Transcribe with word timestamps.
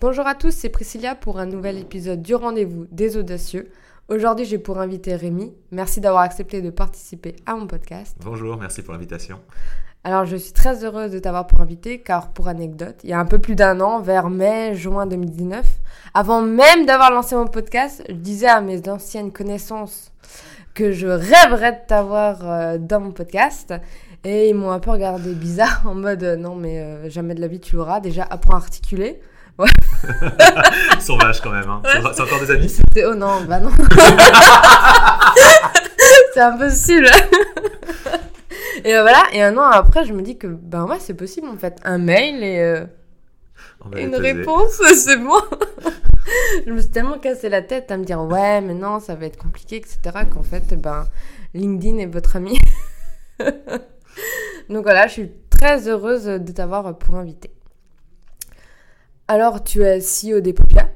Bonjour 0.00 0.28
à 0.28 0.36
tous, 0.36 0.52
c'est 0.52 0.68
Priscilla 0.68 1.16
pour 1.16 1.40
un 1.40 1.46
nouvel 1.46 1.76
épisode 1.76 2.22
du 2.22 2.36
rendez-vous 2.36 2.86
des 2.92 3.16
audacieux. 3.16 3.68
Aujourd'hui, 4.06 4.44
j'ai 4.44 4.58
pour 4.58 4.78
inviter 4.78 5.16
Rémi. 5.16 5.52
Merci 5.72 6.00
d'avoir 6.00 6.22
accepté 6.22 6.62
de 6.62 6.70
participer 6.70 7.34
à 7.46 7.56
mon 7.56 7.66
podcast. 7.66 8.16
Bonjour, 8.20 8.56
merci 8.58 8.82
pour 8.82 8.92
l'invitation. 8.92 9.40
Alors, 10.04 10.24
je 10.24 10.36
suis 10.36 10.52
très 10.52 10.84
heureuse 10.84 11.10
de 11.10 11.18
t'avoir 11.18 11.48
pour 11.48 11.60
invité 11.60 12.00
car, 12.00 12.32
pour 12.32 12.46
anecdote, 12.46 12.94
il 13.02 13.10
y 13.10 13.12
a 13.12 13.18
un 13.18 13.24
peu 13.24 13.40
plus 13.40 13.56
d'un 13.56 13.80
an, 13.80 14.00
vers 14.00 14.30
mai-juin 14.30 15.06
2019, 15.06 15.66
avant 16.14 16.42
même 16.42 16.86
d'avoir 16.86 17.10
lancé 17.10 17.34
mon 17.34 17.48
podcast, 17.48 18.04
je 18.08 18.14
disais 18.14 18.46
à 18.46 18.60
mes 18.60 18.88
anciennes 18.88 19.32
connaissances 19.32 20.12
que 20.74 20.92
je 20.92 21.08
rêverais 21.08 21.72
de 21.72 21.86
t'avoir 21.88 22.48
euh, 22.48 22.78
dans 22.78 23.00
mon 23.00 23.10
podcast. 23.10 23.74
Et 24.22 24.48
ils 24.48 24.54
m'ont 24.54 24.70
un 24.70 24.78
peu 24.78 24.92
regardé 24.92 25.34
bizarre 25.34 25.82
en 25.86 25.94
mode 25.94 26.22
euh, 26.22 26.36
non, 26.36 26.54
mais 26.54 26.80
euh, 26.80 27.10
jamais 27.10 27.34
de 27.34 27.40
la 27.40 27.48
vie 27.48 27.58
tu 27.58 27.74
l'auras. 27.74 27.98
Déjà, 27.98 28.22
apprends 28.22 28.54
à 28.54 28.58
articuler. 28.58 29.20
Ouais. 29.58 29.68
Ils 30.94 31.02
sont 31.02 31.16
vaches 31.18 31.40
quand 31.40 31.50
même. 31.50 31.68
Hein. 31.68 31.82
C'est 32.14 32.22
encore 32.22 32.40
des 32.40 32.50
amis? 32.52 32.78
Oh 33.04 33.14
non, 33.14 33.42
bah 33.42 33.58
non. 33.58 33.70
c'est 36.32 36.40
impossible. 36.40 37.08
et 38.84 38.92
voilà, 38.92 39.24
et 39.32 39.42
un 39.42 39.56
an 39.56 39.64
après, 39.64 40.04
je 40.04 40.12
me 40.12 40.22
dis 40.22 40.38
que 40.38 40.46
ben 40.46 40.84
ouais, 40.84 40.98
c'est 41.00 41.14
possible 41.14 41.48
en 41.48 41.56
fait. 41.56 41.76
Un 41.84 41.98
mail 41.98 42.44
et 42.44 42.84
une 43.96 44.14
réponse, 44.14 44.80
c'est 44.94 45.16
bon. 45.16 45.40
je 46.66 46.72
me 46.72 46.80
suis 46.80 46.90
tellement 46.90 47.18
cassé 47.18 47.48
la 47.48 47.62
tête 47.62 47.90
à 47.90 47.96
me 47.96 48.04
dire 48.04 48.20
ouais, 48.20 48.60
mais 48.60 48.74
non, 48.74 49.00
ça 49.00 49.16
va 49.16 49.26
être 49.26 49.38
compliqué, 49.38 49.76
etc. 49.76 49.98
Qu'en 50.32 50.44
fait, 50.44 50.80
ben, 50.80 51.08
LinkedIn 51.54 51.98
est 51.98 52.06
votre 52.06 52.36
ami. 52.36 52.58
Donc 54.68 54.82
voilà, 54.84 55.08
je 55.08 55.12
suis 55.12 55.32
très 55.50 55.88
heureuse 55.88 56.26
de 56.26 56.52
t'avoir 56.52 56.96
pour 56.96 57.16
invité. 57.16 57.50
Alors, 59.30 59.62
tu 59.62 59.82
es 59.82 59.98
CEO 59.98 60.40
d'Epopia. 60.40 60.88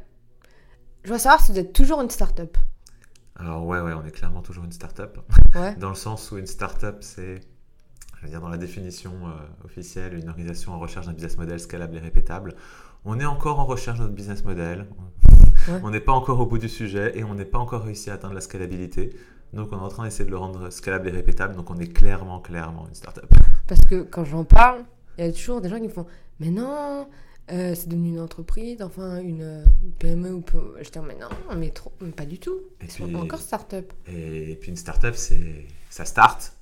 Je 1.05 1.13
veux 1.13 1.19
savoir 1.19 1.43
si 1.43 1.53
vous 1.53 1.59
êtes 1.59 1.75
toujours 1.75 2.01
une 2.01 2.09
start-up. 2.09 2.57
Alors 3.37 3.67
ouais, 3.67 3.79
ouais, 3.79 3.93
on 3.93 4.07
est 4.07 4.11
clairement 4.11 4.41
toujours 4.41 4.65
une 4.65 4.73
start-up. 4.73 5.19
Dans 5.79 5.91
le 5.91 5.95
sens 5.95 6.31
où 6.31 6.39
une 6.39 6.47
start-up, 6.47 6.97
c'est, 7.01 7.41
je 8.17 8.23
veux 8.23 8.31
dire, 8.31 8.41
dans 8.41 8.49
la 8.49 8.57
définition 8.57 9.13
euh, 9.27 9.67
officielle, 9.67 10.15
une 10.15 10.31
organisation 10.31 10.73
en 10.73 10.79
recherche 10.79 11.05
d'un 11.05 11.13
business 11.13 11.37
model 11.37 11.61
scalable 11.61 11.97
et 11.97 12.01
répétable. 12.01 12.55
On 13.05 13.21
est 13.21 13.27
encore 13.27 13.61
en 13.61 13.67
recherche 13.67 13.99
de 13.99 14.05
notre 14.05 14.15
business 14.15 14.45
model. 14.45 14.87
On 15.83 15.91
n'est 15.91 16.01
pas 16.01 16.13
encore 16.13 16.41
au 16.41 16.47
bout 16.47 16.59
du 16.59 16.71
sujet 16.71 17.19
et 17.19 17.23
on 17.23 17.35
n'est 17.35 17.45
pas 17.45 17.59
encore 17.59 17.85
réussi 17.85 18.11
à 18.11 18.15
atteindre 18.15 18.35
la 18.35 18.41
scalabilité. 18.41 19.15
Donc 19.53 19.69
on 19.71 19.77
est 19.77 19.81
en 19.81 19.89
train 19.89 20.05
d'essayer 20.05 20.25
de 20.25 20.31
le 20.31 20.39
rendre 20.39 20.71
scalable 20.71 21.09
et 21.09 21.13
répétable. 21.13 21.55
Donc 21.55 21.71
on 21.71 21.77
est 21.77 21.93
clairement, 21.93 22.41
clairement 22.41 22.89
une 22.89 22.95
startup. 22.95 23.27
Parce 23.69 23.83
que 23.83 24.03
quand 24.03 24.25
j'en 24.25 24.45
parle, 24.45 24.85
il 25.19 25.27
y 25.27 25.29
a 25.29 25.33
toujours 25.33 25.61
des 25.61 25.69
gens 25.69 25.77
qui 25.77 25.87
me 25.87 25.89
font 25.89 26.07
Mais 26.41 26.51
non, 26.51 27.07
euh, 27.53 27.75
c'est 27.75 27.89
devenu 27.89 28.11
une 28.11 28.21
entreprise, 28.21 28.83
enfin 28.83 29.21
une 29.21 29.43
euh, 29.43 29.65
PME 29.99 30.33
ou 30.33 30.45
Je 30.81 30.91
dis 30.91 30.99
Mais 31.07 31.17
non, 31.17 31.29
mais, 31.57 31.71
trop, 31.71 31.93
pas 32.17 32.25
du 32.25 32.39
tout. 32.39 32.61
Et 32.81 32.87
puis, 32.87 33.15
encore 33.15 33.41
startup. 33.41 33.93
Et, 34.07 34.57
puis 34.61 34.71
une 34.71 34.77
startup, 34.77 35.15
c'est 35.15 35.67
ça 35.91 36.05
start 36.05 36.55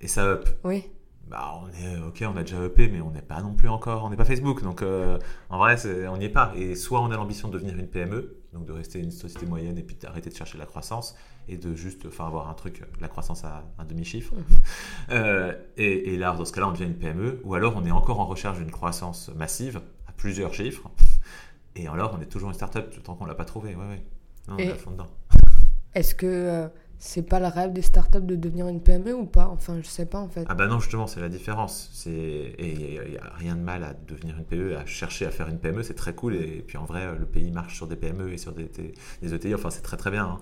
et 0.00 0.08
ça 0.08 0.24
up. 0.24 0.48
Oui. 0.64 0.84
Bah, 1.28 1.60
on 1.62 1.68
est 1.68 1.98
ok, 1.98 2.24
on 2.32 2.36
a 2.38 2.42
déjà 2.42 2.64
EP, 2.64 2.88
mais 2.88 3.02
on 3.02 3.10
n'est 3.10 3.20
pas 3.20 3.42
non 3.42 3.52
plus 3.52 3.68
encore, 3.68 4.04
on 4.04 4.10
n'est 4.10 4.16
pas 4.16 4.24
Facebook. 4.24 4.62
Donc 4.62 4.80
euh, 4.80 5.18
en 5.50 5.58
vrai, 5.58 5.76
on 6.08 6.16
n'y 6.16 6.24
est 6.24 6.30
pas. 6.30 6.52
Et 6.56 6.74
soit 6.74 7.02
on 7.02 7.10
a 7.10 7.16
l'ambition 7.16 7.48
de 7.48 7.52
devenir 7.52 7.76
une 7.78 7.88
PME, 7.88 8.38
donc 8.54 8.64
de 8.64 8.72
rester 8.72 9.00
une 9.00 9.10
société 9.10 9.44
moyenne 9.44 9.76
et 9.76 9.82
puis 9.82 9.96
d'arrêter 9.96 10.30
de 10.30 10.34
chercher 10.34 10.56
la 10.56 10.64
croissance 10.64 11.14
et 11.48 11.56
de 11.56 11.74
juste 11.74 12.06
enfin, 12.06 12.26
avoir 12.26 12.48
un 12.48 12.54
truc, 12.54 12.82
la 13.00 13.08
croissance 13.08 13.44
à 13.44 13.64
un 13.78 13.84
demi-chiffre. 13.84 14.34
Mhm. 14.34 14.42
Euh, 15.10 15.52
et, 15.76 16.16
là, 16.16 16.32
dans 16.32 16.44
ce 16.44 16.52
cas-là, 16.52 16.68
on 16.68 16.72
devient 16.72 16.84
une 16.84 16.98
PME, 16.98 17.40
ou 17.44 17.54
alors 17.54 17.74
on 17.76 17.84
est 17.84 17.90
encore 17.90 18.20
en 18.20 18.26
recherche 18.26 18.58
d'une 18.58 18.70
croissance 18.70 19.30
massive 19.34 19.80
plusieurs 20.18 20.52
chiffres. 20.52 20.90
Et 21.76 21.88
alors, 21.88 22.14
on 22.18 22.20
est 22.20 22.26
toujours 22.26 22.50
une 22.50 22.54
startup 22.54 23.02
tant 23.02 23.14
qu'on 23.14 23.24
ne 23.24 23.30
l'a 23.30 23.34
pas 23.34 23.46
trouvé. 23.46 23.74
Ouais, 23.74 23.86
ouais. 23.86 24.02
Non, 24.48 24.56
on 24.56 24.58
est 24.58 24.70
à 24.70 24.74
fond 24.74 24.90
dedans. 24.90 25.08
Est-ce 25.94 26.14
que 26.14 26.26
euh, 26.26 26.68
c'est 26.98 27.22
pas 27.22 27.40
le 27.40 27.46
rêve 27.46 27.72
des 27.72 27.82
startups 27.82 28.20
de 28.20 28.36
devenir 28.36 28.68
une 28.68 28.82
PME 28.82 29.14
ou 29.14 29.24
pas? 29.24 29.48
Enfin, 29.48 29.78
je 29.80 29.86
sais 29.86 30.04
pas 30.04 30.18
en 30.18 30.28
fait. 30.28 30.44
Ah 30.48 30.54
bah 30.54 30.66
non, 30.66 30.80
justement, 30.80 31.06
c'est 31.06 31.20
la 31.20 31.28
différence. 31.28 31.90
C'est 31.92 32.10
et 32.10 33.00
il 33.06 33.10
n'y 33.10 33.16
a 33.16 33.32
rien 33.36 33.54
de 33.54 33.62
mal 33.62 33.84
à 33.84 33.94
devenir 33.94 34.36
une 34.36 34.44
PME, 34.44 34.76
à 34.76 34.84
chercher 34.84 35.24
à 35.24 35.30
faire 35.30 35.48
une 35.48 35.58
PME, 35.58 35.82
c'est 35.82 35.94
très 35.94 36.14
cool. 36.14 36.34
Et 36.34 36.62
puis 36.66 36.76
en 36.76 36.84
vrai, 36.84 37.06
le 37.18 37.26
pays 37.26 37.50
marche 37.50 37.76
sur 37.76 37.86
des 37.86 37.96
PME 37.96 38.32
et 38.32 38.38
sur 38.38 38.52
des, 38.52 38.70
des 39.22 39.34
ETI. 39.34 39.54
Enfin, 39.54 39.70
c'est 39.70 39.82
très 39.82 39.96
très 39.96 40.10
bien. 40.10 40.26
Hein. 40.26 40.38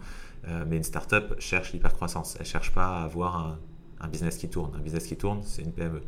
Euh, 0.48 0.64
mais 0.66 0.76
une 0.76 0.84
startup 0.84 1.34
cherche 1.38 1.72
l'hypercroissance. 1.72 2.36
Elle 2.38 2.46
cherche 2.46 2.72
pas 2.72 3.00
à 3.00 3.04
avoir 3.04 3.58
un, 4.00 4.08
business 4.08 4.36
qui 4.36 4.48
tourne. 4.48 4.74
Un 4.76 4.80
business 4.80 5.06
qui 5.06 5.16
tourne, 5.16 5.42
c'est 5.42 5.62
une 5.62 5.72
PME. 5.72 6.02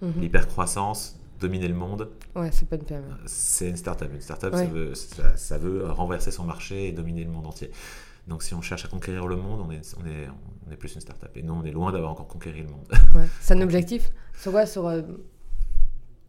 Mhm. 0.00 0.12
L'hypercroissance, 0.20 1.20
dominer 1.42 1.68
le 1.68 1.74
monde. 1.74 2.10
Ouais, 2.34 2.50
c'est 2.52 2.68
pas 2.68 2.76
une 2.76 2.84
PME. 2.84 3.04
C'est 3.26 3.68
une 3.68 3.76
startup. 3.76 4.10
Une 4.12 4.20
startup, 4.20 4.54
ça, 4.54 4.64
veut, 4.64 4.92
ça, 4.94 5.58
veut 5.58 5.90
renverser 5.90 6.30
son 6.30 6.44
marché 6.44 6.88
et 6.88 6.92
dominer 6.92 7.24
le 7.24 7.30
monde 7.30 7.46
entier. 7.46 7.70
Donc 8.28 8.42
si 8.42 8.54
on 8.54 8.62
cherche 8.62 8.84
à 8.84 8.88
conquérir 8.88 9.26
le 9.26 9.36
monde, 9.36 9.64
on 9.66 9.70
est, 9.70 9.80
on 10.00 10.06
est, 10.06 10.28
on 10.66 10.72
est 10.72 10.76
plus 10.76 10.94
une 10.94 11.00
startup. 11.00 11.30
Et 11.36 11.42
nous, 11.42 11.54
on 11.54 11.64
est 11.64 11.72
loin 11.72 11.92
d'avoir 11.92 12.12
encore 12.12 12.28
conquéri 12.28 12.62
le 12.62 12.68
monde. 12.68 12.86
Ouais. 13.14 13.26
C'est 13.40 13.54
un 13.54 13.60
objectif 13.60 14.10
Sur 14.38 14.52
quoi 14.52 14.64
Sur 14.64 14.86
euh, 14.86 15.02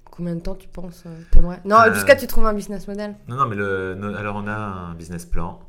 combien 0.09 0.35
de 0.35 0.41
temps 0.41 0.55
tu 0.55 0.67
penses 0.67 1.03
euh, 1.05 1.55
Non, 1.65 1.75
euh, 1.75 1.93
jusqu'à 1.93 2.15
tu 2.15 2.27
trouves 2.27 2.45
un 2.45 2.53
business 2.53 2.87
model 2.87 3.15
Non, 3.27 3.35
non, 3.35 3.47
mais 3.47 3.55
le, 3.55 3.97
alors 4.17 4.35
on 4.35 4.47
a 4.47 4.55
un 4.55 4.95
business 4.95 5.25
plan 5.25 5.59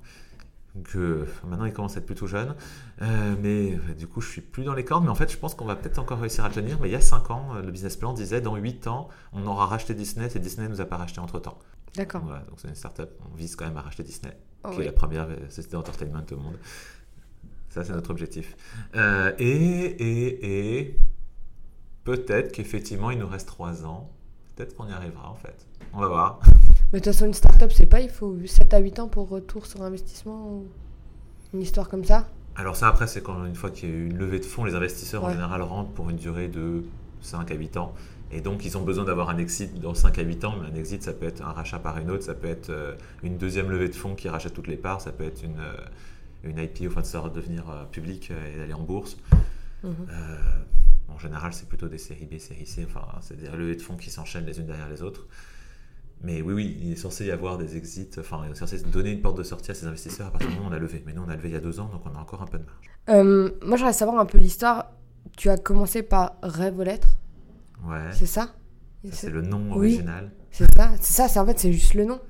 que 0.82 1.26
maintenant 1.46 1.66
il 1.66 1.72
commence 1.72 1.96
à 1.96 2.00
être 2.00 2.06
plutôt 2.06 2.26
jeune. 2.26 2.54
mais 3.00 3.78
du 3.96 4.06
coup, 4.06 4.20
je 4.20 4.28
suis 4.28 4.40
plus 4.40 4.64
dans 4.64 4.74
les 4.74 4.84
cordes. 4.84 5.04
Mais 5.04 5.10
en 5.10 5.14
fait, 5.14 5.30
je 5.30 5.36
pense 5.36 5.54
qu'on 5.54 5.64
va 5.64 5.76
peut-être 5.76 5.98
encore 5.98 6.18
réussir 6.18 6.44
à 6.44 6.48
le 6.48 6.54
tenir. 6.54 6.78
Mais 6.80 6.88
il 6.88 6.92
y 6.92 6.96
a 6.96 7.00
5 7.00 7.30
ans, 7.30 7.54
le 7.54 7.70
business 7.70 7.96
plan 7.96 8.12
disait 8.12 8.40
dans 8.40 8.56
8 8.56 8.86
ans, 8.88 9.08
on 9.32 9.46
aura 9.46 9.66
racheté 9.66 9.94
Disney 9.94 10.28
et 10.34 10.38
Disney 10.38 10.66
ne 10.68 10.72
nous 10.74 10.80
a 10.80 10.86
pas 10.86 10.96
racheté 10.96 11.20
entre 11.20 11.38
temps. 11.38 11.58
D'accord. 11.94 12.22
donc 12.22 12.58
c'est 12.58 12.68
une 12.68 12.74
startup. 12.74 13.10
On 13.32 13.36
vise 13.36 13.54
quand 13.54 13.66
même 13.66 13.76
à 13.76 13.82
racheter 13.82 14.02
Disney, 14.02 14.36
oh 14.64 14.70
qui 14.70 14.80
est 14.80 14.84
la 14.84 14.92
première 14.92 15.28
société 15.48 15.72
d'entertainment 15.76 16.24
au 16.32 16.36
monde. 16.36 16.58
Ça, 17.68 17.84
c'est 17.84 17.92
notre 17.92 18.10
objectif. 18.10 18.56
Euh, 18.94 19.32
et, 19.38 19.46
et, 19.48 20.78
et 20.80 20.98
peut-être 22.04 22.52
qu'effectivement, 22.52 23.10
il 23.10 23.18
nous 23.18 23.26
reste 23.26 23.48
3 23.48 23.84
ans. 23.84 24.10
Peut-être 24.54 24.76
qu'on 24.76 24.86
y 24.88 24.92
arrivera 24.92 25.28
en 25.28 25.34
fait. 25.34 25.66
On 25.92 26.00
va 26.00 26.08
voir. 26.08 26.40
Mais 26.94 27.00
de 27.00 27.06
toute 27.06 27.12
façon, 27.12 27.26
une 27.26 27.34
startup, 27.34 27.72
c'est 27.72 27.86
pas, 27.86 28.00
il 28.00 28.08
faut 28.08 28.38
7 28.46 28.72
à 28.72 28.78
8 28.78 29.00
ans 29.00 29.08
pour 29.08 29.28
retour 29.28 29.66
sur 29.66 29.82
investissement 29.82 30.46
ou 30.48 30.68
une 31.52 31.60
histoire 31.60 31.88
comme 31.88 32.04
ça 32.04 32.28
Alors, 32.54 32.76
ça, 32.76 32.86
après, 32.86 33.08
c'est 33.08 33.20
quand 33.20 33.44
une 33.46 33.56
fois 33.56 33.72
qu'il 33.72 33.88
y 33.88 33.92
a 33.92 33.94
eu 33.96 34.06
une 34.06 34.16
levée 34.16 34.38
de 34.38 34.44
fonds, 34.44 34.62
les 34.62 34.76
investisseurs 34.76 35.24
en 35.24 35.30
général 35.30 35.60
rentrent 35.62 35.90
pour 35.90 36.08
une 36.08 36.18
durée 36.18 36.46
de 36.46 36.84
5 37.20 37.50
à 37.50 37.54
8 37.56 37.78
ans. 37.78 37.94
Et 38.30 38.40
donc, 38.40 38.64
ils 38.64 38.78
ont 38.78 38.82
besoin 38.82 39.02
d'avoir 39.02 39.28
un 39.28 39.38
exit 39.38 39.80
dans 39.80 39.92
5 39.92 40.20
à 40.20 40.22
8 40.22 40.44
ans. 40.44 40.54
Mais 40.60 40.68
un 40.68 40.74
exit, 40.76 41.02
ça 41.02 41.12
peut 41.12 41.26
être 41.26 41.42
un 41.42 41.50
rachat 41.50 41.80
par 41.80 41.98
une 41.98 42.12
autre, 42.12 42.22
ça 42.22 42.34
peut 42.34 42.46
être 42.46 42.70
euh, 42.70 42.94
une 43.24 43.38
deuxième 43.38 43.72
levée 43.72 43.88
de 43.88 43.96
fonds 43.96 44.14
qui 44.14 44.28
rachète 44.28 44.54
toutes 44.54 44.68
les 44.68 44.76
parts, 44.76 45.00
ça 45.00 45.10
peut 45.10 45.24
être 45.24 45.42
une, 45.42 45.58
euh, 45.58 45.76
une 46.44 46.58
IPO, 46.58 46.86
enfin, 46.86 47.02
ça 47.02 47.28
devenir 47.28 47.68
euh, 47.70 47.82
public 47.90 48.30
et 48.30 48.56
d'aller 48.56 48.74
en 48.74 48.84
bourse. 48.84 49.16
Mhm. 49.82 50.06
en 51.08 51.18
général, 51.18 51.52
c'est 51.52 51.68
plutôt 51.68 51.88
des 51.88 51.98
séries 51.98 52.24
B, 52.24 52.38
séries 52.38 52.66
C, 52.66 52.86
enfin, 52.88 53.04
c'est 53.20 53.36
des 53.36 53.48
levées 53.48 53.74
de 53.74 53.82
fonds 53.82 53.96
qui 53.96 54.10
s'enchaînent 54.10 54.46
les 54.46 54.60
unes 54.60 54.66
derrière 54.66 54.88
les 54.88 55.02
autres. 55.02 55.26
Mais 56.24 56.40
oui, 56.40 56.54
oui, 56.54 56.78
il 56.80 56.92
est 56.92 56.96
censé 56.96 57.26
y 57.26 57.30
avoir 57.30 57.58
des 57.58 57.76
exits, 57.76 58.10
enfin, 58.18 58.42
il 58.46 58.52
est 58.52 58.54
censé 58.54 58.80
donner 58.80 59.12
une 59.12 59.20
porte 59.20 59.36
de 59.36 59.42
sortie 59.42 59.70
à 59.70 59.74
ces 59.74 59.86
investisseurs 59.86 60.28
à 60.28 60.30
partir 60.30 60.48
du 60.48 60.56
moment 60.56 60.68
où 60.68 60.70
on 60.70 60.74
a 60.74 60.78
levé. 60.78 61.02
Mais 61.06 61.12
nous, 61.12 61.22
on 61.22 61.28
a 61.28 61.36
levé 61.36 61.50
il 61.50 61.52
y 61.52 61.56
a 61.56 61.60
deux 61.60 61.80
ans, 61.80 61.88
donc 61.88 62.02
on 62.06 62.16
a 62.16 62.20
encore 62.20 62.42
un 62.42 62.46
peu 62.46 62.58
de 62.58 62.64
marge. 62.64 63.54
moi, 63.62 63.76
j'aimerais 63.76 63.92
savoir 63.92 64.18
un 64.18 64.26
peu 64.26 64.38
l'histoire. 64.38 64.92
Tu 65.36 65.50
as 65.50 65.56
commencé 65.56 66.02
par 66.02 66.36
Rêve 66.42 66.78
aux 66.78 66.84
lettres 66.84 67.16
Ouais. 67.86 68.10
C'est 68.12 68.26
ça, 68.26 68.54
C'est 69.10 69.30
le 69.30 69.42
nom 69.42 69.72
original. 69.72 70.30
C'est 70.50 70.72
ça, 70.74 70.92
c'est 71.00 71.12
ça, 71.12 71.28
c'est 71.28 71.38
en 71.38 71.46
fait 71.46 71.58
c'est 71.58 71.72
juste 71.72 71.94
le 71.94 72.04
nom. 72.04 72.20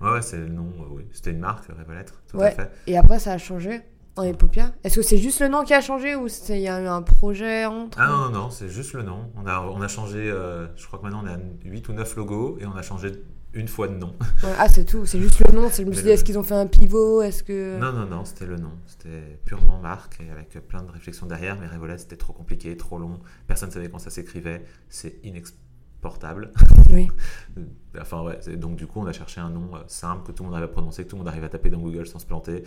Ouais, 0.00 0.12
ouais 0.12 0.22
c'est 0.22 0.38
le 0.38 0.48
nom, 0.48 0.72
euh, 0.80 0.86
oui. 0.90 1.06
C'était 1.12 1.30
une 1.30 1.38
marque, 1.38 1.68
Lettres, 1.88 2.22
tout 2.28 2.40
à 2.40 2.50
fait. 2.50 2.70
Et 2.86 2.96
après 2.96 3.18
ça 3.18 3.32
a 3.32 3.38
changé 3.38 3.82
en 4.16 4.22
Epopia. 4.22 4.72
Est-ce 4.82 4.96
que 4.96 5.02
c'est 5.02 5.18
juste 5.18 5.40
le 5.40 5.48
nom 5.48 5.62
qui 5.62 5.74
a 5.74 5.80
changé 5.80 6.16
ou 6.16 6.26
il 6.48 6.58
y 6.58 6.68
a 6.68 6.80
eu 6.80 6.86
un 6.86 7.02
projet 7.02 7.66
entre 7.66 7.98
Ah 8.00 8.08
non, 8.08 8.16
non, 8.16 8.30
non, 8.30 8.50
c'est 8.50 8.68
juste 8.68 8.94
le 8.94 9.02
nom. 9.02 9.30
On 9.36 9.46
a, 9.46 9.60
on 9.60 9.80
a 9.82 9.88
changé, 9.88 10.30
euh, 10.30 10.66
je 10.76 10.86
crois 10.86 10.98
que 10.98 11.04
maintenant 11.04 11.22
on 11.24 11.28
a 11.28 11.38
8 11.64 11.88
ou 11.88 11.92
9 11.92 12.16
logos 12.16 12.58
et 12.60 12.66
on 12.66 12.74
a 12.74 12.82
changé 12.82 13.12
une 13.52 13.68
fois 13.68 13.88
de 13.88 13.94
nom. 13.94 14.14
ah, 14.58 14.68
c'est 14.68 14.84
tout, 14.84 15.06
c'est 15.06 15.20
juste 15.20 15.40
le 15.46 15.54
nom. 15.54 15.68
Je 15.70 15.82
me 15.82 15.92
suis 15.92 16.02
dit, 16.02 16.10
est-ce 16.10 16.24
qu'ils 16.24 16.38
ont 16.38 16.42
fait 16.42 16.54
un 16.54 16.66
pivot 16.66 17.22
Est-ce 17.22 17.42
que... 17.42 17.78
Non, 17.78 17.92
non, 17.92 18.06
non, 18.06 18.24
c'était 18.24 18.46
le 18.46 18.56
nom. 18.56 18.72
C'était 18.86 19.40
purement 19.44 19.78
marque 19.78 20.20
et 20.20 20.30
avec 20.30 20.50
plein 20.66 20.82
de 20.82 20.90
réflexions 20.90 21.26
derrière. 21.26 21.58
Mais 21.58 21.66
Revolet, 21.66 21.98
c'était 21.98 22.16
trop 22.16 22.32
compliqué, 22.32 22.76
trop 22.76 22.98
long. 22.98 23.20
Personne 23.46 23.70
ne 23.70 23.74
savait 23.74 23.88
quand 23.88 23.98
ça 23.98 24.10
s'écrivait. 24.10 24.64
C'est 24.88 25.18
inexportable. 25.24 26.52
Oui. 26.90 27.08
enfin, 28.00 28.22
ouais. 28.22 28.38
Donc, 28.56 28.76
du 28.76 28.86
coup, 28.86 29.00
on 29.00 29.06
a 29.06 29.12
cherché 29.12 29.40
un 29.40 29.50
nom 29.50 29.74
euh, 29.74 29.78
simple 29.86 30.26
que 30.26 30.32
tout 30.32 30.42
le 30.42 30.48
monde 30.50 30.56
arrive 30.56 30.68
à 30.68 30.72
prononcer, 30.72 31.04
que 31.04 31.08
tout 31.08 31.16
le 31.16 31.20
monde 31.20 31.28
arrive 31.28 31.44
à 31.44 31.48
taper 31.48 31.70
dans 31.70 31.80
Google 31.80 32.06
sans 32.06 32.18
se 32.18 32.26
planter. 32.26 32.62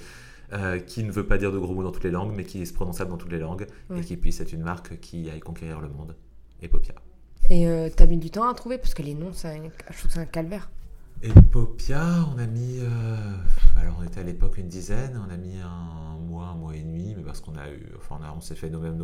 Euh, 0.51 0.79
qui 0.79 1.03
ne 1.03 1.11
veut 1.11 1.27
pas 1.27 1.37
dire 1.37 1.51
de 1.51 1.59
gros 1.59 1.75
mots 1.75 1.83
dans 1.83 1.91
toutes 1.91 2.03
les 2.03 2.11
langues, 2.11 2.33
mais 2.35 2.43
qui 2.43 2.61
est 2.61 2.73
prononçable 2.73 3.11
dans 3.11 3.17
toutes 3.17 3.31
les 3.31 3.37
langues 3.39 3.67
et 3.95 4.01
qui 4.01 4.17
puisse 4.17 4.39
être 4.41 4.51
une 4.51 4.63
marque 4.63 4.99
qui 4.99 5.29
aille 5.29 5.41
conquérir 5.41 5.79
le 5.79 5.89
monde. 5.89 6.15
Epopia. 6.61 6.95
Et 7.51 7.67
euh, 7.67 7.89
t'as 7.95 8.07
mis 8.07 8.17
du 8.17 8.31
temps 8.31 8.47
à 8.47 8.53
trouver 8.55 8.79
parce 8.79 8.95
que 8.95 9.03
les 9.03 9.13
noms, 9.13 9.31
je 9.31 9.97
trouve 9.97 10.07
que 10.07 10.13
c'est 10.13 10.19
un 10.19 10.25
calvaire. 10.25 10.71
Epopia, 11.21 12.25
on 12.33 12.39
a 12.39 12.47
mis. 12.47 12.79
Euh, 12.79 13.15
alors, 13.77 13.97
on 13.99 14.03
était 14.03 14.21
à 14.21 14.23
l'époque 14.23 14.57
une 14.57 14.69
dizaine, 14.69 15.21
on 15.23 15.31
a 15.31 15.37
mis 15.37 15.57
un 15.57 16.17
mois, 16.17 16.45
un 16.45 16.55
mois 16.55 16.75
et 16.75 16.81
demi, 16.81 17.13
mais 17.15 17.23
parce 17.23 17.41
qu'on 17.41 17.55
a 17.55 17.69
eu. 17.69 17.85
Enfin, 17.97 18.19
on, 18.35 18.41
s'est 18.41 18.55
fait 18.55 18.69
nous-mêmes 18.69 18.97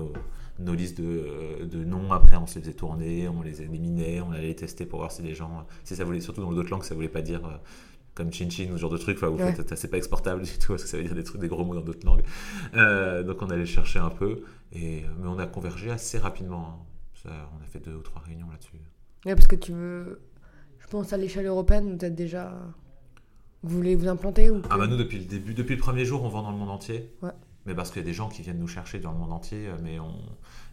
nos, 0.59 0.74
listes 0.74 1.00
de, 1.00 1.65
de, 1.65 1.83
noms, 1.83 2.12
après 2.12 2.38
on 2.38 2.47
se 2.47 2.56
les 2.56 2.62
faisait 2.62 2.74
tourner, 2.74 3.27
on 3.27 3.42
les 3.42 3.62
éliminait, 3.62 4.21
on 4.21 4.31
allait 4.31 4.47
les 4.47 4.56
tester 4.56 4.86
pour 4.86 5.00
voir 5.00 5.12
si 5.12 5.21
les 5.21 5.36
gens. 5.36 5.68
Si 5.83 5.95
ça 5.95 6.06
voulait, 6.06 6.21
surtout 6.21 6.42
dans 6.42 6.51
d'autres 6.53 6.71
langues, 6.71 6.83
ça 6.83 6.95
voulait 6.95 7.09
pas 7.09 7.21
dire. 7.21 7.59
Euh, 8.16 8.24
comme 8.24 8.32
chin 8.32 8.50
chin 8.50 8.70
ou 8.72 8.78
ce 8.78 8.82
genre 8.82 8.90
de 8.90 8.98
truc, 8.98 9.22
où 9.22 9.38
c'est 9.76 9.92
pas 9.92 9.98
exportable 9.98 10.44
du 10.44 10.58
tout, 10.58 10.74
parce 10.74 10.84
que 10.84 10.90
ça 10.90 10.98
veut 10.98 11.04
dire 11.04 11.16
des 11.16 11.24
trucs, 11.24 11.42
des 11.42 11.48
gros 11.48 11.66
mots 11.66 11.76
dans 11.76 11.82
d'autres 11.82 12.06
langues. 12.06 12.24
Euh, 12.76 13.24
donc 13.24 13.42
on 13.42 13.50
allait 13.50 13.66
chercher 13.66 14.00
un 14.00 14.10
peu, 14.10 14.44
et, 14.74 15.04
mais 15.20 15.28
on 15.28 15.40
a 15.40 15.48
convergé 15.48 15.92
assez 15.92 16.18
rapidement. 16.18 16.86
on 17.26 17.30
a 17.30 17.68
fait 17.68 17.80
deux 17.80 17.96
ou 17.96 18.02
trois 18.02 18.22
réunions 18.26 18.50
là-dessus. 18.50 18.80
Ouais, 19.26 19.36
parce 19.36 19.48
que 19.48 19.56
tu 19.56 19.72
veux, 19.72 20.22
je 20.80 20.88
pense 20.88 21.14
à 21.14 21.18
l'échelle 21.18 21.46
européenne, 21.46 21.98
vous 21.98 22.06
êtes 22.06 22.16
déjà. 22.16 22.54
Vous 23.64 23.78
voulez 23.78 23.96
vous 23.96 24.08
implanter 24.08 24.52
ou 24.52 24.62
Ah 24.70 24.78
bah 24.78 24.86
nous 24.86 24.98
depuis 24.98 25.18
le 25.18 25.26
début, 25.26 25.56
depuis 25.56 25.76
le 25.76 25.82
premier 25.82 26.06
jour, 26.06 26.24
on 26.24 26.30
vend 26.30 26.44
dans 26.44 26.52
le 26.52 26.58
monde 26.58 26.70
entier. 26.70 27.12
Ouais. 27.24 27.32
Mais 27.66 27.74
parce 27.74 27.90
qu'il 27.90 28.00
y 28.00 28.06
a 28.06 28.08
des 28.08 28.14
gens 28.14 28.30
qui 28.30 28.44
viennent 28.44 28.60
nous 28.60 28.68
chercher 28.68 29.00
dans 29.00 29.12
le 29.12 29.18
monde 29.18 29.34
entier, 29.34 29.72
mais 29.82 30.00
on, 30.00 30.14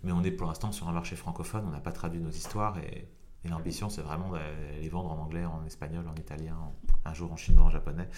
mais 0.05 0.12
on 0.12 0.23
est 0.23 0.31
pour 0.31 0.47
l'instant 0.47 0.73
sur 0.73 0.91
un 0.91 0.93
marché 0.93 1.17
francophone, 1.17 1.65
on 1.67 1.71
n'a 1.71 1.81
pas 1.81 1.93
traduit 1.93 2.21
nos 2.21 2.29
histoires 2.29 2.77
et, 2.81 3.09
et 3.44 3.49
l'ambition, 3.49 3.91
c'est 3.91 4.03
vraiment 4.03 4.31
de 4.31 4.39
les 4.81 4.89
vendre 4.89 5.11
en 5.11 5.19
anglais, 5.19 5.44
en 5.44 5.65
espagnol, 5.67 6.05
en 6.09 6.15
italien, 6.15 6.56
un 7.05 7.15
jour 7.15 7.33
en 7.33 7.37
chinois, 7.37 7.65
en 7.65 7.71
japonais. 7.71 8.09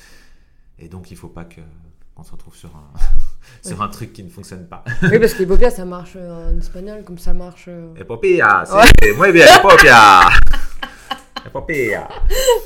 Et 0.78 0.88
donc, 0.88 1.10
il 1.10 1.14
ne 1.14 1.18
faut 1.18 1.28
pas 1.28 1.44
que 1.44 1.60
qu'on 2.14 2.22
se 2.22 2.30
retrouve 2.30 2.54
sur 2.54 2.70
un, 2.76 2.92
sur 3.68 3.82
un 3.82 3.88
truc 3.88 4.12
qui 4.12 4.22
ne 4.22 4.28
fonctionne 4.28 4.66
pas. 4.66 4.84
oui, 5.02 5.18
parce 5.18 5.34
qu'Epopia, 5.34 5.70
ça 5.70 5.84
marche 5.84 6.12
euh, 6.16 6.52
en 6.52 6.58
espagnol 6.58 7.02
comme 7.04 7.18
ça 7.18 7.32
marche. 7.32 7.64
Euh... 7.68 7.94
Epopia, 7.96 8.64
c'est 8.66 9.16
muy 9.16 9.32
bien, 9.32 9.46
Epopia 9.58 10.28
Epopia 11.46 12.08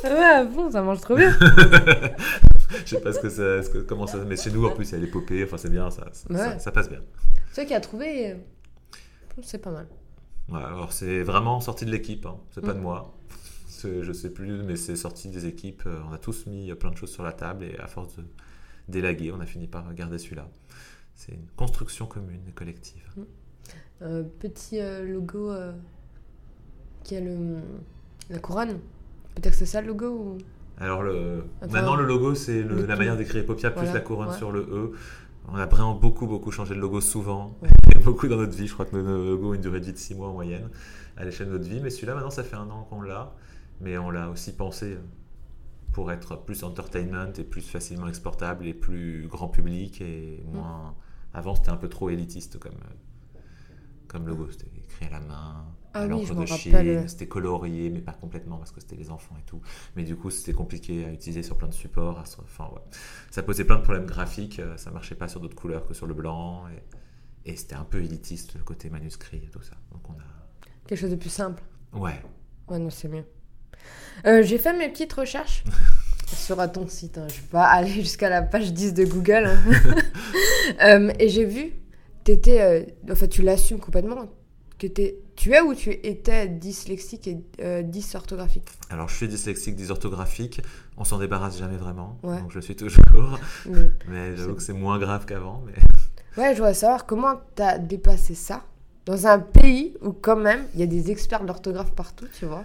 Ouais, 0.05 0.45
bon, 0.45 0.71
ça 0.71 0.83
marche 0.83 1.01
trop 1.01 1.17
bien 1.17 1.35
Je 2.85 2.91
sais 2.91 3.01
pas 3.01 3.13
ce 3.13 3.21
que 3.21 3.31
ça, 3.31 3.63
ce 3.63 3.71
que, 3.71 3.79
comment 3.79 4.07
ça. 4.07 4.19
Mais 4.27 4.37
chez 4.37 4.51
nous, 4.51 4.67
en 4.67 4.71
plus, 4.73 4.91
il 4.91 4.93
y 4.93 4.95
a 4.97 4.99
l'épopée, 4.99 5.45
enfin, 5.45 5.57
c'est 5.57 5.71
bien, 5.71 5.91
ça, 5.91 6.05
ça, 6.13 6.59
ça, 6.59 6.71
passe 6.71 6.91
bien. 6.91 7.01
Celui 7.53 7.69
qui 7.69 7.75
a 7.75 7.81
trouvé, 7.81 8.37
c'est 9.43 9.59
pas 9.59 9.71
mal 9.71 9.87
alors 10.55 10.93
c'est 10.93 11.23
vraiment 11.23 11.61
sorti 11.61 11.85
de 11.85 11.91
l'équipe, 11.91 12.27
hein. 12.27 12.37
c'est 12.50 12.61
pas 12.61 12.73
de 12.73 12.79
mm. 12.79 12.83
moi. 12.83 13.15
Je 13.83 14.12
sais 14.12 14.31
plus, 14.31 14.62
mais 14.65 14.75
c'est 14.75 14.97
sorti 14.97 15.29
des 15.29 15.47
équipes. 15.47 15.85
Euh, 15.87 16.00
on 16.09 16.12
a 16.12 16.19
tous 16.19 16.47
mis 16.47 16.75
plein 16.75 16.91
de 16.91 16.97
choses 16.97 17.12
sur 17.12 17.23
la 17.23 17.33
table 17.33 17.65
et 17.65 17.79
à 17.79 17.87
force 17.87 18.17
de 18.17 18.25
d'élaguer, 18.89 19.31
on 19.33 19.41
a 19.41 19.47
fini 19.47 19.67
par 19.67 19.93
garder 19.93 20.17
celui-là. 20.17 20.49
C'est 21.15 21.33
une 21.33 21.47
construction 21.56 22.06
commune 22.06 22.41
et 22.49 22.53
collective. 22.53 23.03
Mm. 23.17 23.23
Euh, 24.00 24.23
petit 24.41 24.81
euh, 24.81 25.05
logo 25.05 25.53
qui 27.05 27.17
a 27.17 27.21
le, 27.21 27.59
la 28.31 28.39
couronne. 28.39 28.79
Peut-être 29.35 29.50
que 29.50 29.59
c'est 29.59 29.67
ça 29.67 29.81
le 29.81 29.89
logo 29.89 30.06
ou... 30.06 30.39
Alors 30.79 31.03
le, 31.03 31.45
maintenant 31.61 31.97
le 31.97 32.05
logo 32.05 32.35
c'est 32.35 32.62
la 32.62 32.97
manière 32.97 33.17
d'écrire 33.17 33.43
Epopia 33.43 33.71
plus 33.71 33.93
la 33.93 34.00
couronne 34.00 34.33
sur 34.33 34.53
le 34.53 34.61
E. 34.61 34.93
On 35.50 35.56
a 35.56 35.67
vraiment 35.67 35.95
beaucoup, 35.95 36.27
beaucoup 36.27 36.50
changé 36.50 36.75
de 36.75 36.81
logo 36.81 37.00
souvent. 37.00 37.56
beaucoup 38.05 38.29
dans 38.29 38.37
notre 38.37 38.56
vie. 38.56 38.67
Je 38.67 38.75
crois 38.75 38.85
que 38.85 38.97
notre 38.97 39.09
logo 39.09 39.53
a 39.53 39.55
une 39.56 39.62
durée 39.62 39.81
de 39.81 39.87
vie 39.87 39.93
de 39.93 39.99
6 39.99 40.15
mois 40.15 40.29
en 40.29 40.35
moyenne 40.35 40.69
à 41.17 41.25
l'échelle 41.25 41.47
de 41.47 41.53
notre 41.53 41.69
vie. 41.69 41.81
Mais 41.81 41.91
celui-là, 41.91 42.15
maintenant, 42.15 42.31
ça 42.31 42.45
fait 42.45 42.56
un 42.56 42.69
an 42.71 42.87
qu'on 42.91 43.00
l'a. 43.00 43.35
Mais 43.81 43.97
on 43.97 44.11
l'a 44.11 44.29
aussi 44.29 44.55
pensé 44.55 44.99
pour 45.93 46.12
être 46.12 46.37
plus 46.45 46.65
entertainment 46.65 47.33
et 47.39 47.45
plus 47.45 47.62
facilement 47.62 48.09
exportable 48.09 48.67
et 48.67 48.75
plus 48.75 49.27
grand 49.29 49.49
public 49.49 50.00
et 50.00 50.45
moins. 50.53 50.95
Avant, 51.33 51.55
c'était 51.55 51.71
un 51.71 51.77
peu 51.77 51.89
trop 51.89 52.11
élitiste 52.11 52.59
comme, 52.59 52.79
comme 54.06 54.27
logo. 54.27 54.49
C'était 54.50 54.71
écrit 54.77 55.06
à 55.06 55.11
la 55.11 55.21
main. 55.21 55.65
Ah 55.94 56.06
oui, 56.06 56.25
je 56.26 56.35
de 56.35 56.46
Chine, 56.46 57.08
c'était 57.08 57.26
colorié, 57.26 57.90
mais 57.90 58.00
pas 58.00 58.12
complètement 58.12 58.58
parce 58.58 58.70
que 58.70 58.81
c'était 58.81 58.96
les 58.96 59.11
enfants 59.11 59.35
et 59.38 59.44
tout. 59.46 59.61
Mais 59.96 60.05
du 60.05 60.17
coup, 60.17 60.31
c'était 60.31 60.52
compliqué 60.52 61.05
à 61.05 61.11
utiliser 61.11 61.43
sur 61.43 61.56
plein 61.56 61.69
de 61.69 61.75
supports. 61.75 62.23
Enfin, 62.43 62.64
ouais. 62.75 62.82
Ça 63.31 63.43
posait 63.43 63.64
plein 63.64 63.76
de 63.76 63.82
problèmes 63.82 64.06
graphiques. 64.06 64.61
Euh, 64.61 64.76
ça 64.76 64.90
marchait 64.90 65.14
pas 65.14 65.29
sur 65.29 65.40
d'autres 65.40 65.56
couleurs 65.56 65.87
que 65.87 65.94
sur 65.94 66.06
le 66.06 66.14
blanc. 66.14 66.64
Et, 66.69 67.50
et 67.52 67.56
c'était 67.56 67.75
un 67.75 67.85
peu 67.85 68.02
élitiste 68.02 68.55
le 68.55 68.62
côté 68.62 68.90
manuscrit 68.90 69.38
et 69.38 69.50
tout 69.50 69.62
ça. 69.62 69.76
Donc 69.93 70.02
on 70.08 70.12
a. 70.12 70.25
Quelque 70.87 70.99
chose 70.99 71.11
de 71.11 71.17
plus 71.17 71.31
simple. 71.31 71.62
Ouais. 71.93 72.20
Ouais, 72.69 72.79
non, 72.79 72.90
c'est 72.90 73.08
mieux. 73.08 73.25
Euh, 74.26 74.43
j'ai 74.43 74.58
fait 74.58 74.76
mes 74.76 74.88
petites 74.88 75.12
recherches 75.12 75.64
sur 76.26 76.70
ton 76.70 76.87
site. 76.87 77.19
Hein. 77.19 77.26
Je 77.29 77.40
vais 77.40 77.49
pas 77.50 77.64
aller 77.64 77.90
jusqu'à 77.90 78.29
la 78.29 78.43
page 78.43 78.73
10 78.73 78.94
de 78.94 79.05
Google. 79.05 79.46
Hein. 79.46 79.62
Euh, 80.82 81.11
et 81.19 81.31
j'ai 81.31 81.46
vu, 81.46 81.73
étais, 82.26 82.87
enfin, 83.11 83.26
tu 83.26 83.40
l'assumes 83.40 83.81
complètement 83.81 84.29
que 84.79 84.87
tu 84.87 85.53
es 85.53 85.61
ou 85.61 85.75
tu 85.75 85.91
étais 85.91 86.49
dyslexique 86.49 87.27
et 87.29 87.39
euh, 87.61 87.83
dysorthographique? 87.83 88.69
Alors, 88.91 89.09
je 89.09 89.17
suis 89.17 89.29
dyslexique, 89.29 89.75
dysorthographique. 89.75 90.63
On 90.97 91.05
s'en 91.05 91.19
débarrasse 91.19 91.59
jamais 91.59 91.77
vraiment. 91.77 92.19
Donc, 92.23 92.51
je 92.51 92.61
suis 92.61 92.77
toujours. 92.77 93.03
mais 94.09 94.37
j'avoue 94.37 94.55
que 94.55 94.63
c'est 94.63 94.73
moins 94.73 94.99
grave 94.99 95.27
qu'avant. 95.27 95.63
Mais... 95.67 95.75
Ouais, 96.37 96.53
je 96.53 96.59
voudrais 96.59 96.75
savoir 96.75 97.05
comment 97.05 97.41
tu 97.57 97.63
as 97.63 97.79
dépassé 97.79 98.37
ça? 98.37 98.63
Dans 99.07 99.27
un 99.27 99.41
pays 99.41 99.97
où, 100.03 100.13
quand 100.13 100.37
même, 100.37 100.67
il 100.75 100.79
y 100.79 100.85
a 100.85 100.87
des 100.87 101.11
experts 101.11 101.45
d'orthographe 101.45 101.91
partout, 101.93 102.27
tu 102.39 102.47
vois 102.47 102.65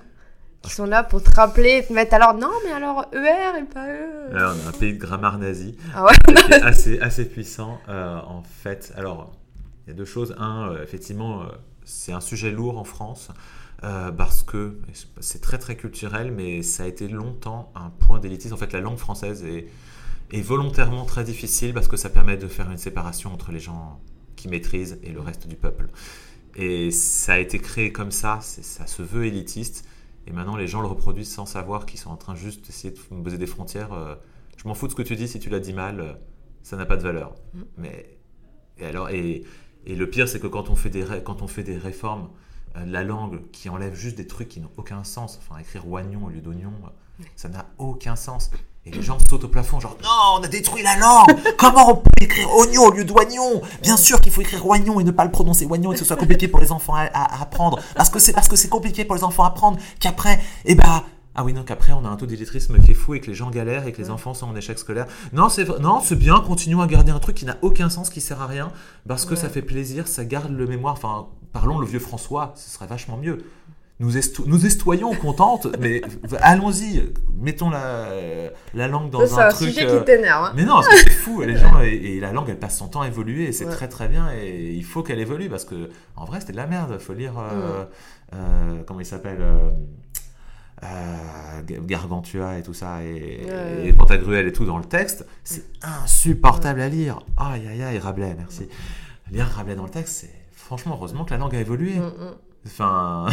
qui 0.62 0.72
sont 0.72 0.86
là 0.86 1.04
pour 1.04 1.22
te 1.22 1.30
rappeler 1.30 1.80
et 1.80 1.86
te 1.86 1.92
mettre 1.92 2.14
alors 2.14 2.36
non 2.36 2.52
mais 2.64 2.72
alors 2.72 3.08
ER 3.12 3.60
et 3.60 3.66
pas 3.66 3.86
E. 3.90 4.34
Alors, 4.34 4.56
on 4.56 4.66
a 4.66 4.70
un 4.70 4.72
pays 4.72 4.94
de 4.94 4.98
grammaire 4.98 5.38
nazi 5.38 5.76
ah 5.94 6.06
ouais? 6.06 6.36
assez, 6.64 7.00
assez 7.02 7.26
puissant 7.26 7.80
euh, 7.90 8.18
en 8.26 8.44
fait. 8.44 8.94
Alors 8.96 9.34
il 9.86 9.90
y 9.90 9.94
a 9.94 9.96
deux 9.96 10.06
choses. 10.06 10.34
Un, 10.38 10.70
euh, 10.70 10.84
effectivement, 10.84 11.44
c'est 11.86 12.12
un 12.12 12.22
sujet 12.22 12.52
lourd 12.52 12.78
en 12.78 12.84
France 12.84 13.30
euh, 13.84 14.12
parce 14.12 14.44
que 14.44 14.80
c'est 15.20 15.42
très 15.42 15.58
très 15.58 15.76
culturel, 15.76 16.32
mais 16.32 16.64
ça 16.64 16.84
a 16.84 16.88
été 16.88 17.08
longtemps 17.08 17.72
un 17.76 17.90
point 17.90 18.20
d'élitisme. 18.20 18.54
En 18.54 18.58
fait, 18.58 18.72
la 18.72 18.80
langue 18.80 18.98
française 18.98 19.44
est, 19.44 19.68
est, 20.32 20.42
volontairement 20.42 21.06
très 21.06 21.24
difficile 21.24 21.74
parce 21.74 21.88
que 21.88 21.98
ça 21.98 22.10
permet 22.10 22.38
de 22.38 22.48
faire 22.48 22.72
une 22.72 22.78
séparation 22.78 23.34
entre 23.34 23.52
les 23.52 23.60
gens 23.60 24.00
qui 24.36 24.48
maîtrisent 24.48 25.00
et 25.04 25.12
le 25.12 25.20
reste 25.20 25.48
du 25.48 25.56
peuple. 25.56 25.90
Et 26.56 26.92
ça 26.92 27.34
a 27.34 27.40
été 27.40 27.60
créé 27.60 27.92
comme 27.92 28.12
ça, 28.12 28.40
ça 28.42 28.88
se 28.88 29.02
veut 29.02 29.26
élitiste. 29.26 29.86
Et 30.28 30.32
maintenant, 30.32 30.56
les 30.56 30.68
gens 30.68 30.82
le 30.82 30.88
reproduisent 30.88 31.32
sans 31.32 31.46
savoir 31.46 31.86
qu'ils 31.86 32.00
sont 32.00 32.10
en 32.10 32.18
train 32.18 32.36
juste 32.36 32.66
d'essayer 32.66 32.94
de 32.94 33.22
poser 33.22 33.38
des 33.38 33.48
frontières. 33.48 33.92
Euh, 33.92 34.16
je 34.56 34.68
m'en 34.68 34.74
fous 34.74 34.88
de 34.88 34.92
ce 34.92 34.96
que 34.96 35.02
tu 35.02 35.16
dis, 35.16 35.28
si 35.28 35.40
tu 35.40 35.50
l'as 35.50 35.60
dit 35.60 35.74
mal, 35.74 36.00
euh, 36.00 36.14
ça 36.62 36.78
n'a 36.78 36.86
pas 36.86 36.96
de 36.96 37.04
valeur. 37.04 37.36
Mm. 37.54 37.62
Mais 37.78 38.18
et 38.80 38.86
alors 38.86 39.10
et 39.10 39.44
et 39.86 39.96
le 39.96 40.10
pire, 40.10 40.28
c'est 40.28 40.40
que 40.40 40.48
quand 40.48 40.70
on 40.70 40.76
fait 40.76 40.90
des, 40.90 41.06
quand 41.24 41.42
on 41.42 41.48
fait 41.48 41.64
des 41.64 41.78
réformes 41.78 42.30
euh, 42.76 42.86
la 42.86 43.04
langue 43.04 43.42
qui 43.52 43.70
enlève 43.70 43.94
juste 43.94 44.18
des 44.18 44.28
trucs 44.28 44.50
qui 44.50 44.60
n'ont 44.60 44.72
aucun 44.78 45.04
sens, 45.04 45.40
enfin 45.42 45.60
écrire 45.60 45.88
oignon 45.88 46.26
au 46.26 46.30
lieu 46.30 46.42
d'oignon, 46.42 46.74
euh, 46.86 47.24
ça 47.36 47.50
n'a 47.50 47.66
aucun 47.78 48.16
sens. 48.16 48.50
Et 48.86 48.92
les 48.92 49.02
gens 49.02 49.18
sautent 49.30 49.46
au 49.46 49.48
plafond, 49.48 49.80
genre 49.80 49.96
non, 50.04 50.40
on 50.40 50.44
a 50.44 50.48
détruit 50.48 50.84
la 50.84 50.98
langue. 50.98 51.38
Comment 51.58 51.92
on 51.92 51.96
peut 51.96 52.10
écrire 52.20 52.54
oignon 52.54 52.84
au 52.84 52.92
lieu 52.92 53.06
d'oignon? 53.06 53.62
Bien 53.82 53.96
sûr 53.96 54.20
qu'il 54.20 54.32
faut 54.32 54.42
écrire 54.42 54.66
oignon 54.66 55.00
et 55.00 55.06
ne 55.06 55.12
pas 55.12 55.24
le 55.24 55.32
prononcer 55.32 55.66
oignon 55.66 55.92
et 55.92 55.94
que 55.94 56.00
ce 56.00 56.06
soit 56.06 56.18
compliqué 56.18 56.50
pour 56.50 56.60
les 56.60 56.72
enfants 56.74 56.96
à, 56.96 57.42
apprendre. 57.42 57.80
Parce 57.96 58.10
que 58.10 58.20
c'est 58.20 58.34
parce 58.34 58.50
que 58.50 58.58
c'est 58.58 58.68
compliqué 58.68 59.06
pour 59.06 59.16
les 59.16 59.24
enfants 59.24 59.46
à 59.46 59.48
apprendre 59.48 59.78
qu'après, 60.02 60.42
eh 60.66 60.76
ben, 60.76 61.04
ah 61.36 61.44
oui, 61.44 61.54
donc 61.54 61.72
après, 61.72 61.94
on 61.94 62.06
a 62.06 62.10
un 62.10 62.16
taux 62.16 62.28
d'illettrisme 62.28 62.78
qui 62.80 62.92
est 62.92 62.96
fou 62.96 63.16
et 63.16 63.20
que 63.20 63.28
les 63.28 63.34
gens 63.34 63.50
galèrent 63.50 63.88
et 63.88 63.92
que 63.92 64.02
les 64.02 64.12
enfants 64.12 64.34
sont 64.34 64.48
en 64.48 64.56
échec 64.56 64.78
scolaire. 64.78 65.08
Non, 65.32 65.50
c'est 65.50 65.68
non, 65.80 66.00
c'est 66.00 66.16
bien, 66.16 66.40
continuons 66.40 66.82
à 66.82 66.88
garder 66.88 67.12
un 67.12 67.20
truc 67.20 67.36
qui 67.36 67.46
n'a 67.46 67.58
aucun 67.62 67.90
sens, 67.90 68.10
qui 68.10 68.22
sert 68.22 68.42
à 68.42 68.48
rien, 68.48 68.72
parce 69.08 69.26
que 69.26 69.36
ça 69.36 69.50
fait 69.50 69.64
plaisir, 69.64 70.08
ça 70.08 70.26
garde 70.26 70.52
le 70.52 70.68
mémoire. 70.68 70.94
Enfin, 70.94 71.28
parlons 71.52 71.80
le 71.80 71.88
vieux 71.88 72.00
François, 72.00 72.54
ce 72.56 72.70
serait 72.70 72.88
vachement 72.88 73.18
mieux. 73.18 73.40
Nous, 74.00 74.12
nous 74.48 74.66
estoyons 74.66 75.14
contentes, 75.14 75.68
mais 75.80 76.02
allons-y, 76.42 77.14
mettons 77.40 77.70
la, 77.70 78.10
la 78.74 78.88
langue 78.88 79.10
dans 79.10 79.40
un, 79.40 79.48
un 79.48 79.50
truc. 79.50 79.70
Sujet 79.70 79.88
qui 79.88 79.94
euh, 79.94 80.02
t'énerve. 80.02 80.46
Hein. 80.46 80.54
Mais 80.56 80.66
non, 80.66 80.82
c'est 80.82 81.10
fou, 81.10 81.42
les 81.42 81.58
gens 81.58 81.80
et, 81.80 82.20
la 82.20 82.32
langue, 82.32 82.50
elle 82.50 82.60
passe 82.60 82.78
son 82.78 82.88
temps 82.88 83.02
à 83.02 83.08
évoluer, 83.08 83.46
et 83.46 83.52
c'est 83.52 83.66
très 83.66 83.88
très 83.88 84.08
bien, 84.08 84.32
et 84.34 84.74
il 84.74 84.84
faut 84.84 85.02
qu'elle 85.02 85.20
évolue 85.20 85.50
parce 85.50 85.66
que 85.66 85.90
en 86.16 86.26
vrai, 86.26 86.42
c'était 86.42 86.52
de 86.52 86.58
la 86.58 86.68
merde. 86.68 86.92
Il 86.94 87.04
faut 87.04 87.14
lire, 87.14 87.40
euh, 87.40 87.86
euh, 88.34 88.84
comment 88.86 89.00
il 89.00 89.06
s'appelle 89.06 89.42
euh, 90.84 91.82
Gargantua 91.82 92.58
et 92.58 92.64
tout 92.64 92.74
ça, 92.74 93.04
et, 93.04 93.94
Pantagruel 93.98 94.48
et 94.48 94.54
tout 94.54 94.66
dans 94.66 94.78
le 94.78 94.86
texte, 94.86 95.26
c'est 95.44 95.66
insupportable 95.82 96.82
à 96.82 96.90
lire. 96.90 97.20
Aïe 97.38 97.68
aïe 97.68 97.82
aïe, 97.82 97.98
Rabelais, 98.00 98.36
merci. 98.38 98.68
Lire 99.32 99.48
Rabelais 99.48 99.76
dans 99.76 99.86
le 99.86 99.90
texte, 99.90 100.22
c'est 100.22 100.46
franchement, 100.52 100.96
heureusement 100.96 101.26
que 101.26 101.32
la 101.32 101.38
langue 101.38 101.56
a 101.56 101.60
évolué. 101.60 101.96
Mm, 101.96 102.04
mm. 102.04 102.36
Enfin, 102.66 103.28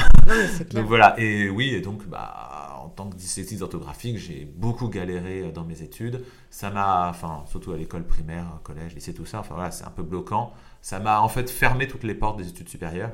donc 0.72 0.86
voilà, 0.88 1.14
et 1.18 1.48
oui, 1.48 1.68
et 1.68 1.80
donc 1.80 2.04
bah, 2.08 2.80
en 2.82 2.88
tant 2.88 3.08
que 3.08 3.16
dyslexique 3.16 3.62
orthographique, 3.62 4.18
j'ai 4.18 4.44
beaucoup 4.44 4.88
galéré 4.88 5.52
dans 5.52 5.64
mes 5.64 5.82
études. 5.82 6.24
Ça 6.50 6.70
m'a, 6.70 7.08
enfin, 7.08 7.44
surtout 7.46 7.70
à 7.72 7.76
l'école 7.76 8.04
primaire, 8.04 8.46
collège, 8.64 8.94
lycée, 8.94 9.14
tout 9.14 9.26
ça, 9.26 9.40
enfin 9.40 9.54
voilà, 9.54 9.70
c'est 9.70 9.84
un 9.84 9.90
peu 9.90 10.02
bloquant. 10.02 10.52
Ça 10.82 10.98
m'a 10.98 11.20
en 11.20 11.28
fait 11.28 11.48
fermé 11.48 11.86
toutes 11.86 12.02
les 12.02 12.14
portes 12.14 12.38
des 12.38 12.48
études 12.48 12.68
supérieures. 12.68 13.12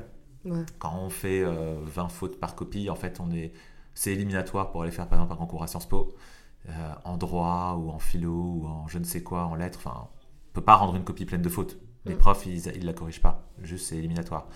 Quand 0.79 0.97
on 0.97 1.09
fait 1.09 1.43
20 1.43 1.49
euh, 1.49 2.07
fautes 2.09 2.39
par 2.39 2.55
copie, 2.55 2.89
en 2.89 2.95
fait, 2.95 3.19
on 3.19 3.31
est 3.31 3.51
c'est 3.97 4.13
éliminatoire 4.13 4.69
pour 4.69 4.83
aller 4.83 4.91
faire 4.91 5.07
par 5.07 5.17
exemple 5.17 5.33
un 5.33 5.37
concours 5.37 5.63
à 5.63 5.67
Sciences 5.67 5.87
Po, 5.87 6.13
euh, 6.69 6.93
en 7.03 7.17
droit 7.17 7.79
ou 7.81 7.89
en 7.89 7.97
philo 7.97 8.31
ou 8.31 8.67
en 8.67 8.87
je 8.87 8.99
ne 8.99 9.03
sais 9.03 9.23
quoi, 9.23 9.45
en 9.45 9.55
lettres. 9.55 9.79
Enfin, 9.83 10.07
on 10.51 10.53
peut 10.53 10.61
pas 10.61 10.75
rendre 10.75 10.95
une 10.95 11.03
copie 11.03 11.25
pleine 11.25 11.41
de 11.41 11.49
fautes. 11.49 11.79
Les 12.05 12.13
mm. 12.13 12.17
profs, 12.19 12.45
ils, 12.45 12.67
ils 12.75 12.85
la 12.85 12.93
corrigent 12.93 13.23
pas. 13.23 13.49
Juste, 13.63 13.87
c'est 13.87 13.97
éliminatoire. 13.97 14.49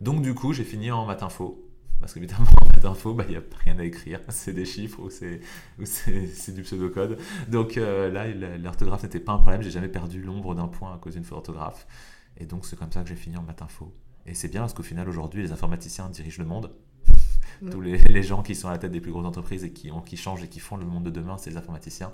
Donc, 0.00 0.22
du 0.22 0.34
coup, 0.34 0.52
j'ai 0.52 0.62
fini 0.62 0.92
en 0.92 1.04
maths 1.04 1.24
info. 1.24 1.68
Parce 1.98 2.14
qu'évidemment, 2.14 2.46
en 2.62 2.66
maths 2.66 2.84
info, 2.84 3.12
bah, 3.12 3.24
il 3.26 3.32
n'y 3.32 3.36
a 3.36 3.42
rien 3.64 3.76
à 3.80 3.82
écrire. 3.82 4.20
C'est 4.28 4.52
des 4.52 4.64
chiffres 4.64 5.00
ou 5.00 5.10
c'est 5.84 6.54
du 6.54 6.62
pseudocode. 6.62 7.18
Donc 7.48 7.78
euh, 7.78 8.08
là, 8.08 8.28
l'orthographe 8.58 9.02
n'était 9.02 9.18
pas 9.18 9.32
un 9.32 9.38
problème. 9.38 9.62
J'ai 9.62 9.72
jamais 9.72 9.88
perdu 9.88 10.22
l'ombre 10.22 10.54
d'un 10.54 10.68
point 10.68 10.94
à 10.94 10.98
cause 10.98 11.14
d'une 11.14 11.24
faute 11.24 11.38
d'orthographe. 11.38 11.88
Et 12.36 12.46
donc, 12.46 12.64
c'est 12.64 12.78
comme 12.78 12.92
ça 12.92 13.02
que 13.02 13.08
j'ai 13.08 13.16
fini 13.16 13.36
en 13.36 13.42
maths 13.42 13.62
info. 13.62 13.92
Et 14.26 14.34
c'est 14.34 14.48
bien 14.48 14.60
parce 14.60 14.74
qu'au 14.74 14.84
final, 14.84 15.08
aujourd'hui, 15.08 15.42
les 15.42 15.50
informaticiens 15.50 16.08
dirigent 16.08 16.40
le 16.40 16.48
monde. 16.48 16.70
Tous 17.70 17.80
les, 17.80 17.96
les, 17.96 18.22
gens 18.22 18.42
qui 18.42 18.54
sont 18.54 18.68
à 18.68 18.72
la 18.72 18.78
tête 18.78 18.92
des 18.92 19.00
plus 19.00 19.12
grosses 19.12 19.24
entreprises 19.24 19.64
et 19.64 19.70
qui, 19.70 19.90
ont, 19.90 20.02
qui 20.02 20.16
changent 20.16 20.42
et 20.42 20.48
qui 20.48 20.60
font 20.60 20.76
le 20.76 20.84
monde 20.84 21.04
de 21.04 21.10
demain, 21.10 21.38
c'est 21.38 21.50
les 21.50 21.56
informaticiens. 21.56 22.12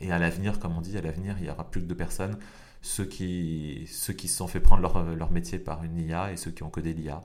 Et 0.00 0.12
à 0.12 0.18
l'avenir, 0.18 0.60
comme 0.60 0.76
on 0.76 0.80
dit, 0.80 0.96
à 0.96 1.00
l'avenir, 1.00 1.36
il 1.40 1.46
y 1.46 1.50
aura 1.50 1.68
plus 1.68 1.80
que 1.80 1.86
deux 1.86 1.96
personnes. 1.96 2.38
Ceux 2.80 3.04
qui, 3.04 3.88
ceux 3.90 4.12
qui 4.12 4.28
se 4.28 4.36
sont 4.36 4.46
fait 4.46 4.60
prendre 4.60 4.82
leur, 4.82 5.02
leur 5.16 5.30
métier 5.32 5.58
par 5.58 5.82
une 5.82 5.98
IA 5.98 6.32
et 6.32 6.36
ceux 6.36 6.50
qui 6.50 6.62
ont 6.62 6.70
codé 6.70 6.92
l'IA. 6.92 7.22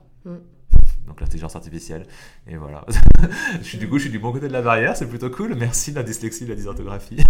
Donc 1.06 1.20
l'intelligence 1.20 1.56
artificielle. 1.56 2.06
Et 2.46 2.56
voilà. 2.56 2.84
je 3.58 3.66
suis, 3.66 3.78
du 3.78 3.88
coup, 3.88 3.98
je 3.98 4.02
suis 4.02 4.10
du 4.10 4.18
bon 4.18 4.32
côté 4.32 4.48
de 4.48 4.52
la 4.52 4.62
barrière, 4.62 4.96
c'est 4.96 5.08
plutôt 5.08 5.30
cool. 5.30 5.54
Merci 5.54 5.92
la 5.92 6.02
dyslexie, 6.02 6.46
la 6.46 6.54
dysorthographie. 6.54 7.22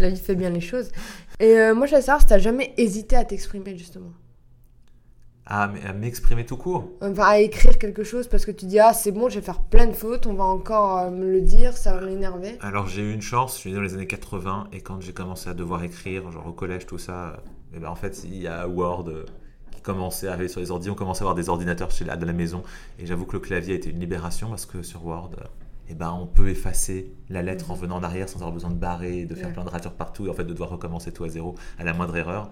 Là, 0.00 0.08
il 0.08 0.16
fait 0.16 0.34
bien 0.34 0.50
les 0.50 0.60
choses. 0.60 0.90
Et 1.40 1.58
euh, 1.58 1.74
moi, 1.74 1.86
je 1.86 1.92
voulais 1.92 2.02
savoir 2.02 2.20
si 2.20 2.34
tu 2.34 2.40
jamais 2.40 2.74
hésité 2.76 3.16
à 3.16 3.24
t'exprimer, 3.24 3.76
justement. 3.76 4.12
À, 5.44 5.66
m'exprimer 5.92 6.46
tout 6.46 6.56
court 6.56 6.88
Enfin, 7.00 7.24
à 7.24 7.38
écrire 7.38 7.76
quelque 7.76 8.04
chose 8.04 8.28
parce 8.28 8.46
que 8.46 8.52
tu 8.52 8.64
dis, 8.66 8.78
ah, 8.78 8.92
c'est 8.92 9.10
bon, 9.10 9.28
je 9.28 9.40
vais 9.40 9.44
faire 9.44 9.60
plein 9.60 9.86
de 9.86 9.92
fautes, 9.92 10.26
on 10.26 10.34
va 10.34 10.44
encore 10.44 10.98
euh, 10.98 11.10
me 11.10 11.30
le 11.30 11.40
dire, 11.40 11.76
ça 11.76 11.96
va 11.96 12.06
m'énerver. 12.06 12.56
Alors, 12.60 12.86
j'ai 12.86 13.02
eu 13.02 13.12
une 13.12 13.22
chance, 13.22 13.54
je 13.56 13.60
suis 13.60 13.70
né 13.70 13.76
dans 13.76 13.82
les 13.82 13.94
années 13.94 14.06
80 14.06 14.68
et 14.72 14.80
quand 14.80 15.00
j'ai 15.00 15.12
commencé 15.12 15.50
à 15.50 15.54
devoir 15.54 15.82
écrire, 15.82 16.30
genre 16.30 16.46
au 16.46 16.52
collège, 16.52 16.86
tout 16.86 16.98
ça, 16.98 17.42
et 17.72 17.76
eh 17.76 17.80
ben, 17.80 17.88
en 17.88 17.94
fait, 17.96 18.22
il 18.24 18.36
y 18.36 18.46
a 18.46 18.68
Word 18.68 19.10
qui 19.72 19.80
commençait 19.80 20.28
à 20.28 20.32
arriver 20.32 20.48
sur 20.48 20.60
les 20.60 20.70
ordi, 20.70 20.90
on 20.90 20.94
commençait 20.94 21.22
à 21.22 21.24
avoir 21.24 21.34
des 21.34 21.48
ordinateurs 21.48 21.90
chez 21.90 22.04
la, 22.04 22.16
de 22.16 22.26
la 22.26 22.34
maison 22.34 22.62
et 22.98 23.06
j'avoue 23.06 23.24
que 23.24 23.32
le 23.32 23.40
clavier 23.40 23.72
a 23.72 23.76
été 23.76 23.90
une 23.90 23.98
libération 23.98 24.50
parce 24.50 24.66
que 24.66 24.82
sur 24.82 25.04
Word, 25.06 25.30
eh 25.88 25.94
ben, 25.94 26.12
on 26.12 26.26
peut 26.26 26.48
effacer 26.48 27.12
la 27.30 27.42
lettre 27.42 27.70
en 27.70 27.74
venant 27.74 27.96
en 27.96 28.02
arrière 28.02 28.28
sans 28.28 28.36
avoir 28.36 28.52
besoin 28.52 28.70
de 28.70 28.76
barrer, 28.76 29.24
de 29.24 29.34
faire 29.34 29.52
plein 29.52 29.64
de 29.64 29.70
ratures 29.70 29.94
partout 29.94 30.26
et 30.26 30.30
en 30.30 30.34
fait 30.34 30.44
de 30.44 30.52
devoir 30.52 30.70
recommencer 30.70 31.12
tout 31.12 31.24
à 31.24 31.28
zéro 31.28 31.54
à 31.78 31.84
la 31.84 31.92
moindre 31.94 32.16
erreur. 32.16 32.50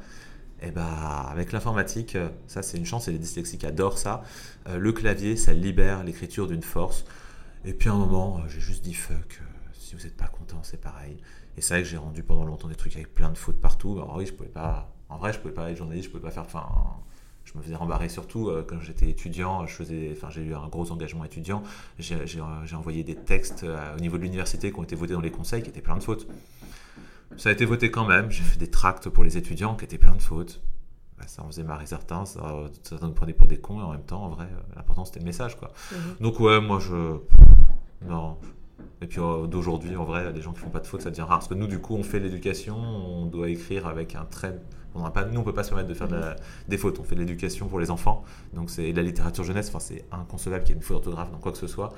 Et 0.63 0.67
eh 0.69 0.71
ben, 0.73 0.83
avec 0.83 1.53
l'informatique, 1.53 2.19
ça 2.47 2.61
c'est 2.61 2.77
une 2.77 2.85
chance 2.85 3.09
et 3.09 3.13
les 3.13 3.19
dyslexiques 3.19 3.65
adorent 3.65 3.97
ça. 3.97 4.23
Euh, 4.69 4.77
le 4.77 4.93
clavier, 4.93 5.37
ça 5.37 5.55
libère 5.55 6.05
l'écriture 6.05 6.47
d'une 6.47 6.63
force. 6.63 7.07
Et 7.65 7.73
puis 7.73 7.89
à 7.89 7.93
un 7.93 7.97
moment, 7.97 8.39
euh, 8.39 8.49
j'ai 8.49 8.61
juste 8.61 8.85
dit 8.85 8.93
fuck, 8.93 9.41
euh, 9.41 9.45
si 9.73 9.95
vous 9.95 10.03
n'êtes 10.03 10.19
pas 10.19 10.27
content, 10.27 10.61
c'est 10.63 10.81
pareil. 10.81 11.17
Et 11.57 11.63
c'est 11.63 11.73
vrai 11.73 11.83
que 11.83 11.89
j'ai 11.89 11.97
rendu 11.97 12.23
pendant 12.23 12.45
longtemps 12.45 12.69
des 12.69 12.75
trucs 12.75 12.95
avec 12.95 13.15
plein 13.15 13.31
de 13.31 13.39
fautes 13.39 13.59
partout. 13.59 13.93
Alors 13.93 14.17
oui, 14.17 14.27
je 14.27 14.35
pouvais 14.35 14.51
pas, 14.51 14.93
en 15.09 15.17
vrai, 15.17 15.33
je 15.33 15.39
pouvais 15.39 15.55
pas 15.55 15.71
être 15.71 15.79
journaliste, 15.79 16.09
je 16.09 16.11
pouvais 16.11 16.23
pas 16.23 16.31
faire, 16.31 16.47
je 17.45 17.57
me 17.57 17.63
faisais 17.63 17.75
rembarrer 17.75 18.11
surtout 18.11 18.53
quand 18.69 18.81
j'étais 18.81 19.09
étudiant. 19.09 19.67
J'ai 19.67 20.43
eu 20.43 20.55
un 20.55 20.69
gros 20.69 20.93
engagement 20.93 21.25
étudiant. 21.25 21.65
J'ai 21.99 22.75
envoyé 22.77 23.03
des 23.03 23.17
textes 23.17 23.65
au 23.65 24.01
niveau 24.01 24.19
de 24.19 24.23
l'université 24.23 24.71
qui 24.71 24.79
ont 24.79 24.85
été 24.85 24.95
votés 24.95 25.15
dans 25.15 25.21
les 25.21 25.33
conseils 25.33 25.63
qui 25.63 25.71
étaient 25.71 25.81
plein 25.81 25.97
de 25.97 26.03
fautes. 26.03 26.29
Ça 27.37 27.49
a 27.49 27.53
été 27.53 27.65
voté 27.65 27.91
quand 27.91 28.07
même. 28.07 28.31
J'ai 28.31 28.43
fait 28.43 28.59
des 28.59 28.71
tracts 28.71 29.09
pour 29.09 29.25
les 29.25 29.37
étudiants 29.37 29.75
qui 29.75 29.85
étaient 29.85 29.99
plein 29.99 30.15
de 30.15 30.23
fautes. 30.23 30.61
Bah, 31.19 31.25
ça 31.27 31.43
en 31.43 31.47
faisait 31.47 31.65
marrer 31.65 31.87
certains, 31.87 32.25
ça, 32.25 32.41
certains 32.83 33.09
nous 33.09 33.13
prenaient 33.13 33.35
pour 33.35 33.47
des 33.47 33.59
cons, 33.59 33.79
et 33.81 33.83
en 33.83 33.91
même 33.91 34.05
temps, 34.05 34.25
en 34.25 34.31
vrai, 34.31 34.47
euh, 34.47 34.75
l'important 34.75 35.05
c'était 35.05 35.21
le 35.21 35.27
message. 35.27 35.57
quoi. 35.59 35.71
Mhm. 35.93 35.99
Donc, 36.21 36.41
ouais, 36.41 36.61
moi 36.61 36.79
je. 36.79 37.19
Non. 38.07 38.39
Et 39.03 39.07
puis 39.07 39.21
euh, 39.21 39.47
d'aujourd'hui, 39.47 39.97
en 39.97 40.05
vrai, 40.05 40.33
des 40.33 40.41
gens 40.41 40.53
qui 40.53 40.61
font 40.61 40.71
pas 40.71 40.81
de 40.81 40.87
fautes, 40.87 41.03
ça 41.03 41.11
devient 41.11 41.23
rare. 41.23 41.39
Parce 41.39 41.49
que 41.49 41.55
nous, 41.55 41.67
du 41.67 41.79
coup, 41.79 41.95
on 41.95 42.03
fait 42.03 42.21
l'éducation, 42.21 42.77
on 42.77 43.27
doit 43.27 43.51
écrire 43.51 43.87
avec 43.87 44.15
un 44.15 44.25
trait 44.25 44.59
on 44.95 45.11
pas, 45.11 45.25
nous, 45.25 45.41
on 45.41 45.45
peut 45.45 45.55
pas 45.55 45.63
se 45.63 45.69
permettre 45.69 45.89
de 45.89 45.95
faire 45.95 46.09
des 46.69 46.79
fautes. 46.79 46.99
On 46.99 47.05
fait 47.05 47.15
de 47.15 47.21
l'éducation 47.21 47.69
pour 47.69 47.79
les 47.79 47.91
enfants. 47.91 48.25
Donc, 48.53 48.71
c'est 48.71 48.93
la 48.93 49.03
littérature 49.03 49.45
jeunesse. 49.45 49.69
Enfin, 49.69 49.79
c'est 49.79 50.05
inconcevable 50.11 50.65
qu'il 50.65 50.75
y 50.75 50.79
ait 50.79 50.81
une 50.81 50.83
faute 50.83 50.97
d'orthographe 50.97 51.31
dans 51.31 51.39
quoi 51.39 51.53
que 51.53 51.59
ce 51.59 51.67
soit. 51.67 51.93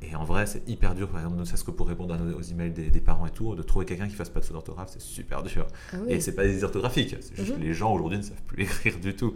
Et 0.00 0.14
en 0.14 0.24
vrai, 0.24 0.46
c'est 0.46 0.66
hyper 0.68 0.94
dur, 0.94 1.08
par 1.08 1.20
exemple, 1.20 1.38
ne 1.38 1.44
serait-ce 1.44 1.64
que 1.64 1.72
pour 1.72 1.88
répondre 1.88 2.16
aux 2.36 2.42
emails 2.42 2.70
des, 2.70 3.00
parents 3.00 3.26
et 3.26 3.30
tout, 3.30 3.54
de 3.56 3.62
trouver 3.62 3.84
quelqu'un 3.84 4.06
qui 4.06 4.14
fasse 4.14 4.28
pas 4.28 4.38
de 4.38 4.44
faute 4.44 4.54
d'orthographe, 4.54 4.90
c'est 4.92 5.02
super 5.02 5.42
dur. 5.42 5.66
Ah 5.92 5.96
et 6.08 6.20
c'est 6.20 6.34
pas 6.34 6.44
des 6.44 6.62
orthographiques, 6.62 7.16
c'est 7.20 7.36
juste 7.36 7.50
mhm. 7.50 7.58
que 7.58 7.62
les 7.62 7.74
gens 7.74 7.92
aujourd'hui 7.92 8.18
ne 8.18 8.22
savent 8.22 8.42
plus 8.46 8.62
écrire 8.62 8.98
du 9.00 9.14
tout. 9.14 9.34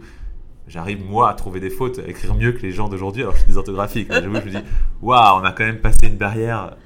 J'arrive, 0.67 1.03
moi, 1.03 1.29
à 1.29 1.33
trouver 1.33 1.59
des 1.59 1.69
fautes, 1.69 1.99
à 1.99 2.07
écrire 2.07 2.33
mieux 2.35 2.53
que 2.53 2.61
les 2.61 2.71
gens 2.71 2.87
d'aujourd'hui, 2.87 3.23
alors 3.23 3.33
que 3.33 3.41
je 3.41 3.45
suis 3.45 3.57
orthographiques. 3.57 4.07
je 4.13 4.29
me 4.29 4.39
dis, 4.39 4.57
waouh, 5.01 5.41
on 5.41 5.43
a 5.43 5.51
quand 5.51 5.65
même 5.65 5.81
passé 5.81 6.07
une 6.07 6.15
barrière. 6.15 6.77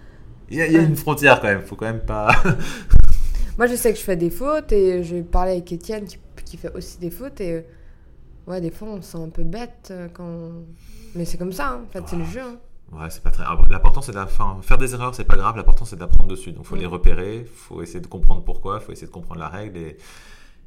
Il 0.50 0.58
y, 0.58 0.62
a, 0.62 0.82
une 0.82 0.96
frontière 0.96 1.40
quand 1.40 1.48
même, 1.48 1.62
faut 1.62 1.76
quand 1.76 1.86
même 1.86 2.06
pas. 2.06 2.32
moi, 3.58 3.68
je 3.68 3.76
sais 3.76 3.94
que 3.94 4.00
je 4.00 4.04
fais 4.04 4.16
des 4.16 4.32
fautes 4.32 4.72
et 4.72 5.04
je 5.04 5.18
parlais 5.18 5.52
avec 5.52 5.72
Étienne 5.72 6.06
qui, 6.06 6.18
qui, 6.46 6.58
fait 6.58 6.74
aussi 6.74 6.98
des 7.00 7.12
fautes 7.12 7.42
et 7.42 7.66
ouais, 8.48 8.62
des 8.62 8.72
fois 8.72 8.88
on 8.88 9.02
se 9.02 9.12
sent 9.12 9.18
un 9.18 9.30
peu 9.30 9.44
bête 9.44 9.90
euh, 9.92 10.08
quand. 10.12 10.52
Mais 11.16 11.26
c'est 11.26 11.38
comme 11.38 11.52
ça, 11.52 11.72
hein. 11.72 11.82
en 11.86 11.92
fait, 11.92 12.04
c'est 12.08 12.16
le 12.16 12.26
jeu. 12.26 12.40
Hein. 12.40 12.58
Ouais, 12.92 13.10
c'est 13.10 13.22
pas 13.22 13.32
très. 13.32 13.44
L'important, 13.70 14.02
c'est 14.02 14.14
de 14.14 14.62
faire 14.62 14.78
des 14.78 14.94
erreurs, 14.94 15.14
c'est 15.14 15.26
pas 15.26 15.36
grave. 15.36 15.58
L'important, 15.58 15.86
c'est 15.86 15.98
d'apprendre 15.98 16.30
dessus. 16.30 16.54
Donc, 16.54 16.66
faut 16.66 16.76
les 16.76 16.86
repérer, 16.86 17.46
faut 17.54 17.82
essayer 17.82 18.00
de 18.00 18.08
comprendre 18.08 18.44
pourquoi, 18.44 18.80
faut 18.80 18.92
essayer 18.92 19.08
de 19.08 19.12
comprendre 19.12 19.42
la 19.42 19.50
règle. 19.50 19.78
Et, 19.78 19.98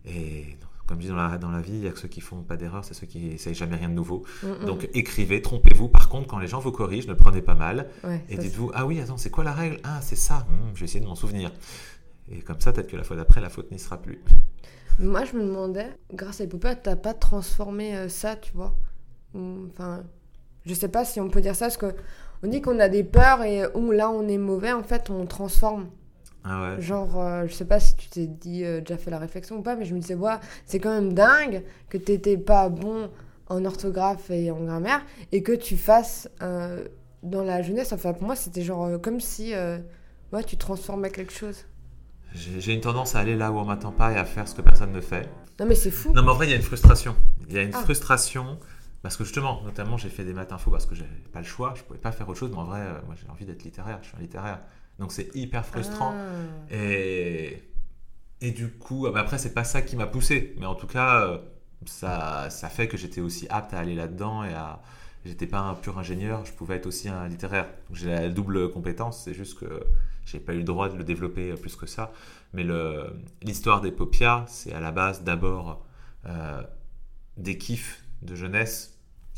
et 0.04 0.56
comme 0.86 0.98
je 0.98 1.06
dis 1.06 1.08
dans 1.08 1.16
la, 1.16 1.38
dans 1.38 1.50
la 1.50 1.60
vie, 1.60 1.74
il 1.74 1.84
y 1.84 1.88
a 1.88 1.92
que 1.92 1.98
ceux 1.98 2.08
qui 2.08 2.20
font 2.20 2.42
pas 2.42 2.56
d'erreurs, 2.56 2.84
c'est 2.84 2.94
ceux 2.94 3.06
qui 3.06 3.28
essayent 3.28 3.54
jamais 3.54 3.76
rien 3.76 3.88
de 3.88 3.94
nouveau. 3.94 4.24
Donc, 4.66 4.88
écrivez, 4.92 5.40
trompez-vous. 5.40 5.88
Par 5.88 6.08
contre, 6.08 6.26
quand 6.26 6.38
les 6.38 6.48
gens 6.48 6.58
vous 6.60 6.72
corrigent, 6.72 7.08
ne 7.08 7.14
prenez 7.14 7.42
pas 7.42 7.54
mal. 7.54 7.88
et 8.28 8.36
dites-vous, 8.36 8.70
ah 8.74 8.86
oui, 8.86 9.00
attends, 9.00 9.16
c'est 9.16 9.30
quoi 9.30 9.44
la 9.44 9.52
règle? 9.52 9.78
Ah, 9.84 10.00
c'est 10.02 10.16
ça. 10.16 10.46
Hmm, 10.50 10.74
je 10.74 10.80
vais 10.80 10.84
essayer 10.84 11.00
de 11.00 11.06
m'en 11.06 11.14
souvenir. 11.14 11.52
Et 12.30 12.42
comme 12.42 12.60
ça, 12.60 12.72
peut-être 12.72 12.88
que 12.88 12.96
la 12.96 13.04
fois 13.04 13.16
d'après, 13.16 13.40
la 13.40 13.48
faute 13.48 13.70
n'y 13.70 13.78
sera 13.78 13.96
plus. 13.96 14.20
Moi, 14.98 15.24
je 15.24 15.36
me 15.36 15.44
demandais, 15.44 15.88
grâce 16.12 16.40
à 16.40 16.46
tu 16.46 16.58
t'as 16.58 16.96
pas 16.96 17.14
transformé 17.14 17.96
euh, 17.96 18.08
ça, 18.08 18.36
tu 18.36 18.52
vois? 18.54 18.76
Enfin, 19.34 20.02
je 20.66 20.74
sais 20.74 20.88
pas 20.88 21.04
si 21.04 21.20
on 21.20 21.28
peut 21.28 21.40
dire 21.40 21.54
ça, 21.54 21.66
parce 21.66 21.76
que 21.76 21.94
on 22.42 22.48
dit 22.48 22.62
qu'on 22.62 22.78
a 22.80 22.88
des 22.88 23.04
peurs 23.04 23.42
et 23.42 23.66
où 23.74 23.90
là 23.90 24.10
on 24.10 24.26
est 24.28 24.38
mauvais, 24.38 24.72
en 24.72 24.82
fait 24.82 25.10
on 25.10 25.26
transforme. 25.26 25.88
Ah 26.44 26.62
ouais. 26.62 26.80
Genre, 26.80 27.20
euh, 27.20 27.46
je 27.46 27.52
sais 27.52 27.66
pas 27.66 27.80
si 27.80 27.96
tu 27.96 28.08
t'es 28.08 28.26
dit, 28.26 28.64
euh, 28.64 28.80
déjà 28.80 28.96
fait 28.96 29.10
la 29.10 29.18
réflexion 29.18 29.56
ou 29.58 29.62
pas, 29.62 29.76
mais 29.76 29.84
je 29.84 29.94
me 29.94 30.00
disais, 30.00 30.14
ouais, 30.14 30.32
c'est 30.64 30.78
quand 30.78 30.90
même 30.90 31.12
dingue 31.12 31.62
que 31.88 31.98
t'étais 31.98 32.38
pas 32.38 32.68
bon 32.68 33.10
en 33.48 33.64
orthographe 33.64 34.30
et 34.30 34.50
en 34.50 34.60
grammaire 34.60 35.02
et 35.32 35.42
que 35.42 35.52
tu 35.52 35.76
fasses 35.76 36.30
euh, 36.40 36.86
dans 37.22 37.42
la 37.42 37.62
jeunesse. 37.62 37.92
Enfin, 37.92 38.14
pour 38.14 38.24
moi, 38.24 38.36
c'était 38.36 38.62
genre 38.62 39.00
comme 39.02 39.20
si 39.20 39.52
ouais, 40.32 40.44
tu 40.44 40.56
transformais 40.56 41.10
quelque 41.10 41.32
chose. 41.32 41.66
J'ai 42.32 42.72
une 42.72 42.80
tendance 42.80 43.16
à 43.16 43.18
aller 43.18 43.36
là 43.36 43.50
où 43.50 43.58
on 43.58 43.64
m'attend 43.64 43.90
pas 43.90 44.12
et 44.12 44.16
à 44.16 44.24
faire 44.24 44.46
ce 44.46 44.54
que 44.54 44.62
personne 44.62 44.92
ne 44.92 45.00
fait. 45.00 45.28
Non, 45.58 45.66
mais 45.66 45.74
c'est 45.74 45.90
fou. 45.90 46.12
Non, 46.12 46.22
mais 46.22 46.30
en 46.30 46.34
vrai, 46.34 46.46
il 46.46 46.50
y 46.50 46.52
a 46.52 46.56
une 46.56 46.62
frustration. 46.62 47.16
Il 47.48 47.54
y 47.54 47.58
a 47.58 47.62
une 47.62 47.74
ah. 47.74 47.80
frustration 47.80 48.58
parce 49.02 49.16
que 49.16 49.24
justement, 49.24 49.62
notamment, 49.64 49.96
j'ai 49.96 50.10
fait 50.10 50.24
des 50.24 50.34
maths 50.34 50.52
info 50.52 50.70
parce 50.70 50.86
que 50.86 50.94
j'avais 50.94 51.10
pas 51.32 51.40
le 51.40 51.46
choix, 51.46 51.74
je 51.76 51.82
pouvais 51.82 51.98
pas 51.98 52.12
faire 52.12 52.28
autre 52.28 52.38
chose, 52.38 52.50
mais 52.50 52.58
en 52.58 52.64
vrai, 52.64 52.80
euh, 52.80 53.00
moi 53.06 53.14
j'ai 53.20 53.28
envie 53.30 53.46
d'être 53.46 53.64
littéraire, 53.64 53.98
je 54.02 54.08
suis 54.08 54.16
un 54.16 54.20
littéraire. 54.20 54.60
Donc 54.98 55.12
c'est 55.12 55.34
hyper 55.34 55.64
frustrant. 55.64 56.14
Ah. 56.14 56.74
Et, 56.74 57.62
et 58.42 58.50
du 58.50 58.70
coup, 58.70 59.06
ah, 59.06 59.12
bah, 59.12 59.20
après, 59.20 59.38
c'est 59.38 59.54
pas 59.54 59.64
ça 59.64 59.80
qui 59.80 59.96
m'a 59.96 60.06
poussé, 60.06 60.54
mais 60.58 60.66
en 60.66 60.74
tout 60.74 60.86
cas, 60.86 61.22
euh, 61.22 61.38
ça, 61.86 62.50
ça 62.50 62.68
fait 62.68 62.88
que 62.88 62.96
j'étais 62.96 63.20
aussi 63.20 63.46
apte 63.48 63.72
à 63.72 63.78
aller 63.78 63.94
là-dedans 63.94 64.44
et 64.44 64.52
à. 64.52 64.80
J'étais 65.26 65.46
pas 65.46 65.58
un 65.58 65.74
pur 65.74 65.98
ingénieur, 65.98 66.46
je 66.46 66.52
pouvais 66.52 66.76
être 66.76 66.86
aussi 66.86 67.10
un 67.10 67.28
littéraire. 67.28 67.68
J'ai 67.92 68.08
la 68.08 68.30
double 68.30 68.70
compétence, 68.70 69.22
c'est 69.24 69.34
juste 69.34 69.58
que 69.58 69.84
j'ai 70.24 70.40
pas 70.40 70.54
eu 70.54 70.58
le 70.58 70.64
droit 70.64 70.88
de 70.88 70.96
le 70.96 71.04
développer 71.04 71.52
plus 71.54 71.76
que 71.76 71.86
ça. 71.86 72.10
Mais 72.54 72.64
l'histoire 73.42 73.82
des 73.82 73.92
paupières, 73.92 74.44
c'est 74.48 74.72
à 74.72 74.80
la 74.80 74.92
base 74.92 75.22
d'abord 75.22 75.84
euh, 76.26 76.62
des 77.36 77.58
kiffs 77.58 78.02
de 78.22 78.34
jeunesse 78.34 78.89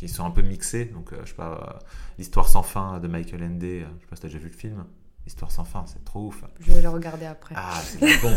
qui 0.09 0.13
sont 0.13 0.25
un 0.25 0.31
peu 0.31 0.43
mixés. 0.43 0.87
Donc, 0.87 1.13
euh, 1.13 1.21
je 1.23 1.31
sais 1.31 1.37
pas, 1.37 1.53
euh, 1.53 1.85
l'histoire 2.19 2.49
sans 2.49 2.63
fin 2.63 2.99
de 2.99 3.07
Michael 3.07 3.45
Ende, 3.45 3.63
euh, 3.63 3.85
je 3.99 4.03
sais 4.03 4.07
pas 4.09 4.17
si 4.17 4.21
tu 4.23 4.27
as 4.27 4.31
déjà 4.31 4.39
vu 4.39 4.49
le 4.49 4.57
film. 4.57 4.85
Histoire 5.27 5.53
sans 5.53 5.65
fin, 5.65 5.85
c'est 5.87 6.05
trop 6.05 6.27
ouf. 6.27 6.45
Je 6.59 6.73
vais 6.73 6.83
le 6.83 6.89
regarder 6.89 7.27
après. 7.27 7.55
Ah, 7.57 7.81
c'est 7.81 8.01
bon, 8.21 8.33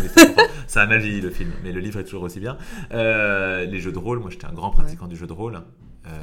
ça 0.67 0.83
a 0.83 0.85
mal 0.85 0.99
vieilli 0.99 1.21
le 1.21 1.31
film, 1.31 1.51
mais 1.63 1.71
le 1.71 1.79
livre 1.79 1.99
est 1.99 2.03
toujours 2.03 2.21
aussi 2.21 2.39
bien. 2.39 2.57
les 2.91 3.79
jeux 3.79 3.91
de 3.91 3.97
rôle, 3.97 4.19
moi 4.19 4.29
j'étais 4.29 4.45
un 4.45 4.53
grand 4.53 4.69
pratiquant 4.69 5.07
du 5.07 5.15
jeu 5.15 5.25
de 5.25 5.33
rôle, 5.33 5.63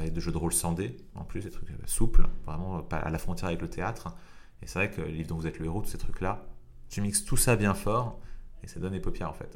et 0.05 0.09
de 0.09 0.19
jeux 0.21 0.31
de 0.31 0.37
rôle 0.37 0.53
sans 0.53 0.71
dés, 0.71 0.95
en 1.15 1.25
plus, 1.25 1.41
des 1.41 1.49
trucs 1.49 1.67
souples, 1.85 2.25
vraiment 2.45 2.81
pas 2.81 2.95
à 2.95 3.09
la 3.09 3.17
frontière 3.17 3.49
avec 3.49 3.61
le 3.61 3.69
théâtre. 3.69 4.15
Et 4.61 4.67
c'est 4.67 4.79
vrai 4.79 4.89
que 4.89 5.01
le 5.01 5.09
livre 5.09 5.27
dont 5.27 5.35
vous 5.35 5.47
êtes 5.47 5.59
le 5.59 5.65
héros, 5.65 5.81
tous 5.81 5.89
ces 5.89 5.97
trucs-là, 5.97 6.45
tu 6.87 7.01
mixes 7.01 7.25
tout 7.25 7.35
ça 7.35 7.57
bien 7.57 7.73
fort, 7.73 8.21
et 8.63 8.67
ça 8.67 8.79
donne 8.79 8.93
les 8.93 9.01
paupières 9.01 9.31
en 9.31 9.33
fait. 9.33 9.53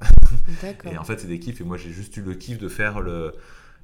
et 0.92 0.98
en 0.98 1.06
fait, 1.06 1.22
c'est 1.22 1.28
des 1.28 1.40
kiffs, 1.40 1.62
et 1.62 1.64
moi 1.64 1.78
j'ai 1.78 1.92
juste 1.92 2.18
eu 2.18 2.22
le 2.22 2.34
kiff 2.34 2.58
de 2.58 2.68
faire 2.68 3.00
le 3.00 3.32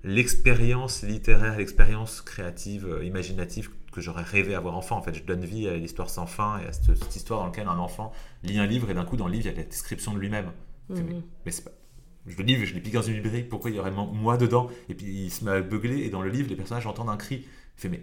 l'expérience 0.03 1.03
littéraire, 1.03 1.57
l'expérience 1.57 2.22
créative, 2.22 2.86
euh, 2.88 3.05
imaginative 3.05 3.69
que 3.91 4.01
j'aurais 4.01 4.24
rêvé 4.24 4.55
avoir 4.55 4.75
enfant. 4.75 4.98
En 4.98 5.01
fait, 5.01 5.13
je 5.13 5.24
donne 5.24 5.45
vie 5.45 5.67
à 5.67 5.75
l'histoire 5.75 6.10
sans 6.10 6.25
fin 6.25 6.60
et 6.60 6.67
à 6.67 6.74
cette, 6.74 7.15
histoire 7.15 7.39
dans 7.39 7.45
laquelle 7.48 7.67
un 7.67 7.77
enfant 7.77 8.12
lit 8.43 8.60
un 8.60 8.65
livre 8.65 8.89
et 8.89 8.93
d'un 8.93 9.05
coup, 9.05 9.15
dans 9.15 9.27
le 9.27 9.33
livre, 9.33 9.45
il 9.45 9.51
y 9.51 9.53
a 9.53 9.57
la 9.57 9.63
description 9.63 10.13
de 10.13 10.19
lui-même. 10.19 10.51
Mhm. 10.89 11.24
Mais, 11.45 11.51
c'est 11.51 11.63
pas. 11.63 11.72
Je 12.25 12.38
le 12.38 12.43
livre, 12.43 12.63
je 12.65 12.74
l'ai 12.74 12.79
piqué 12.79 12.95
dans 12.95 13.03
une 13.03 13.15
librairie, 13.15 13.43
pourquoi 13.43 13.69
il 13.69 13.75
y 13.75 13.79
aurait 13.79 13.91
moi 13.91 14.38
dedans? 14.38 14.69
Et 14.88 14.95
puis 14.95 15.25
il 15.25 15.29
se 15.29 15.43
met 15.43 15.51
à 15.51 15.62
beugler 15.62 16.05
et 16.05 16.10
dans 16.10 16.22
le 16.22 16.29
livre, 16.29 16.48
les 16.50 16.55
personnages 16.55 16.88
entendent 16.88 17.10
un 17.10 17.17
cri. 17.17 17.45
Il 17.45 17.81
fait, 17.81 17.89
mais 17.89 18.01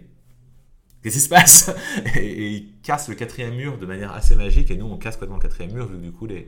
qu'est-ce 1.01 1.15
qui 1.15 1.21
se 1.21 1.29
passe? 1.29 1.71
Et, 2.15 2.51
il 2.51 2.81
casse 2.83 3.09
le 3.09 3.15
quatrième 3.15 3.55
mur 3.55 3.79
de 3.79 3.85
manière 3.87 4.11
assez 4.13 4.35
magique 4.35 4.69
et 4.69 4.77
nous, 4.77 4.85
on 4.85 4.97
casse 4.97 5.15
complètement 5.15 5.37
le 5.37 5.41
quatrième 5.41 5.73
mur 5.73 5.87
vu 5.87 5.97
que 5.97 6.03
du 6.03 6.11
coup, 6.11 6.27
les, 6.27 6.47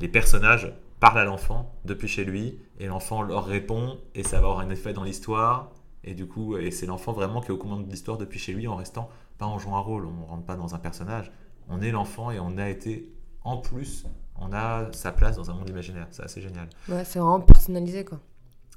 les 0.00 0.08
personnages 0.08 0.72
parle 1.04 1.18
à 1.18 1.24
l'enfant 1.24 1.74
depuis 1.84 2.08
chez 2.08 2.24
lui 2.24 2.58
et 2.78 2.86
l'enfant 2.86 3.20
leur 3.20 3.44
répond 3.44 3.98
et 4.14 4.22
ça 4.22 4.40
va 4.40 4.48
avoir 4.48 4.60
un 4.60 4.70
effet 4.70 4.94
dans 4.94 5.04
l'histoire 5.04 5.70
et 6.02 6.14
du 6.14 6.26
coup 6.26 6.56
et 6.56 6.70
c'est 6.70 6.86
l'enfant 6.86 7.12
vraiment 7.12 7.42
qui 7.42 7.48
est 7.48 7.50
au 7.50 7.58
commande 7.58 7.84
de 7.84 7.90
l'histoire 7.90 8.16
depuis 8.16 8.38
chez 8.38 8.54
lui 8.54 8.66
en 8.68 8.76
restant 8.76 9.10
pas 9.36 9.44
en 9.44 9.58
jouant 9.58 9.76
un 9.76 9.80
rôle 9.80 10.06
on 10.06 10.24
rentre 10.24 10.44
pas 10.46 10.56
dans 10.56 10.74
un 10.74 10.78
personnage 10.78 11.30
on 11.68 11.82
est 11.82 11.90
l'enfant 11.90 12.30
et 12.30 12.40
on 12.40 12.56
a 12.56 12.70
été 12.70 13.12
en 13.42 13.58
plus 13.58 14.06
on 14.36 14.54
a 14.54 14.90
sa 14.92 15.12
place 15.12 15.36
dans 15.36 15.50
un 15.50 15.54
monde 15.54 15.68
imaginaire 15.68 16.06
c'est 16.10 16.22
assez 16.22 16.40
génial 16.40 16.70
ouais 16.88 17.04
c'est 17.04 17.18
vraiment 17.18 17.40
personnalisé 17.40 18.06
quoi 18.06 18.20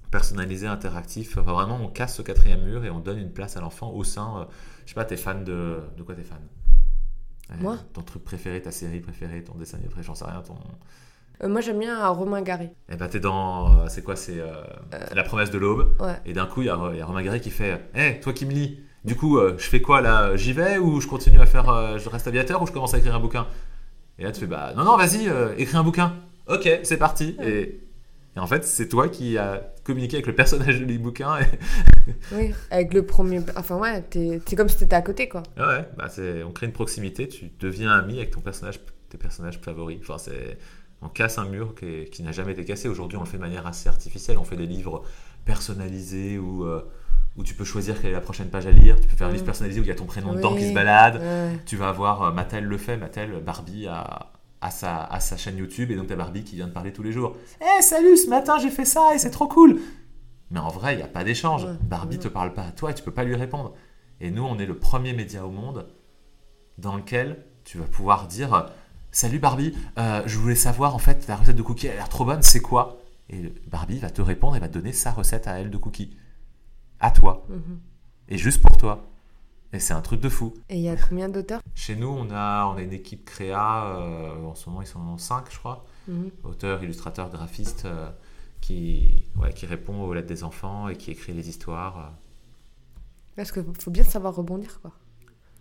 personnalisé, 0.10 0.68
interactif. 0.68 1.38
Enfin, 1.38 1.52
vraiment, 1.52 1.76
on 1.82 1.90
casse 1.90 2.16
ce 2.16 2.22
quatrième 2.22 2.64
mur 2.64 2.86
et 2.86 2.90
on 2.90 3.00
donne 3.02 3.18
une 3.18 3.34
place 3.34 3.58
à 3.58 3.60
l'enfant 3.60 3.92
au 3.92 4.06
sein. 4.06 4.40
euh, 4.40 4.46
je 4.86 4.92
sais 4.92 4.96
pas, 4.96 5.04
t'es 5.04 5.18
fan 5.18 5.44
de. 5.44 5.82
De 5.98 6.04
quoi 6.04 6.16
t'es 6.16 6.24
fan? 6.24 6.40
Euh, 7.52 7.56
Moi 7.60 7.78
Ton 7.92 8.04
truc 8.04 8.24
préféré, 8.24 8.62
ta 8.62 8.72
série 8.72 9.02
préférée, 9.02 9.44
ton 9.44 9.56
dessin 9.56 9.76
animé 9.76 9.90
préféré, 9.90 10.08
j'en 10.08 10.16
sais 10.16 10.24
rien. 10.24 10.42
Ton... 10.42 10.56
Euh, 11.44 11.48
moi, 11.50 11.62
j'aime 11.62 11.80
bien 11.80 12.08
Romain 12.10 12.42
Gary. 12.42 12.70
Eh 12.92 12.96
ben, 12.96 13.08
t'es 13.08 13.20
dans. 13.20 13.72
euh, 13.82 13.86
C'est 13.90 14.04
quoi 14.04 14.16
C'est 14.16 14.40
euh, 14.40 14.54
La 15.14 15.24
promesse 15.24 15.52
de 15.52 15.58
l'aube. 15.58 15.96
Ouais. 16.00 16.16
Et 16.26 16.34
d'un 16.34 16.46
coup, 16.46 16.62
il 16.62 16.66
y 16.66 16.70
a, 16.70 16.78
il 16.94 16.98
y 16.98 17.02
a 17.02 17.06
Romain 17.06 17.22
Gary 17.22 17.40
qui 17.42 17.52
fait 17.52 17.80
Hé, 17.96 18.20
toi 18.20 18.34
qui 18.34 18.46
me 18.46 18.52
lis, 18.52 18.80
du 19.06 19.16
coup, 19.16 19.38
euh, 19.38 19.56
je 19.58 19.66
fais 19.68 19.82
quoi 19.82 20.02
là? 20.02 20.36
J'y 20.36 20.54
vais 20.54 20.78
ou 20.78 21.00
je 21.00 21.08
continue 21.08 21.40
à 21.40 21.46
faire. 21.46 21.70
euh, 21.70 21.98
je 22.00 22.10
reste 22.10 22.28
aviateur 22.28 22.62
ou 22.62 22.68
je 22.68 22.72
commence 22.72 22.94
à 22.94 22.98
écrire 22.98 23.16
un 23.16 23.20
bouquin? 23.20 23.48
Et 24.20 24.24
là, 24.24 24.32
tu 24.32 24.40
fais 24.42 24.48
Bah 24.48 24.74
non, 24.76 24.84
non, 24.84 24.98
vas-y, 24.98 25.30
euh, 25.30 25.54
écris 25.58 25.78
un 25.78 25.84
bouquin. 25.84 26.14
Ok, 26.48 26.68
c'est 26.84 26.98
parti. 26.98 27.38
Et, 27.44 27.82
et 28.36 28.40
en 28.40 28.48
fait, 28.48 28.64
c'est 28.64 28.88
toi 28.88 29.08
qui 29.10 29.38
as 29.38 29.62
communiqué 29.84 30.16
avec 30.18 30.26
le 30.28 30.34
personnage 30.36 30.82
du 30.82 30.98
bouquin. 30.98 31.38
Et... 31.40 31.46
Oui, 32.32 32.54
avec 32.72 32.94
le 32.94 33.06
premier. 33.06 33.42
Enfin, 33.58 33.76
ouais, 33.78 34.02
t'es- 34.02 34.42
c'est 34.48 34.56
comme 34.56 34.70
si 34.70 34.78
t'étais 34.78 34.96
à 34.96 35.02
côté, 35.02 35.28
quoi. 35.30 35.44
Ah 35.58 35.68
ouais, 35.68 35.90
bah 35.98 36.08
c'est- 36.10 36.42
on 36.44 36.52
crée 36.52 36.66
une 36.66 36.72
proximité, 36.72 37.28
tu 37.28 37.52
deviens 37.60 37.92
ami 37.92 38.18
avec 38.18 38.32
ton 38.32 38.40
personnage, 38.40 38.80
tes 39.10 39.18
personnages 39.18 39.60
favoris. 39.60 40.00
Enfin, 40.02 40.18
c'est, 40.18 40.58
on 41.02 41.10
casse 41.10 41.38
un 41.38 41.46
mur 41.46 41.76
qui, 41.76 42.06
qui 42.06 42.24
n'a 42.24 42.32
jamais 42.32 42.54
été 42.54 42.66
cassé. 42.66 42.88
Aujourd'hui, 42.90 43.18
on 43.18 43.22
le 43.22 43.28
fait 43.28 43.38
de 43.38 43.42
manière 43.42 43.68
assez 43.68 43.88
artificielle. 43.90 44.38
On 44.38 44.44
fait 44.44 44.56
des 44.58 44.66
livres 44.66 45.04
personnalisés 45.46 46.38
où, 46.38 46.66
euh, 46.66 46.82
où 47.38 47.44
tu 47.44 47.54
peux 47.54 47.64
choisir 47.64 48.00
quelle 48.02 48.12
est 48.12 48.14
la 48.14 48.22
prochaine 48.22 48.50
page 48.50 48.66
à 48.68 48.72
lire. 48.72 49.00
Tu 49.00 49.08
peux 49.08 49.16
faire 49.16 49.28
un 49.28 49.30
Mm. 49.30 49.34
livre 49.34 49.46
personnalisé 49.46 49.80
où 49.80 49.84
il 49.84 49.88
y 49.88 49.92
a 49.92 49.96
ton 49.96 50.06
prénom 50.06 50.34
dedans 50.34 50.54
Oui. 50.54 50.60
qui 50.62 50.70
se 50.70 50.74
balade. 50.74 51.22
Ouais. 51.22 51.60
Tu 51.66 51.76
vas 51.78 51.90
avoir 51.90 52.22
euh, 52.24 52.32
Mattel 52.32 52.64
le 52.66 52.78
fait, 52.78 52.98
Mattel, 52.98 53.42
Barbie 53.44 53.88
à, 53.88 54.32
à, 54.62 54.72
sa, 54.72 55.04
à 55.04 55.20
sa 55.20 55.38
chaîne 55.38 55.58
YouTube 55.58 55.92
et 55.92 55.96
donc 55.96 56.08
t'as 56.08 56.16
Barbie 56.16 56.44
qui 56.44 56.56
vient 56.56 56.68
de 56.68 56.74
parler 56.74 56.92
tous 56.92 57.04
les 57.04 57.12
jours. 57.12 57.36
Eh 57.62 57.82
salut, 57.82 58.18
ce 58.18 58.28
matin 58.30 58.58
j'ai 58.60 58.72
fait 58.72 58.86
ça 58.86 59.12
et 59.14 59.20
c'est 59.20 59.30
trop 59.32 59.48
cool. 59.48 59.80
Mais 60.50 60.60
en 60.60 60.70
vrai, 60.70 60.94
il 60.94 60.98
n'y 60.98 61.04
a 61.04 61.08
pas 61.08 61.24
d'échange. 61.24 61.66
Ouais. 61.66 61.72
Barbie 61.82 62.20
te 62.20 62.28
parle 62.28 62.54
pas 62.54 62.64
à 62.64 62.72
toi 62.72 62.92
et 62.92 62.94
tu 62.94 63.04
peux 63.04 63.12
pas 63.14 63.24
lui 63.24 63.36
répondre. 63.36 63.74
Et 64.20 64.32
nous, 64.32 64.44
on 64.44 64.58
est 64.58 64.66
le 64.66 64.76
premier 64.78 65.14
média 65.14 65.46
au 65.46 65.52
monde 65.52 65.88
dans 66.80 66.96
lequel 66.96 67.44
tu 67.66 67.78
vas 67.78 67.86
pouvoir 67.86 68.28
dire 68.28 68.72
Salut 69.12 69.40
Barbie, 69.40 69.74
euh, 69.98 70.22
je 70.26 70.38
voulais 70.38 70.56
savoir 70.56 70.94
en 70.94 71.00
fait, 71.00 71.26
ta 71.26 71.36
recette 71.36 71.56
de 71.56 71.62
cookies 71.62 71.88
elle 71.88 71.94
a 71.94 71.96
l'air 71.96 72.10
trop 72.10 72.26
bonne, 72.26 72.42
c'est 72.42 72.60
quoi? 72.62 72.98
Et 73.30 73.52
Barbie 73.68 74.00
va 74.00 74.10
te 74.10 74.22
répondre 74.22 74.56
et 74.56 74.60
va 74.60 74.68
te 74.68 74.74
donner 74.74 74.94
sa 74.94 75.12
recette 75.12 75.48
à 75.48 75.60
elle 75.60 75.70
de 75.72 75.78
cookies. 75.78 76.16
À 77.00 77.12
toi. 77.12 77.46
Mhm. 77.50 77.80
Et 78.30 78.38
juste 78.38 78.62
pour 78.62 78.78
toi. 78.78 79.06
Et 79.74 79.80
c'est 79.80 79.94
un 79.94 80.02
truc 80.02 80.22
de 80.22 80.30
fou. 80.30 80.54
Et 80.70 80.76
il 80.78 80.82
y 80.82 80.90
a 80.90 80.96
combien 80.96 81.30
d'auteurs? 81.30 81.62
Chez 81.76 81.96
nous, 81.96 82.08
on 82.08 82.30
a, 82.32 82.66
on 82.68 82.76
a 82.78 82.82
une 82.82 82.94
équipe 82.94 83.26
créa, 83.26 83.86
euh, 83.98 84.46
en 84.46 84.56
ce 84.56 84.70
moment 84.70 84.82
ils 84.82 84.88
sont 84.88 85.18
5 85.18 85.46
je 85.52 85.58
crois, 85.58 85.86
Mhm. 86.08 86.30
auteurs, 86.44 86.84
illustrateurs, 86.84 87.30
graphistes, 87.30 87.86
euh, 87.86 88.10
qui, 88.62 89.26
ouais, 89.38 89.52
qui 89.54 89.66
répond 89.66 90.02
aux 90.04 90.14
lettres 90.14 90.28
des 90.28 90.44
enfants 90.44 90.88
et 90.90 90.96
qui 90.96 91.12
écrit 91.12 91.34
les 91.34 91.50
histoires. 91.50 92.14
Parce 93.36 93.52
qu'il 93.52 93.64
faut 93.80 93.92
bien 93.92 94.04
savoir 94.04 94.36
rebondir, 94.36 94.80
quoi. 94.82 94.92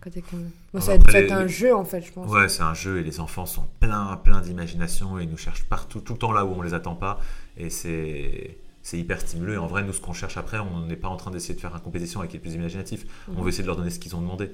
Quand 0.01 0.09
t'es 0.09 0.21
comme... 0.21 0.49
Bon, 0.73 0.79
ça 0.79 0.97
va 0.97 1.19
être 1.19 1.31
un 1.31 1.47
jeu, 1.47 1.75
en 1.75 1.83
fait, 1.83 2.01
je 2.01 2.11
pense. 2.11 2.29
Ouais, 2.31 2.47
c'est 2.49 2.63
un 2.63 2.73
jeu 2.73 2.99
et 2.99 3.03
les 3.03 3.19
enfants 3.19 3.45
sont 3.45 3.67
plein, 3.79 4.15
plein 4.17 4.41
d'imagination 4.41 5.19
et 5.19 5.23
ils 5.23 5.29
nous 5.29 5.37
cherchent 5.37 5.65
partout, 5.65 5.99
tout 6.01 6.13
le 6.13 6.19
temps 6.19 6.31
là 6.31 6.45
où 6.45 6.53
on 6.53 6.61
les 6.61 6.73
attend 6.73 6.95
pas. 6.95 7.19
Et 7.57 7.69
c'est, 7.69 8.57
c'est 8.83 8.99
hyper 8.99 9.19
stimulant. 9.21 9.53
Et 9.53 9.57
en 9.57 9.67
vrai, 9.67 9.83
nous, 9.83 9.93
ce 9.93 10.01
qu'on 10.01 10.13
cherche 10.13 10.37
après, 10.37 10.59
on 10.59 10.81
n'est 10.81 10.95
pas 10.95 11.07
en 11.07 11.17
train 11.17 11.31
d'essayer 11.31 11.55
de 11.55 11.59
faire 11.59 11.73
une 11.75 11.81
compétition 11.81 12.19
avec 12.19 12.33
les 12.33 12.39
plus 12.39 12.53
imaginatifs. 12.53 13.05
On 13.35 13.41
veut 13.41 13.49
essayer 13.49 13.63
de 13.63 13.67
leur 13.67 13.77
donner 13.77 13.89
ce 13.89 13.99
qu'ils 13.99 14.15
ont 14.15 14.21
demandé. 14.21 14.51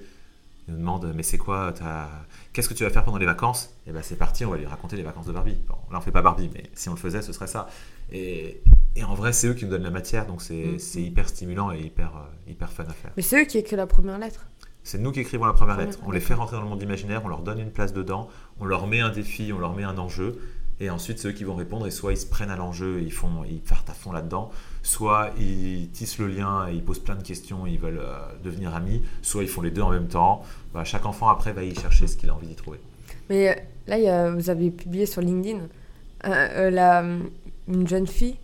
Ils 0.70 0.76
nous 0.76 0.80
demandent, 0.80 1.12
mais 1.14 1.24
c'est 1.24 1.38
quoi. 1.38 1.74
Qu'est-ce 2.54 2.70
que 2.70 2.74
tu 2.74 2.86
vas 2.86 2.90
faire 2.90 3.04
pendant 3.04 3.18
les 3.18 3.26
vacances? 3.26 3.76
Et 3.86 3.92
ben 3.92 4.02
c'est 4.02 4.16
parti, 4.16 4.46
on 4.46 4.52
va 4.52 4.56
lui 4.56 4.66
raconter 4.66 4.96
les 4.96 5.04
vacances 5.04 5.26
de 5.26 5.34
Barbie. 5.34 5.58
Bon, 5.68 5.76
là, 5.92 5.98
on 5.98 6.02
fait 6.02 6.12
pas 6.12 6.22
Barbie, 6.22 6.50
mais 6.54 6.64
si 6.74 6.88
on 6.88 6.94
le 6.94 6.98
faisait, 6.98 7.22
ce 7.22 7.34
serait 7.34 7.48
ça. 7.48 7.68
Et, 8.14 8.62
et 8.96 9.04
en 9.04 9.14
vrai, 9.14 9.34
c'est 9.34 9.48
eux 9.48 9.56
qui 9.56 9.66
nous 9.66 9.72
donnent 9.72 9.84
la 9.84 9.90
matière, 9.90 10.26
donc 10.26 10.42
c'est, 10.42 10.80
c'est 10.80 11.02
hyper 11.02 11.28
stimulant 11.28 11.74
et 11.74 11.82
hyper, 11.82 12.16
euh, 12.16 12.50
hyper 12.50 12.72
fun 12.72 12.86
à 12.86 12.94
faire. 12.94 13.12
Mais 13.18 13.24
c'est 13.24 13.42
eux 13.42 13.46
qui 13.46 13.58
écrivent 13.58 13.78
la 13.78 13.88
première 13.88 14.18
lettre. 14.18 14.46
C'est 14.84 14.98
nous 14.98 15.12
qui 15.12 15.22
écrivons 15.22 15.46
la 15.46 15.54
première 15.54 15.78
lettre. 15.78 16.00
On 16.06 16.12
les 16.12 16.20
fait 16.20 16.34
rentrer 16.34 16.58
dans 16.58 16.64
le 16.64 16.70
monde 16.70 16.82
imaginaire, 16.82 17.22
on 17.24 17.30
leur 17.30 17.42
donne 17.42 17.60
une 17.60 17.72
place 17.72 17.94
dedans, 17.94 18.30
on 18.60 18.66
leur 18.66 18.86
met 18.88 19.00
un 19.00 19.10
défi, 19.10 19.52
on 19.54 19.60
leur 19.60 19.74
met 19.76 19.84
un 19.84 19.98
enjeu, 19.98 20.40
et 20.82 20.90
ensuite 20.90 21.20
c'est 21.20 21.30
eux 21.30 21.32
qui 21.32 21.46
vont 21.46 21.56
répondre, 21.56 21.88
et 21.88 21.92
soit 21.92 22.12
ils 22.12 22.18
se 22.18 22.26
prennent 22.26 22.50
à 22.52 22.58
l'enjeu 22.58 23.00
et 23.00 23.04
ils, 23.04 23.12
font, 23.14 23.46
ils 23.50 23.62
partent 23.62 23.90
à 23.90 23.94
fond 23.94 24.12
là-dedans, 24.12 24.52
soit 24.82 25.32
ils 25.40 25.90
tissent 25.92 26.18
le 26.18 26.28
lien 26.28 26.68
et 26.68 26.74
ils 26.74 26.84
posent 26.84 27.00
plein 27.00 27.16
de 27.16 27.24
questions, 27.24 27.66
et 27.66 27.72
ils 27.72 27.80
veulent 27.80 28.02
euh, 28.02 28.18
devenir 28.44 28.76
amis, 28.76 29.02
soit 29.22 29.44
ils 29.44 29.48
font 29.50 29.62
les 29.62 29.72
deux 29.72 29.82
en 29.82 29.92
même 29.92 30.08
temps. 30.08 30.44
Bah, 30.74 30.84
chaque 30.84 31.06
enfant 31.06 31.30
après 31.30 31.54
va 31.54 31.64
y 31.64 31.74
chercher 31.74 32.08
ce 32.08 32.18
qu'il 32.18 32.30
a 32.30 32.34
envie 32.36 32.48
d'y 32.48 32.56
trouver. 32.56 32.80
Mais 33.30 33.50
euh, 33.50 33.54
là, 33.88 33.98
il 33.98 34.04
y 34.04 34.10
a- 34.10 34.32
vous 34.32 34.50
avez 34.50 34.70
publié 34.70 35.06
sur 35.06 35.22
LinkedIn 35.22 35.60
euh, 35.60 35.68
euh, 36.28 36.70
la, 36.70 37.06
une 37.70 37.88
jeune 37.88 38.08
fille, 38.08 38.36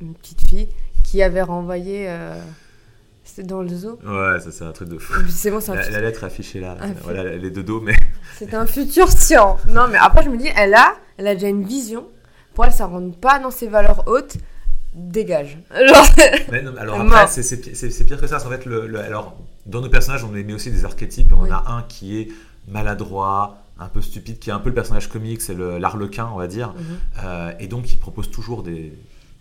une 0.00 0.14
petite 0.14 0.46
fille, 0.46 0.68
qui 1.02 1.22
avait 1.22 1.42
renvoyé. 1.42 2.08
C'était 3.28 3.46
dans 3.46 3.60
le 3.62 3.68
zoo. 3.68 3.98
Ouais, 4.06 4.40
ça 4.40 4.50
c'est 4.50 4.64
un 4.64 4.72
truc 4.72 4.88
de 4.88 4.96
fou. 4.98 5.12
C'est 5.28 5.50
bon, 5.50 5.60
c'est 5.60 5.74
La, 5.74 5.90
la 5.90 6.00
lettre 6.00 6.24
affichée 6.24 6.60
là, 6.60 6.76
voilà, 7.02 7.24
elle 7.24 7.44
est 7.44 7.50
de 7.50 7.60
dos, 7.62 7.80
mais 7.80 7.94
C'était 8.38 8.56
un 8.56 8.66
futur 8.66 9.08
science. 9.10 9.60
Non, 9.66 9.86
mais 9.90 9.98
après, 10.00 10.22
je 10.24 10.30
me 10.30 10.36
dis, 10.38 10.48
elle 10.56 10.74
a, 10.74 10.94
elle 11.18 11.26
a 11.26 11.34
déjà 11.34 11.48
une 11.48 11.64
vision. 11.64 12.06
Pour 12.54 12.64
elle, 12.64 12.72
ça 12.72 12.86
rentre 12.86 13.16
pas 13.18 13.38
dans 13.38 13.50
ses 13.50 13.68
valeurs 13.68 14.04
hautes. 14.08 14.36
Dégage. 14.94 15.58
Genre, 15.70 16.06
Mais 16.50 16.62
non, 16.62 16.72
alors 16.78 17.00
après, 17.00 17.26
c'est- 17.28 17.42
c'est 17.42 17.60
pi- 17.60 17.74
c'est 17.74 17.90
c'est 17.90 18.04
pire 18.04 18.20
que 18.20 18.26
ça. 18.26 18.36
En 18.44 18.48
fait, 18.50 18.64
le, 18.64 18.86
le- 18.86 18.98
alors, 19.00 19.36
dans 19.66 19.80
nos 19.80 19.90
personnages, 19.90 20.24
on 20.24 20.28
met 20.28 20.52
aussi 20.52 20.70
des 20.70 20.84
archétypes. 20.84 21.32
On 21.36 21.42
Oui. 21.42 21.50
a 21.52 21.62
un 21.70 21.82
qui 21.82 22.18
est 22.20 22.28
maladroit, 22.66 23.58
un 23.78 23.88
peu 23.88 24.00
stupide, 24.00 24.38
qui 24.38 24.50
est 24.50 24.52
un 24.52 24.58
peu 24.58 24.70
le 24.70 24.74
personnage 24.74 25.08
comique, 25.08 25.40
c'est 25.42 25.54
le- 25.54 25.78
l'arlequin, 25.78 26.28
on 26.32 26.38
va 26.38 26.46
dire. 26.46 26.68
Mhm. 26.76 26.84
Euh, 27.24 27.52
et 27.60 27.66
donc, 27.68 27.92
il 27.92 27.98
propose 27.98 28.30
toujours 28.30 28.62
des, 28.62 28.92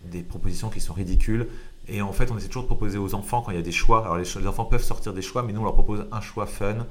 des 0.05 0.21
propositions 0.21 0.69
qui 0.69 0.79
sont 0.81 0.93
ridicules. 0.93 1.47
Et 1.89 2.01
en 2.01 2.11
fait, 2.11 2.31
on 2.31 2.37
essaie 2.37 2.47
toujours 2.47 2.63
de 2.63 2.67
proposer 2.67 2.97
aux 2.97 3.15
enfants 3.15 3.41
quand 3.41 3.51
il 3.51 3.55
y 3.55 3.59
a 3.59 3.63
des 3.63 3.71
choix. 3.71 4.01
Alors, 4.01 4.17
les, 4.17 4.47
enfants 4.47 4.65
peuvent 4.65 4.83
sortir 4.83 5.13
des 5.13 5.21
choix, 5.21 5.43
mais 5.43 5.53
nous, 5.53 5.61
on 5.61 5.63
leur 5.63 5.73
propose 5.73 6.05
un 6.11 6.21
choix 6.21 6.45
fun, 6.45 6.85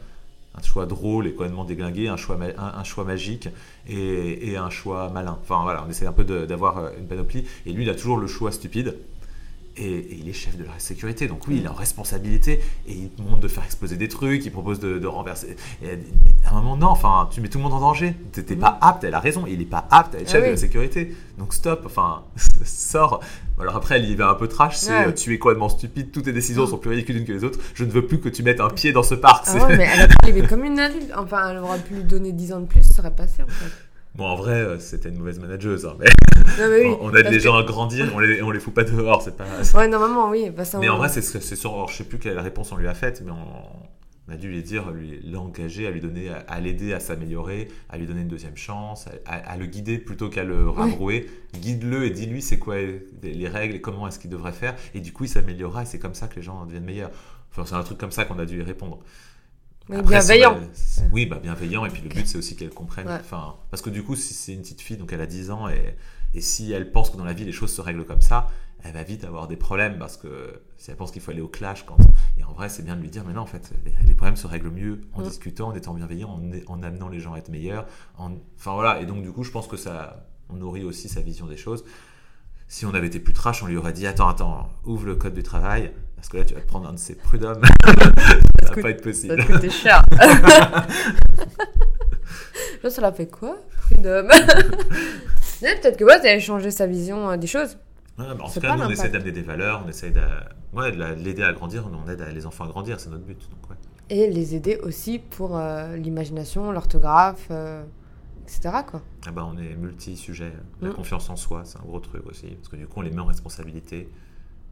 un 0.55 0.63
choix 0.63 0.87
drôle 0.87 1.27
et 1.27 1.33
complètement 1.33 1.65
déglingué, 1.65 2.09
un 2.09 2.17
choix, 2.17 2.39
un, 2.57 2.85
choix 2.85 3.05
magique 3.05 3.49
et, 3.89 4.57
un 4.57 4.71
choix 4.71 5.11
malin. 5.11 5.39
Enfin, 5.43 5.63
voilà, 5.63 5.85
on 5.87 5.91
essaie 5.91 6.07
un 6.07 6.13
peu 6.13 6.25
d'avoir 6.25 6.79
euh, 6.79 6.91
une 6.99 7.07
panoplie. 7.07 7.47
Et 7.67 7.73
lui, 7.73 7.85
il 7.85 7.91
a 7.91 7.95
toujours 7.95 8.17
le 8.17 8.27
choix 8.27 8.53
stupide. 8.53 8.97
Et, 9.79 9.85
et 9.85 10.15
il 10.21 10.29
est 10.29 10.33
chef 10.33 10.57
de 10.57 10.65
la 10.65 10.71
sécurité, 10.79 11.27
donc 11.29 11.47
oui, 11.49 11.57
il 11.59 11.67
est 11.67 11.69
en 11.69 11.75
responsabilité 11.75 12.61
et 12.89 12.93
il 12.93 13.11
te 13.11 13.21
demande 13.21 13.41
de 13.41 13.49
faire 13.49 13.63
exploser 13.63 13.97
des 13.97 14.09
trucs, 14.09 14.43
il 14.47 14.51
propose 14.51 14.81
de, 14.81 14.99
de 14.99 15.07
renverser. 15.07 15.55
Et 15.83 15.99
à 16.47 16.53
un 16.53 16.63
moment, 16.63 16.77
non, 16.79 16.87
enfin, 16.87 17.29
tu 17.31 17.43
mets 17.43 17.49
tout 17.49 17.59
le 17.59 17.65
monde 17.65 17.75
en 17.75 17.81
danger. 17.81 18.15
T'es 18.33 18.57
pas 18.57 18.79
apte, 18.81 19.05
elle 19.05 19.13
a 19.15 19.21
raison, 19.21 19.45
il 19.47 19.61
est 19.61 19.67
pas 19.67 19.87
apte 19.91 20.15
à 20.15 20.19
être 20.19 20.29
Ah 20.29 20.33
chef 20.33 20.41
de 20.41 20.47
oui. 20.47 20.51
la 20.53 20.57
sécurité. 20.57 21.15
Donc 21.37 21.53
stop, 21.53 21.83
enfin, 21.85 22.23
sors. 22.65 23.21
Alors 23.61 23.77
après, 23.77 23.97
elle 23.97 24.09
y 24.09 24.15
va 24.15 24.31
un 24.31 24.35
peu 24.35 24.49
trash, 24.49 24.77
c'est 24.79 24.93
Ouais. 24.93 25.09
euh, 25.09 25.13
tu 25.13 25.35
es 25.35 25.39
complètement 25.39 25.69
stupide, 25.69 26.11
toutes 26.11 26.25
tes 26.25 26.33
décisions 26.33 26.67
sont 26.67 26.79
plus 26.79 26.91
ridicules 26.91 27.17
l'une 27.17 27.27
que 27.27 27.33
les 27.33 27.45
autres. 27.45 27.59
Je 27.75 27.85
ne 27.85 27.91
veux 27.91 28.07
plus 28.07 28.19
que 28.21 28.31
tu 28.31 28.43
mettes 28.43 28.61
un 28.61 28.71
pied 28.71 28.93
dans 28.93 29.03
ce 29.03 29.15
parc. 29.15 29.45
Ah 29.49 29.67
ouais, 29.67 29.77
mais 29.77 29.89
elle 29.93 30.01
a 30.01 30.09
pu 30.09 30.43
comme 30.49 30.65
une 30.65 30.79
adulte. 30.81 31.13
Enfin, 31.17 31.51
elle 31.51 31.59
aurait 31.59 31.81
pu 31.81 31.95
lui 31.97 32.05
donner 32.05 32.33
10 32.33 32.53
ans 32.55 32.61
de 32.61 32.67
plus, 32.67 32.83
ça 32.83 33.01
aurait 33.01 33.15
passé 33.15 33.43
en 33.43 33.47
fait. 33.47 33.71
Bon, 34.17 34.25
en 34.25 34.37
vrai, 34.37 34.55
euh, 34.55 34.79
c'était 34.79 35.11
une 35.11 35.19
mauvaise 35.19 35.39
manageuse, 35.39 35.85
hein, 35.85 35.97
mais 35.99 36.07
Non, 36.59 36.71
mais 36.71 36.87
oui. 36.87 36.95
on 37.01 37.15
aide 37.15 37.27
les 37.27 37.37
que- 37.37 37.43
gens 37.43 37.57
à 37.57 37.63
grandir, 37.65 38.11
on 38.15 38.19
les, 38.19 38.41
on 38.43 38.51
les 38.51 38.61
fout 38.61 38.73
pas 38.73 38.85
dehors, 38.85 39.21
c'est 39.23 39.37
pas. 39.37 39.45
Ouais, 39.75 39.89
normalement, 39.89 40.31
oui. 40.31 40.51
Bah, 40.51 40.65
ça, 40.65 40.79
Mais 40.79 40.89
on- 40.89 40.95
en 40.95 40.97
vrai, 40.99 41.09
c'est 41.11 41.21
c'est 41.23 41.57
sur. 41.57 41.73
alors, 41.75 41.89
je 41.91 41.97
sais 41.97 42.05
plus 42.05 42.19
quelle 42.19 42.39
réponse 42.39 42.73
on 42.73 42.77
lui 42.77 42.89
a 42.89 42.95
faite, 42.95 43.23
mais 43.25 43.31
on, 43.31 44.29
on 44.29 44.33
a 44.33 44.37
dû 44.37 44.49
lui 44.49 44.63
dire, 44.63 44.91
lui 44.91 45.21
l'engager, 45.31 45.87
à 45.87 45.91
lui 45.91 46.01
donner, 46.01 46.31
à, 46.49 46.61
l'aider 46.61 46.95
à 46.95 46.99
s'améliorer, 47.01 47.69
à 47.91 47.99
lui 47.99 48.07
donner 48.07 48.23
une 48.23 48.29
deuxième 48.29 48.57
chance, 48.57 49.07
à, 49.27 49.35
à- 49.35 49.53
à 49.53 49.57
le 49.59 49.67
guider 49.67 49.99
plutôt 49.99 50.31
qu'à 50.31 50.45
le 50.45 50.69
rabrouer. 50.69 51.29
Guide-le 51.55 52.05
et 52.07 52.11
dis-lui 52.11 52.41
c'est 52.43 52.59
quoi 52.59 52.77
les 53.23 53.49
règles 53.49 53.75
et 53.77 53.81
comment 53.83 54.09
est-ce 54.09 54.19
qu'il 54.19 54.31
devrait 54.31 54.53
faire. 54.53 54.75
Et 54.95 55.01
du 55.01 55.13
coup, 55.13 55.25
il 55.25 55.29
s'améliorera 55.29 55.83
et 55.83 55.87
c'est 55.87 55.99
comme 55.99 56.15
ça 56.15 56.27
que 56.27 56.37
les 56.37 56.43
gens 56.43 56.65
deviennent 56.65 56.85
meilleurs. 56.85 57.11
Enfin, 57.53 57.65
c'est 57.67 57.75
un 57.75 57.83
truc 57.83 57.99
comme 57.99 58.11
ça 58.13 58.25
qu'on 58.25 58.39
a 58.39 58.47
dû 58.47 58.59
y 58.59 58.63
répondre. 58.63 58.99
Mais 59.89 59.97
Après, 59.97 60.17
bienveillant. 60.19 60.59
Oui, 61.13 61.27
bah, 61.27 61.39
bienveillant. 61.41 61.85
Et 61.87 61.91
puis 61.91 62.03
le 62.03 62.09
but, 62.09 62.27
c'est 62.27 62.39
aussi 62.39 62.57
qu'elle 62.57 62.71
comprenne. 62.71 63.07
Ouais. 63.07 63.19
Enfin, 63.21 63.55
parce 63.71 63.83
que 63.83 63.91
du 63.91 64.03
coup, 64.03 64.17
si 64.17 64.35
c'est 64.35 64.53
une 64.53 64.63
petite 64.63 64.81
fille, 64.81 64.97
donc 64.97 65.13
elle 65.13 65.21
a 65.21 65.27
10 65.27 65.51
ans, 65.51 65.69
et, 65.69 65.97
et 66.35 66.41
si 66.41 66.73
elle 66.73 66.91
pense 66.91 67.11
que 67.11 67.17
dans 67.17 67.25
la 67.25 67.33
vie, 67.33 67.45
les 67.45 67.53
choses 67.53 67.73
se 67.73 67.81
règlent 67.81 68.05
comme 68.05 68.21
ça, 68.21 68.49
elle 68.83 68.93
va 68.93 69.03
vite 69.03 69.25
avoir 69.25 69.49
des 69.49 69.57
problèmes 69.57 69.99
parce 69.99 70.17
que 70.17 70.61
si 70.77 70.91
elle 70.91 70.97
pense 70.97 71.11
qu'il 71.11 71.21
faut 71.23 71.31
aller 71.33 71.41
au 71.41 71.49
clash, 71.49 71.85
quand... 71.87 71.97
et 72.39 72.45
en 72.45 72.53
vrai, 72.53 72.69
c'est 72.69 72.83
bien 72.85 72.95
de 72.97 73.01
lui 73.01 73.11
dire, 73.11 73.25
mais 73.27 73.33
non, 73.33 73.43
en 73.43 73.47
fait, 73.47 73.73
les, 73.85 73.93
les 74.07 74.15
problèmes 74.15 74.37
se 74.37 74.47
règlent 74.47 74.71
mieux 74.71 75.01
en 75.15 75.21
Mm. 75.23 75.25
discutant, 75.25 75.69
en 75.69 75.75
étant 75.75 75.95
bienveillant, 75.95 76.31
en, 76.31 76.73
en 76.73 76.83
amenant 76.83 77.09
les 77.09 77.19
gens 77.21 77.35
à 77.35 77.39
être 77.39 77.49
meilleurs. 77.49 77.87
En... 78.19 78.33
Enfin 78.59 78.75
voilà, 78.75 79.01
et 79.01 79.07
donc 79.07 79.23
du 79.23 79.31
coup, 79.33 79.45
je 79.45 79.51
pense 79.51 79.67
que 79.67 79.77
ça, 79.77 80.27
on 80.51 80.55
nourrit 80.57 80.85
aussi 80.85 81.09
sa 81.09 81.21
vision 81.21 81.47
des 81.47 81.57
choses. 81.57 81.85
Si 82.69 82.85
on 82.85 82.95
avait 82.95 83.07
été 83.07 83.21
plus 83.21 83.33
trash, 83.33 83.63
on 83.63 83.67
lui 83.67 83.77
aurait 83.77 83.93
dit, 83.93 84.07
attends, 84.07 84.29
attends, 84.29 84.69
ouvre 84.85 85.07
le 85.07 85.15
code 85.17 85.35
du 85.35 85.43
travail, 85.45 85.93
parce 86.17 86.29
que 86.29 86.37
là, 86.37 86.45
tu 86.45 86.55
vas 86.55 86.61
te 86.61 86.67
prendre 86.67 86.89
un 86.89 86.93
de 86.93 86.99
ces 86.99 87.15
prud'hommes. 87.15 87.63
ça 88.69 88.75
va 88.75 88.83
pas 88.83 88.91
être 88.91 88.99
Ça 88.99 89.05
possible. 89.05 89.37
va 89.37 89.45
te 89.45 89.53
coûter 89.53 89.71
cher. 89.71 90.03
Là, 92.83 92.91
ça 92.91 93.01
l'a 93.03 93.13
fait 93.13 93.27
quoi. 93.27 93.57
Ouais, 93.99 94.03
Peut-être 95.81 95.97
que 95.97 96.05
ouais, 96.05 96.17
t'avais 96.21 96.41
changé 96.41 96.71
sa 96.71 96.87
vision 96.87 97.31
euh, 97.31 97.37
des 97.37 97.47
choses. 97.47 97.79
Ouais, 98.19 98.27
bah, 98.29 98.37
en 98.45 98.51
tout 98.51 98.61
cas, 98.61 98.77
nous, 98.77 98.85
on 98.85 98.91
essaie 98.91 99.09
d'amener 99.09 99.33
des 99.33 99.43
valeurs, 99.43 99.83
on 99.85 99.89
essaie 99.89 100.11
de, 100.11 100.21
ouais, 100.75 100.93
de 100.93 100.99
la- 100.99 101.15
de 101.15 101.23
l'aider 101.23 101.43
à 101.43 101.53
grandir, 101.53 101.85
on 101.91 102.11
aide 102.11 102.21
à- 102.21 102.31
les 102.31 102.47
enfants 102.47 102.65
à 102.65 102.69
grandir, 102.69 103.01
c'est 103.01 103.11
notre 103.11 103.25
but. 103.25 103.39
Donc, 103.51 103.71
ouais. 103.71 103.77
Et 104.11 104.29
les 104.31 104.55
aider 104.55 104.79
aussi 104.83 105.19
pour 105.19 105.57
euh, 105.57 105.97
l'imagination, 105.97 106.71
l'orthographe, 106.73 107.47
euh, 107.51 107.83
etc. 108.45 108.71
Quoi. 108.87 109.03
Ah 109.27 109.33
bah, 109.33 109.47
on 109.51 109.57
est 109.59 109.75
multi-sujet. 109.77 110.53
La 110.81 110.91
Mm. 110.91 110.95
confiance 110.95 111.29
en 111.31 111.37
soi, 111.37 111.63
c'est 111.65 111.79
un 111.79 111.83
gros 111.85 112.01
truc 112.01 112.27
aussi. 112.27 112.47
Parce 112.49 112.69
que 112.69 112.77
du 112.77 112.87
coup, 112.87 113.01
on 113.01 113.03
les 113.03 113.11
met 113.11 113.21
en 113.21 113.27
responsabilité. 113.27 114.09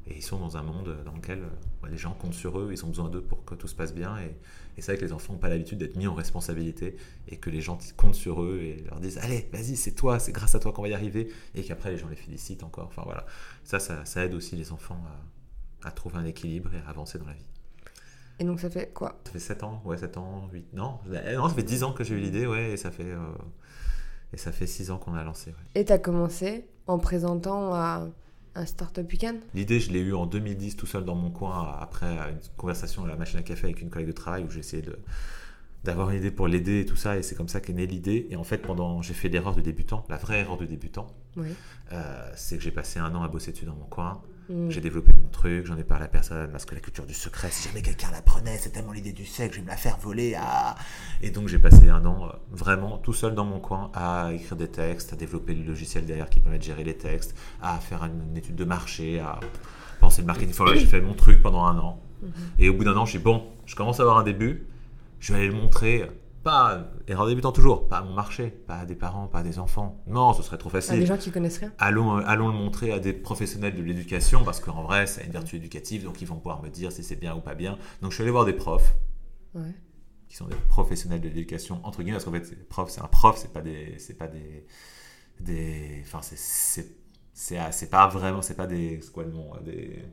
Et 0.06 0.16
ils 0.16 0.22
sont 0.22 0.38
dans 0.38 0.58
un 0.58 0.62
monde 0.62 0.98
dans 1.04 1.14
lequel 1.14 1.38
euh, 1.38 1.88
les 1.88 1.96
gens 1.96 2.12
comptent 2.12 2.34
sur 2.34 2.58
eux, 2.58 2.68
ils 2.72 2.84
ont 2.84 2.88
besoin 2.88 3.08
d'eux 3.08 3.22
pour 3.22 3.44
que 3.44 3.54
tout 3.54 3.68
se 3.68 3.74
passe 3.74 3.94
bien. 3.94 4.18
Et, 4.18 4.34
c'est 4.76 4.92
vrai 4.92 4.96
que 4.98 5.04
les 5.04 5.12
enfants 5.12 5.32
n'ont 5.32 5.38
pas 5.38 5.48
l'habitude 5.48 5.78
d'être 5.78 5.96
mis 5.96 6.06
en 6.06 6.14
responsabilité 6.14 6.96
et 7.28 7.36
que 7.36 7.48
les 7.48 7.60
gens 7.60 7.78
comptent 7.96 8.16
sur 8.16 8.42
eux 8.42 8.60
et 8.60 8.84
leur 8.90 9.00
disent 9.00 9.18
Allez, 9.18 9.48
vas-y, 9.52 9.76
c'est 9.76 9.92
toi, 9.92 10.18
c'est 10.18 10.32
grâce 10.32 10.54
à 10.54 10.58
toi 10.58 10.72
qu'on 10.72 10.82
va 10.82 10.88
y 10.88 10.94
arriver. 10.94 11.32
Et 11.54 11.62
qu'après, 11.62 11.90
les 11.90 11.96
gens 11.96 12.08
les 12.08 12.16
félicitent 12.16 12.64
encore. 12.64 12.86
Enfin 12.86 13.02
voilà, 13.04 13.24
ça, 13.62 13.78
ça, 13.78 14.24
aide 14.24 14.34
aussi 14.34 14.56
les 14.56 14.72
enfants 14.72 15.00
à, 15.84 15.90
trouver 15.90 16.16
un 16.16 16.24
équilibre 16.24 16.70
et 16.74 16.86
à 16.86 16.90
avancer 16.90 17.18
dans 17.18 17.26
la 17.26 17.34
vie. 17.34 17.46
Et 18.40 18.44
donc 18.44 18.58
ça 18.58 18.68
fait 18.68 18.92
quoi? 18.92 19.20
Ça 19.24 19.30
fait 19.30 19.38
7 19.38 19.62
ans, 19.62 19.80
ouais, 19.84 19.96
7 19.96 20.16
ans, 20.16 20.48
8, 20.52 20.74
non, 20.74 20.98
eh, 21.06 21.36
non 21.36 21.48
ça 21.48 21.54
fait 21.54 21.62
10 21.62 21.84
ans 21.84 21.92
que 21.92 22.02
j'ai 22.02 22.16
eu 22.16 22.18
l'idée, 22.18 22.48
ouais, 22.48 22.72
et 22.72 22.76
ça 22.76 22.90
fait, 22.90 23.04
euh, 23.04 23.32
et 24.32 24.36
ça 24.36 24.50
fait 24.50 24.66
6 24.66 24.90
ans 24.90 24.98
qu'on 24.98 25.14
a 25.14 25.22
lancé. 25.22 25.50
Ouais. 25.50 25.80
Et 25.80 25.84
tu 25.84 25.92
as 25.92 25.98
commencé 25.98 26.66
en 26.88 26.98
présentant 26.98 27.72
à 27.74 28.08
un 28.54 28.66
Startup 28.66 29.08
Weekend 29.10 29.40
L'idée, 29.54 29.80
je 29.80 29.90
l'ai 29.90 30.00
eue 30.00 30.14
en 30.14 30.26
2010 30.26 30.76
tout 30.76 30.86
seul 30.86 31.04
dans 31.04 31.14
mon 31.14 31.30
coin 31.30 31.76
après 31.80 32.06
une 32.06 32.38
conversation 32.56 33.04
à 33.04 33.08
la 33.08 33.16
machine 33.16 33.38
à 33.38 33.42
café 33.42 33.64
avec 33.64 33.80
une 33.80 33.90
collègue 33.90 34.08
de 34.08 34.12
travail 34.12 34.44
où 34.44 34.50
j'ai 34.50 34.60
essayé 34.60 34.82
de 34.82 34.98
d'avoir 35.84 36.10
une 36.10 36.18
idée 36.18 36.30
pour 36.30 36.48
l'aider 36.48 36.80
et 36.80 36.86
tout 36.86 36.96
ça 36.96 37.16
et 37.16 37.22
c'est 37.22 37.34
comme 37.34 37.48
ça 37.48 37.60
qu'est 37.60 37.72
née 37.72 37.86
l'idée 37.86 38.26
et 38.30 38.36
en 38.36 38.44
fait 38.44 38.58
pendant 38.58 39.02
j'ai 39.02 39.14
fait 39.14 39.28
l'erreur 39.28 39.54
de 39.54 39.60
débutant 39.60 40.04
la 40.08 40.16
vraie 40.16 40.40
erreur 40.40 40.56
de 40.56 40.64
débutant 40.64 41.06
euh, 41.92 42.30
c'est 42.36 42.56
que 42.56 42.62
j'ai 42.62 42.70
passé 42.70 42.98
un 42.98 43.14
an 43.14 43.22
à 43.22 43.28
bosser 43.28 43.52
dessus 43.52 43.66
dans 43.66 43.76
mon 43.76 43.86
coin 43.86 44.22
Mm. 44.48 44.70
J'ai 44.70 44.80
développé 44.80 45.12
mon 45.12 45.28
truc, 45.28 45.66
j'en 45.66 45.76
ai 45.78 45.84
parlé 45.84 46.04
à 46.04 46.08
personne, 46.08 46.50
parce 46.50 46.64
que 46.64 46.74
la 46.74 46.80
culture 46.80 47.06
du 47.06 47.14
secret, 47.14 47.48
si 47.50 47.68
jamais 47.68 47.82
quelqu'un 47.82 48.10
la 48.10 48.20
prenait, 48.20 48.58
c'est 48.58 48.70
tellement 48.70 48.92
l'idée 48.92 49.12
du 49.12 49.24
siècle, 49.24 49.54
je 49.54 49.58
vais 49.60 49.64
me 49.64 49.70
la 49.70 49.76
faire 49.76 49.96
voler. 49.98 50.36
Et 51.22 51.30
donc 51.30 51.48
j'ai 51.48 51.58
passé 51.58 51.88
un 51.88 52.04
an 52.04 52.26
euh, 52.26 52.32
vraiment 52.50 52.98
tout 52.98 53.12
seul 53.12 53.34
dans 53.34 53.44
mon 53.44 53.58
coin 53.58 53.90
à 53.94 54.32
écrire 54.32 54.56
des 54.56 54.68
textes, 54.68 55.12
à 55.12 55.16
développer 55.16 55.54
le 55.54 55.64
logiciel 55.64 56.04
derrière 56.04 56.28
qui 56.28 56.40
permet 56.40 56.58
de 56.58 56.62
gérer 56.62 56.84
les 56.84 56.96
textes, 56.96 57.34
à 57.62 57.78
faire 57.78 58.04
une, 58.04 58.36
étude 58.36 58.56
de 58.56 58.64
marché, 58.64 59.20
à 59.20 59.40
penser 60.00 60.20
le 60.20 60.26
marketing. 60.26 60.54
j'ai 60.74 60.86
fait 60.86 61.00
mon 61.00 61.14
truc 61.14 61.40
pendant 61.40 61.64
un 61.64 61.78
an. 61.78 62.02
Mm-hmm. 62.22 62.28
Et 62.58 62.68
au 62.68 62.74
bout 62.74 62.84
d'un 62.84 62.96
an, 62.96 63.06
j'ai 63.06 63.18
dit 63.18 63.24
bon, 63.24 63.46
je 63.64 63.74
commence 63.74 63.98
à 64.00 64.02
avoir 64.02 64.18
un 64.18 64.24
début, 64.24 64.66
je 65.24 65.32
vais 65.32 65.38
aller 65.38 65.48
le 65.48 65.54
montrer 65.54 66.06
pas, 66.42 66.90
erreur 67.08 67.26
débutant 67.26 67.50
toujours, 67.50 67.88
pas 67.88 67.96
à 67.96 68.02
mon 68.02 68.12
marché, 68.12 68.50
pas 68.50 68.80
à 68.80 68.84
des 68.84 68.94
parents, 68.94 69.26
pas 69.26 69.38
à 69.38 69.42
des 69.42 69.58
enfants. 69.58 70.04
Non, 70.06 70.34
ce 70.34 70.42
serait 70.42 70.58
trop 70.58 70.68
facile. 70.68 70.96
À 70.96 70.98
des 70.98 71.06
gens 71.06 71.16
qui 71.16 71.30
connaissent 71.30 71.56
rien. 71.56 71.72
Allons, 71.78 72.18
allons 72.18 72.48
le 72.48 72.52
montrer 72.52 72.92
à 72.92 72.98
des 72.98 73.14
professionnels 73.14 73.74
de 73.74 73.82
l'éducation, 73.82 74.44
parce 74.44 74.60
qu'en 74.60 74.82
vrai, 74.82 75.06
ça 75.06 75.22
a 75.22 75.24
une 75.24 75.32
vertu 75.32 75.56
éducative, 75.56 76.04
donc 76.04 76.20
ils 76.20 76.28
vont 76.28 76.36
pouvoir 76.36 76.62
me 76.62 76.68
dire 76.68 76.92
si 76.92 77.02
c'est 77.02 77.16
bien 77.16 77.34
ou 77.34 77.40
pas 77.40 77.54
bien. 77.54 77.78
Donc 78.02 78.10
je 78.10 78.16
suis 78.16 78.22
allé 78.22 78.30
voir 78.30 78.44
des 78.44 78.52
profs, 78.52 78.94
qui 80.28 80.36
sont 80.36 80.46
des 80.46 80.56
professionnels 80.68 81.22
de 81.22 81.28
l'éducation, 81.28 81.80
entre 81.84 82.02
guillemets, 82.02 82.18
parce 82.18 82.26
qu'en 82.26 82.32
fait, 82.32 82.68
prof, 82.68 82.90
c'est 82.90 83.00
un 83.00 83.08
prof, 83.08 83.38
c'est 83.38 83.54
pas 83.54 83.62
des. 83.62 83.98
C'est 83.98 84.18
pas 84.18 84.28
des. 84.28 84.66
des 85.40 86.02
enfin, 86.04 86.20
c'est. 86.20 86.98
C'est 87.32 87.90
pas 87.90 88.08
vraiment. 88.08 88.42
C'est 88.42 88.56
pas 88.56 88.66
des. 88.66 89.00
C'est 89.00 89.12
quoi 89.12 89.24
le 89.24 89.32
nom 89.32 89.52
Des 89.64 90.04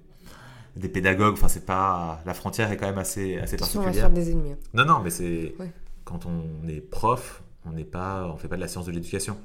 des 0.76 0.90
pédagogues. 0.90 1.34
Enfin, 1.34 1.48
c'est 1.48 1.66
pas 1.66 2.22
la 2.26 2.34
frontière 2.34 2.72
est 2.72 2.78
quand 2.78 2.88
même 2.88 2.98
assez 2.98 3.38
assez 3.40 3.58
particulière. 3.58 4.10
des 4.10 4.32
ennemis. 4.32 4.56
Non, 4.74 4.86
non, 4.86 5.00
mais 5.04 5.10
c'est 5.10 5.56
quand 6.04 6.26
on 6.26 6.68
est 6.68 6.82
prof, 6.82 7.44
on 7.66 7.72
n'est 7.72 7.84
pas, 7.84 8.28
on 8.28 8.38
fait 8.38 8.48
pas 8.48 8.56
de 8.56 8.62
la 8.62 8.68
science 8.68 8.86
de 8.86 8.92
l'éducation. 8.92 9.38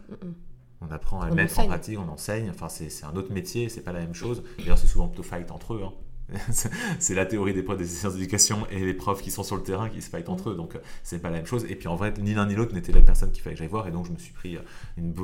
On 0.80 0.90
apprend 0.90 1.20
à 1.20 1.28
le 1.28 1.34
mettre 1.34 1.58
en 1.58 1.66
pratique, 1.66 1.98
on 1.98 2.08
enseigne. 2.10 2.50
Enfin, 2.50 2.68
c'est 2.68 3.04
un 3.04 3.14
autre 3.16 3.32
métier, 3.32 3.68
c'est 3.68 3.80
pas 3.80 3.92
la 3.92 4.00
même 4.00 4.14
chose. 4.14 4.42
D'ailleurs, 4.58 4.78
c'est 4.78 4.86
souvent 4.86 5.08
plutôt 5.08 5.22
fight 5.22 5.50
entre 5.50 5.74
eux. 5.74 5.82
Hein. 5.84 5.92
c'est 6.98 7.14
la 7.14 7.24
théorie 7.24 7.54
des 7.54 7.62
profs 7.62 7.78
des 7.78 7.86
sciences 7.86 8.14
d'éducation 8.14 8.66
et 8.70 8.84
les 8.84 8.94
profs 8.94 9.22
qui 9.22 9.30
sont 9.30 9.42
sur 9.42 9.56
le 9.56 9.62
terrain 9.62 9.88
qui 9.88 10.02
se 10.02 10.10
fightent 10.10 10.28
entre 10.28 10.50
eux. 10.50 10.54
Donc, 10.54 10.74
euh, 10.74 10.80
c'est 11.02 11.20
pas 11.20 11.30
la 11.30 11.36
même 11.36 11.46
chose. 11.46 11.64
Et 11.68 11.76
puis, 11.76 11.88
en 11.88 11.96
vrai, 11.96 12.12
ni 12.18 12.34
l'un 12.34 12.46
ni 12.46 12.54
l'autre 12.54 12.74
n'était 12.74 12.92
la 12.92 13.00
personne 13.00 13.30
qu'il 13.30 13.42
fallait 13.42 13.54
que 13.54 13.60
j'aille 13.60 13.68
voir. 13.68 13.86
Et 13.86 13.92
donc, 13.92 14.06
je 14.06 14.12
me 14.12 14.18
suis 14.18 14.32
pris 14.32 14.56
euh, 14.56 14.60
une, 14.96 15.14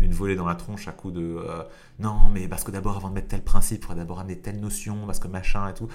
une, 0.00 0.12
volée 0.12 0.34
dans 0.34 0.46
la 0.46 0.54
tronche 0.54 0.88
à 0.88 0.92
coup 0.92 1.10
de 1.10 1.20
euh, 1.20 1.62
non, 1.98 2.28
mais 2.32 2.48
parce 2.48 2.64
que 2.64 2.70
d'abord, 2.70 2.96
avant 2.96 3.08
de 3.08 3.14
mettre 3.14 3.28
tel 3.28 3.42
principe, 3.42 3.78
il 3.78 3.82
faudrait 3.82 3.98
d'abord 3.98 4.20
amener 4.20 4.38
telle 4.38 4.60
notion, 4.60 5.06
parce 5.06 5.18
que 5.18 5.28
machin 5.28 5.68
et 5.68 5.74
tout. 5.74 5.88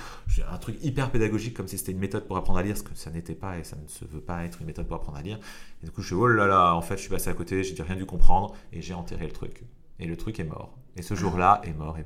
Un 0.52 0.58
truc 0.58 0.78
hyper 0.84 1.12
pédagogique, 1.12 1.56
comme 1.56 1.68
si 1.68 1.78
c'était 1.78 1.92
une 1.92 2.00
méthode 2.00 2.26
pour 2.26 2.38
apprendre 2.38 2.60
à 2.60 2.64
lire, 2.64 2.78
ce 2.78 2.84
que 2.84 2.96
ça 2.96 3.12
n'était 3.12 3.36
pas 3.36 3.58
et 3.58 3.64
ça 3.64 3.76
ne 3.76 3.88
se 3.88 4.06
veut 4.06 4.22
pas 4.22 4.44
être 4.44 4.62
une 4.62 4.68
méthode 4.68 4.88
pour 4.88 4.96
apprendre 4.96 5.18
à 5.18 5.22
lire. 5.22 5.40
Et 5.82 5.86
du 5.86 5.92
coup, 5.92 6.02
je 6.02 6.08
suis 6.08 6.16
oh 6.16 6.28
là 6.28 6.48
là, 6.48 6.74
en 6.76 6.82
fait, 6.82 6.98
je 6.98 7.02
suis 7.02 7.10
passé 7.10 7.30
à 7.30 7.34
côté, 7.34 7.64
j'ai 7.64 7.82
rien 7.82 7.96
dû 7.96 8.06
comprendre 8.06 8.56
et 8.74 8.82
j'ai 8.82 8.94
enterré 8.94 9.26
le 9.26 9.32
truc. 9.32 9.64
Et 10.00 10.06
le 10.06 10.18
truc 10.18 10.40
est 10.40 10.44
mort. 10.44 10.76
Et 10.98 11.02
ce 11.02 11.16
jour-là 11.16 11.62
est 11.64 11.74
mort, 11.74 11.98
et 11.98 12.04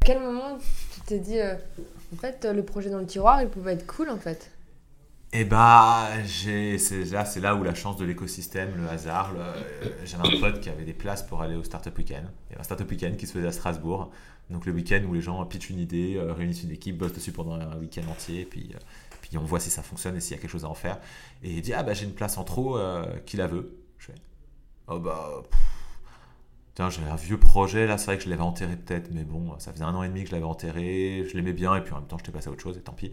À 0.00 0.04
quel 0.04 0.20
moment 0.20 0.58
tu 0.94 1.00
t'es 1.02 1.18
dit, 1.18 1.38
en 1.40 2.16
fait, 2.16 2.44
le 2.44 2.64
projet 2.64 2.90
dans 2.90 2.98
le 2.98 3.06
tiroir, 3.06 3.42
il 3.42 3.48
pouvait 3.48 3.74
être 3.74 3.86
cool 3.86 4.10
en 4.10 4.18
fait? 4.18 4.50
Eh 5.32 5.44
bah, 5.44 6.08
c'est 6.26 6.78
là, 7.12 7.24
c'est 7.24 7.40
là 7.40 7.54
où 7.54 7.62
la 7.62 7.74
chance 7.74 7.96
de 7.96 8.04
l'écosystème, 8.04 8.70
le 8.76 8.88
hasard. 8.88 9.32
J'avais 10.04 10.26
un 10.26 10.40
pote 10.40 10.60
qui 10.60 10.68
avait 10.68 10.84
des 10.84 10.92
places 10.92 11.22
pour 11.22 11.42
aller 11.42 11.54
au 11.54 11.62
Startup 11.62 11.96
Weekend. 11.96 12.24
Il 12.48 12.50
y 12.50 12.54
avait 12.54 12.60
un 12.60 12.64
Startup 12.64 12.90
Weekend 12.90 13.16
qui 13.16 13.26
se 13.26 13.32
faisait 13.32 13.46
à 13.46 13.52
Strasbourg. 13.52 14.10
Donc 14.50 14.66
le 14.66 14.72
week-end 14.72 15.02
où 15.08 15.14
les 15.14 15.20
gens 15.20 15.44
pitchent 15.46 15.70
une 15.70 15.78
idée, 15.78 16.16
euh, 16.16 16.32
réunissent 16.32 16.64
une 16.64 16.72
équipe, 16.72 16.98
bossent 16.98 17.12
dessus 17.12 17.32
pendant 17.32 17.54
un 17.54 17.76
week-end 17.78 18.02
entier, 18.10 18.44
puis, 18.44 18.70
euh, 18.74 18.78
puis 19.22 19.38
on 19.38 19.44
voit 19.44 19.60
si 19.60 19.70
ça 19.70 19.82
fonctionne 19.82 20.16
et 20.16 20.20
s'il 20.20 20.34
y 20.34 20.38
a 20.38 20.42
quelque 20.42 20.50
chose 20.50 20.64
à 20.64 20.68
en 20.68 20.74
faire. 20.74 20.98
Et 21.42 21.52
il 21.52 21.62
dit 21.62 21.72
Ah 21.72 21.84
bah 21.84 21.94
j'ai 21.94 22.04
une 22.04 22.14
place 22.14 22.36
en 22.36 22.44
trop, 22.44 22.76
euh, 22.76 23.04
qui 23.26 23.36
la 23.36 23.46
veut 23.46 23.78
Je 23.98 24.06
fais 24.06 24.14
Oh 24.88 24.98
bah. 24.98 25.42
J'ai 26.88 27.02
un 27.02 27.16
vieux 27.16 27.38
projet, 27.38 27.86
là, 27.86 27.98
c'est 27.98 28.06
vrai 28.06 28.18
que 28.18 28.24
je 28.24 28.30
l'avais 28.30 28.42
enterré 28.42 28.76
peut-être, 28.76 29.10
mais 29.12 29.24
bon, 29.24 29.58
ça 29.58 29.72
faisait 29.72 29.84
un 29.84 29.94
an 29.94 30.02
et 30.02 30.08
demi 30.08 30.22
que 30.22 30.30
je 30.30 30.34
l'avais 30.34 30.46
enterré, 30.46 31.26
je 31.28 31.36
l'aimais 31.36 31.52
bien, 31.52 31.74
et 31.76 31.82
puis 31.82 31.92
en 31.92 31.96
même 31.96 32.06
temps, 32.06 32.16
j'étais 32.16 32.32
passé 32.32 32.48
à 32.48 32.52
autre 32.52 32.62
chose, 32.62 32.78
et 32.78 32.80
tant 32.80 32.92
pis. 32.92 33.06
Et 33.06 33.12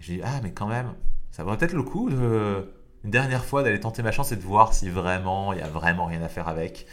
j'ai 0.00 0.16
dit, 0.16 0.20
ah, 0.22 0.40
mais 0.42 0.52
quand 0.52 0.66
même, 0.66 0.92
ça 1.30 1.44
vaut 1.44 1.56
peut-être 1.56 1.72
le 1.72 1.82
coup 1.82 2.10
une 2.10 3.10
dernière 3.10 3.44
fois 3.44 3.62
d'aller 3.62 3.80
tenter 3.80 4.02
ma 4.02 4.12
chance 4.12 4.32
et 4.32 4.36
de 4.36 4.42
voir 4.42 4.74
si 4.74 4.90
vraiment, 4.90 5.52
il 5.52 5.60
y 5.60 5.62
a 5.62 5.68
vraiment 5.68 6.06
rien 6.06 6.22
à 6.22 6.28
faire 6.28 6.48
avec. 6.48 6.86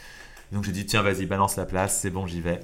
Donc 0.52 0.64
j'ai 0.64 0.72
dit, 0.72 0.86
tiens, 0.86 1.02
vas-y, 1.02 1.26
balance 1.26 1.58
la 1.58 1.66
place, 1.66 2.00
c'est 2.00 2.10
bon, 2.10 2.26
j'y 2.26 2.40
vais. 2.40 2.60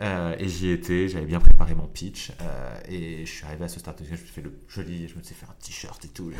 Euh, 0.00 0.34
et 0.38 0.48
j'y 0.48 0.70
étais, 0.70 1.08
j'avais 1.08 1.26
bien 1.26 1.38
préparé 1.38 1.74
mon 1.74 1.86
pitch, 1.86 2.32
euh, 2.40 2.80
et 2.88 3.24
je 3.24 3.30
suis 3.30 3.44
arrivé 3.44 3.64
à 3.64 3.68
ce 3.68 3.78
start 3.78 4.02
je 4.04 4.10
me 4.10 4.16
suis 4.16 4.26
fait 4.26 4.42
le 4.42 4.58
joli, 4.66 5.06
je 5.06 5.16
me 5.16 5.22
suis 5.22 5.34
fait 5.34 5.46
un 5.46 5.54
t-shirt 5.60 6.04
et 6.04 6.08
tout. 6.08 6.32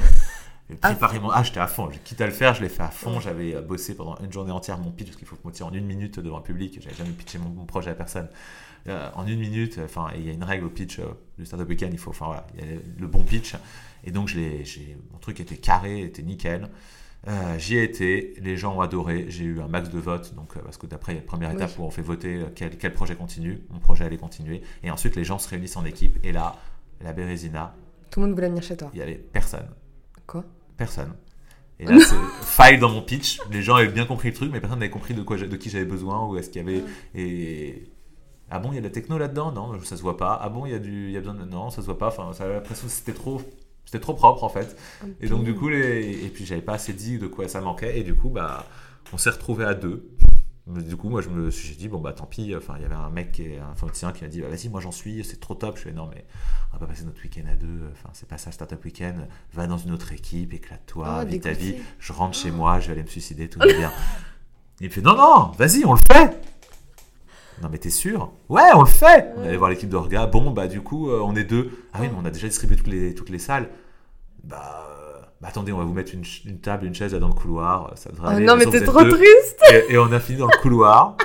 Ah. 0.71 0.91
préparé 0.91 1.19
mon... 1.19 1.31
Ah, 1.31 1.43
j'étais 1.43 1.61
à 1.61 1.67
fond. 1.67 1.89
Quitte 2.05 2.21
à 2.21 2.27
le 2.27 2.33
faire, 2.33 2.55
je 2.55 2.63
l'ai 2.63 2.69
fait 2.69 2.83
à 2.83 2.91
fond. 2.91 3.21
J'avais 3.21 3.55
euh, 3.55 3.63
bossé 3.63 3.95
pendant 3.95 4.17
une 4.19 4.33
journée 4.33 4.53
entière 4.53 4.79
mon 4.79 4.91
pitch, 4.91 5.09
parce 5.09 5.17
qu'il 5.17 5.27
faut 5.27 5.37
que 5.37 5.57
je 5.57 5.63
en 5.63 5.73
une 5.73 5.87
minute 5.87 6.21
devant 6.21 6.39
un 6.39 6.43
public. 6.43 6.79
J'avais 6.83 6.95
jamais 6.95 7.11
pitché 7.11 7.39
mon, 7.39 7.65
projet 7.65 7.91
à 7.91 7.95
personne. 7.95 8.29
Euh, 8.87 9.09
en 9.15 9.27
une 9.27 9.41
minute, 9.41 9.81
enfin, 9.83 10.09
il 10.15 10.27
y 10.27 10.31
a 10.31 10.33
une 10.33 10.45
règle 10.45 10.67
au 10.67 10.71
pitch 10.71 10.99
euh, 10.99 11.07
du 11.39 11.47
Startup 11.47 11.69
Weekend, 11.69 11.93
il 11.93 11.99
faut, 11.99 12.11
enfin 12.11 12.27
voilà, 12.27 12.47
il 12.55 12.65
y 12.65 12.69
a 12.69 12.81
le 12.99 13.07
bon 13.07 13.23
pitch. 13.23 13.55
Et 14.05 14.11
donc, 14.11 14.29
je 14.29 14.39
mon 15.13 15.19
truc 15.19 15.41
était 15.41 15.57
carré, 15.57 16.03
était 16.03 16.23
nickel. 16.23 16.69
J'y 17.59 17.77
ai 17.77 17.83
été, 17.83 18.35
les 18.41 18.57
gens 18.57 18.77
ont 18.77 18.81
adoré, 18.81 19.27
j'ai 19.29 19.45
eu 19.45 19.61
un 19.61 19.69
max 19.69 19.91
de 19.91 19.99
votes, 19.99 20.35
donc, 20.35 20.57
parce 20.59 20.79
que 20.79 20.87
d'après, 20.87 21.13
il 21.13 21.17
y 21.17 21.19
a 21.19 21.23
la 21.23 21.27
première 21.27 21.51
étape 21.51 21.77
où 21.79 21.83
on 21.83 21.91
fait 21.91 22.01
voter 22.01 22.43
quel, 22.55 22.79
quel, 22.79 22.95
projet 22.95 23.17
continue, 23.17 23.61
mon 23.71 23.81
projet 23.81 24.05
allait 24.05 24.17
continuer, 24.17 24.63
et 24.83 24.91
ensuite 24.91 25.17
les 25.17 25.25
gens 25.25 25.39
se 25.39 25.49
réunissent 25.49 25.77
en 25.77 25.85
équipe, 25.85 26.17
et 26.23 26.33
là, 26.33 26.57
la 27.03 27.13
Bérésina. 27.13 27.75
Tout 28.11 28.21
le 28.21 28.27
monde 28.27 28.35
voulait 28.35 28.49
venir 28.49 28.63
chez 28.63 28.77
toi 28.77 28.91
Il 28.95 29.01
y 29.01 29.03
avait 29.03 29.17
personne. 29.17 29.69
Quoi? 30.27 30.45
Personne. 30.79 31.13
Et 31.79 31.85
là, 31.85 31.99
c'est 32.01 32.17
faille 32.41 32.79
dans 32.79 32.89
mon 32.89 33.03
pitch. 33.03 33.39
Les 33.51 33.63
gens 33.63 33.75
avaient 33.75 33.89
bien 33.89 34.07
compris 34.07 34.29
le 34.31 34.35
truc, 34.35 34.51
mais 34.51 34.61
personne 34.61 34.79
n'avait 34.79 34.91
compris 34.91 35.13
de, 35.13 35.23
quoi, 35.23 35.37
de 35.37 35.57
qui 35.57 35.69
j'avais 35.69 35.85
besoin 35.85 36.27
ou 36.27 36.39
est-ce 36.39 36.49
qu'il 36.49 36.63
y 36.63 36.65
avait. 36.65 36.83
Et. 37.15 37.85
Ah 38.51 38.59
bon, 38.59 38.73
il 38.73 38.77
y 38.77 38.79
a 38.79 38.81
de 38.81 38.87
la 38.87 38.93
techno 38.93 39.19
là-dedans? 39.19 39.53
Non, 39.53 39.79
ça 39.83 39.97
se 39.97 40.03
voit 40.03 40.17
pas. 40.17 40.39
Ah 40.41 40.49
bon, 40.49 40.65
il 40.65 40.73
y 40.73 40.75
a, 40.75 40.79
du, 40.79 41.09
il 41.09 41.13
y 41.13 41.17
a 41.17 41.21
besoin 41.21 41.35
de. 41.35 41.45
Non, 41.45 41.69
ça 41.69 41.83
se 41.83 41.87
voit 41.87 41.99
pas. 41.99 42.09
Enfin, 42.09 42.33
ça, 42.33 42.49
l'impression 42.49 42.87
que 42.87 42.93
c'était 42.93 43.13
trop. 43.13 43.43
C'était 43.85 44.01
trop 44.01 44.15
propre 44.15 44.45
en 44.45 44.49
fait. 44.49 44.77
Et 45.21 45.29
donc, 45.29 45.45
du 45.45 45.55
coup, 45.55 45.69
les... 45.69 46.25
et 46.25 46.29
puis 46.29 46.45
j'avais 46.45 46.61
pas 46.61 46.75
assez 46.75 46.93
dit 46.93 47.19
de 47.19 47.27
quoi 47.27 47.49
ça 47.49 47.61
manquait. 47.61 47.99
Et 47.99 48.03
du 48.03 48.15
coup, 48.15 48.29
bah, 48.29 48.67
on 49.13 49.19
s'est 49.19 49.31
retrouvé 49.31 49.65
à 49.65 49.75
deux. 49.75 50.09
Du 50.69 50.97
coup, 50.97 51.09
moi, 51.09 51.23
je 51.23 51.31
me 51.31 51.51
suis 51.51 51.77
dit, 51.77 51.89
bon, 51.89 51.99
bah 51.99 52.13
tant 52.13 52.27
pis. 52.27 52.55
Enfin, 52.55 52.75
il 52.77 52.83
y 52.83 52.85
avait 52.85 52.95
un 52.95 53.09
mec, 53.09 53.33
qui 53.33 53.43
est 53.43 53.59
un 53.59 53.71
informaticien, 53.71 54.13
qui 54.13 54.23
m'a 54.23 54.29
dit, 54.29 54.43
bah, 54.43 54.49
vas-y, 54.49 54.69
moi 54.69 54.81
j'en 54.81 54.91
suis, 54.91 55.25
c'est 55.25 55.41
trop 55.41 55.55
top. 55.55 55.79
Je 55.79 55.85
fais, 55.85 55.93
non, 55.93 56.11
mais 56.13 56.27
on 56.71 56.75
va 56.75 56.81
pas 56.81 56.87
passer 56.87 57.05
notre 57.05 57.23
week-end 57.23 57.49
à 57.51 57.55
deux. 57.55 57.89
Enfin, 57.93 58.11
c'est 58.13 58.29
pas 58.29 58.37
ça, 58.37 58.53
Startup 58.53 58.83
Weekend. 58.85 59.27
Va 59.55 59.67
dans 59.67 59.79
une 59.79 59.93
autre 59.93 60.13
équipe, 60.13 60.53
éclate-toi, 60.53 61.21
oh, 61.23 61.27
vis 61.27 61.41
ta 61.41 61.53
vie. 61.53 61.77
Je 61.99 62.13
rentre 62.13 62.37
chez 62.37 62.51
moi, 62.51 62.81
je 62.81 62.89
vais 62.89 62.93
aller 62.93 63.03
me 63.03 63.09
suicider, 63.09 63.49
tout 63.49 63.59
va 63.59 63.67
bien. 63.67 63.91
Il 64.81 64.89
me 64.89 64.93
fait, 64.93 65.01
non, 65.01 65.17
non, 65.17 65.53
vas-y, 65.57 65.85
on 65.87 65.95
le 65.95 66.01
fait. 66.13 66.39
Non, 67.63 67.69
mais 67.71 67.79
t'es 67.79 67.91
sûr? 67.91 68.31
Ouais, 68.49 68.71
on 68.75 68.83
le 68.83 68.87
fait 68.87 69.33
On 69.37 69.43
allait 69.43 69.57
voir 69.57 69.71
l'équipe 69.71 69.89
d'Orga. 69.89 70.27
Bon, 70.27 70.51
bah, 70.51 70.69
du 70.69 70.83
coup, 70.83 71.11
euh, 71.11 71.21
on 71.25 71.35
est 71.35 71.45
deux. 71.45 71.73
Ah 71.93 71.99
oui, 72.01 72.09
mais 72.09 72.17
on 72.21 72.25
a 72.25 72.31
déjà 72.31 72.47
distribué 72.47 72.77
toutes 72.77 72.87
les, 72.89 73.15
toutes 73.15 73.31
les 73.31 73.41
salles. 73.41 73.71
Bah 74.45 74.98
bah 75.41 75.49
attendez, 75.49 75.73
on 75.73 75.79
va 75.79 75.85
vous 75.85 75.93
mettre 75.93 76.13
une, 76.15 76.59
table, 76.59 76.87
une 76.87 76.95
chaise 76.95 77.13
là 77.13 77.21
dans 77.21 77.29
le 77.29 77.35
couloir, 77.35 77.93
ça 77.95 78.11
devrait 78.11 78.35
oh 78.37 78.41
Non, 78.41 78.57
mais 78.57 78.67
t'es 78.67 78.83
trop 78.83 79.05
triste 79.05 79.63
et, 79.89 79.97
on 79.97 80.11
a 80.11 80.19
fini 80.19 80.39
dans 80.39 80.49
le 80.49 80.61
couloir. 80.61 81.17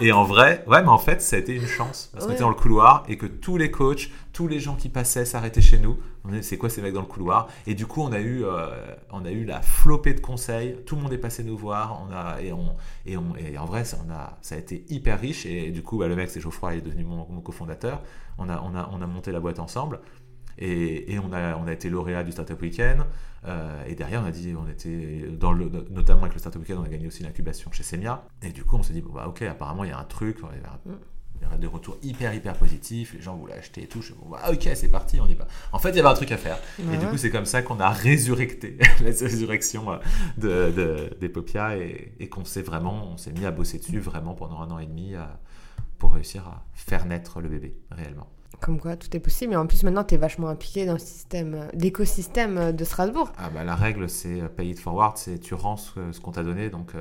Et 0.00 0.10
en 0.10 0.24
vrai, 0.24 0.64
ouais, 0.66 0.80
mais 0.82 0.88
en 0.88 0.98
fait, 0.98 1.20
ça 1.20 1.36
a 1.36 1.38
été 1.38 1.54
une 1.54 1.66
chance. 1.66 2.08
Parce 2.12 2.24
qu'on 2.24 2.32
était 2.32 2.40
dans 2.40 2.48
le 2.48 2.54
couloir 2.54 3.04
et 3.08 3.18
que 3.18 3.26
tous 3.26 3.58
les 3.58 3.70
coachs, 3.70 4.10
tous 4.32 4.48
les 4.48 4.58
gens 4.58 4.74
qui 4.74 4.88
passaient 4.88 5.26
s'arrêtaient 5.26 5.60
chez 5.60 5.78
nous. 5.78 5.98
On 6.24 6.30
c'est 6.40 6.56
quoi 6.56 6.70
ces 6.70 6.80
mecs 6.80 6.94
dans 6.94 7.02
le 7.02 7.06
couloir? 7.06 7.48
Et 7.66 7.74
du 7.74 7.86
coup, 7.86 8.00
on 8.00 8.10
a 8.10 8.18
eu, 8.18 8.42
euh, 8.42 8.68
on 9.10 9.24
a 9.26 9.30
eu 9.30 9.44
la 9.44 9.60
flopée 9.60 10.14
de 10.14 10.20
conseils. 10.20 10.78
Tout 10.86 10.96
le 10.96 11.02
monde 11.02 11.12
est 11.12 11.18
passé 11.18 11.44
nous 11.44 11.58
voir. 11.58 12.02
On 12.08 12.12
a, 12.12 12.40
et, 12.40 12.52
on, 12.52 12.74
et, 13.04 13.18
on, 13.18 13.36
et 13.36 13.58
en 13.58 13.66
vrai, 13.66 13.84
ça, 13.84 13.98
on 14.06 14.10
a, 14.10 14.38
ça 14.40 14.54
a 14.54 14.58
été 14.58 14.84
hyper 14.88 15.20
riche. 15.20 15.44
Et 15.44 15.70
du 15.70 15.82
coup, 15.82 15.98
bah, 15.98 16.08
le 16.08 16.16
mec, 16.16 16.30
c'est 16.30 16.40
Geoffroy, 16.40 16.74
il 16.74 16.78
est 16.78 16.82
devenu 16.82 17.04
mon, 17.04 17.26
mon 17.28 17.40
cofondateur. 17.42 18.02
On 18.38 18.48
a, 18.48 18.62
on, 18.62 18.74
a, 18.74 18.88
on 18.92 19.02
a 19.02 19.06
monté 19.06 19.30
la 19.30 19.40
boîte 19.40 19.58
ensemble. 19.58 20.00
Et, 20.58 21.18
on, 21.18 21.32
a, 21.32 21.56
on 21.56 21.66
a 21.66 21.72
été 21.72 21.90
lauréat 21.90 22.22
du 22.24 22.32
Startup 22.32 22.60
Weekend. 22.60 23.04
Euh, 23.46 23.84
et 23.86 23.94
derrière, 23.94 24.22
on 24.22 24.26
a 24.26 24.30
dit, 24.30 24.54
on 24.56 24.68
était 24.68 25.26
dans 25.30 25.52
le, 25.52 25.70
notamment 25.90 26.22
avec 26.22 26.34
le 26.34 26.38
Startup 26.38 26.60
Weekend, 26.60 26.80
on 26.80 26.84
a 26.84 26.88
gagné 26.88 27.06
aussi 27.06 27.22
l'incubation 27.22 27.70
chez 27.72 27.82
Semia. 27.82 28.24
Et 28.42 28.50
du 28.50 28.64
coup, 28.64 28.76
on 28.76 28.82
s'est 28.82 28.92
dit, 28.92 29.00
bon, 29.00 29.12
bah, 29.12 29.26
ok, 29.28 29.42
apparemment, 29.42 29.84
il 29.84 29.90
y 29.90 29.92
a 29.92 29.98
un 29.98 30.04
truc. 30.04 30.38
Il 31.34 31.42
y 31.42 31.44
avait 31.44 31.58
des 31.58 31.66
retours 31.66 31.96
hyper 32.02 32.32
hyper 32.34 32.54
positifs, 32.54 33.14
les 33.14 33.20
gens 33.20 33.34
voulaient 33.34 33.54
acheter 33.54 33.82
et 33.82 33.86
tout. 33.88 34.00
Je 34.00 34.12
me 34.12 34.18
dis, 34.18 34.24
ah, 34.40 34.52
ok, 34.52 34.68
c'est 34.74 34.88
parti, 34.88 35.20
on 35.20 35.26
y 35.26 35.34
va. 35.34 35.48
En 35.72 35.78
fait, 35.78 35.90
il 35.90 35.96
y 35.96 36.00
avait 36.00 36.08
un 36.08 36.14
truc 36.14 36.30
à 36.30 36.36
faire. 36.36 36.58
et 36.78 36.96
du 36.96 37.06
coup, 37.06 37.16
c'est 37.16 37.30
comme 37.30 37.46
ça 37.46 37.62
qu'on 37.62 37.80
a 37.80 37.90
résurrecté 37.90 38.78
la 39.00 39.06
résurrection 39.10 39.86
de, 40.38 40.70
de, 40.70 41.16
des 41.20 41.28
Popia 41.28 41.76
et, 41.76 42.14
et 42.20 42.28
qu'on 42.28 42.44
s'est 42.44 42.62
vraiment, 42.62 43.08
on 43.12 43.16
s'est 43.16 43.32
mis 43.32 43.44
à 43.44 43.50
bosser 43.50 43.78
dessus 43.78 43.98
vraiment 43.98 44.34
pendant 44.34 44.60
un 44.60 44.70
an 44.70 44.78
et 44.78 44.86
demi 44.86 45.14
pour 45.98 46.14
réussir 46.14 46.46
à 46.46 46.64
faire 46.74 47.06
naître 47.06 47.40
le 47.40 47.48
bébé 47.48 47.76
réellement. 47.90 48.28
Comme 48.60 48.78
quoi, 48.78 48.96
tout 48.96 49.14
est 49.16 49.20
possible. 49.20 49.54
Et 49.54 49.56
en 49.56 49.66
plus, 49.66 49.82
maintenant, 49.82 50.04
tu 50.04 50.14
es 50.14 50.18
vachement 50.18 50.48
impliqué 50.48 50.86
dans 50.86 50.92
le 50.92 50.98
système, 50.98 51.68
l'écosystème 51.74 52.72
de 52.72 52.84
Strasbourg. 52.84 53.32
Ah 53.38 53.50
bah, 53.50 53.64
la 53.64 53.74
règle, 53.74 54.08
c'est 54.08 54.40
pay 54.56 54.70
it 54.70 54.78
forward, 54.78 55.16
c'est 55.16 55.38
tu 55.38 55.54
rends 55.54 55.76
ce, 55.76 56.20
qu'on 56.20 56.32
t'a 56.32 56.44
donné. 56.44 56.70
Donc, 56.70 56.94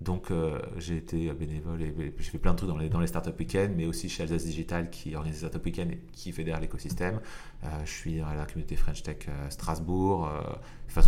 donc 0.00 0.30
euh, 0.30 0.58
j'ai 0.78 0.96
été 0.96 1.30
bénévole 1.32 1.82
et 1.82 1.94
j'ai 2.18 2.30
fait 2.30 2.38
plein 2.38 2.52
de 2.52 2.56
trucs 2.56 2.70
dans 2.70 2.78
les, 2.78 2.88
dans 2.88 3.00
les 3.00 3.06
startup 3.06 3.38
week-ends, 3.38 3.68
mais 3.76 3.84
aussi 3.84 4.08
chez 4.08 4.22
Alsace 4.22 4.44
Digital 4.44 4.88
qui 4.88 5.14
organise 5.14 5.42
les 5.42 5.48
startup 5.48 5.64
week-ends 5.64 5.90
et 5.90 6.00
qui 6.12 6.32
fédère 6.32 6.58
l'écosystème. 6.58 7.20
Euh, 7.64 7.68
je 7.84 7.90
suis 7.90 8.20
à 8.20 8.34
la 8.34 8.46
communauté 8.46 8.76
French 8.76 9.02
Tech 9.02 9.18
euh, 9.28 9.50
Strasbourg. 9.50 10.30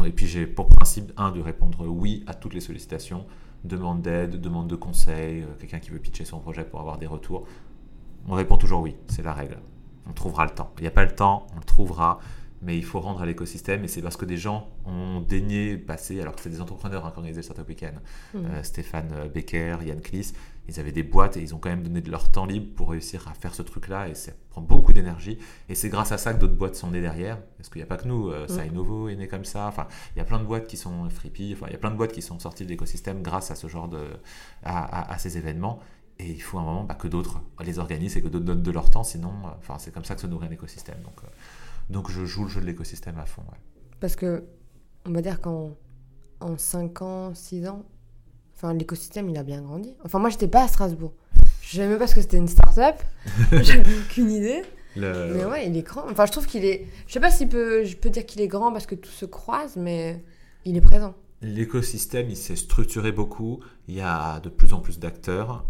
et 0.05 0.11
puis 0.11 0.27
j'ai 0.27 0.47
pour 0.47 0.69
principe, 0.69 1.11
un, 1.17 1.31
de 1.31 1.41
répondre 1.41 1.87
oui 1.87 2.23
à 2.27 2.35
toutes 2.35 2.53
les 2.53 2.61
sollicitations, 2.61 3.25
demande 3.65 4.03
d'aide, 4.03 4.39
demande 4.39 4.69
de 4.69 4.77
conseil, 4.77 5.47
quelqu'un 5.59 5.79
qui 5.79 5.91
veut 5.91 5.99
pitcher 5.99 6.27
son 6.27 6.41
projet 6.41 6.65
pour 6.65 6.81
avoir 6.81 6.99
des 6.99 7.07
retours. 7.07 7.47
On 8.29 8.35
répond 8.35 8.59
toujours 8.59 8.83
oui, 8.83 8.95
c'est 9.09 9.23
la 9.23 9.33
règle. 9.33 9.57
On 10.09 10.13
trouvera 10.13 10.45
le 10.45 10.51
temps. 10.51 10.73
Il 10.79 10.83
n'y 10.83 10.89
a 10.89 10.93
pas 10.93 11.05
le 11.05 11.15
temps, 11.15 11.47
on 11.55 11.59
le 11.59 11.65
trouvera 11.65 12.21
mais 12.63 12.79
il 12.79 12.85
faut 12.85 13.01
rendre 13.01 13.21
à 13.21 13.27
l'écosystème 13.27 13.85
et 13.85 13.89
c'est 13.89 14.01
parce 14.01 14.17
que 14.17 14.25
des 14.25 14.37
gens 14.37 14.69
ont 14.87 15.21
daigné 15.21 15.77
passer, 15.77 16.21
alors 16.21 16.37
que 16.37 16.41
c'est 16.41 16.49
des 16.49 16.61
entrepreneurs 16.61 17.05
hein, 17.05 17.11
qui 17.11 17.19
organisaient 17.19 17.41
le 17.41 17.45
Startup 17.45 17.69
Weekend, 17.69 17.95
mmh. 18.35 18.39
euh, 18.39 18.63
Stéphane 18.63 19.11
euh, 19.15 19.29
Becker, 19.29 19.79
Yann 19.85 20.01
Kliss, 20.01 20.33
ils 20.69 20.79
avaient 20.79 20.93
des 20.93 21.03
boîtes 21.03 21.37
et 21.37 21.41
ils 21.41 21.57
ont 21.57 21.59
quand 21.59 21.71
même 21.71 21.83
donné 21.83 22.01
de 22.01 22.11
leur 22.11 22.31
temps 22.31 22.47
libre 22.47 22.73
pour 22.77 22.91
réussir 22.91 23.27
à 23.29 23.35
faire 23.35 23.53
ce 23.53 23.63
truc-là 23.63 24.09
et 24.09 24.15
ça 24.15 24.31
prend 24.51 24.61
beaucoup 24.61 24.93
d'énergie 24.93 25.39
et 25.69 25.75
c'est 25.75 25.89
grâce 25.89 26.13
à 26.13 26.19
ça 26.19 26.33
que 26.35 26.39
d'autres 26.39 26.55
boîtes 26.55 26.77
sont 26.77 26.93
nées 26.93 27.01
derrière 27.01 27.39
parce 27.57 27.69
qu'il 27.69 27.81
n'y 27.81 27.85
a 27.85 27.87
pas 27.87 27.97
que 27.97 28.07
nous, 28.07 28.31
euh, 28.31 28.45
mmh. 28.45 28.49
Sainovo 28.49 29.09
est 29.09 29.17
né 29.17 29.27
comme 29.27 29.45
ça, 29.45 29.67
enfin 29.67 29.89
il 30.15 30.21
y 30.21 30.23
a 30.23 30.25
plein 30.25 30.39
de 30.39 30.45
boîtes 30.45 30.69
qui 30.69 30.77
sont 30.77 31.11
Freepy, 31.11 31.55
enfin 31.55 31.67
il 31.69 31.73
y 31.73 31.77
a 31.77 31.79
plein 31.79 31.91
de 31.91 31.97
boîtes 31.97 32.13
qui 32.13 32.23
sont 32.23 32.39
sorties 32.39 32.65
de 32.65 32.71
l'écosystème 32.71 33.23
grâce 33.23 33.51
à 33.51 33.57
ce 33.57 33.67
genre 33.67 33.89
de, 33.89 34.05
à, 34.63 35.19
ces 35.19 35.37
événements 35.37 35.81
et 36.19 36.31
il 36.31 36.43
faut 36.43 36.59
un 36.59 36.63
moment 36.63 36.85
bah, 36.85 36.95
que 36.95 37.09
d'autres 37.09 37.41
les 37.65 37.79
organisent 37.79 38.17
et 38.17 38.23
que 38.23 38.29
d'autres 38.29 38.45
donnent 38.45 38.63
de 38.63 38.71
leur 38.71 38.91
temps 38.91 39.05
sinon, 39.05 39.33
enfin 39.59 39.79
c'est 39.79 39.93
comme 39.93 40.05
ça 40.05 40.15
que 40.15 40.21
se 40.21 40.27
nourrit 40.27 40.47
un 40.47 40.51
écosystème 40.51 41.01
donc 41.03 41.23
donc 41.91 42.11
je 42.11 42.25
joue 42.25 42.45
le 42.45 42.49
jeu 42.49 42.61
de 42.61 42.67
l'écosystème 42.67 43.19
à 43.19 43.27
fond. 43.27 43.43
Parce 44.01 44.17
que, 44.17 44.45
on 45.07 45.13
va 45.13 45.21
dire 45.23 45.41
qu'en 45.41 45.77
en 46.41 46.57
5 46.57 47.03
ans, 47.03 47.35
6 47.35 47.69
ans, 47.69 47.85
enfin, 48.57 48.75
l'écosystème, 48.75 49.29
il 49.29 49.37
a 49.37 49.43
bien 49.43 49.61
grandi. 49.63 49.95
Enfin, 50.05 50.19
moi, 50.19 50.31
j'étais 50.31 50.49
pas 50.49 50.65
à 50.65 50.69
Strasbourg. 50.69 51.13
Je 51.61 51.77
savais 51.77 51.89
même 51.89 51.99
pas 51.99 52.07
ce 52.07 52.15
que 52.15 52.21
c'était 52.21 52.39
une 52.39 52.49
start-up. 52.49 52.97
J'avais 53.53 53.85
aucune 54.01 54.31
idée. 54.31 54.63
Mais 54.97 55.45
ouais, 55.45 55.69
il 55.69 55.77
est 55.77 55.83
grand. 55.83 56.05
Enfin, 56.11 56.27
je 56.27 56.33
trouve 56.33 56.47
qu'il 56.47 56.65
est. 56.65 56.87
Je 57.07 57.13
sais 57.13 57.21
pas 57.21 57.31
si 57.31 57.47
peut... 57.47 57.85
je 57.85 57.97
peux 57.97 58.11
dire 58.11 58.27
qu'il 58.27 58.41
est 58.41 58.49
grand 58.49 58.73
parce 58.73 58.87
que 58.87 58.95
tout 58.95 59.11
se 59.11 59.25
croise, 59.25 59.77
mais 59.77 60.23
il 60.65 60.77
est 60.77 60.83
présent. 60.83 61.15
L'écosystème, 61.41 62.29
il 62.29 62.37
s'est 62.37 62.57
structuré 62.57 63.13
beaucoup. 63.13 63.61
Il 63.89 63.95
y 63.95 64.01
a 64.01 64.41
de 64.41 64.49
plus 64.49 64.73
en 64.73 64.81
plus 64.81 64.99
d'acteurs. 64.99 65.65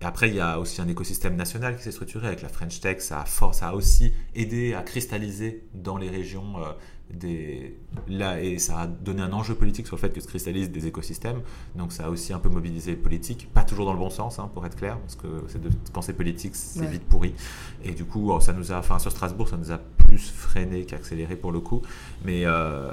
Et 0.00 0.04
après, 0.04 0.28
il 0.28 0.34
y 0.34 0.40
a 0.40 0.60
aussi 0.60 0.80
un 0.82 0.88
écosystème 0.88 1.36
national 1.36 1.76
qui 1.76 1.82
s'est 1.82 1.92
structuré 1.92 2.26
avec 2.26 2.42
la 2.42 2.48
French 2.48 2.80
Tech. 2.80 3.00
Ça 3.00 3.22
a, 3.22 3.24
force, 3.24 3.58
ça 3.58 3.68
a 3.68 3.74
aussi 3.74 4.12
aidé 4.34 4.74
à 4.74 4.82
cristalliser 4.82 5.64
dans 5.72 5.96
les 5.96 6.10
régions 6.10 6.58
euh, 6.58 6.72
des. 7.10 7.78
Là, 8.08 8.42
et 8.42 8.58
ça 8.58 8.80
a 8.80 8.86
donné 8.86 9.22
un 9.22 9.32
enjeu 9.32 9.54
politique 9.54 9.86
sur 9.86 9.96
le 9.96 10.00
fait 10.00 10.10
que 10.10 10.20
se 10.20 10.26
cristallisent 10.26 10.70
des 10.70 10.86
écosystèmes. 10.86 11.40
Donc, 11.76 11.92
ça 11.92 12.06
a 12.06 12.10
aussi 12.10 12.34
un 12.34 12.38
peu 12.38 12.50
mobilisé 12.50 12.90
les 12.90 12.96
politiques. 12.96 13.48
Pas 13.54 13.64
toujours 13.64 13.86
dans 13.86 13.94
le 13.94 13.98
bon 13.98 14.10
sens, 14.10 14.38
hein, 14.38 14.50
pour 14.52 14.66
être 14.66 14.76
clair, 14.76 14.98
parce 14.98 15.16
que 15.16 15.26
de, 15.58 15.70
quand 15.92 16.02
c'est 16.02 16.12
politique, 16.12 16.56
c'est 16.56 16.86
vite 16.86 17.04
pourri. 17.04 17.34
Et 17.82 17.92
du 17.92 18.04
coup, 18.04 18.38
ça 18.40 18.52
nous 18.52 18.72
a. 18.72 18.78
Enfin, 18.78 18.98
sur 18.98 19.10
Strasbourg, 19.10 19.48
ça 19.48 19.56
nous 19.56 19.72
a 19.72 19.78
plus 19.78 20.30
freiné 20.30 20.84
qu'accéléré 20.84 21.36
pour 21.36 21.52
le 21.52 21.60
coup. 21.60 21.80
Mais, 22.22 22.42
euh, 22.44 22.92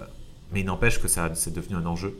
mais 0.53 0.61
il 0.61 0.65
n'empêche 0.65 1.01
que 1.01 1.09
ça 1.09 1.35
c'est 1.35 1.53
devenu 1.53 1.75
un 1.75 1.85
enjeu. 1.85 2.15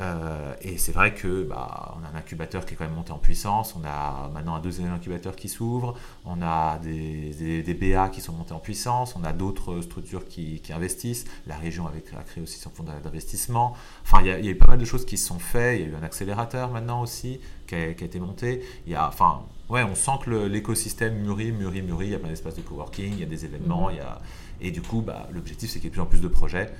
Euh, 0.00 0.54
et 0.62 0.78
c'est 0.78 0.92
vrai 0.92 1.14
que 1.14 1.42
bah, 1.42 1.94
on 1.98 2.04
a 2.04 2.08
un 2.08 2.18
incubateur 2.18 2.64
qui 2.64 2.74
est 2.74 2.76
quand 2.76 2.84
même 2.84 2.94
monté 2.94 3.12
en 3.12 3.18
puissance, 3.18 3.74
on 3.76 3.84
a 3.84 4.30
maintenant 4.32 4.54
un 4.54 4.60
deuxième 4.60 4.92
incubateur 4.92 5.36
qui 5.36 5.48
s'ouvre, 5.48 5.94
on 6.24 6.40
a 6.42 6.78
des, 6.78 7.62
des, 7.62 7.74
BA 7.74 8.08
qui 8.08 8.20
sont 8.20 8.32
montés 8.32 8.52
en 8.52 8.58
puissance, 8.60 9.14
on 9.16 9.24
a 9.24 9.32
d'autres 9.32 9.80
structures 9.82 10.26
qui, 10.26 10.60
qui, 10.60 10.72
investissent, 10.72 11.26
la 11.46 11.56
région 11.56 11.86
avait, 11.86 12.02
a 12.18 12.22
créé 12.22 12.42
aussi 12.42 12.58
son 12.58 12.70
fonds 12.70 12.84
d'investissement. 12.84 13.74
Enfin, 14.02 14.20
il 14.22 14.28
y, 14.28 14.30
a, 14.30 14.38
il 14.38 14.44
y, 14.44 14.48
a 14.48 14.52
eu 14.52 14.56
pas 14.56 14.68
mal 14.68 14.78
de 14.78 14.84
choses 14.84 15.04
qui 15.04 15.18
se 15.18 15.26
sont 15.26 15.38
faites, 15.38 15.80
il 15.80 15.86
y 15.86 15.88
a 15.88 15.92
eu 15.92 15.94
un 15.96 16.02
accélérateur 16.02 16.70
maintenant 16.70 17.02
aussi 17.02 17.40
qui 17.66 17.74
a, 17.74 17.92
qui 17.92 18.04
a 18.04 18.06
été 18.06 18.20
monté. 18.20 18.62
Il 18.86 18.92
y 18.92 18.94
a, 18.94 19.06
enfin, 19.06 19.42
ouais, 19.68 19.82
on 19.82 19.94
sent 19.94 20.12
que 20.24 20.30
l'écosystème 20.30 21.14
mûrit, 21.16 21.52
mûrit, 21.52 21.82
mûrit, 21.82 22.06
il 22.06 22.12
y 22.12 22.14
a 22.14 22.18
plein 22.18 22.28
d'espaces 22.28 22.56
de 22.56 22.62
coworking, 22.62 23.12
il 23.12 23.20
y 23.20 23.24
a 23.24 23.26
des 23.26 23.44
événements, 23.44 23.88
mmh. 23.88 23.92
il 23.92 23.96
y 23.98 24.00
a, 24.00 24.20
et 24.62 24.70
du 24.70 24.82
coup, 24.82 25.02
bah, 25.02 25.28
l'objectif 25.32 25.70
c'est 25.70 25.78
qu'il 25.78 25.84
y 25.84 25.86
ait 25.88 25.90
de 25.90 25.94
plus 25.94 26.02
en 26.02 26.06
plus 26.06 26.20
de 26.20 26.28
projets. 26.28 26.70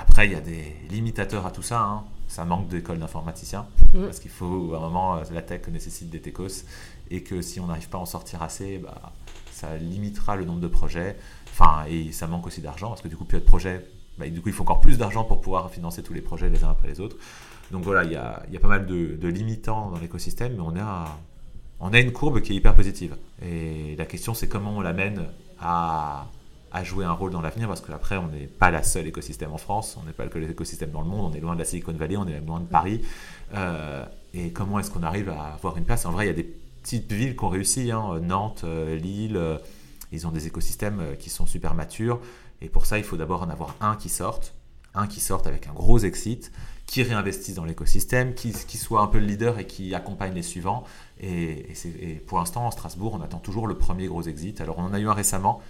Après, 0.00 0.26
il 0.26 0.32
y 0.32 0.36
a 0.36 0.40
des 0.40 0.76
limitateurs 0.90 1.46
à 1.46 1.50
tout 1.50 1.62
ça. 1.62 1.80
Hein 1.80 2.04
ça 2.28 2.44
manque 2.44 2.68
d'école 2.68 2.98
d'informaticiens, 2.98 3.66
mm. 3.94 4.04
parce 4.04 4.20
qu'il 4.20 4.30
faut, 4.30 4.74
à 4.74 4.78
un 4.78 4.80
moment, 4.80 5.20
la 5.32 5.42
tech 5.42 5.66
nécessite 5.68 6.10
des 6.10 6.20
techos, 6.20 6.64
et 7.10 7.22
que 7.22 7.40
si 7.42 7.60
on 7.60 7.66
n'arrive 7.66 7.88
pas 7.88 7.98
à 7.98 8.00
en 8.00 8.06
sortir 8.06 8.42
assez, 8.42 8.78
bah, 8.78 9.12
ça 9.52 9.76
limitera 9.76 10.36
le 10.36 10.44
nombre 10.44 10.60
de 10.60 10.68
projets. 10.68 11.16
Enfin, 11.50 11.84
et 11.88 12.12
ça 12.12 12.26
manque 12.26 12.46
aussi 12.46 12.60
d'argent, 12.60 12.88
parce 12.88 13.02
que 13.02 13.08
du 13.08 13.16
coup, 13.16 13.24
plus 13.24 13.36
il 13.36 13.40
y 13.40 13.42
a 13.42 13.44
de 13.44 13.48
projets, 13.48 13.86
bah, 14.18 14.28
du 14.28 14.40
coup, 14.40 14.48
il 14.48 14.54
faut 14.54 14.62
encore 14.62 14.80
plus 14.80 14.98
d'argent 14.98 15.24
pour 15.24 15.40
pouvoir 15.40 15.70
financer 15.70 16.02
tous 16.02 16.12
les 16.12 16.20
projets 16.20 16.50
les 16.50 16.64
uns 16.64 16.70
après 16.70 16.88
les 16.88 17.00
autres. 17.00 17.16
Donc 17.70 17.82
voilà, 17.82 18.04
il 18.04 18.12
y 18.12 18.16
a, 18.16 18.42
y 18.50 18.56
a, 18.56 18.60
pas 18.60 18.68
mal 18.68 18.86
de, 18.86 19.16
de 19.16 19.28
limitants 19.28 19.90
dans 19.90 19.98
l'écosystème, 19.98 20.54
mais 20.54 20.62
on 20.64 20.76
a, 20.78 21.18
on 21.80 21.92
a 21.92 21.98
une 21.98 22.12
courbe 22.12 22.40
qui 22.40 22.52
est 22.52 22.56
hyper 22.56 22.74
positive. 22.74 23.16
Et 23.44 23.96
la 23.96 24.06
question, 24.06 24.34
c'est 24.34 24.48
comment 24.48 24.76
on 24.76 24.80
l'amène 24.80 25.26
à 25.60 26.26
à 26.76 26.84
jouer 26.84 27.06
un 27.06 27.12
rôle 27.12 27.30
dans 27.30 27.40
l'avenir 27.40 27.68
parce 27.68 27.80
qu'après, 27.80 28.18
on 28.18 28.28
n'est 28.28 28.46
pas 28.46 28.70
la 28.70 28.82
seule 28.82 29.06
écosystème 29.06 29.50
en 29.50 29.56
France, 29.56 29.96
on 29.98 30.04
n'est 30.06 30.12
pas 30.12 30.26
le 30.26 30.30
seul 30.30 30.50
écosystème 30.50 30.90
dans 30.90 31.00
le 31.00 31.08
monde, 31.08 31.32
on 31.32 31.34
est 31.34 31.40
loin 31.40 31.54
de 31.54 31.58
la 31.58 31.64
Silicon 31.64 31.92
Valley, 31.94 32.18
on 32.18 32.26
est 32.28 32.38
loin 32.40 32.60
de 32.60 32.66
Paris. 32.66 33.00
Euh, 33.54 34.04
et 34.34 34.52
comment 34.52 34.78
est-ce 34.78 34.90
qu'on 34.90 35.02
arrive 35.02 35.30
à 35.30 35.54
avoir 35.54 35.78
une 35.78 35.84
place? 35.84 36.04
En 36.04 36.12
vrai, 36.12 36.26
il 36.26 36.28
y 36.28 36.30
a 36.30 36.34
des 36.34 36.54
petites 36.82 37.10
villes 37.10 37.34
qui 37.34 37.44
ont 37.44 37.48
réussi, 37.48 37.90
hein, 37.90 38.20
Nantes, 38.20 38.62
euh, 38.64 38.94
Lille, 38.94 39.38
euh, 39.38 39.56
ils 40.12 40.26
ont 40.26 40.30
des 40.30 40.46
écosystèmes 40.46 41.16
qui 41.18 41.30
sont 41.30 41.46
super 41.46 41.72
matures. 41.72 42.20
Et 42.60 42.68
pour 42.68 42.84
ça, 42.84 42.98
il 42.98 43.04
faut 43.04 43.16
d'abord 43.16 43.42
en 43.42 43.48
avoir 43.48 43.74
un 43.80 43.96
qui 43.96 44.10
sorte, 44.10 44.52
un 44.94 45.06
qui 45.06 45.20
sorte 45.20 45.46
avec 45.46 45.68
un 45.68 45.72
gros 45.72 46.00
exit, 46.00 46.52
qui 46.84 47.02
réinvestisse 47.02 47.54
dans 47.54 47.64
l'écosystème, 47.64 48.34
qui, 48.34 48.52
qui, 48.52 48.76
soit 48.76 49.00
un 49.00 49.06
peu 49.06 49.18
le 49.18 49.26
leader 49.26 49.58
et 49.58 49.66
qui 49.66 49.94
accompagne 49.94 50.34
les 50.34 50.42
suivants. 50.42 50.84
Et, 51.20 51.72
et, 52.02 52.14
pour 52.26 52.38
l'instant, 52.38 52.66
en 52.66 52.70
Strasbourg, 52.70 53.14
on 53.18 53.22
attend 53.22 53.38
toujours 53.38 53.66
le 53.66 53.78
premier 53.78 54.08
gros 54.08 54.22
exit. 54.22 54.60
Alors, 54.60 54.78
on 54.78 54.82
en 54.82 54.92
a 54.92 55.00
eu 55.00 55.08
un 55.08 55.14
récemment, 55.14 55.62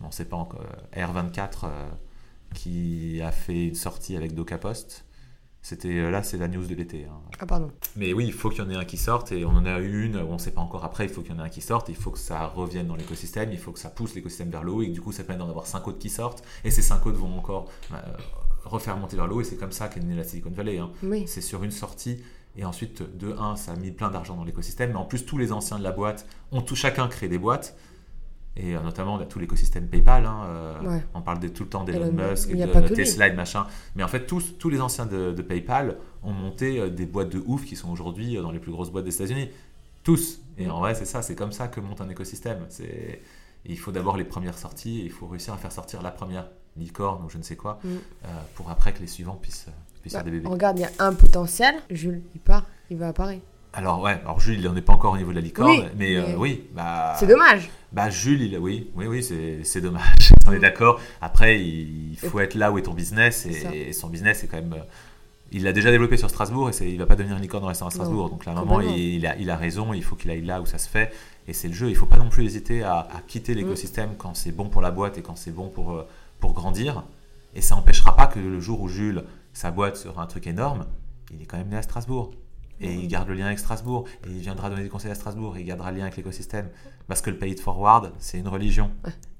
on 0.00 0.06
ne 0.06 0.12
sait 0.12 0.24
pas 0.24 0.36
encore, 0.36 0.64
R24 0.94 1.64
euh, 1.64 1.88
qui 2.54 3.20
a 3.22 3.32
fait 3.32 3.68
une 3.68 3.74
sortie 3.74 4.16
avec 4.16 4.34
DocaPost. 4.34 5.04
C'était 5.60 5.98
euh, 5.98 6.10
là, 6.10 6.22
c'est 6.22 6.38
la 6.38 6.48
news 6.48 6.64
de 6.66 6.74
l'été. 6.74 7.04
Hein. 7.04 7.20
Ah 7.38 7.46
pardon. 7.46 7.70
Mais 7.96 8.12
oui, 8.12 8.24
il 8.26 8.32
faut 8.32 8.48
qu'il 8.48 8.62
y 8.62 8.66
en 8.66 8.70
ait 8.70 8.76
un 8.76 8.84
qui 8.84 8.96
sorte 8.96 9.32
et 9.32 9.44
on 9.44 9.50
en 9.50 9.66
a 9.66 9.80
eu 9.80 10.04
une. 10.04 10.16
On 10.16 10.34
ne 10.34 10.38
sait 10.38 10.52
pas 10.52 10.60
encore 10.60 10.84
après. 10.84 11.04
Il 11.04 11.10
faut 11.10 11.20
qu'il 11.20 11.32
y 11.32 11.34
en 11.34 11.40
ait 11.40 11.46
un 11.46 11.48
qui 11.48 11.60
sorte. 11.60 11.88
Il 11.88 11.96
faut 11.96 12.10
que 12.10 12.18
ça 12.18 12.46
revienne 12.46 12.86
dans 12.86 12.96
l'écosystème. 12.96 13.52
Il 13.52 13.58
faut 13.58 13.72
que 13.72 13.78
ça 13.78 13.90
pousse 13.90 14.14
l'écosystème 14.14 14.50
vers 14.50 14.62
le 14.62 14.72
haut 14.72 14.82
et 14.82 14.88
que 14.88 14.92
du 14.92 15.00
coup, 15.00 15.12
ça 15.12 15.24
permet 15.24 15.40
d'en 15.40 15.50
avoir 15.50 15.66
cinq 15.66 15.86
autres 15.88 15.98
qui 15.98 16.10
sortent. 16.10 16.42
Et 16.64 16.70
ces 16.70 16.82
cinq 16.82 17.04
autres 17.06 17.18
vont 17.18 17.36
encore 17.36 17.68
euh, 17.92 17.96
refaire 18.64 18.96
monter 18.96 19.16
vers 19.16 19.26
le 19.26 19.34
haut. 19.34 19.40
Et 19.40 19.44
c'est 19.44 19.56
comme 19.56 19.72
ça 19.72 19.88
qu'est 19.88 20.00
née 20.00 20.14
la 20.14 20.24
Silicon 20.24 20.50
Valley. 20.50 20.78
Hein. 20.78 20.90
C'est 21.26 21.40
sur 21.40 21.64
une 21.64 21.72
sortie. 21.72 22.22
Et 22.56 22.64
ensuite, 22.64 23.02
de 23.18 23.34
un, 23.38 23.56
ça 23.56 23.72
a 23.72 23.76
mis 23.76 23.90
plein 23.90 24.10
d'argent 24.10 24.36
dans 24.36 24.44
l'écosystème. 24.44 24.92
Mais 24.92 24.98
en 24.98 25.04
plus, 25.04 25.26
tous 25.26 25.38
les 25.38 25.52
anciens 25.52 25.78
de 25.78 25.84
la 25.84 25.92
boîte 25.92 26.26
ont 26.52 26.62
tout 26.62 26.76
chacun 26.76 27.08
créé 27.08 27.28
des 27.28 27.38
boîtes 27.38 27.76
et 28.58 28.74
euh, 28.74 28.80
notamment 28.80 29.18
tout 29.24 29.38
l'écosystème 29.38 29.86
PayPal. 29.86 30.26
Hein, 30.26 30.42
euh, 30.46 30.98
on 31.14 31.22
parle 31.22 31.38
de, 31.40 31.48
tout 31.48 31.62
le 31.62 31.68
temps 31.68 31.84
d'Elon 31.84 32.12
Musk, 32.12 32.50
de 32.50 32.94
Tesla 32.94 33.28
et 33.28 33.30
de 33.30 33.36
machin. 33.36 33.66
Mais 33.94 34.02
en 34.02 34.08
fait, 34.08 34.26
tous, 34.26 34.58
tous 34.58 34.68
les 34.68 34.80
anciens 34.80 35.06
de, 35.06 35.42
PayPal 35.42 35.96
ont 36.22 36.32
monté 36.32 36.80
euh, 36.80 36.90
des 36.90 37.06
boîtes 37.06 37.30
de 37.30 37.42
ouf 37.46 37.64
qui 37.64 37.76
sont 37.76 37.90
aujourd'hui 37.90 38.36
dans 38.36 38.50
les 38.50 38.58
plus 38.58 38.72
grosses 38.72 38.90
boîtes 38.90 39.04
des 39.04 39.14
États-Unis. 39.14 39.48
Tous. 40.02 40.40
Et 40.58 40.68
en 40.68 40.80
vrai, 40.80 40.94
c'est 40.94 41.04
ça, 41.04 41.22
c'est 41.22 41.36
comme 41.36 41.52
ça 41.52 41.68
que 41.68 41.80
monte 41.80 42.00
un 42.00 42.08
écosystème. 42.08 42.66
C'est 42.68 43.20
il 43.64 43.78
faut 43.78 43.92
d'abord 43.92 44.16
les 44.16 44.24
premières 44.24 44.56
sorties, 44.56 45.02
il 45.04 45.10
faut 45.10 45.26
réussir 45.26 45.52
à 45.52 45.58
faire 45.58 45.72
sortir 45.72 46.00
la 46.00 46.10
première 46.10 46.48
licorne 46.76 47.24
ou 47.24 47.28
je 47.28 47.38
ne 47.38 47.42
sais 47.42 47.56
quoi, 47.56 47.80
mm. 47.84 47.88
pour 48.54 48.70
après 48.70 48.94
que 48.94 49.00
les 49.00 49.08
suivants 49.08 49.34
puissent, 49.34 49.66
puissent 50.00 50.12
bah, 50.12 50.20
faire 50.20 50.24
des 50.24 50.30
bébés. 50.30 50.48
Regarde, 50.48 50.78
il 50.78 50.82
y 50.82 50.84
a 50.84 50.90
un 51.00 51.12
potentiel, 51.12 51.74
Jules, 51.90 52.22
il 52.34 52.40
part, 52.40 52.64
il 52.88 52.96
va 52.96 53.08
apparaître. 53.08 53.42
Alors 53.78 54.00
ouais, 54.00 54.18
alors 54.24 54.40
Jules, 54.40 54.58
il 54.58 54.64
n'en 54.64 54.74
est 54.74 54.82
pas 54.82 54.92
encore 54.92 55.12
au 55.12 55.16
niveau 55.16 55.30
de 55.30 55.36
la 55.36 55.40
licorne, 55.40 55.88
mais, 55.96 56.34
oui, 56.34 56.64
bah... 56.74 57.14
C'est 57.16 57.28
dommage. 57.28 57.70
Bah 57.92 58.10
Jules, 58.10 58.42
il, 58.42 58.58
oui, 58.58 58.90
oui, 58.96 59.06
oui, 59.06 59.22
c'est 59.62 59.80
dommage. 59.80 60.32
On 60.48 60.52
est 60.52 60.58
d'accord. 60.58 61.00
Après, 61.20 61.60
il 61.60 62.16
faut 62.16 62.40
être 62.40 62.56
là 62.56 62.72
où 62.72 62.78
est 62.78 62.82
ton 62.82 62.92
business 62.92 63.46
et, 63.46 63.92
son 63.92 64.08
business 64.08 64.42
est 64.42 64.48
quand 64.48 64.56
même. 64.56 64.72
Euh, 64.72 64.82
il 65.52 65.62
l'a 65.62 65.72
déjà 65.72 65.92
développé 65.92 66.16
sur 66.16 66.28
Strasbourg 66.28 66.70
et 66.70 66.88
il 66.90 66.98
va 66.98 67.06
pas 67.06 67.14
devenir 67.14 67.36
une 67.36 67.42
licorne 67.42 67.64
en 67.64 67.68
restant 67.68 67.86
à 67.86 67.90
Strasbourg. 67.90 68.30
Donc 68.30 68.44
là, 68.44 68.52
à 68.52 68.56
un 68.56 68.58
moment, 68.58 68.80
il, 68.80 69.24
a, 69.26 69.36
il, 69.36 69.48
a, 69.48 69.56
raison. 69.56 69.94
Il 69.94 70.02
faut 70.02 70.16
qu'il 70.16 70.30
aille 70.30 70.44
là 70.44 70.60
où 70.60 70.66
ça 70.66 70.76
se 70.76 70.88
fait. 70.88 71.12
Et 71.46 71.52
c'est 71.52 71.68
le 71.68 71.74
jeu. 71.74 71.88
Il 71.88 71.94
faut 71.94 72.06
pas 72.06 72.18
non 72.18 72.28
plus 72.28 72.44
hésiter 72.44 72.82
à, 72.82 73.08
quitter 73.28 73.54
mm. 73.54 73.58
l'écosystème 73.58 74.10
quand 74.18 74.34
c'est 74.34 74.52
bon 74.52 74.68
pour 74.68 74.82
la 74.82 74.90
boîte 74.90 75.18
et 75.18 75.22
quand 75.22 75.36
c'est 75.36 75.52
bon 75.52 75.68
pour, 75.68 75.92
euh, 75.92 76.06
pour 76.40 76.52
grandir. 76.52 77.04
Et 77.54 77.62
ça 77.62 77.76
n'empêchera 77.76 78.16
pas 78.16 78.26
que 78.26 78.40
le 78.40 78.60
jour 78.60 78.80
où 78.80 78.88
Jules, 78.88 79.22
sa 79.52 79.70
boîte 79.70 79.96
sera 79.96 80.20
un 80.20 80.26
truc 80.26 80.46
énorme, 80.48 80.84
il 81.32 81.40
est 81.40 81.46
quand 81.46 81.56
même 81.56 81.68
né 81.68 81.76
à 81.76 81.82
Strasbourg. 81.82 82.32
Et 82.80 82.94
il 82.94 83.08
garde 83.08 83.28
le 83.28 83.34
lien 83.34 83.46
avec 83.46 83.58
Strasbourg. 83.58 84.04
Et 84.26 84.30
il 84.30 84.38
viendra 84.38 84.70
donner 84.70 84.82
des 84.82 84.88
conseils 84.88 85.10
à 85.10 85.14
Strasbourg. 85.14 85.56
Et 85.56 85.60
il 85.60 85.66
gardera 85.66 85.90
le 85.90 85.98
lien 85.98 86.04
avec 86.04 86.16
l'écosystème. 86.16 86.68
Parce 87.06 87.20
que 87.22 87.30
le 87.30 87.38
pay 87.38 87.50
it 87.50 87.60
forward, 87.60 88.12
c'est 88.18 88.38
une 88.38 88.48
religion. 88.48 88.90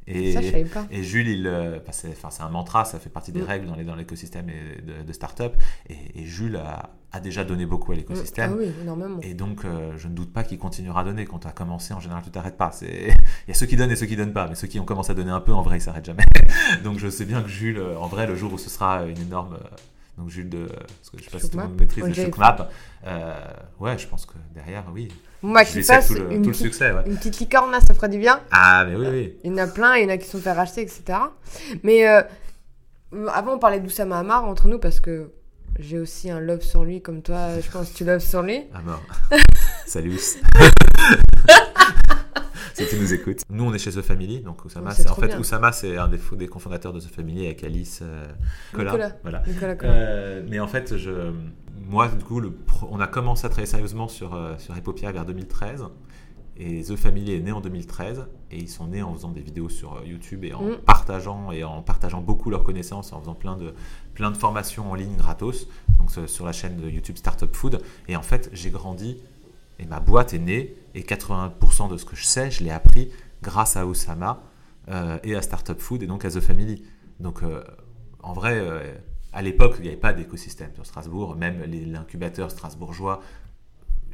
Et, 0.06 0.32
ça, 0.32 0.40
je 0.40 0.46
savais 0.46 0.64
pas. 0.64 0.86
et 0.90 1.02
Jules, 1.02 1.28
il, 1.28 1.46
euh, 1.46 1.80
c'est, 1.90 2.08
enfin, 2.12 2.30
c'est 2.30 2.42
un 2.42 2.48
mantra, 2.48 2.86
ça 2.86 2.98
fait 2.98 3.10
partie 3.10 3.30
des 3.30 3.42
règles 3.42 3.66
dans, 3.66 3.74
les, 3.74 3.84
dans 3.84 3.94
l'écosystème 3.94 4.46
de, 4.46 5.02
de 5.06 5.12
start-up. 5.12 5.54
Et, 5.90 6.22
et 6.22 6.24
Jules 6.24 6.56
a, 6.56 6.90
a 7.12 7.20
déjà 7.20 7.44
donné 7.44 7.66
beaucoup 7.66 7.92
à 7.92 7.94
l'écosystème. 7.94 8.52
Ah 8.54 8.56
oui, 8.58 8.72
énormément. 8.82 9.18
Et 9.22 9.34
donc, 9.34 9.64
euh, 9.64 9.92
je 9.96 10.08
ne 10.08 10.14
doute 10.14 10.32
pas 10.32 10.44
qu'il 10.44 10.58
continuera 10.58 11.00
à 11.00 11.04
donner. 11.04 11.24
Quand 11.24 11.40
tu 11.40 11.46
as 11.46 11.52
commencé, 11.52 11.94
en 11.94 12.00
général, 12.00 12.22
tu 12.22 12.30
t'arrêtes 12.30 12.56
pas. 12.56 12.70
C'est... 12.72 13.08
Il 13.46 13.48
y 13.48 13.50
a 13.50 13.54
ceux 13.54 13.66
qui 13.66 13.76
donnent 13.76 13.90
et 13.90 13.96
ceux 13.96 14.06
qui 14.06 14.16
donnent 14.16 14.32
pas. 14.32 14.46
Mais 14.48 14.54
ceux 14.54 14.66
qui 14.66 14.78
ont 14.78 14.84
commencé 14.84 15.12
à 15.12 15.14
donner 15.14 15.30
un 15.30 15.40
peu, 15.40 15.52
en 15.52 15.62
vrai, 15.62 15.78
ils 15.78 15.82
s'arrêtent 15.82 16.06
jamais. 16.06 16.24
donc, 16.84 16.98
je 16.98 17.08
sais 17.08 17.24
bien 17.24 17.42
que 17.42 17.48
Jules, 17.48 17.78
euh, 17.78 17.98
en 17.98 18.08
vrai, 18.08 18.26
le 18.26 18.34
jour 18.34 18.52
où 18.52 18.58
ce 18.58 18.68
sera 18.70 19.04
une 19.06 19.20
énorme. 19.20 19.58
Donc, 20.18 20.30
Jules 20.30 20.48
de. 20.48 20.66
Parce 20.66 21.10
que 21.10 21.18
je 21.18 21.24
sais 21.24 21.30
pas 21.30 21.38
si 21.38 21.48
tout 21.48 21.56
le 21.56 21.62
monde 21.62 21.78
maîtrise 21.78 22.02
Ouais, 22.02 22.10
le. 22.10 22.64
Euh, 23.06 23.34
ouais, 23.78 23.96
je 23.96 24.08
pense 24.08 24.26
que 24.26 24.32
derrière, 24.52 24.84
oui. 24.92 25.06
Moi, 25.42 25.62
je 25.62 25.70
qui 25.70 25.82
fasse 25.84 26.08
tout 26.08 26.14
le, 26.14 26.32
une, 26.32 26.42
tout 26.42 26.48
le 26.48 26.50
petite, 26.50 26.66
succès. 26.66 26.90
Ouais. 26.90 27.04
une 27.06 27.16
petite 27.16 27.38
licorne 27.38 27.70
là, 27.70 27.78
ça 27.80 27.94
ferait 27.94 28.08
du 28.08 28.18
bien. 28.18 28.40
Ah, 28.50 28.84
mais 28.84 28.96
oui, 28.96 29.06
oui. 29.08 29.38
Il 29.44 29.52
y 29.52 29.54
en 29.54 29.58
a 29.58 29.68
plein, 29.68 29.96
il 29.96 30.02
y 30.02 30.06
en 30.06 30.08
a 30.08 30.16
qui 30.16 30.26
sont 30.26 30.38
fait 30.38 30.50
racheter, 30.50 30.80
etc. 30.80 31.04
Mais 31.84 32.08
euh, 32.08 32.22
avant, 33.32 33.54
on 33.54 33.58
parlait 33.60 33.78
d'Oussama 33.78 34.18
Hamar 34.18 34.44
entre 34.44 34.66
nous 34.66 34.80
parce 34.80 34.98
que 34.98 35.30
j'ai 35.78 36.00
aussi 36.00 36.28
un 36.28 36.40
love 36.40 36.62
sur 36.62 36.84
lui, 36.84 37.00
comme 37.00 37.22
toi, 37.22 37.60
je 37.60 37.70
pense 37.70 37.90
que 37.90 37.96
tu 37.96 38.04
loves 38.04 38.18
sur 38.18 38.42
lui. 38.42 38.64
Ah 38.74 38.82
mort. 38.82 39.02
Salut. 39.86 40.18
Si 42.84 42.86
tu 42.88 43.00
nous 43.00 43.12
écoutes. 43.12 43.40
Nous, 43.50 43.64
on 43.64 43.72
est 43.74 43.78
chez 43.78 43.90
The 43.90 44.02
Family, 44.02 44.40
donc 44.40 44.64
Oussama, 44.64 44.92
c'est 44.92 45.08
en 45.10 45.14
fait 45.14 45.26
bien. 45.28 45.38
Oussama, 45.40 45.72
c'est 45.72 45.96
un 45.96 46.08
des, 46.08 46.46
cofondateurs 46.48 46.92
de 46.92 47.00
The 47.00 47.08
Family 47.08 47.46
avec 47.46 47.64
Alice 47.64 48.00
euh, 48.02 48.26
Nicolas. 48.72 48.90
Nicolas. 48.92 49.12
Voilà. 49.22 49.42
Nicolas. 49.46 49.76
Euh, 49.84 50.42
mais 50.48 50.60
en 50.60 50.68
fait, 50.68 50.96
je, 50.96 51.32
moi, 51.88 52.08
du 52.08 52.24
coup, 52.24 52.40
le 52.40 52.52
on 52.90 53.00
a 53.00 53.06
commencé 53.06 53.46
à 53.46 53.48
travailler 53.48 53.66
sérieusement 53.70 54.08
sur, 54.08 54.34
euh, 54.34 54.54
sur 54.58 54.76
Epopia 54.76 55.10
vers 55.12 55.24
2013. 55.24 55.84
Et 56.60 56.82
The 56.82 56.96
Family 56.96 57.34
est 57.34 57.40
né 57.40 57.52
en 57.52 57.60
2013 57.60 58.26
et 58.50 58.58
ils 58.58 58.68
sont 58.68 58.88
nés 58.88 59.00
en 59.02 59.14
faisant 59.14 59.30
des 59.30 59.40
vidéos 59.40 59.68
sur 59.68 59.94
euh, 59.94 60.00
YouTube 60.04 60.44
et 60.44 60.52
en 60.54 60.62
Mm. 60.64 60.76
partageant 60.84 61.52
et 61.52 61.62
en 61.62 61.82
partageant 61.82 62.20
beaucoup 62.20 62.50
leurs 62.50 62.64
connaissances, 62.64 63.12
en 63.12 63.20
faisant 63.20 63.34
plein 63.36 63.56
de, 63.56 63.74
plein 64.14 64.32
de 64.32 64.36
formations 64.36 64.90
en 64.90 64.96
ligne 64.96 65.14
gratos, 65.16 65.68
donc 66.00 66.10
sur- 66.10 66.28
sur 66.28 66.44
la 66.44 66.50
chaîne 66.52 66.76
de 66.76 66.88
YouTube 66.90 67.16
Startup 67.16 67.54
Food. 67.54 67.80
Et 68.08 68.16
en 68.16 68.22
fait, 68.22 68.50
j'ai 68.52 68.70
grandi 68.70 69.18
et 69.78 69.86
ma 69.86 70.00
boîte 70.00 70.34
est 70.34 70.38
née 70.38 70.76
et 70.94 71.02
80% 71.02 71.90
de 71.90 71.96
ce 71.96 72.04
que 72.04 72.16
je 72.16 72.24
sais, 72.24 72.50
je 72.50 72.64
l'ai 72.64 72.70
appris 72.70 73.10
grâce 73.42 73.76
à 73.76 73.86
Osama 73.86 74.42
euh, 74.88 75.18
et 75.22 75.34
à 75.34 75.42
Startup 75.42 75.78
Food 75.78 76.02
et 76.02 76.06
donc 76.06 76.24
à 76.24 76.30
The 76.30 76.40
Family. 76.40 76.82
Donc 77.20 77.42
euh, 77.42 77.62
en 78.22 78.32
vrai, 78.32 78.58
euh, 78.58 78.94
à 79.32 79.42
l'époque, 79.42 79.76
il 79.78 79.82
n'y 79.82 79.88
avait 79.88 79.96
pas 79.96 80.12
d'écosystème 80.12 80.70
sur 80.74 80.86
Strasbourg, 80.86 81.36
même 81.36 81.62
l'incubateur 81.64 82.50
strasbourgeois, 82.50 83.20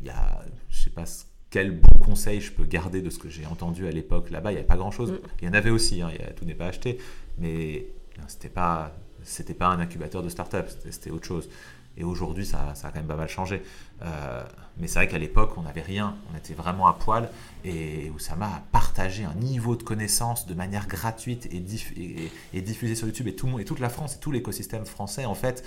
il 0.00 0.06
y 0.06 0.10
a, 0.10 0.44
je 0.68 0.82
sais 0.84 0.90
pas 0.90 1.04
quel 1.50 1.70
bon 1.70 2.04
conseil 2.04 2.40
je 2.40 2.52
peux 2.52 2.64
garder 2.64 3.00
de 3.00 3.10
ce 3.10 3.18
que 3.18 3.28
j'ai 3.28 3.46
entendu 3.46 3.86
à 3.86 3.90
l'époque 3.90 4.30
là-bas, 4.30 4.50
il 4.50 4.54
n'y 4.54 4.58
avait 4.58 4.66
pas 4.66 4.76
grand-chose. 4.76 5.12
Mm. 5.12 5.18
Il 5.40 5.44
y 5.46 5.48
en 5.48 5.54
avait 5.54 5.70
aussi, 5.70 6.02
hein, 6.02 6.10
a- 6.18 6.32
tout 6.32 6.44
n'est 6.44 6.54
pas 6.54 6.66
acheté, 6.66 6.98
mais 7.38 7.86
c'était 8.26 8.48
pas, 8.48 8.92
c'était 9.22 9.54
pas 9.54 9.68
un 9.68 9.78
incubateur 9.78 10.22
de 10.22 10.28
start-up, 10.28 10.66
c'était, 10.68 10.92
c'était 10.92 11.10
autre 11.10 11.26
chose. 11.26 11.48
Et 11.96 12.02
aujourd'hui, 12.02 12.44
ça, 12.44 12.74
ça 12.74 12.88
a 12.88 12.90
quand 12.90 12.98
même 12.98 13.06
pas 13.06 13.16
mal 13.16 13.28
changé. 13.28 13.62
Euh, 14.02 14.42
mais 14.78 14.88
c'est 14.88 14.98
vrai 14.98 15.08
qu'à 15.08 15.18
l'époque, 15.18 15.52
on 15.56 15.62
n'avait 15.62 15.80
rien, 15.82 16.16
on 16.32 16.36
était 16.36 16.54
vraiment 16.54 16.86
à 16.88 16.94
poil, 16.94 17.30
et 17.64 18.10
Oussama 18.14 18.46
a 18.46 18.62
partagé 18.72 19.24
un 19.24 19.34
niveau 19.34 19.76
de 19.76 19.82
connaissance 19.84 20.46
de 20.46 20.54
manière 20.54 20.88
gratuite 20.88 21.46
et, 21.52 21.60
diff- 21.60 21.92
et, 21.96 22.30
et- 22.52 22.60
diffusé 22.60 22.94
sur 22.96 23.06
YouTube, 23.06 23.28
et, 23.28 23.34
tout 23.36 23.46
le 23.46 23.52
monde, 23.52 23.60
et 23.60 23.64
toute 23.64 23.78
la 23.80 23.88
France 23.88 24.16
et 24.16 24.18
tout 24.18 24.32
l'écosystème 24.32 24.84
français, 24.84 25.24
en 25.26 25.34
fait, 25.34 25.64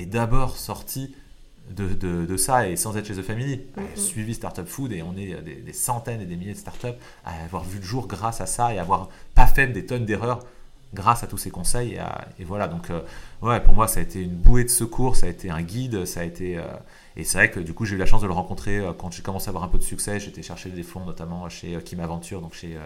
est 0.00 0.06
d'abord 0.06 0.56
sorti 0.56 1.14
de, 1.70 1.88
de- 1.94 2.26
de 2.26 2.36
ça 2.36 2.68
et 2.68 2.76
sans 2.76 2.96
être 2.96 3.06
chez 3.06 3.14
The 3.14 3.22
Family, 3.22 3.60
Mhm. 3.76 3.96
suivi 3.96 4.34
Startup 4.34 4.66
Food 4.66 4.92
et 4.92 5.02
on 5.02 5.16
est 5.16 5.40
des, 5.42 5.56
des 5.56 5.72
centaines 5.72 6.20
et 6.20 6.26
des 6.26 6.34
milliers 6.36 6.54
de 6.54 6.58
startups 6.58 6.86
à 7.24 7.44
avoir 7.44 7.62
vu 7.62 7.78
le 7.78 7.84
jour 7.84 8.06
grâce 8.08 8.40
à 8.40 8.46
ça 8.46 8.72
et 8.74 8.78
avoir 8.78 9.08
pas 9.34 9.46
fait 9.46 9.66
des 9.68 9.84
tonnes 9.86 10.06
d'erreurs 10.06 10.44
grâce 10.94 11.22
à 11.22 11.26
tous 11.26 11.38
ces 11.38 11.50
conseils. 11.50 11.94
Et, 11.94 11.98
à- 11.98 12.26
et 12.38 12.44
voilà, 12.44 12.68
donc 12.68 12.90
euh, 12.90 13.00
ouais, 13.42 13.60
pour 13.60 13.74
moi, 13.74 13.88
ça 13.88 14.00
a 14.00 14.02
été 14.02 14.22
une 14.22 14.34
bouée 14.34 14.64
de 14.64 14.70
secours, 14.70 15.16
ça 15.16 15.26
a 15.26 15.28
été 15.28 15.50
un 15.50 15.62
guide, 15.62 16.04
ça 16.04 16.20
a 16.20 16.24
été. 16.24 16.56
euh, 16.58 16.62
et 17.16 17.24
c'est 17.24 17.38
vrai 17.38 17.50
que 17.50 17.60
du 17.60 17.74
coup, 17.74 17.84
j'ai 17.84 17.96
eu 17.96 17.98
la 17.98 18.06
chance 18.06 18.22
de 18.22 18.26
le 18.26 18.32
rencontrer 18.32 18.78
euh, 18.78 18.92
quand 18.96 19.10
j'ai 19.12 19.22
commencé 19.22 19.48
à 19.48 19.50
avoir 19.50 19.64
un 19.64 19.68
peu 19.68 19.78
de 19.78 19.82
succès. 19.82 20.20
J'étais 20.20 20.42
chercher 20.42 20.70
des 20.70 20.82
fonds, 20.82 21.04
notamment 21.04 21.48
chez 21.48 21.76
Kim 21.84 22.00
Aventure, 22.00 22.40
donc 22.40 22.54
chez 22.54 22.76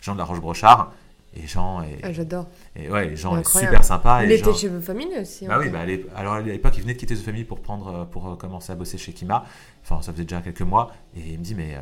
Jean 0.00 0.14
de 0.14 0.18
la 0.18 0.24
Roche-Brochard. 0.24 0.92
Et 1.36 1.48
Jean 1.48 1.82
est, 1.82 1.98
Ah, 2.04 2.12
J'adore. 2.12 2.46
et 2.76 2.88
ouais, 2.88 3.16
Jean 3.16 3.36
est 3.36 3.44
super 3.48 3.82
sympa. 3.84 4.24
il 4.24 4.30
et 4.30 4.36
était 4.36 4.44
Jean- 4.44 4.54
chez 4.56 4.68
vos 4.68 4.80
familles 4.80 5.18
aussi. 5.20 5.48
bah 5.48 5.56
oui, 5.58 5.68
bah 5.68 5.80
alors 6.14 6.34
à 6.34 6.40
l'époque, 6.40 6.74
il 6.76 6.82
venait 6.82 6.94
de 6.94 6.98
quitter 6.98 7.16
The 7.16 7.22
Family 7.24 7.42
pour 7.42 7.58
prendre, 7.60 8.06
pour 8.06 8.38
commencer 8.38 8.70
à 8.70 8.76
bosser 8.76 8.98
chez 8.98 9.12
Kima. 9.12 9.44
Enfin, 9.82 10.00
ça 10.00 10.12
faisait 10.12 10.22
déjà 10.22 10.40
quelques 10.42 10.62
mois. 10.62 10.92
Et 11.16 11.30
il 11.32 11.38
me 11.40 11.44
dit, 11.44 11.56
mais 11.56 11.76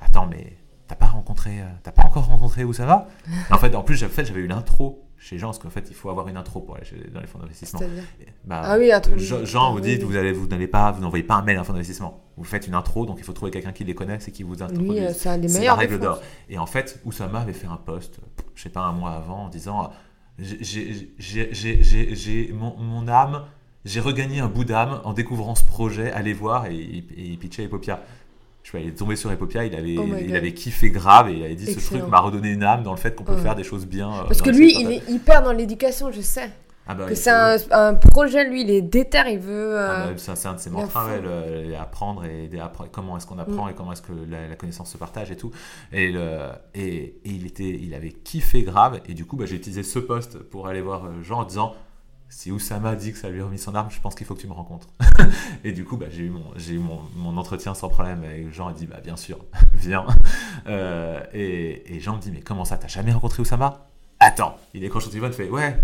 attends, 0.00 0.26
mais 0.26 0.56
t'as 0.88 0.94
pas 0.94 1.04
rencontré, 1.06 1.58
t'as 1.82 1.92
pas 1.92 2.04
encore 2.04 2.24
rencontré 2.24 2.64
Oussama 2.64 3.06
Et 3.50 3.52
En 3.52 3.58
fait, 3.58 3.74
en 3.74 3.82
plus, 3.82 3.94
j'avais 3.96 4.40
eu 4.40 4.46
l'intro 4.46 5.03
chez 5.26 5.38
Jean, 5.38 5.46
parce 5.48 5.58
qu'en 5.58 5.70
fait, 5.70 5.86
il 5.88 5.94
faut 5.96 6.10
avoir 6.10 6.28
une 6.28 6.36
intro 6.36 6.60
pour 6.60 6.76
aller 6.76 6.84
chez- 6.84 7.08
dans 7.12 7.20
les 7.20 7.26
fonds 7.26 7.38
d'investissement. 7.38 7.80
Et, 8.20 8.26
bah, 8.44 8.60
Ah 8.62 8.76
oui. 8.78 8.90
Jean, 9.46 9.72
vous 9.72 9.80
dit, 9.80 9.96
oui. 9.96 10.04
vous 10.04 10.16
allez, 10.16 10.32
vous 10.32 10.46
n'allez 10.46 10.66
pas, 10.66 10.92
vous 10.92 11.00
n'envoyez 11.00 11.24
pas 11.24 11.36
un 11.36 11.42
mail 11.42 11.56
à 11.56 11.60
un 11.60 11.64
fonds 11.64 11.72
d'investissement. 11.72 12.20
Vous 12.36 12.44
faites 12.44 12.66
une 12.66 12.74
intro, 12.74 13.06
donc 13.06 13.16
il 13.18 13.24
faut 13.24 13.32
trouver 13.32 13.50
quelqu'un 13.50 13.72
qui 13.72 13.84
les 13.84 13.94
connaisse 13.94 14.28
et 14.28 14.32
qui 14.32 14.42
vous 14.42 14.62
introduise. 14.62 14.90
Euh, 15.46 15.48
c'est 15.48 15.60
la 15.66 15.74
règle 15.80 15.94
d'or. 15.98 16.20
Et 16.50 16.58
en 16.58 16.66
fait, 16.66 17.00
Oussama 17.06 17.40
avait 17.40 17.52
fait 17.54 17.66
un 17.68 17.76
post, 17.78 18.20
je 18.54 18.62
sais 18.62 18.68
pas, 18.68 18.82
un 18.82 18.92
mois 18.92 19.12
avant, 19.12 19.44
en 19.44 19.48
disant 19.48 19.90
J'ai- 21.18 22.52
mon, 22.52 22.76
mon 22.76 23.08
âme, 23.08 23.44
j'ai 23.84 24.00
regagné 24.00 24.40
un 24.40 24.48
bout 24.48 24.64
d'âme 24.64 25.00
en 25.04 25.12
découvrant 25.12 25.54
ce 25.54 25.64
projet, 25.64 26.10
allez 26.12 26.32
voir, 26.32 26.66
et, 26.66 26.74
il- 26.74 27.06
et 27.16 27.24
il 27.32 27.38
pitchait 27.38 27.64
Epopia. 27.64 28.02
Je 28.64 28.78
il 28.78 28.88
est 28.88 28.92
tombé 28.98 29.14
sur 29.14 29.30
Epopia, 29.30 29.64
il 29.66 29.74
avait, 29.76 29.96
Oh 29.98 30.06
il 30.20 30.34
avait 30.34 30.52
kiffé 30.54 30.90
grave 30.90 31.28
et 31.28 31.34
il 31.34 31.44
avait 31.44 31.54
dit 31.54 31.66
ce 31.66 31.72
Excellent. 31.72 32.00
truc 32.00 32.10
m'a 32.10 32.18
redonné 32.20 32.48
une 32.50 32.64
âme 32.64 32.82
dans 32.82 32.92
le 32.92 32.96
fait 32.98 33.14
qu'on 33.14 33.22
peut 33.22 33.34
Ouais. 33.34 33.40
faire 33.42 33.54
des 33.54 33.62
choses 33.62 33.86
bien. 33.86 34.10
euh, 34.12 34.24
Parce 34.26 34.40
que 34.42 34.50
lui, 34.50 34.74
il 34.80 34.90
est 34.90 35.08
hyper 35.08 35.42
dans 35.42 35.52
l'éducation, 35.52 36.10
je 36.10 36.20
sais. 36.22 36.50
Ah 36.86 36.94
bah, 36.94 37.06
Que 37.06 37.14
c'est 37.14 37.30
un, 37.30 37.56
un 37.70 37.94
projet, 37.94 38.44
lui, 38.48 38.62
il 38.62 38.70
est 38.70 38.82
déter, 38.82 39.20
il 39.30 39.38
veut. 39.38 39.76
Ah 39.78 40.06
euh, 40.06 40.12
bah, 40.12 40.18
ça, 40.18 40.34
c'est 40.34 40.48
un 40.48 40.54
de 40.54 40.58
ses 40.60 40.68
mantras, 40.70 41.06
ouais, 41.06 41.20
le- 41.20 41.68
le- 41.70 41.76
apprendre 41.76 42.24
et 42.24 42.44
et 42.44 42.58
comment 42.92 43.16
est-ce 43.16 43.26
qu'on 43.26 43.38
apprend 43.38 43.68
et 43.68 43.74
comment 43.74 43.92
est-ce 43.92 44.02
que 44.02 44.12
la, 44.28 44.48
la 44.48 44.54
connaissance 44.56 44.90
se 44.92 44.98
partage 44.98 45.30
et 45.30 45.36
tout. 45.36 45.50
Et, 45.92 46.10
le- 46.12 46.48
et, 46.74 46.94
et 46.96 47.18
il, 47.24 47.46
était, 47.46 47.68
il 47.68 47.94
avait 47.94 48.12
kiffé 48.12 48.62
grave. 48.62 49.00
Et 49.08 49.14
du 49.14 49.24
coup, 49.26 49.36
bah, 49.36 49.44
j'ai 49.46 49.56
utilisé 49.56 49.82
ce 49.82 49.98
poste 49.98 50.38
pour 50.38 50.68
aller 50.68 50.80
voir 50.82 51.04
euh, 51.06 51.22
Jean 51.22 51.40
en 51.40 51.44
disant 51.44 51.74
si 52.28 52.50
Oussama 52.50 52.96
dit 52.96 53.12
que 53.12 53.18
ça 53.18 53.28
lui 53.30 53.40
a 53.40 53.44
remis 53.44 53.58
son 53.58 53.74
arme, 53.74 53.90
je 53.90 54.00
pense 54.00 54.14
qu'il 54.14 54.26
faut 54.26 54.34
que 54.34 54.40
tu 54.40 54.46
me 54.46 54.52
rencontres. 54.52 54.88
et 55.64 55.72
du 55.72 55.84
coup, 55.84 55.96
bah, 55.96 56.06
j'ai 56.10 56.24
eu, 56.24 56.78
mon, 56.78 57.36
entretien 57.36 57.74
sans 57.74 57.88
problème. 57.88 58.24
Et 58.24 58.50
Jean 58.52 58.68
a 58.68 58.72
dit 58.72 58.86
bah, 58.86 59.00
bien 59.02 59.16
sûr, 59.16 59.38
viens. 59.74 60.06
Euh, 60.66 61.20
et, 61.32 62.00
Jean 62.00 62.16
me 62.16 62.20
dit 62.20 62.30
mais 62.30 62.40
comment 62.40 62.64
ça, 62.64 62.76
t'as 62.76 62.88
jamais 62.88 63.12
rencontré 63.12 63.40
Oussama? 63.42 63.86
Attends, 64.20 64.56
il 64.72 64.88
quand 64.88 65.00
je 65.00 65.08
téléphone, 65.08 65.32
il 65.32 65.36
fait 65.36 65.50
ouais, 65.50 65.76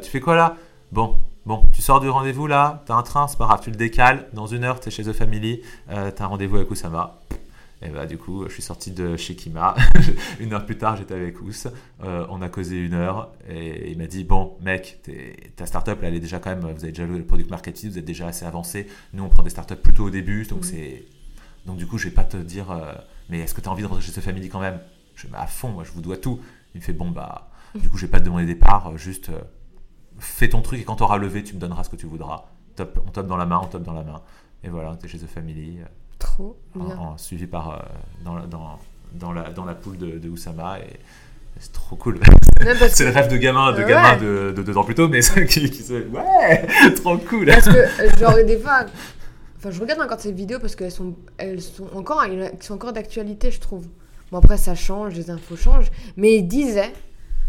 tu 0.00 0.10
fais 0.10 0.20
quoi 0.20 0.36
là? 0.36 0.56
Bon, 0.90 1.18
Bon, 1.44 1.64
tu 1.72 1.82
sors 1.82 1.98
du 1.98 2.08
rendez-vous 2.08 2.46
là, 2.46 2.84
t'as 2.86 2.94
un 2.94 3.02
train, 3.02 3.26
c'est 3.26 3.36
pas 3.36 3.46
grave, 3.46 3.60
tu 3.60 3.70
le 3.70 3.76
décales, 3.76 4.28
dans 4.32 4.46
une 4.46 4.62
heure, 4.62 4.78
t'es 4.78 4.92
chez 4.92 5.02
The 5.02 5.12
Family, 5.12 5.60
euh, 5.90 6.12
t'as 6.14 6.24
un 6.24 6.28
rendez-vous 6.28 6.54
avec 6.54 6.70
Oussama. 6.70 7.18
Et 7.84 7.88
bah 7.88 8.06
du 8.06 8.16
coup, 8.16 8.44
je 8.46 8.52
suis 8.52 8.62
sorti 8.62 8.92
de 8.92 9.16
chez 9.16 9.34
Kima. 9.34 9.74
une 10.40 10.52
heure 10.52 10.64
plus 10.64 10.78
tard, 10.78 10.96
j'étais 10.96 11.14
avec 11.14 11.40
Ous. 11.40 11.66
Euh, 12.04 12.24
on 12.30 12.40
a 12.40 12.48
causé 12.48 12.78
une 12.78 12.94
heure 12.94 13.32
et 13.48 13.90
il 13.90 13.98
m'a 13.98 14.06
dit 14.06 14.22
bon 14.22 14.56
mec, 14.60 15.00
ta 15.56 15.66
startup 15.66 16.00
là, 16.00 16.08
elle 16.08 16.14
est 16.14 16.20
déjà 16.20 16.38
quand 16.38 16.50
même, 16.50 16.60
vous 16.60 16.84
avez 16.84 16.92
déjà 16.92 17.06
le 17.06 17.24
product 17.24 17.50
marketing, 17.50 17.90
vous 17.90 17.98
êtes 17.98 18.04
déjà 18.04 18.28
assez 18.28 18.44
avancé. 18.44 18.86
Nous, 19.12 19.24
on 19.24 19.28
prend 19.28 19.42
des 19.42 19.50
startups 19.50 19.74
plutôt 19.76 20.04
au 20.04 20.10
début, 20.10 20.44
donc 20.44 20.64
c'est 20.64 21.06
donc 21.66 21.76
du 21.76 21.86
coup, 21.86 21.98
je 21.98 22.08
vais 22.08 22.14
pas 22.14 22.24
te 22.24 22.36
dire 22.36 22.70
euh, 22.70 22.92
mais 23.28 23.40
est-ce 23.40 23.54
que 23.54 23.60
t'as 23.60 23.70
envie 23.70 23.82
de 23.82 23.88
rentrer 23.88 24.02
chez 24.02 24.12
The 24.12 24.20
Family 24.20 24.48
quand 24.48 24.60
même? 24.60 24.80
Je 25.16 25.26
mets 25.26 25.38
à 25.38 25.46
fond, 25.46 25.70
moi, 25.70 25.84
je 25.84 25.90
vous 25.90 26.00
dois 26.00 26.16
tout. 26.16 26.40
Il 26.74 26.78
me 26.78 26.84
fait 26.84 26.92
bon 26.92 27.10
bah 27.10 27.50
du 27.74 27.88
coup, 27.88 27.96
je 27.96 28.06
vais 28.06 28.10
pas 28.10 28.20
te 28.20 28.24
demander 28.24 28.46
des 28.46 28.54
parts, 28.54 28.88
euh, 28.88 28.96
juste 28.96 29.30
euh, 29.30 29.40
fais 30.18 30.48
ton 30.48 30.62
truc 30.62 30.80
et 30.80 30.84
quand 30.84 30.96
t'auras 30.96 31.16
levé, 31.16 31.42
tu 31.42 31.54
me 31.54 31.58
donneras 31.58 31.84
ce 31.84 31.90
que 31.90 31.96
tu 31.96 32.06
voudras. 32.06 32.44
Top, 32.76 33.02
on 33.06 33.10
top 33.10 33.26
dans 33.26 33.36
la 33.36 33.46
main, 33.46 33.60
on 33.62 33.66
top 33.66 33.82
dans 33.82 33.92
la 33.92 34.04
main. 34.04 34.22
Et 34.62 34.68
voilà, 34.68 34.96
t'es 34.96 35.08
chez 35.08 35.18
The 35.18 35.26
Family. 35.26 35.78
Trop 36.22 36.56
en- 36.78 36.84
bien. 36.84 36.96
en- 36.98 37.18
suivi 37.18 37.46
par 37.46 37.70
euh, 37.70 37.76
dans, 38.24 38.34
la, 38.36 38.46
dans, 38.46 38.78
dans, 39.14 39.32
la, 39.32 39.50
dans 39.50 39.64
la 39.64 39.74
poule 39.74 39.96
de, 39.98 40.18
de 40.18 40.28
Oussama 40.28 40.78
et 40.80 40.98
c'est 41.60 41.72
trop 41.72 41.96
cool. 41.96 42.18
C'est 42.90 43.04
le 43.04 43.10
rêve 43.10 43.28
de 43.28 43.36
gamin, 43.36 43.72
de 43.72 43.78
Ouais. 43.82 43.88
gamin 43.88 44.16
de, 44.16 44.52
de 44.56 44.62
deux 44.62 44.76
ans 44.76 44.84
plus 44.84 44.94
tôt, 44.94 45.08
mais 45.08 45.20
qui, 45.20 45.68
qui 45.70 45.82
se 45.82 45.94
ouais, 46.08 46.66
trop 46.96 47.18
cool. 47.18 47.46
parce 47.46 47.64
que 47.68 47.76
euh, 47.76 48.16
genre 48.18 48.34
des 48.44 48.56
fois, 48.58 48.84
enfin 49.58 49.70
je 49.70 49.80
regarde 49.80 50.00
encore 50.00 50.20
ces 50.20 50.32
vidéos 50.32 50.58
parce 50.60 50.76
qu'elles 50.76 50.92
sont, 50.92 51.14
elles 51.38 51.60
sont 51.60 51.88
encore, 51.94 52.22
elles 52.24 52.52
sont 52.60 52.74
encore 52.74 52.92
d'actualité, 52.92 53.50
je 53.50 53.60
trouve. 53.60 53.86
Bon 54.30 54.38
après 54.38 54.56
ça 54.58 54.74
change, 54.74 55.14
les 55.14 55.28
infos 55.30 55.56
changent, 55.56 55.90
mais 56.16 56.36
il 56.36 56.44
disait, 56.48 56.92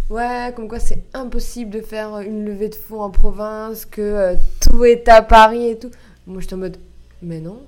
ouais, 0.09 0.51
comme 0.55 0.67
quoi 0.67 0.79
c'est 0.79 1.03
impossible 1.13 1.71
de 1.71 1.81
faire 1.81 2.19
une 2.19 2.43
levée 2.43 2.69
de 2.69 2.75
fonds 2.75 3.01
en 3.01 3.09
province, 3.11 3.85
que 3.85 4.01
euh, 4.01 4.35
tout 4.61 4.83
est 4.83 5.07
à 5.09 5.21
Paris 5.21 5.69
et 5.69 5.79
tout. 5.79 5.91
Moi 6.27 6.41
j'étais 6.41 6.55
en 6.55 6.57
mode, 6.57 6.77
mais 7.21 7.39
non, 7.39 7.61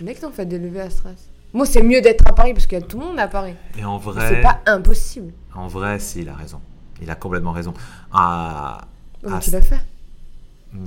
mecs 0.00 0.22
n'ont 0.22 0.30
fait 0.32 0.46
des 0.46 0.58
levées 0.58 0.80
à 0.80 0.90
Stras. 0.90 1.10
Moi 1.52 1.66
c'est 1.66 1.82
mieux 1.82 2.00
d'être 2.00 2.24
à 2.26 2.32
Paris 2.32 2.52
parce 2.54 2.66
qu'il 2.66 2.78
y 2.78 2.82
a 2.82 2.84
tout 2.86 2.98
le 2.98 3.04
monde 3.06 3.18
à 3.18 3.28
Paris. 3.28 3.54
Et 3.78 3.84
en 3.84 3.98
vrai, 3.98 4.28
C'est 4.28 4.40
pas 4.42 4.60
impossible. 4.66 5.32
en 5.54 5.68
vrai, 5.68 5.98
si, 6.00 6.20
il 6.22 6.28
a 6.28 6.34
raison. 6.34 6.60
Il 7.00 7.10
a 7.10 7.14
complètement 7.14 7.52
raison. 7.52 7.74
Ah, 8.12 8.80
Comment 9.22 9.36
Ah, 9.36 9.40
tu 9.40 9.50
l'as 9.50 9.60
fait? 9.62 9.80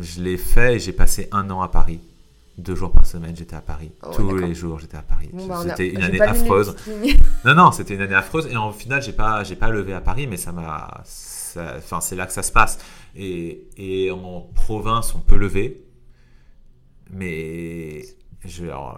Je 0.01 0.21
l'ai 0.21 0.37
fait 0.37 0.75
et 0.75 0.79
j'ai 0.79 0.93
passé 0.93 1.27
un 1.31 1.49
an 1.51 1.61
à 1.61 1.67
Paris. 1.67 1.99
Deux 2.57 2.73
jours 2.73 2.91
par 2.91 3.05
semaine, 3.05 3.35
j'étais 3.35 3.55
à 3.55 3.61
Paris. 3.61 3.91
Oh, 4.01 4.11
Tous 4.15 4.35
les 4.37 4.55
jours, 4.55 4.79
j'étais 4.79 4.95
à 4.97 5.01
Paris. 5.01 5.29
Bon, 5.33 5.45
bah, 5.45 5.59
a- 5.59 5.63
c'était 5.63 5.89
une 5.89 6.01
année 6.01 6.21
affreuse. 6.21 6.73
Non, 7.45 7.53
non, 7.53 7.71
c'était 7.71 7.95
une 7.95 8.01
année 8.01 8.15
affreuse. 8.15 8.47
Et 8.47 8.55
en 8.57 8.71
final, 8.71 9.01
j'ai 9.03 9.11
pas, 9.11 9.43
j'ai 9.43 9.57
pas 9.57 9.69
levé 9.69 9.93
à 9.93 9.99
Paris, 10.01 10.25
mais 10.25 10.37
ça 10.37 10.51
m'a. 10.53 11.03
Enfin, 11.77 11.99
c'est 12.01 12.15
là 12.15 12.25
que 12.25 12.33
ça 12.33 12.41
se 12.43 12.51
passe. 12.51 12.79
Et, 13.15 13.67
et 13.77 14.09
en 14.09 14.47
province, 14.55 15.13
on 15.15 15.19
peut 15.19 15.35
lever. 15.37 15.83
Mais. 17.11 18.03
Je, 18.45 18.65
alors, 18.65 18.97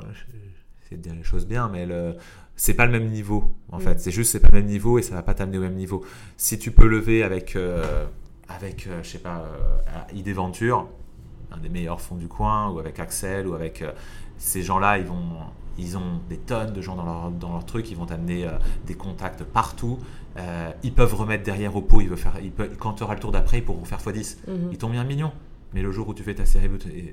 de 0.91 0.95
dire 0.97 1.13
les 1.15 1.23
choses 1.23 1.45
bien, 1.45 1.67
mais 1.67 1.85
le, 1.85 2.15
c'est 2.55 2.73
pas 2.73 2.85
le 2.85 2.91
même 2.91 3.09
niveau, 3.09 3.51
en 3.71 3.77
Mm. 3.77 3.81
fait. 3.81 3.99
C'est 3.99 4.11
juste, 4.11 4.31
c'est 4.31 4.39
pas 4.39 4.49
le 4.51 4.59
même 4.59 4.67
niveau 4.67 4.97
et 4.99 5.01
ça 5.01 5.13
va 5.15 5.21
pas 5.23 5.33
t'amener 5.33 5.57
au 5.57 5.61
même 5.61 5.75
niveau. 5.75 6.03
Si 6.37 6.57
tu 6.59 6.71
peux 6.71 6.87
lever 6.87 7.23
avec. 7.23 7.55
euh, 7.55 8.05
avec, 8.49 8.87
euh, 8.87 9.03
je 9.03 9.09
sais 9.09 9.17
pas, 9.19 9.39
euh, 9.43 10.15
ID 10.15 10.29
Venture, 10.33 10.87
un 11.51 11.57
des 11.57 11.67
meilleurs 11.67 11.99
fonds 11.99 12.15
du 12.15 12.29
coin, 12.29 12.69
ou 12.69 12.79
avec 12.79 12.97
Axel, 12.99 13.45
ou 13.45 13.53
avec 13.55 13.83
ces 14.37 14.61
gens-là, 14.63 14.97
ils 14.99 15.05
vont, 15.05 15.17
ils 15.77 15.97
ont 15.97 16.21
des 16.29 16.37
tonnes 16.37 16.71
de 16.71 16.81
gens 16.81 16.95
dans 16.95 17.03
leur, 17.03 17.31
dans 17.31 17.51
leur 17.51 17.65
truc, 17.65 17.91
ils 17.91 17.97
vont 17.97 18.05
t'amener 18.05 18.47
des 18.85 18.93
contacts 18.93 19.43
partout. 19.43 19.99
Ils 20.83 20.93
peuvent 20.93 21.13
remettre 21.15 21.43
derrière 21.43 21.75
au 21.75 21.81
pot, 21.81 21.99
ils 21.99 22.07
veulent 22.07 22.17
faire, 22.17 22.35
ils 22.41 22.51
peuvent- 22.51 22.77
quand 22.77 22.93
tu 22.93 23.03
auras 23.03 23.15
le 23.15 23.19
tour 23.19 23.31
d'après, 23.33 23.57
ils 23.57 23.65
pourront 23.65 23.83
faire 23.83 23.99
x10. 23.99 24.37
Mhm. 24.47 24.69
Ils 24.71 24.77
t'ont 24.77 24.89
mis 24.89 24.97
un 24.97 25.03
million. 25.03 25.31
Mais 25.73 25.81
le 25.81 25.91
jour 25.91 26.07
où 26.07 26.13
tu 26.13 26.23
fais 26.23 26.35
ta 26.35 26.45
série, 26.45 26.69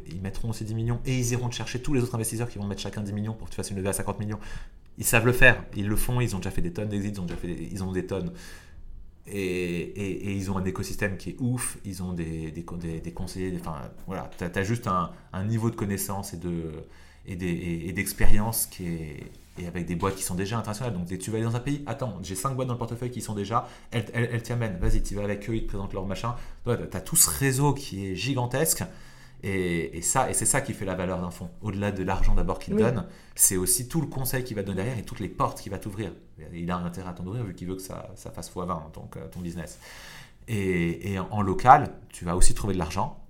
ils 0.07 0.21
mettront 0.21 0.51
aussi 0.51 0.65
10 0.65 0.75
millions 0.75 1.01
et 1.05 1.17
ils 1.19 1.33
iront 1.33 1.49
te 1.49 1.55
chercher 1.55 1.81
tous 1.83 1.93
les 1.95 2.03
autres 2.03 2.15
investisseurs 2.15 2.49
qui 2.49 2.59
vont 2.59 2.67
mettre 2.67 2.81
chacun 2.81 3.03
10 3.03 3.13
millions 3.13 3.35
pour 3.35 3.47
que 3.49 3.53
tu 3.53 3.57
fasses 3.57 3.71
une 3.71 3.77
levée 3.77 3.89
à 3.89 3.93
50 3.93 4.21
millions. 4.21 4.39
Ils 4.99 5.05
savent 5.05 5.27
le 5.27 5.33
faire, 5.33 5.65
ils 5.77 5.89
le 5.89 5.97
font, 5.97 6.21
ils 6.21 6.35
ont 6.37 6.39
déjà 6.39 6.51
fait 6.53 6.63
des 6.63 6.73
tonnes 6.73 6.89
d'exits, 6.89 7.11
ils 7.11 7.21
ont 7.21 7.25
déjà 7.25 7.37
fait 7.39 7.49
des- 7.49 7.69
ils 7.73 7.83
ont 7.83 7.91
des 7.93 8.07
tonnes. 8.07 8.33
Et, 9.27 10.33
ils 10.37 10.51
ont 10.51 10.59
un 10.59 10.65
écosystème 10.65 11.17
qui 11.17 11.31
est 11.31 11.37
ouf, 11.41 11.79
ils 11.85 12.03
ont 12.03 12.13
des, 12.13 12.51
des, 12.51 13.01
des- 13.01 13.13
conseillers, 13.13 13.57
enfin 13.59 13.91
voilà, 14.07 14.31
tu 14.37 14.45
as, 14.45 14.63
juste 14.65 14.87
un, 14.87 15.11
niveau 15.45 15.71
de 15.71 15.77
connaissance 15.77 16.35
et 16.35 16.37
de 16.37 16.73
et 17.27 17.93
d'expérience 17.93 18.67
qui 18.67 18.87
est 18.87 19.33
et 19.59 19.67
avec 19.67 19.87
des 19.87 19.95
boîtes 19.97 20.17
qui 20.17 20.23
sont 20.23 20.35
déjà 20.35 20.57
internationales. 20.59 20.95
Donc 20.95 21.07
tu 21.19 21.31
vas 21.31 21.37
aller 21.37 21.47
dans 21.47 21.57
un 21.57 21.61
pays, 21.61 21.83
attends, 21.87 22.19
j'ai 22.23 22.35
5 22.35 22.55
boîtes 22.55 22.67
dans 22.69 22.75
le 22.75 22.79
portefeuille 22.79 23.11
qui 23.11 23.21
sont 23.23 23.35
déjà, 23.35 23.69
elles, 23.91 24.07
elles, 24.15 24.29
elles 24.33 24.43
t'y 24.43 24.53
amènent, 24.53 24.79
vas-y, 24.79 25.03
tu 25.03 25.15
vas 25.15 25.23
avec 25.25 25.49
eux, 25.49 25.55
ils 25.57 25.63
te 25.63 25.69
présentent 25.69 25.93
leur 25.93 26.07
machin. 26.07 26.35
tu 26.65 26.71
as 26.71 27.01
tout 27.01 27.17
ce 27.17 27.31
réseau 27.31 27.73
qui 27.75 28.07
est 28.07 28.15
gigantesque. 28.15 28.85
Et, 29.47 29.99
et 29.99 30.01
ça, 30.01 30.31
et 30.31 30.33
c'est 30.33 30.47
ça 30.47 30.63
qui 30.63 30.73
fait 30.73 30.87
la 30.87 30.95
valeur 30.95 31.21
d'un 31.21 31.31
fonds. 31.31 31.51
Au-delà 31.61 31.93
de 31.93 32.03
l'argent 32.03 32.35
d'abord 32.35 32.59
qu'il 32.59 32.75
Oui. 32.75 32.81
donne, 32.83 33.07
c'est 33.35 33.59
aussi 33.59 33.89
tout 33.89 34.01
le 34.01 34.07
conseil 34.07 34.43
qu'il 34.43 34.57
va 34.57 34.63
donner 34.63 34.77
derrière 34.77 34.99
et 34.99 35.03
toutes 35.03 35.21
les 35.21 35.29
portes 35.29 35.61
qu'il 35.61 35.71
va 35.71 35.79
t'ouvrir. 35.79 36.13
Il 36.55 36.71
a 36.71 36.77
un 36.79 36.85
intérêt 36.87 37.11
à 37.11 37.13
t'en 37.13 37.27
ouvrir 37.27 37.45
vu 37.45 37.55
qu'il 37.55 37.69
veut 37.69 37.77
que 37.77 37.83
ça, 37.83 38.11
ça 38.17 38.31
fasse 38.31 38.51
x20 38.51 38.71
en 38.73 38.91
tant 38.91 39.03
que 39.03 39.19
ton 39.19 39.41
business. 39.41 39.79
Et, 40.49 41.13
et 41.13 41.19
en 41.19 41.43
local, 41.43 41.93
tu 42.09 42.25
vas 42.25 42.37
aussi 42.37 42.55
trouver 42.55 42.73
de 42.75 42.79
l'argent 42.79 43.24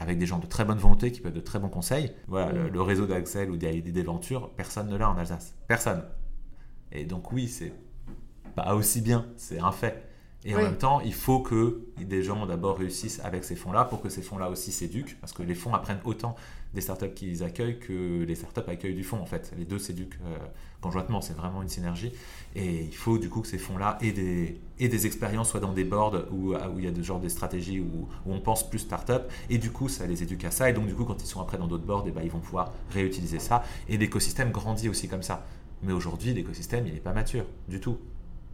avec 0.00 0.18
des 0.18 0.26
gens 0.26 0.38
de 0.38 0.46
très 0.46 0.64
bonne 0.64 0.78
volonté 0.78 1.12
qui 1.12 1.20
peuvent 1.20 1.32
de 1.32 1.40
très 1.40 1.58
bons 1.60 1.68
conseils. 1.68 2.12
Voilà, 2.26 2.52
le, 2.52 2.64
Mm. 2.64 2.72
le 2.72 2.82
réseau 2.82 3.06
d'Axel 3.06 3.50
ou 3.50 3.56
des 3.56 3.80
des 3.82 4.02
Ventures, 4.02 4.50
personne 4.56 4.88
ne 4.88 4.96
l'a 4.96 5.08
en 5.08 5.16
Alsace. 5.16 5.54
Personne. 5.68 6.02
Et 6.90 7.04
donc 7.04 7.30
oui, 7.32 7.46
c'est 7.46 7.72
pas 8.56 8.74
aussi 8.74 9.00
bien, 9.00 9.26
c'est 9.36 9.60
un 9.60 9.70
fait. 9.72 10.09
Et 10.44 10.54
en 10.54 10.58
même 10.58 10.78
temps, 10.78 11.00
il 11.00 11.12
faut 11.12 11.40
que 11.40 11.82
des 11.98 12.22
gens 12.22 12.46
d'abord 12.46 12.78
réussissent 12.78 13.20
avec 13.22 13.44
ces 13.44 13.56
fonds-là 13.56 13.84
pour 13.84 14.00
que 14.00 14.08
ces 14.08 14.22
fonds-là 14.22 14.48
aussi 14.48 14.72
s'éduquent, 14.72 15.20
parce 15.20 15.34
que 15.34 15.42
les 15.42 15.54
fonds 15.54 15.74
apprennent 15.74 16.00
autant 16.04 16.34
des 16.72 16.80
startups 16.80 17.12
qu'ils 17.12 17.42
accueillent 17.42 17.78
que 17.78 18.22
les 18.22 18.34
startups 18.34 18.68
accueillent 18.68 18.94
du 18.94 19.04
fonds 19.04 19.20
en 19.20 19.26
fait. 19.26 19.52
Les 19.58 19.66
deux 19.66 19.78
s'éduquent 19.78 20.18
euh, 20.24 20.38
conjointement, 20.80 21.20
c'est 21.20 21.34
vraiment 21.34 21.62
une 21.62 21.68
synergie. 21.68 22.12
Et 22.54 22.84
il 22.84 22.94
faut 22.94 23.18
du 23.18 23.28
coup 23.28 23.42
que 23.42 23.48
ces 23.48 23.58
fonds-là 23.58 23.98
aient 24.00 24.12
des, 24.12 24.58
aient 24.78 24.88
des 24.88 25.06
expériences, 25.06 25.50
soit 25.50 25.60
dans 25.60 25.74
des 25.74 25.84
boards 25.84 26.24
où, 26.30 26.54
où 26.54 26.78
il 26.78 26.84
y 26.84 26.88
a 26.88 26.92
de 26.92 27.02
genre 27.02 27.20
des 27.20 27.28
stratégies 27.28 27.80
où, 27.80 28.08
où 28.24 28.32
on 28.32 28.40
pense 28.40 28.68
plus 28.68 28.78
startup, 28.78 29.24
et 29.50 29.58
du 29.58 29.70
coup 29.70 29.90
ça 29.90 30.06
les 30.06 30.22
éduque 30.22 30.44
à 30.44 30.50
ça. 30.50 30.70
Et 30.70 30.72
donc 30.72 30.86
du 30.86 30.94
coup 30.94 31.04
quand 31.04 31.22
ils 31.22 31.26
sont 31.26 31.42
après 31.42 31.58
dans 31.58 31.66
d'autres 31.66 31.84
boards, 31.84 32.06
et 32.08 32.12
ben, 32.12 32.22
ils 32.24 32.30
vont 32.30 32.40
pouvoir 32.40 32.72
réutiliser 32.92 33.40
ça. 33.40 33.62
Et 33.90 33.98
l'écosystème 33.98 34.52
grandit 34.52 34.88
aussi 34.88 35.06
comme 35.06 35.22
ça. 35.22 35.44
Mais 35.82 35.92
aujourd'hui, 35.92 36.34
l'écosystème, 36.34 36.86
il 36.86 36.94
n'est 36.94 37.00
pas 37.00 37.12
mature 37.12 37.44
du 37.68 37.80
tout. 37.80 37.98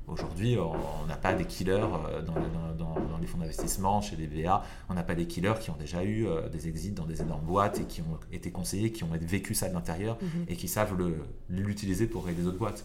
Aujourd'hui, 0.07 0.57
on 0.59 1.07
n'a 1.07 1.17
pas 1.17 1.35
des 1.35 1.45
killers 1.45 1.73
euh, 1.73 2.23
dans, 2.23 2.33
dans- 2.35 2.75
dans- 2.95 3.01
dans 3.09 3.19
les 3.19 3.27
fonds 3.27 3.39
d'investissement, 3.39 4.01
chez 4.01 4.15
les 4.17 4.27
VA, 4.29 4.63
on 4.89 4.95
n'a 4.95 5.03
pas 5.03 5.15
des 5.17 5.27
killers 5.27 5.55
qui 5.61 5.71
ont 5.71 5.77
déjà 5.77 6.05
eu 6.05 6.27
euh, 6.27 6.49
des 6.49 6.69
exits 6.69 6.93
dans 6.93 7.07
des 7.07 7.21
énormes 7.23 7.45
boîtes 7.45 7.81
et 7.81 7.85
qui 7.85 8.03
ont 8.03 8.19
été 8.31 8.51
conseillés, 8.53 8.93
qui 8.93 9.03
ont 9.03 9.11
vécu 9.21 9.55
ça 9.55 9.69
de 9.69 9.75
l'intérieur 9.75 10.17
Mhm. 10.23 10.45
et 10.49 10.55
qui 10.57 10.69
savent 10.69 10.97
l'utiliser 11.49 12.07
pour 12.07 12.29
aider 12.29 12.43
des 12.43 12.47
autres 12.49 12.59
boîtes. 12.59 12.85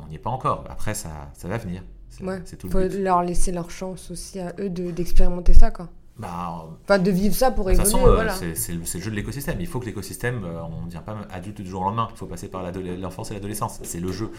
On 0.00 0.06
n'y 0.08 0.14
est 0.14 0.18
pas 0.18 0.30
encore. 0.30 0.64
Après, 0.70 0.94
ça, 0.94 1.30
ça 1.34 1.48
va 1.48 1.58
venir. 1.58 1.82
C'est 2.10 2.22
Ouais. 2.24 2.40
Faut 2.70 2.78
but. 2.78 2.92
leur 3.02 3.22
laisser 3.24 3.50
leur 3.50 3.70
chance 3.70 4.10
aussi 4.12 4.38
à 4.38 4.54
eux 4.60 4.70
de- 4.70 4.92
d'expérimenter 4.92 5.52
ça, 5.52 5.70
quoi. 5.72 5.88
Bah, 6.16 6.66
Enfin, 6.84 6.98
de 6.98 7.10
vivre 7.10 7.34
ça 7.34 7.50
pour 7.50 7.64
de 7.64 7.70
toute 7.70 7.80
évoluer, 7.80 7.92
façon, 7.92 8.06
euh, 8.06 8.14
voilà. 8.14 8.34
c'est 8.34 8.72
le, 8.72 8.84
jeu 8.84 9.10
de 9.10 9.16
l'écosystème. 9.16 9.60
Il 9.60 9.66
faut 9.66 9.80
que 9.80 9.86
l'écosystème, 9.86 10.44
euh, 10.44 10.62
on 10.62 10.82
ne 10.82 10.86
devient 10.86 11.02
pas 11.04 11.16
adulte 11.30 11.60
du 11.60 11.68
jour 11.68 11.82
au 11.82 11.84
lendemain. 11.84 12.08
Il 12.12 12.16
faut 12.16 12.26
passer 12.26 12.48
par 12.48 12.62
l'enfance 12.62 13.30
et 13.32 13.34
l'adolescence. 13.34 13.80
C'est 13.82 14.00
le 14.00 14.12
jeu. 14.12 14.30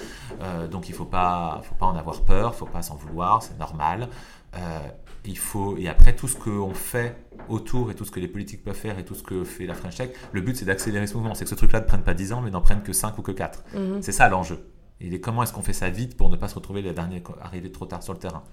Euh, 0.42 0.68
donc 0.68 0.88
il 0.88 0.94
ne 0.94 0.98
faut 0.98 1.06
pas, 1.06 1.62
faut 1.64 1.76
pas 1.76 1.88
en 1.88 1.96
avoir 1.96 2.22
peur, 2.22 2.52
il 2.52 2.54
ne 2.54 2.58
faut 2.58 2.66
pas 2.66 2.82
s'en 2.82 2.96
vouloir, 2.96 3.44
c'est 3.44 3.60
normal. 3.60 4.08
Euh, 4.56 4.80
il 5.26 5.38
faut, 5.38 5.76
et 5.78 5.90
après, 5.90 6.16
tout 6.16 6.28
ce 6.28 6.38
qu'on 6.38 6.74
fait 6.74 7.18
autour 7.50 7.92
et 7.92 7.96
tout 7.96 8.06
ce 8.06 8.12
que 8.12 8.20
les 8.20 8.28
politiques 8.28 8.64
peuvent 8.64 8.76
faire 8.76 8.98
et 9.00 9.04
tout 9.04 9.16
ce 9.16 9.24
que 9.24 9.44
fait 9.44 9.66
la 9.66 9.74
French 9.74 9.96
Tech, 9.96 10.12
le 10.32 10.42
but 10.42 10.56
c'est 10.56 10.66
d'accélérer 10.66 11.08
ce 11.08 11.16
mouvement. 11.16 11.34
C'est 11.36 11.44
que 11.44 11.50
ce 11.50 11.56
truc-là 11.56 11.82
ne 11.82 11.86
prenne 11.86 12.04
pas 12.04 12.14
10 12.14 12.34
ans, 12.34 12.42
mais 12.42 12.52
n'en 12.52 12.62
prenne 12.62 12.84
que 12.84 12.94
5 12.94 13.18
ou 13.18 13.22
que 13.22 13.32
4. 13.32 13.64
Mhm. 13.74 14.02
C'est 14.02 14.12
ça 14.12 14.30
l'enjeu. 14.30 14.70
Il 15.02 15.14
est 15.14 15.20
comment 15.20 15.44
est-ce 15.44 15.52
qu'on 15.52 15.62
fait 15.62 15.74
ça 15.74 15.90
vite 15.90 16.16
pour 16.16 16.30
ne 16.30 16.38
pas 16.38 16.48
se 16.48 16.56
retrouver 16.56 16.82
la 16.82 16.94
dernière 16.94 17.22
arrivée 17.42 17.72
trop 17.72 17.86
tard 17.86 18.02
sur 18.02 18.14
le 18.14 18.20
terrain? 18.20 18.44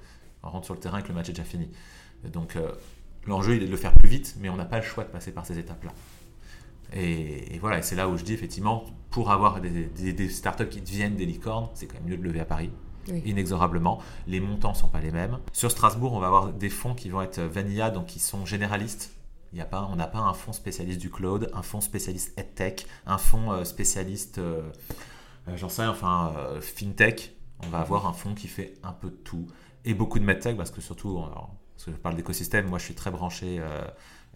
On 0.42 0.50
rentre 0.50 0.64
sur 0.64 0.74
le 0.74 0.80
terrain 0.80 0.98
et 0.98 1.02
que 1.02 1.08
le 1.08 1.14
match 1.14 1.28
est 1.28 1.32
déjà 1.32 1.44
fini. 1.44 1.70
Donc 2.24 2.56
euh, 2.56 2.72
l'enjeu 3.26 3.56
il 3.56 3.62
est 3.62 3.66
de 3.66 3.70
le 3.70 3.76
faire 3.76 3.92
plus 3.94 4.08
vite, 4.08 4.36
mais 4.40 4.48
on 4.48 4.56
n'a 4.56 4.64
pas 4.64 4.78
le 4.78 4.84
choix 4.84 5.04
de 5.04 5.08
passer 5.10 5.32
par 5.32 5.46
ces 5.46 5.58
étapes-là. 5.58 5.92
Et, 6.94 7.54
et 7.54 7.58
voilà, 7.58 7.78
et 7.78 7.82
c'est 7.82 7.96
là 7.96 8.08
où 8.08 8.16
je 8.16 8.24
dis 8.24 8.34
effectivement, 8.34 8.84
pour 9.10 9.30
avoir 9.30 9.60
des, 9.60 9.70
des- 9.86 10.12
des 10.12 10.28
startups 10.28 10.68
qui 10.68 10.80
deviennent 10.80 11.16
des 11.16 11.26
licornes, 11.26 11.68
c'est 11.74 11.86
quand 11.86 11.94
même 12.00 12.08
mieux 12.10 12.16
de 12.18 12.22
lever 12.22 12.40
à 12.40 12.44
Paris. 12.44 12.70
Oui. 13.08 13.22
Inexorablement, 13.24 14.00
les 14.26 14.40
montants 14.40 14.74
sont 14.74 14.88
pas 14.88 15.00
les 15.00 15.10
mêmes. 15.10 15.38
Sur 15.52 15.70
Strasbourg, 15.70 16.12
on 16.12 16.20
va 16.20 16.26
avoir 16.28 16.52
des 16.52 16.68
fonds 16.68 16.94
qui 16.94 17.08
vont 17.08 17.22
être 17.22 17.40
vanilla, 17.40 17.90
donc 17.90 18.06
qui 18.06 18.20
sont 18.20 18.46
généralistes. 18.46 19.12
Il 19.52 19.58
y 19.58 19.62
a 19.62 19.64
pas, 19.66 19.88
on 19.90 19.96
n'a 19.96 20.06
pas 20.06 20.20
un 20.20 20.32
fonds 20.34 20.52
spécialiste 20.52 21.00
du 21.00 21.10
cloud, 21.10 21.50
un 21.52 21.62
fonds 21.62 21.80
spécialiste 21.80 22.38
EdTech, 22.38 22.86
un 23.06 23.18
fonds 23.18 23.52
euh, 23.52 23.64
spécialiste, 23.64 24.38
euh, 24.38 24.62
euh, 25.48 25.56
j'en 25.56 25.68
sais, 25.68 25.84
enfin, 25.86 26.32
euh, 26.36 26.60
FinTech. 26.60 27.34
On 27.64 27.68
va 27.68 27.78
avoir 27.80 28.06
un 28.06 28.12
fonds 28.12 28.34
qui 28.34 28.48
fait 28.48 28.74
un 28.82 28.92
peu 28.92 29.08
de 29.10 29.16
tout. 29.16 29.46
Et 29.84 29.94
beaucoup 29.94 30.18
de 30.18 30.24
MedTech, 30.24 30.56
parce 30.56 30.70
que 30.70 30.80
surtout, 30.80 31.10
alors, 31.18 31.54
parce 31.82 31.90
que 31.90 31.98
je 31.98 32.00
parle 32.00 32.14
d'écosystème, 32.14 32.68
moi 32.68 32.78
je 32.78 32.84
suis 32.84 32.94
très 32.94 33.10
branché 33.10 33.58
euh, 33.58 33.82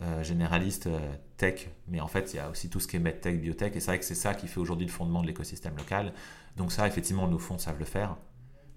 euh, 0.03 0.25
généraliste 0.25 0.89
euh, 0.89 0.99
tech, 1.37 1.69
mais 1.87 2.01
en 2.01 2.09
fait 2.09 2.33
il 2.33 2.39
y 2.39 2.41
a 2.41 2.51
aussi 2.51 2.69
tout 2.69 2.81
ce 2.81 2.89
qui 2.89 2.97
est 2.97 2.99
MedTech, 2.99 3.41
biotech, 3.41 3.77
et 3.77 3.79
c'est 3.79 3.87
vrai 3.87 4.01
que 4.01 4.05
c'est 4.05 4.17
ça 4.17 4.35
qui 4.35 4.49
fait 4.49 4.59
aujourd'hui 4.59 4.85
le 4.85 4.91
fondement 4.91 5.23
de 5.23 5.29
l'écosystème 5.29 5.77
local. 5.77 6.13
Donc 6.57 6.73
ça, 6.73 6.89
effectivement, 6.89 7.29
nos 7.29 7.39
fonds 7.39 7.59
savent 7.59 7.79
le 7.79 7.85
faire 7.85 8.17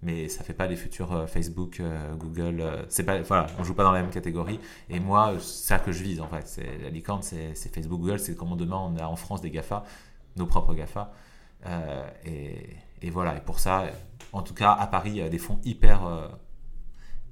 mais 0.02 0.30
ça 0.30 0.46
fait 0.46 0.54
pas 0.54 0.68
les 0.68 0.78
futurs 0.78 1.28
Facebook, 1.28 1.82
Google. 2.18 2.86
c'est 2.88 3.04
pas, 3.04 3.22
voilà, 3.22 3.48
on 3.58 3.66
joue 3.66 3.74
pas 3.74 3.84
dans 3.84 3.92
la 3.92 4.02
même 4.02 4.12
catégorie. 4.12 4.58
Et 4.90 5.02
moi, 5.02 5.34
c'est 5.40 5.68
ça 5.68 5.78
que 5.78 5.92
je 5.92 6.02
vise 6.02 6.22
en 6.22 6.30
fait. 6.30 6.48
C'est 6.48 6.78
la 6.78 6.90
licorne, 6.90 7.22
c'est 7.22 7.54
Facebook, 7.54 8.00
Google. 8.00 8.18
C'est 8.18 8.34
comment 8.34 8.56
demain 8.56 8.78
on 8.78 8.96
a 8.96 9.06
en 9.06 9.18
France 9.18 9.42
des 9.42 9.52
Gafa, 9.52 9.84
nos 10.38 10.46
propres 10.46 10.74
Gafa. 10.74 11.12
Et, 12.24 13.10
voilà. 13.12 13.36
Et 13.36 13.42
pour 13.42 13.60
ça, 13.60 13.88
en 14.32 14.42
tout 14.42 14.54
cas, 14.54 14.72
à 14.72 14.88
Paris, 14.88 15.10
il 15.10 15.18
y 15.18 15.22
a 15.22 15.28
des 15.28 15.38
fonds 15.38 15.60
hyper, 15.66 16.30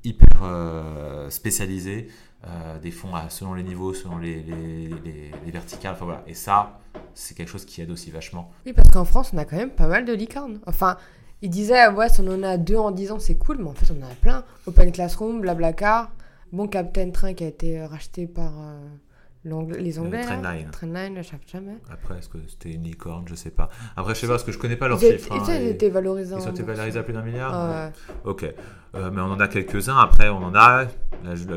hyper 0.03 0.41
euh, 0.43 1.29
spécialisés, 1.29 2.07
euh, 2.45 2.79
des 2.79 2.91
fonds 2.91 3.11
selon 3.29 3.53
les 3.53 3.63
niveaux, 3.63 3.93
selon 3.93 4.17
les, 4.17 4.41
les, 4.43 4.87
les- 5.03 5.31
les 5.45 5.51
verticales. 5.51 5.93
Enfin 5.93 6.05
voilà. 6.05 6.23
Et 6.27 6.33
ça, 6.33 6.79
c'est 7.13 7.35
quelque 7.35 7.49
chose 7.49 7.65
qui 7.65 7.81
aide 7.81 7.91
aussi 7.91 8.11
vachement. 8.11 8.51
Oui, 8.65 8.73
parce 8.73 8.89
qu'en 8.89 9.05
France, 9.05 9.31
on 9.33 9.37
a 9.37 9.45
quand 9.45 9.57
même 9.57 9.71
pas 9.71 9.87
mal 9.87 10.05
de 10.05 10.13
licornes. 10.13 10.59
Enfin, 10.67 10.97
ils 11.41 11.49
disaient, 11.49 11.87
ouais, 11.89 12.09
si 12.09 12.21
on 12.21 12.27
en 12.27 12.43
a 12.43 12.57
deux 12.57 12.77
en 12.77 12.91
10 12.91 13.11
ans, 13.11 13.19
c'est 13.19 13.37
cool, 13.37 13.57
mais 13.57 13.69
en 13.69 13.73
fait, 13.73 13.91
on 13.93 14.01
en 14.03 14.09
a 14.09 14.15
plein. 14.15 14.43
Open 14.65 14.91
Classroom, 14.91 15.41
Blablacar, 15.41 16.11
bon, 16.51 16.67
Captain 16.67 17.09
Train 17.11 17.33
qui 17.33 17.43
a 17.43 17.47
été 17.47 17.83
racheté 17.85 18.27
par 18.27 18.53
euh, 18.59 18.87
les 19.79 19.99
Anglais. 19.99 20.19
là. 20.25 20.25
Trendline. 20.37 20.69
Trendline, 20.71 21.17
je 21.17 21.21
sais 21.23 21.37
jamais. 21.51 21.77
Après, 21.91 22.17
est-ce 22.17 22.29
que 22.29 22.37
c'était 22.47 22.71
une 22.71 22.83
licorne 22.83 23.25
Je 23.27 23.35
sais 23.35 23.49
pas. 23.51 23.69
Après, 23.95 24.13
je 24.15 24.19
sais 24.19 24.27
pas, 24.27 24.33
parce 24.33 24.43
que 24.43 24.51
je 24.51 24.57
connais 24.57 24.75
pas 24.75 24.87
leurs 24.87 24.99
chiffres. 24.99 25.31
hein, 25.31 25.43
ils 25.49 25.53
et- 25.67 25.69
étaient 25.69 25.89
valorisés 25.89 26.33
Ils 26.35 26.37
en 26.37 26.41
sont 26.41 26.51
été 26.51 26.63
valorisés 26.63 26.99
à 26.99 27.03
plus 27.03 27.13
d'un 27.13 27.21
milliard 27.23 27.53
ouais. 27.69 27.91
Ok. 28.25 28.43
Euh, 28.95 29.11
mais 29.11 29.21
on 29.21 29.25
en 29.31 29.39
a 29.39 29.47
quelques-uns. 29.47 29.97
Après, 29.97 30.29
on 30.29 30.37
en 30.43 30.55
a. 30.55 30.85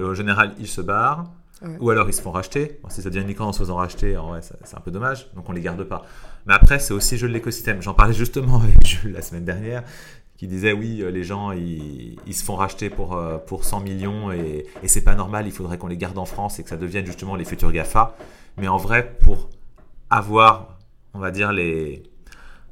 Au 0.03 0.14
général, 0.14 0.55
ils 0.59 0.66
se 0.68 0.80
barrent. 0.80 1.24
Ouais. 1.62 1.76
Ou 1.78 1.91
alors 1.91 2.09
ils 2.09 2.14
se 2.14 2.22
font 2.22 2.30
racheter. 2.30 2.80
Bon, 2.82 2.88
si 2.88 3.03
ça 3.03 3.11
devient 3.11 3.20
une 3.20 3.28
licorne 3.28 3.51
en 3.51 3.53
se 3.53 3.59
faisant 3.59 3.76
racheter, 3.76 4.18
c'est 4.64 4.76
un 4.76 4.80
peu 4.80 4.91
dommage. 4.91 5.30
Donc 5.34 5.47
on 5.49 5.53
les 5.53 5.61
garde 5.61 5.84
pas. 5.84 6.07
Mais 6.47 6.55
après, 6.55 6.78
c'est 6.78 6.95
aussi 6.95 7.18
jeu 7.18 7.28
de 7.28 7.34
l'écosystème. 7.34 7.82
J'en 7.82 7.93
parlais 7.93 8.14
justement 8.24 8.61
avec 8.62 8.82
Jules 8.86 9.12
la 9.12 9.20
semaine 9.20 9.45
dernière, 9.45 9.82
qui 10.41 10.47
disait 10.47 10.72
oui, 10.72 11.03
euh, 11.03 11.11
les 11.11 11.22
gens, 11.22 11.53
ils, 11.53 12.16
ils 12.26 12.34
se 12.34 12.43
font 12.43 12.57
racheter 12.57 12.88
pour, 12.88 13.14
euh, 13.14 13.36
pour 13.36 13.66
100 13.66 13.80
millions 13.80 14.32
et, 14.32 14.64
et 14.82 14.88
c'est 14.88 15.05
pas 15.05 15.14
normal. 15.14 15.47
Il 15.47 15.53
faudrait 15.53 15.76
qu'on 15.76 15.86
les 15.86 15.99
garde 15.99 16.16
en 16.16 16.24
France 16.24 16.59
et 16.59 16.62
que 16.62 16.70
ça 16.70 16.78
devienne 16.78 17.05
justement 17.05 17.36
les 17.36 17.45
futurs 17.45 17.70
GAFA. 17.70 18.16
Mais 18.57 18.66
en 18.66 18.78
vrai, 18.78 19.18
pour 19.20 19.51
avoir, 20.09 20.78
on 21.12 21.18
va 21.18 21.30
dire, 21.30 21.53
les. 21.53 22.05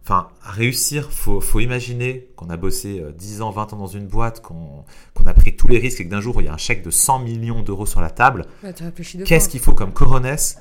Enfin, 0.02 0.28
réussir, 0.40 1.12
faut, 1.12 1.42
faut 1.42 1.60
imaginer 1.60 2.30
qu'on 2.36 2.48
a 2.48 2.56
bossé 2.56 3.00
euh, 3.00 3.12
10 3.12 3.42
ans, 3.42 3.50
20 3.50 3.74
ans 3.74 3.76
dans 3.76 3.86
une 3.86 4.06
boîte, 4.06 4.40
qu'on 4.40 4.86
qu'on 5.12 5.26
a 5.26 5.34
pris 5.34 5.54
tous 5.54 5.68
les 5.68 5.76
risques 5.76 6.00
et 6.00 6.06
que 6.06 6.10
d'un 6.10 6.22
jour, 6.22 6.40
il 6.40 6.46
y 6.46 6.48
a 6.48 6.54
un 6.54 6.56
chèque 6.56 6.82
de 6.82 6.90
100 6.90 7.18
millions 7.18 7.60
d'euros 7.60 7.84
sur 7.84 8.00
la 8.00 8.08
table. 8.08 8.46
Qu'est-ce 9.26 9.50
qu'il 9.50 9.60
faut 9.60 9.74
comme 9.74 9.92
coronesse 9.92 10.56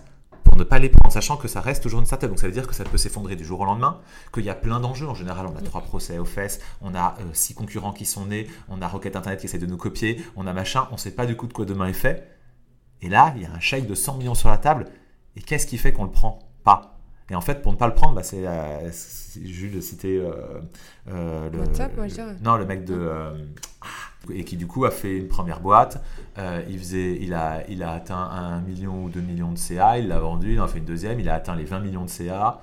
pour 0.57 0.65
ne 0.65 0.69
pas 0.69 0.79
les 0.79 0.89
prendre, 0.89 1.13
sachant 1.13 1.37
que 1.37 1.47
ça 1.47 1.61
reste 1.61 1.83
toujours 1.83 1.99
une 1.99 2.07
startup. 2.07 2.29
Donc 2.29 2.39
ça 2.39 2.47
veut 2.47 2.51
dire 2.53 2.65
que 2.65 2.73
ça 2.73 2.83
peut 2.83 2.97
s'effondrer 2.97 3.35
du 3.35 3.45
jour 3.45 3.59
au 3.59 3.65
lendemain, 3.65 3.99
qu'il 4.33 4.43
y 4.43 4.49
a 4.49 4.55
plein 4.55 4.79
d'enjeux. 4.79 5.07
En 5.07 5.13
général, 5.13 5.45
on 5.45 5.55
a 5.55 5.61
trois 5.61 5.81
procès 5.81 6.17
aux 6.17 6.25
fesses, 6.25 6.59
on 6.81 6.95
a 6.95 7.15
euh, 7.19 7.23
six 7.33 7.53
concurrents 7.53 7.93
qui 7.93 8.05
sont 8.05 8.25
nés, 8.25 8.47
on 8.67 8.81
a 8.81 8.87
Rocket 8.87 9.15
Internet 9.15 9.39
qui 9.39 9.45
essaie 9.45 9.59
de 9.59 9.67
nous 9.67 9.77
copier, 9.77 10.19
on 10.35 10.47
a 10.47 10.53
machin, 10.53 10.87
on 10.89 10.93
ne 10.95 10.99
sait 10.99 11.11
pas 11.11 11.27
du 11.27 11.35
coup 11.35 11.45
de 11.45 11.53
quoi 11.53 11.65
demain 11.65 11.85
est 11.87 11.93
fait. 11.93 12.27
Et 13.03 13.09
là, 13.09 13.33
il 13.35 13.43
y 13.43 13.45
a 13.45 13.51
un 13.51 13.59
chèque 13.59 13.85
de 13.85 13.93
100 13.93 14.17
millions 14.17 14.33
sur 14.33 14.49
la 14.49 14.57
table. 14.57 14.85
Et 15.35 15.41
qu'est-ce 15.41 15.67
qui 15.67 15.77
fait 15.77 15.93
qu'on 15.93 16.05
le 16.05 16.11
prend 16.11 16.39
pas? 16.63 16.97
Et 17.29 17.35
en 17.35 17.41
fait, 17.41 17.61
pour 17.61 17.71
ne 17.71 17.77
pas 17.77 17.87
le 17.87 17.93
prendre, 17.93 18.15
bah, 18.15 18.23
c'est 18.23 18.47
euh, 18.47 18.89
Jules 19.43 19.83
citait 19.83 20.17
euh, 20.17 20.31
euh, 21.09 21.49
le, 21.51 21.59
WhatsApp, 21.59 21.95
moi, 21.95 22.07
je 22.07 22.15
le- 22.15 22.15
dirais? 22.23 22.35
non 22.41 22.55
le 22.55 22.65
mec 22.65 22.83
de 22.83 23.11
et 24.33 24.43
qui 24.43 24.57
du 24.57 24.67
coup 24.67 24.85
a 24.85 24.91
fait 24.91 25.17
une 25.17 25.27
première 25.27 25.59
boîte. 25.59 26.03
Euh, 26.37 26.63
il 26.69 26.77
faisait, 26.77 27.17
il 27.21 27.33
a, 27.33 27.63
il 27.69 27.83
a 27.83 27.91
atteint 27.93 28.17
un 28.17 28.61
million 28.61 29.03
ou 29.03 29.09
deux 29.09 29.21
millions 29.21 29.51
de 29.51 29.57
CA. 29.57 29.97
Il 29.97 30.07
l'a 30.07 30.19
vendu. 30.19 30.53
Il 30.53 30.61
en 30.61 30.65
a 30.65 30.67
fait 30.67 30.79
une 30.79 30.85
deuxième. 30.85 31.19
Il 31.19 31.29
a 31.29 31.35
atteint 31.35 31.55
les 31.55 31.65
20 31.65 31.79
millions 31.79 32.05
de 32.05 32.09
CA. 32.09 32.61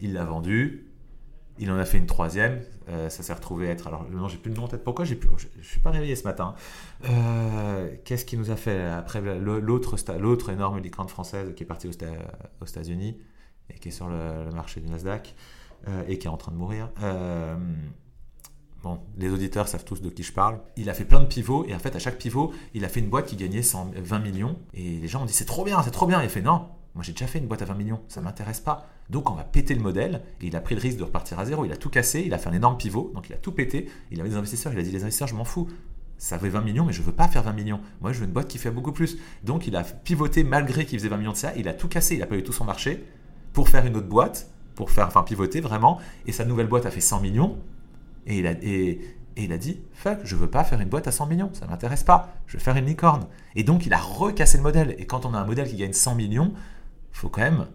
Il 0.00 0.14
l'a 0.14 0.24
vendu. 0.24 0.86
Il 1.58 1.70
en 1.70 1.76
a 1.76 1.84
fait 1.84 1.98
une 1.98 2.06
troisième. 2.06 2.60
Euh, 2.88 3.08
ça 3.08 3.22
s'est 3.22 3.32
retrouvé 3.32 3.68
être. 3.68 3.86
Alors, 3.86 4.06
non, 4.10 4.28
j'ai 4.28 4.38
plus 4.38 4.50
le 4.50 4.56
nom 4.56 4.64
en 4.64 4.68
tête. 4.68 4.84
Pourquoi 4.84 5.04
j'ai 5.04 5.14
plus. 5.14 5.28
Je, 5.36 5.46
je 5.60 5.66
suis 5.66 5.80
pas 5.80 5.90
réveillé 5.90 6.16
ce 6.16 6.24
matin. 6.24 6.54
Euh, 7.08 7.94
Qu'est-ce 8.04 8.24
qu'il 8.24 8.38
nous 8.38 8.50
a 8.50 8.56
fait 8.56 8.82
après 8.82 9.20
l'autre 9.20 10.50
énorme 10.50 10.78
licorne 10.80 11.08
française 11.08 11.54
qui 11.54 11.62
est 11.62 11.66
partie 11.66 11.88
aux, 11.88 12.66
États-Unis 12.66 13.18
et 13.70 13.78
qui 13.78 13.88
est 13.88 13.92
sur 13.92 14.08
le, 14.08 14.50
marché 14.54 14.80
du 14.80 14.88
Nasdaq 14.88 15.34
et 16.06 16.16
qui 16.16 16.28
est 16.28 16.30
en 16.30 16.36
train 16.36 16.52
de 16.52 16.56
mourir. 16.56 16.90
Euh, 18.84 18.88
Bon, 18.88 18.98
les 19.16 19.30
auditeurs 19.30 19.68
savent 19.68 19.84
tous 19.84 20.00
de 20.00 20.10
qui 20.10 20.22
je 20.22 20.32
parle. 20.32 20.58
Il 20.76 20.90
a 20.90 20.94
fait 20.94 21.04
plein 21.04 21.20
de 21.20 21.26
pivots 21.26 21.64
et 21.66 21.74
en 21.74 21.78
fait, 21.78 21.94
à 21.94 21.98
chaque 21.98 22.18
pivot, 22.18 22.52
il 22.74 22.84
a 22.84 22.88
fait 22.88 23.00
une 23.00 23.08
boîte 23.08 23.26
qui 23.26 23.36
gagnait 23.36 23.62
100 23.62 23.92
20 23.96 24.18
millions. 24.18 24.58
Et 24.74 24.98
les 24.98 25.08
gens 25.08 25.22
ont 25.22 25.26
dit 25.26 25.32
c'est 25.32 25.44
trop 25.44 25.64
bien, 25.64 25.82
c'est 25.82 25.90
trop 25.90 26.06
bien. 26.06 26.20
Il 26.20 26.26
a 26.26 26.28
fait 26.28 26.42
non, 26.42 26.68
moi 26.94 27.02
j'ai 27.02 27.12
déjà 27.12 27.26
fait 27.26 27.38
une 27.38 27.46
boîte 27.46 27.62
à 27.62 27.66
20 27.66 27.74
millions, 27.74 28.00
ça 28.08 28.20
m'intéresse 28.20 28.60
pas. 28.60 28.88
Donc 29.10 29.30
on 29.30 29.34
va 29.34 29.44
péter 29.44 29.74
le 29.74 29.80
modèle. 29.80 30.22
Et 30.40 30.46
il 30.46 30.56
a 30.56 30.60
pris 30.60 30.74
le 30.74 30.80
risque 30.80 30.98
de 30.98 31.04
repartir 31.04 31.38
à 31.38 31.44
zéro. 31.44 31.64
Il 31.64 31.72
a 31.72 31.76
tout 31.76 31.90
cassé, 31.90 32.22
il 32.26 32.34
a 32.34 32.38
fait 32.38 32.48
un 32.48 32.54
énorme 32.54 32.76
pivot, 32.76 33.12
donc 33.14 33.28
il 33.28 33.32
a 33.34 33.38
tout 33.38 33.52
pété. 33.52 33.88
Il 34.10 34.20
avait 34.20 34.30
des 34.30 34.36
investisseurs, 34.36 34.72
il 34.72 34.78
a 34.78 34.82
dit 34.82 34.90
les 34.90 35.02
investisseurs, 35.02 35.28
je 35.28 35.34
m'en 35.34 35.44
fous. 35.44 35.68
Ça 36.18 36.38
fait 36.38 36.48
20 36.48 36.60
millions, 36.60 36.84
mais 36.84 36.92
je 36.92 37.02
veux 37.02 37.12
pas 37.12 37.26
faire 37.26 37.42
20 37.42 37.52
millions. 37.52 37.80
Moi, 38.00 38.12
je 38.12 38.20
veux 38.20 38.26
une 38.26 38.32
boîte 38.32 38.46
qui 38.46 38.58
fait 38.58 38.70
beaucoup 38.70 38.92
plus. 38.92 39.18
Donc 39.42 39.66
il 39.66 39.74
a 39.74 39.82
pivoté 39.82 40.44
malgré 40.44 40.86
qu'il 40.86 40.98
faisait 40.98 41.08
20 41.08 41.16
millions 41.16 41.32
de 41.32 41.36
ça. 41.36 41.52
Il 41.56 41.68
a 41.68 41.74
tout 41.74 41.88
cassé, 41.88 42.14
il 42.16 42.22
a 42.22 42.26
pas 42.26 42.36
eu 42.36 42.44
tout 42.44 42.52
son 42.52 42.64
marché 42.64 43.04
pour 43.52 43.68
faire 43.68 43.86
une 43.86 43.96
autre 43.96 44.08
boîte, 44.08 44.48
pour 44.76 44.90
faire, 44.90 45.06
enfin 45.06 45.22
pivoter 45.22 45.60
vraiment. 45.60 45.98
Et 46.26 46.32
sa 46.32 46.44
nouvelle 46.44 46.68
boîte 46.68 46.86
a 46.86 46.90
fait 46.90 47.00
100 47.00 47.20
millions. 47.20 47.58
Et 48.26 48.38
il 48.38 48.46
a, 48.46 48.52
et, 48.62 48.90
et 49.36 49.44
il 49.44 49.52
a 49.52 49.58
dit 49.58 49.80
Fuck, 49.94 50.18
je 50.24 50.36
veux 50.36 50.48
pas 50.50 50.64
faire 50.64 50.80
une 50.80 50.88
boîte 50.88 51.08
à 51.08 51.12
100 51.12 51.26
millions, 51.26 51.50
ça 51.54 51.66
m'intéresse 51.66 52.04
pas, 52.04 52.34
je 52.46 52.56
veux 52.56 52.62
faire 52.62 52.76
une 52.76 52.86
licorne. 52.86 53.26
Et 53.56 53.64
donc 53.64 53.86
il 53.86 53.92
a 53.92 53.98
recassé 53.98 54.56
le 54.58 54.62
modèle. 54.62 54.94
Et 54.98 55.06
quand 55.06 55.26
on 55.26 55.34
a 55.34 55.38
un 55.38 55.44
modèle 55.46 55.68
qui 55.68 55.76
gagne 55.76 55.92
100 55.92 56.14
millions, 56.14 56.52
faut 57.12 57.28
quand 57.28 57.42
même. 57.42 57.66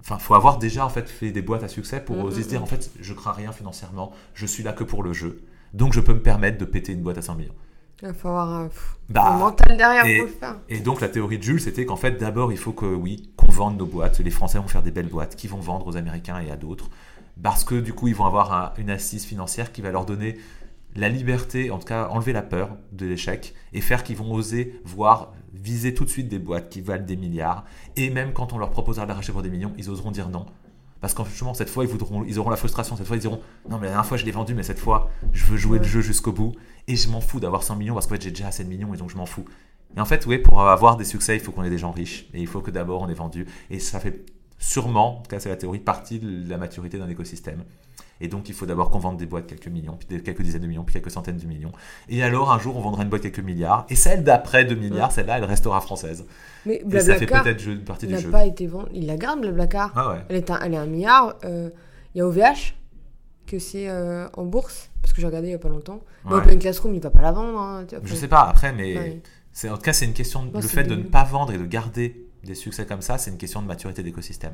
Enfin, 0.00 0.18
faut 0.18 0.34
avoir 0.34 0.58
déjà 0.58 0.86
en 0.86 0.88
fait 0.88 1.08
fait 1.08 1.32
des 1.32 1.42
boîtes 1.42 1.64
à 1.64 1.68
succès 1.68 2.00
pour 2.00 2.16
Mhm, 2.16 2.24
oser 2.24 2.42
se 2.44 2.48
dire 2.48 2.60
mhm. 2.60 2.64
en 2.64 2.66
fait, 2.66 2.90
je 3.00 3.12
crains 3.14 3.32
rien 3.32 3.52
financièrement, 3.52 4.12
je 4.34 4.46
suis 4.46 4.62
là 4.62 4.72
que 4.72 4.84
pour 4.84 5.02
le 5.02 5.12
jeu. 5.12 5.42
Donc 5.74 5.92
je 5.92 6.00
peux 6.00 6.14
me 6.14 6.22
permettre 6.22 6.58
de 6.58 6.64
péter 6.64 6.92
une 6.92 7.02
boîte 7.02 7.18
à 7.18 7.22
100 7.22 7.34
millions. 7.34 7.54
Il 8.02 8.12
faut 8.12 8.28
avoir 8.28 8.50
un, 8.50 8.68
Bah, 9.08 9.32
un 9.34 9.38
mental 9.38 9.76
derrière 9.76 10.04
et- 10.04 10.18
pour 10.18 10.26
le 10.26 10.32
faire. 10.32 10.56
Et 10.68 10.80
donc 10.80 11.00
la 11.00 11.08
théorie 11.08 11.38
de 11.38 11.42
Jules, 11.42 11.60
c'était 11.60 11.86
qu'en 11.86 11.96
fait, 11.96 12.12
d'abord, 12.12 12.52
il 12.52 12.58
faut 12.58 12.72
que 12.72 12.84
oui, 12.84 13.30
qu'on 13.36 13.50
vende 13.50 13.78
nos 13.78 13.86
boîtes. 13.86 14.18
Les 14.20 14.30
Français 14.30 14.58
vont 14.58 14.68
faire 14.68 14.82
des 14.82 14.90
belles 14.90 15.08
boîtes 15.08 15.34
qui 15.34 15.48
vont 15.48 15.60
vendre 15.60 15.86
aux 15.86 15.96
Américains 15.96 16.38
et 16.40 16.50
à 16.50 16.56
d'autres, 16.56 16.90
parce 17.42 17.64
que 17.64 17.74
du 17.74 17.92
coup, 17.92 18.08
ils 18.08 18.14
vont 18.14 18.24
avoir 18.26 18.52
un- 18.52 18.72
une 18.78 18.90
assise 18.90 19.24
financière 19.24 19.72
qui 19.72 19.82
va 19.82 19.90
leur 19.90 20.06
donner 20.06 20.38
la 20.94 21.08
liberté, 21.08 21.70
en 21.70 21.78
tout 21.78 21.86
cas, 21.86 22.08
enlever 22.08 22.32
la 22.32 22.42
peur 22.42 22.70
de 22.92 23.06
l'échec 23.06 23.54
et 23.72 23.80
faire 23.80 24.02
qu'ils 24.02 24.16
vont 24.16 24.32
oser 24.32 24.80
voir 24.84 25.32
viser 25.52 25.94
tout 25.94 26.04
de 26.04 26.10
suite 26.10 26.28
des 26.28 26.38
boîtes 26.38 26.68
qui 26.68 26.80
valent 26.80 27.04
des 27.04 27.16
milliards. 27.16 27.64
Et 27.96 28.10
même 28.10 28.32
quand 28.32 28.52
on 28.52 28.58
leur 28.58 28.70
proposera 28.70 29.06
de 29.06 29.12
racheter 29.12 29.32
pour 29.32 29.42
des 29.42 29.50
millions, 29.50 29.72
ils 29.78 29.90
oseront 29.90 30.10
dire 30.10 30.28
non. 30.28 30.46
Parce 31.00 31.12
qu'en 31.12 31.24
franchement, 31.24 31.54
cette 31.54 31.68
fois, 31.68 31.84
ils, 31.84 32.38
auront 32.38 32.50
la 32.50 32.56
frustration. 32.56 32.96
Cette 32.96 33.06
fois, 33.06 33.16
ils 33.16 33.20
diront 33.20 33.40
Non, 33.68 33.76
mais 33.76 33.84
la 33.84 33.92
dernière 33.92 34.06
fois, 34.06 34.16
je 34.16 34.24
l'ai 34.24 34.30
vendu, 34.32 34.54
mais 34.54 34.62
cette 34.62 34.78
fois, 34.78 35.10
je 35.32 35.44
veux 35.44 35.56
jouer 35.56 35.78
le 35.78 35.84
jeu 35.84 36.00
jusqu'au 36.00 36.32
bout. 36.32 36.52
Et 36.88 36.96
je 36.96 37.08
m'en 37.10 37.20
fous 37.20 37.38
d'avoir 37.40 37.62
100 37.62 37.76
millions 37.76 37.94
parce 37.94 38.06
qu'en 38.06 38.14
fait, 38.14 38.22
j'ai 38.22 38.30
déjà 38.30 38.48
assez 38.48 38.64
de 38.64 38.68
millions 38.68 38.94
et 38.94 38.96
donc 38.96 39.10
je 39.10 39.16
m'en 39.16 39.26
fous. 39.26 39.44
Et 39.96 40.00
en 40.00 40.04
fait, 40.04 40.24
oui, 40.26 40.38
pour 40.38 40.60
avoir 40.62 40.96
des 40.96 41.04
succès, 41.04 41.36
il 41.36 41.40
faut 41.40 41.52
qu'on 41.52 41.64
ait 41.64 41.70
des 41.70 41.78
gens 41.78 41.90
riches. 41.90 42.26
Et 42.32 42.40
il 42.40 42.46
faut 42.46 42.60
que 42.60 42.70
d'abord 42.70 43.02
on 43.02 43.08
ait 43.08 43.14
vendu. 43.14 43.46
Et 43.70 43.78
ça 43.78 44.00
fait 44.00 44.24
sûrement, 44.58 45.18
en 45.18 45.22
tout 45.22 45.28
cas, 45.28 45.38
c'est 45.40 45.48
la 45.48 45.56
théorie, 45.56 45.78
partie 45.78 46.18
de 46.18 46.48
la 46.48 46.56
maturité 46.58 46.98
d'un 46.98 47.08
écosystème. 47.08 47.64
Et 48.20 48.28
donc, 48.28 48.48
il 48.48 48.54
faut 48.54 48.64
d'abord 48.64 48.90
qu'on 48.90 48.98
vende 48.98 49.18
des 49.18 49.26
boîtes 49.26 49.46
quelques 49.46 49.68
millions, 49.68 49.98
puis 49.98 50.22
quelques 50.22 50.40
dizaines 50.40 50.62
de 50.62 50.66
millions, 50.66 50.84
puis 50.84 50.94
quelques 50.94 51.10
centaines 51.10 51.36
de 51.36 51.46
millions. 51.46 51.72
Et 52.08 52.22
alors, 52.22 52.50
un 52.50 52.58
jour, 52.58 52.74
on 52.74 52.80
vendra 52.80 53.02
une 53.02 53.10
boîte 53.10 53.20
quelques 53.20 53.40
milliards. 53.40 53.84
Et 53.90 53.94
celle 53.94 54.24
d'après 54.24 54.64
2 54.64 54.74
milliards, 54.74 55.12
celle-là, 55.12 55.36
elle 55.36 55.44
restera 55.44 55.82
française. 55.82 56.24
Mais 56.64 56.82
Et 56.90 57.00
ça 57.00 57.16
fait 57.16 57.26
peut-être 57.26 57.84
partie 57.84 58.06
du 58.06 58.16
jeu. 58.18 58.30
pas 58.30 58.46
été 58.46 58.66
vendu. 58.66 58.88
Il 58.94 59.06
la 59.06 59.16
garde, 59.16 59.42
Blablacar. 59.42 59.92
Ah 59.94 60.12
ouais. 60.12 60.20
Elle 60.30 60.36
est 60.36 60.50
un, 60.50 60.58
elle 60.60 60.72
est 60.72 60.78
un 60.78 60.86
milliard. 60.86 61.34
euh, 61.44 61.68
Il 62.14 62.18
y 62.18 62.20
a 62.22 62.26
OVH, 62.26 62.74
que 63.46 63.58
c'est 63.58 63.88
euh, 63.90 64.26
en 64.34 64.44
bourse, 64.46 64.88
parce 65.02 65.12
que 65.12 65.20
j'ai 65.20 65.26
regardé 65.26 65.48
il 65.48 65.50
n'y 65.50 65.54
a 65.56 65.58
pas 65.58 65.68
longtemps. 65.68 66.00
Mais 66.24 66.32
Ouais. 66.32 66.38
Open 66.38 66.58
Classroom, 66.58 66.94
il 66.94 66.98
ne 66.98 67.02
va 67.02 67.10
pas 67.10 67.20
la 67.22 67.32
vendre. 67.32 67.58
hein, 67.58 67.84
tu 67.86 67.96
vois, 67.96 68.04
Je 68.06 68.14
sais 68.14 68.28
pas, 68.28 68.40
après, 68.48 68.72
mais 68.72 68.96
ouais. 68.96 69.22
c'est, 69.52 69.68
en 69.68 69.76
tout 69.76 69.82
cas, 69.82 69.92
c'est 69.92 70.06
une 70.06 70.14
question. 70.14 70.46
de- 70.46 70.54
le 70.56 70.62
fait 70.62 70.84
de 70.84 70.94
ne 70.94 71.02
pas 71.02 71.24
vendre 71.24 71.52
et 71.52 71.58
de 71.58 71.66
garder 71.66 72.25
des 72.46 72.54
succès 72.54 72.86
comme 72.86 73.02
ça, 73.02 73.18
c'est 73.18 73.30
une 73.30 73.36
question 73.38 73.60
de 73.62 73.66
maturité 73.66 74.02
d'écosystème. 74.02 74.52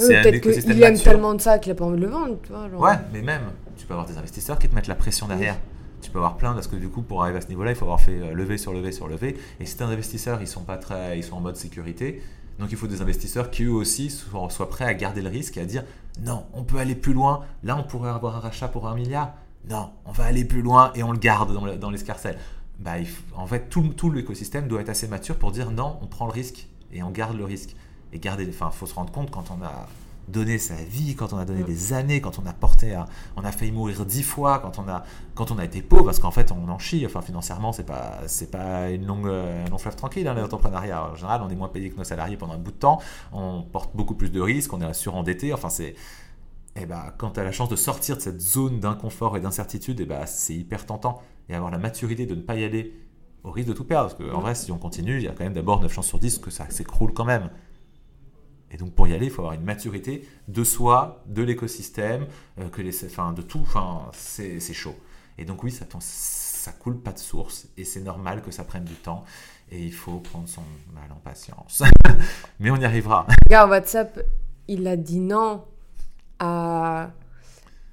Un 0.00 0.06
Peut-être 0.06 0.40
qu'il 0.40 0.82
aime 0.82 0.98
tellement 0.98 1.34
de 1.34 1.40
ça 1.40 1.58
qu'il 1.58 1.72
n'a 1.72 1.76
pas 1.76 1.84
envie 1.84 1.98
de 1.98 2.04
le 2.04 2.10
vendre. 2.10 2.36
Tu 2.42 2.52
vois, 2.52 2.68
genre. 2.70 2.80
Ouais, 2.80 2.94
mais 3.12 3.20
même, 3.22 3.42
tu 3.76 3.84
peux 3.86 3.94
avoir 3.94 4.06
des 4.06 4.16
investisseurs 4.16 4.58
qui 4.58 4.68
te 4.68 4.74
mettent 4.74 4.86
la 4.86 4.94
pression 4.94 5.26
derrière. 5.26 5.56
Tu 6.00 6.10
peux 6.12 6.18
avoir 6.18 6.36
plein, 6.36 6.52
parce 6.54 6.68
que 6.68 6.76
du 6.76 6.88
coup, 6.88 7.02
pour 7.02 7.24
arriver 7.24 7.38
à 7.38 7.40
ce 7.40 7.48
niveau-là, 7.48 7.72
il 7.72 7.74
faut 7.76 7.84
avoir 7.84 8.00
fait 8.00 8.20
euh, 8.20 8.32
lever 8.32 8.58
sur 8.58 8.72
lever 8.72 8.92
sur 8.92 9.08
lever. 9.08 9.36
Et 9.58 9.66
si 9.66 9.76
tes 9.76 9.82
investisseurs, 9.82 10.40
ils 10.40 10.46
sont 10.46 10.62
pas 10.62 10.76
très, 10.76 11.18
ils 11.18 11.24
sont 11.24 11.34
en 11.34 11.40
mode 11.40 11.56
sécurité, 11.56 12.22
donc 12.60 12.70
il 12.70 12.76
faut 12.76 12.86
des 12.86 13.02
investisseurs 13.02 13.50
qui 13.50 13.64
eux 13.64 13.72
aussi 13.72 14.08
soient, 14.08 14.48
soient 14.50 14.68
prêts 14.70 14.84
à 14.84 14.94
garder 14.94 15.20
le 15.20 15.28
risque 15.28 15.56
et 15.56 15.60
à 15.62 15.64
dire 15.64 15.82
non, 16.22 16.44
on 16.52 16.62
peut 16.62 16.78
aller 16.78 16.94
plus 16.94 17.12
loin. 17.12 17.40
Là, 17.64 17.76
on 17.76 17.82
pourrait 17.82 18.10
avoir 18.10 18.36
un 18.36 18.40
rachat 18.40 18.68
pour 18.68 18.86
un 18.86 18.94
milliard. 18.94 19.34
Non, 19.68 19.90
on 20.04 20.12
va 20.12 20.24
aller 20.24 20.44
plus 20.44 20.62
loin 20.62 20.92
et 20.94 21.02
on 21.02 21.10
le 21.10 21.18
garde 21.18 21.52
dans, 21.52 21.64
le- 21.64 21.76
dans 21.76 21.90
l'escarcelle. 21.90 22.38
Bah, 22.78 23.00
il 23.00 23.08
en 23.36 23.46
fait, 23.48 23.68
tout, 23.68 23.82
tout 23.96 24.12
l'écosystème 24.12 24.68
doit 24.68 24.80
être 24.80 24.88
assez 24.90 25.08
mature 25.08 25.34
pour 25.36 25.50
dire 25.50 25.72
non, 25.72 25.98
on 26.02 26.06
prend 26.06 26.26
le 26.26 26.32
risque 26.32 26.68
et 26.92 27.02
on 27.02 27.10
garde 27.10 27.36
le 27.36 27.44
risque. 27.44 27.74
Et 28.12 28.18
garder, 28.18 28.46
enfin, 28.48 28.70
faut 28.70 28.86
se 28.86 28.94
rendre 28.94 29.12
compte 29.12 29.30
quand 29.30 29.50
on 29.50 29.62
a 29.62 29.86
donné 30.28 30.58
sa 30.58 30.74
vie, 30.74 31.14
quand 31.14 31.32
on 31.32 31.38
a 31.38 31.46
donné 31.46 31.62
Mm. 31.62 31.66
des 31.66 31.92
années, 31.94 32.20
quand 32.20 32.38
on 32.38 32.44
a 32.46 32.52
porté, 32.52 32.92
à- 32.94 33.06
on 33.36 33.44
a 33.44 33.52
failli 33.52 33.72
mourir 33.72 34.04
dix 34.04 34.22
fois, 34.22 34.58
quand 34.58 34.78
on 34.78 34.86
a, 34.88 35.04
quand 35.34 35.50
on 35.50 35.58
a 35.58 35.64
été 35.64 35.80
pauvre, 35.80 36.04
parce 36.04 36.18
qu'en 36.18 36.30
fait, 36.30 36.52
on 36.52 36.68
en 36.68 36.78
chie. 36.78 37.04
Enfin, 37.06 37.22
financièrement, 37.22 37.72
c'est 37.72 37.84
pas, 37.86 38.18
c'est 38.26 38.50
pas 38.50 38.90
une 38.90 39.06
longue, 39.06 39.26
euh, 39.26 39.64
un 39.66 39.70
long 39.70 39.78
fleuve 39.78 39.96
tranquille, 39.96 40.28
hein, 40.28 40.34
l'entrepreneuriat. 40.34 41.12
En 41.12 41.14
général, 41.14 41.40
on 41.42 41.48
est 41.48 41.54
moins 41.54 41.68
payé 41.68 41.88
que 41.90 41.96
nos 41.96 42.04
salariés 42.04 42.36
pendant 42.36 42.52
un 42.54 42.58
bout 42.58 42.72
de 42.72 42.76
temps. 42.76 43.00
On 43.32 43.62
porte 43.62 43.96
beaucoup 43.96 44.14
plus 44.14 44.30
de 44.30 44.40
risques, 44.40 44.72
on 44.74 44.80
est 44.82 44.92
surendetté. 44.92 45.52
Enfin, 45.54 45.70
c'est, 45.70 45.94
et 46.76 46.84
bah, 46.84 47.14
quand 47.16 47.30
tu 47.30 47.40
as 47.40 47.44
la 47.44 47.52
chance 47.52 47.70
de 47.70 47.76
sortir 47.76 48.16
de 48.16 48.20
cette 48.22 48.40
zone 48.42 48.80
d'inconfort 48.80 49.36
et 49.36 49.40
d'incertitude, 49.40 49.98
et 50.00 50.04
bah, 50.06 50.26
c'est 50.26 50.54
hyper 50.54 50.84
tentant. 50.84 51.22
Et 51.48 51.54
avoir 51.54 51.70
la 51.70 51.78
maturité 51.78 52.26
de 52.26 52.34
ne 52.34 52.42
pas 52.42 52.54
y 52.56 52.64
aller 52.64 52.94
au 53.48 53.52
risque 53.52 53.68
de 53.68 53.74
tout 53.74 53.84
perdre. 53.84 54.14
Parce 54.14 54.30
qu'en 54.30 54.40
vrai, 54.40 54.54
si 54.54 54.70
on 54.70 54.78
continue, 54.78 55.16
il 55.16 55.24
y 55.24 55.28
a 55.28 55.32
quand 55.32 55.44
même 55.44 55.54
d'abord 55.54 55.80
9 55.80 55.92
chances 55.92 56.06
sur 56.06 56.18
10 56.18 56.38
que 56.38 56.50
ça 56.50 56.68
s'écroule 56.70 57.12
quand 57.12 57.24
même. 57.24 57.50
Et 58.70 58.76
donc 58.76 58.94
pour 58.94 59.08
y 59.08 59.14
aller, 59.14 59.26
il 59.26 59.32
faut 59.32 59.42
avoir 59.42 59.54
une 59.54 59.64
maturité 59.64 60.28
de 60.46 60.62
soi, 60.62 61.22
de 61.26 61.42
l'écosystème, 61.42 62.26
euh, 62.60 62.68
que 62.68 62.82
les, 62.82 63.04
enfin, 63.04 63.32
de 63.32 63.42
tout. 63.42 63.60
Enfin, 63.62 64.10
c'est 64.12 64.60
chaud. 64.74 64.94
Et 65.38 65.44
donc 65.44 65.62
oui, 65.62 65.70
ça, 65.70 65.86
ça 66.00 66.72
coule 66.72 67.00
pas 67.00 67.12
de 67.12 67.18
source. 67.18 67.68
Et 67.76 67.84
c'est 67.84 68.02
normal 68.02 68.42
que 68.42 68.50
ça 68.50 68.64
prenne 68.64 68.84
du 68.84 68.94
temps. 68.94 69.24
Et 69.70 69.82
il 69.82 69.92
faut 69.92 70.18
prendre 70.18 70.48
son 70.48 70.62
mal 70.92 71.10
en 71.12 71.20
patience. 71.20 71.82
Mais 72.60 72.70
on 72.70 72.76
y 72.76 72.84
arrivera. 72.84 73.26
Regarde, 73.46 73.70
WhatsApp, 73.70 74.20
il 74.66 74.86
a 74.86 74.96
dit 74.96 75.20
non 75.20 75.64
à, 76.38 77.10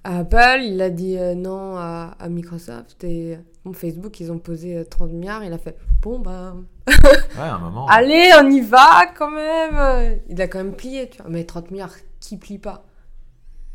à 0.06 0.20
Apple, 0.20 0.62
il 0.62 0.82
a 0.82 0.92
dit 0.92 1.18
euh, 1.18 1.34
non 1.34 1.76
à, 1.78 2.16
à 2.20 2.30
Microsoft 2.30 3.04
et 3.04 3.38
bon, 3.66 3.74
Facebook, 3.74 4.20
ils 4.20 4.32
ont 4.32 4.38
posé 4.38 4.78
euh, 4.78 4.84
30 4.84 5.12
milliards. 5.12 5.44
Il 5.44 5.52
a 5.52 5.58
fait 5.58 5.76
bon, 6.02 6.20
bah, 6.20 6.56
Ouais, 6.88 7.40
un 7.40 7.58
moment. 7.58 7.88
allez, 7.90 8.30
on 8.40 8.50
y 8.50 8.62
va 8.62 9.08
quand 9.18 9.32
même. 9.32 10.20
Il 10.30 10.40
a 10.42 10.48
quand 10.48 10.60
même 10.60 10.76
plié, 10.76 11.10
tu 11.10 11.18
vois. 11.22 11.32
Mais 11.32 11.44
30 11.44 11.72
milliards, 11.72 11.96
qui 12.20 12.38
plie 12.38 12.60
pas? 12.60 12.86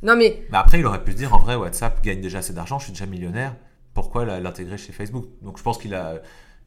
Non, 0.02 0.16
mais 0.16 0.44
Mais 0.50 0.58
après, 0.58 0.78
il 0.78 0.86
aurait 0.86 1.02
pu 1.02 1.12
se 1.12 1.16
dire 1.16 1.34
en 1.34 1.38
vrai, 1.38 1.56
WhatsApp 1.56 2.02
gagne 2.02 2.20
déjà 2.20 2.38
assez 2.38 2.52
d'argent, 2.52 2.78
je 2.78 2.84
suis 2.84 2.92
déjà 2.92 3.06
millionnaire. 3.06 3.56
Pourquoi 3.92 4.24
l'intégrer 4.24 4.78
chez 4.78 4.92
Facebook? 4.92 5.26
Donc 5.42 5.58
je 5.58 5.62
pense 5.64 5.78
qu'il 5.78 5.94
a. 5.94 6.20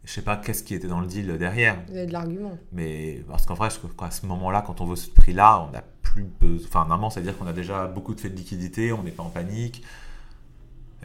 Je 0.03 0.11
sais 0.11 0.21
pas 0.21 0.35
qu'est-ce 0.35 0.63
qui 0.63 0.75
était 0.75 0.87
dans 0.87 0.99
le 0.99 1.07
deal 1.07 1.37
derrière. 1.37 1.77
vous 1.87 1.95
avez 1.95 2.05
de 2.07 2.11
l'argument. 2.13 2.57
Mais 2.73 3.23
parce 3.29 3.45
qu'en 3.45 3.53
vrai, 3.53 3.69
qu'à 3.97 4.11
ce 4.11 4.25
moment-là, 4.25 4.61
quand 4.65 4.81
on 4.81 4.85
veut 4.85 4.95
ce 4.97 5.09
prix-là, 5.09 5.65
on 5.67 5.71
n'a 5.71 5.81
plus 6.01 6.23
besoin. 6.41 6.67
Enfin, 6.67 6.79
normalement, 6.81 7.09
c'est-à-dire 7.09 7.37
qu'on 7.37 7.47
a 7.47 7.53
déjà 7.53 7.87
beaucoup 7.87 8.13
de 8.13 8.19
faits 8.19 8.33
de 8.33 8.37
liquidité, 8.37 8.91
on 8.91 9.01
n'est 9.03 9.11
pas 9.11 9.23
en 9.23 9.29
panique. 9.29 9.83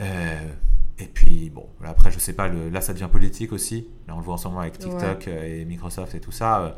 Euh, 0.01 0.49
et 0.99 1.07
puis, 1.07 1.51
bon, 1.51 1.66
après, 1.84 2.11
je 2.11 2.18
sais 2.18 2.32
pas, 2.32 2.49
le- 2.49 2.68
là, 2.70 2.80
ça 2.80 2.92
devient 2.92 3.09
politique 3.11 3.53
aussi. 3.53 3.86
Là, 4.09 4.14
on 4.14 4.18
le 4.18 4.24
voit 4.24 4.34
en 4.34 4.38
ce 4.38 4.49
moment 4.49 4.61
avec 4.61 4.78
TikTok 4.78 5.28
euh, 5.28 5.61
et 5.61 5.64
Microsoft 5.64 6.14
et 6.14 6.20
tout 6.20 6.32
ça. 6.32 6.61
Euh, 6.62 6.70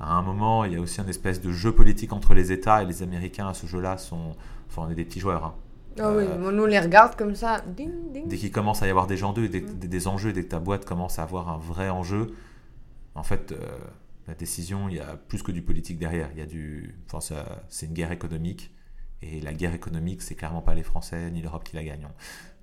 À 0.00 0.14
un 0.14 0.22
moment, 0.22 0.64
il 0.64 0.72
y 0.72 0.76
a 0.76 0.80
aussi 0.80 1.00
un 1.00 1.06
espèce 1.06 1.40
de 1.40 1.52
jeu 1.52 1.72
politique 1.72 2.12
entre 2.12 2.34
les 2.34 2.50
États 2.50 2.82
et 2.82 2.86
les 2.86 3.02
Américains 3.04 3.46
à 3.48 3.54
ce 3.54 3.66
jeu-là 3.68 3.96
sont. 3.96 4.34
Enfin, 4.68 4.82
on 4.86 4.90
est 4.90 4.94
des 4.96 5.04
petits 5.04 5.20
joueurs. 5.20 5.44
hein. 5.44 5.54
Ah 5.98 6.12
oui, 6.12 6.24
Euh, 6.24 6.50
on 6.60 6.66
les 6.66 6.80
regarde 6.80 7.16
comme 7.16 7.34
ça. 7.34 7.62
Ding, 7.76 8.12
ding. 8.12 8.28
Dès 8.28 8.36
qu'il 8.36 8.50
commence 8.50 8.82
à 8.82 8.86
y 8.86 8.90
avoir 8.90 9.06
des, 9.06 9.16
gens 9.16 9.32
d'eux, 9.32 9.46
Mm. 9.48 9.78
des, 9.78 9.88
des 9.88 10.08
enjeux, 10.08 10.32
dès 10.32 10.42
que 10.44 10.48
ta 10.48 10.58
boîte 10.60 10.84
commence 10.84 11.18
à 11.18 11.22
avoir 11.22 11.48
un 11.48 11.58
vrai 11.58 11.88
enjeu, 11.90 12.34
en 13.14 13.22
fait, 13.22 13.52
euh, 13.52 13.56
La 14.26 14.34
décision, 14.34 14.88
il 14.88 14.96
y 14.96 15.00
a 15.00 15.16
plus 15.28 15.42
que 15.42 15.52
du 15.52 15.60
politique 15.60 15.98
derrière. 15.98 16.30
Il 16.32 16.38
y 16.38 16.42
a 16.42 16.46
du, 16.46 16.94
enfin, 17.12 17.36
c'est 17.68 17.84
une 17.86 17.92
guerre 17.92 18.10
économique. 18.10 18.70
Et 19.20 19.40
la 19.42 19.52
guerre 19.52 19.74
économique, 19.74 20.22
c'est 20.22 20.34
clairement 20.34 20.62
pas 20.62 20.74
les 20.74 20.82
Français 20.82 21.30
ni 21.30 21.42
l'Europe 21.42 21.62
qui 21.64 21.76
la 21.76 21.84
gagnent. 21.84 22.08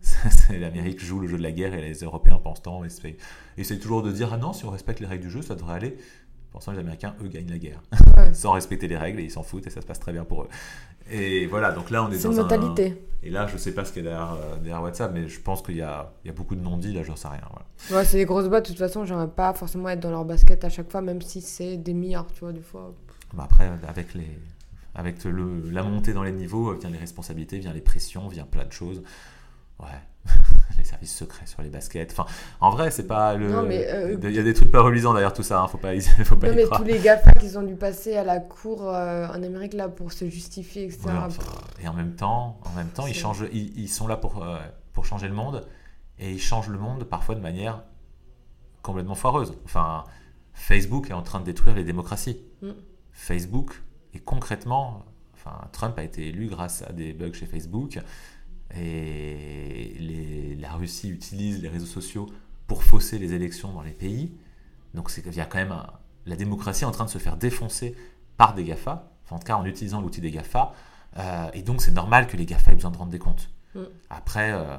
L'Amérique 0.49 0.99
joue 0.99 1.19
le 1.19 1.27
jeu 1.27 1.38
de 1.38 1.43
la 1.43 1.51
guerre 1.51 1.73
et 1.75 1.82
les 1.82 1.99
Européens 1.99 2.39
pensent 2.43 2.63
tant 2.63 2.84
essayent 2.84 3.79
toujours 3.79 4.01
de 4.01 4.11
dire 4.11 4.34
ah 4.34 4.38
non, 4.38 4.53
si 4.53 4.65
on 4.65 4.71
respecte 4.71 4.99
les 5.01 5.05
règles 5.05 5.25
du 5.25 5.29
jeu, 5.29 5.43
ça 5.43 5.53
devrait 5.53 5.75
aller. 5.75 5.97
Pensant 6.51 6.71
que 6.71 6.77
les 6.77 6.82
Américains, 6.82 7.15
eux, 7.23 7.27
gagnent 7.27 7.49
la 7.51 7.59
guerre. 7.59 7.82
Sans 8.34 8.51
respecter 8.53 8.88
les 8.88 8.97
règles 8.97 9.19
et 9.19 9.23
ils 9.23 9.32
s'en 9.32 9.43
foutent 9.43 9.67
et 9.67 9.69
ça 9.69 9.82
se 9.82 9.86
passe 9.86 9.99
très 9.99 10.11
bien 10.13 10.25
pour 10.25 10.43
eux. 10.43 10.49
Et 11.10 11.47
voilà, 11.47 11.72
donc 11.72 11.89
là, 11.89 12.04
on 12.04 12.12
est, 12.12 12.24
dans 12.24 12.32
une 12.32 12.38
mentalité. 12.38 13.04
Et 13.24 13.30
là, 13.30 13.45
je 13.47 13.58
sais 13.58 13.74
pas 13.74 13.86
ce 13.86 13.93
qu'il 13.93 14.06
y 14.06 14.10
a 14.10 14.34
euh, 14.34 14.58
derrière, 14.58 14.82
WhatsApp, 14.82 15.12
mais 15.14 15.28
je 15.28 15.39
pense 15.39 15.62
qu'il 15.62 15.76
y 15.76 15.80
y 15.80 15.82
a 15.82 16.12
beaucoup 16.36 16.56
de 16.56 16.62
non-dits, 16.62 16.93
là, 16.93 17.04
j'en 17.04 17.16
sais 17.16 17.28
rien. 17.28 17.41
Ouais, 17.91 18.04
c'est 18.04 18.18
des 18.18 18.26
grosses 18.26 18.47
boîtes, 18.47 18.66
de 18.66 18.70
toute 18.70 18.80
façon, 18.80 19.06
j'aimerais 19.06 19.30
pas 19.30 19.54
forcément 19.54 19.89
être 19.89 19.99
dans 19.99 20.10
leur 20.10 20.26
basket 20.26 20.64
à 20.64 20.70
chaque 20.70 20.91
fois, 20.91 21.02
même 21.02 21.22
si 21.22 21.41
c'est 21.41 21.78
des 21.78 21.93
milliards, 21.93 22.28
tu 22.34 22.39
vois, 22.39 22.52
des 22.52 22.62
fois. 22.62 22.93
Bah 23.34 23.43
après, 23.45 23.70
avec, 23.88 24.14
les, 24.14 24.39
avec 24.95 25.24
le, 25.24 25.70
la 25.70 25.84
montée 25.84 26.14
dans 26.14 26.24
les 26.24 26.32
niveaux, 26.32 26.74
vient 26.74 26.89
les 26.89 26.97
responsabilités, 26.97 27.60
vient 27.60 27.74
les 27.74 27.82
pressions, 27.82 28.28
vient 28.28 28.45
plein 28.45 28.66
de 28.66 28.74
choses. 28.74 29.04
Ouais, 29.80 29.88
les 30.78 30.84
services 30.84 31.15
secrets 31.15 31.45
sur 31.45 31.61
les 31.61 31.69
baskets. 31.69 32.11
Enfin, 32.11 32.26
en 32.59 32.69
vrai, 32.69 32.91
c'est 32.91 33.07
pas 33.07 33.36
le. 33.36 33.51
Euh, 33.53 34.17
il 34.24 34.32
y 34.32 34.39
a 34.39 34.43
des 34.43 34.53
trucs 34.53 34.72
pas 34.72 34.82
reluisants 34.82 35.13
derrière 35.13 35.34
tout 35.34 35.43
ça. 35.43 35.61
Hein. 35.61 35.67
Faut 35.67 35.78
pas, 35.78 35.99
faut 36.24 36.36
pas 36.36 36.49
non, 36.49 36.55
mais 36.55 36.65
tous 36.67 36.84
les 36.84 36.99
GAFA 36.99 37.32
qui 37.34 37.55
ont 37.57 37.63
dû 37.63 37.76
passer 37.76 38.15
à 38.15 38.24
la 38.24 38.39
cour 38.39 38.88
euh, 38.88 39.28
en 39.28 39.41
Amérique 39.43 39.74
là 39.74 39.89
pour 39.89 40.11
se 40.11 40.30
justifier, 40.30 40.86
etc. 40.86 41.09
et 41.82 41.88
en 41.88 41.93
même 41.93 42.15
temps, 42.15 42.59
en 42.65 42.76
même 42.76 42.89
temps, 42.89 43.07
ils 43.07 43.15
changent. 43.15 43.47
Ils, 43.51 43.89
sont 43.89 44.07
là 44.07 44.17
pour 44.17 44.43
euh, 44.43 44.57
pour 44.93 45.05
changer 45.05 45.28
le 45.28 45.34
monde 45.34 45.65
et 46.19 46.32
ils 46.32 46.41
changent 46.41 46.69
le 46.69 46.78
monde 46.78 47.03
parfois 47.03 47.36
de 47.36 47.41
manière 47.41 47.84
complètement 48.82 49.15
foireuse. 49.15 49.53
Enfin, 49.65 50.03
Facebook 50.53 51.09
est 51.09 51.13
en 51.13 51.24
train 51.24 51.39
de 51.39 51.45
détruire 51.45 51.76
les 51.76 51.84
démocraties. 51.84 52.41
Mm. 52.61 52.72
Facebook 53.11 53.82
et 54.13 54.19
concrètement, 54.19 55.05
enfin, 55.34 55.67
Trump 55.72 55.97
a 55.97 56.03
été 56.03 56.28
élu 56.28 56.47
grâce 56.47 56.84
à 56.84 56.91
des 56.91 57.13
bugs 57.13 57.34
chez 57.34 57.45
Facebook. 57.45 57.99
Et 58.76 59.95
les, 59.99 60.55
la 60.55 60.74
Russie 60.74 61.09
utilise 61.09 61.61
les 61.61 61.69
réseaux 61.69 61.86
sociaux 61.86 62.28
pour 62.67 62.84
fausser 62.84 63.19
les 63.19 63.34
élections 63.34 63.74
dans 63.74 63.82
les 63.82 63.91
pays. 63.91 64.32
Donc 64.93 65.11
il 65.17 65.36
y 65.36 65.41
a 65.41 65.45
quand 65.45 65.57
même 65.57 65.76
la 66.26 66.36
démocratie 66.36 66.86
en 66.86 66.91
train 66.91 67.05
de 67.05 67.09
se 67.09 67.17
faire 67.17 67.38
défoncer 67.38 67.95
par 68.38 68.53
des 68.53 68.63
GAFA, 68.63 69.11
en 69.30 69.39
tout 69.39 69.45
cas 69.45 69.55
en 69.55 69.65
utilisant 69.65 70.01
l'outil 70.01 70.22
des 70.22 70.32
GAFA. 70.32 70.74
Euh, 71.17 71.49
et 71.53 71.61
donc 71.61 71.82
c'est 71.82 71.91
normal 71.91 72.28
que 72.28 72.38
les 72.38 72.45
GAFA 72.45 72.72
aient 72.72 72.76
besoin 72.76 72.91
de 72.91 72.97
rendre 72.97 73.11
des 73.11 73.19
comptes. 73.19 73.49
Mm. 73.76 73.80
Après, 74.09 74.49
il 74.49 74.53
euh, 74.53 74.78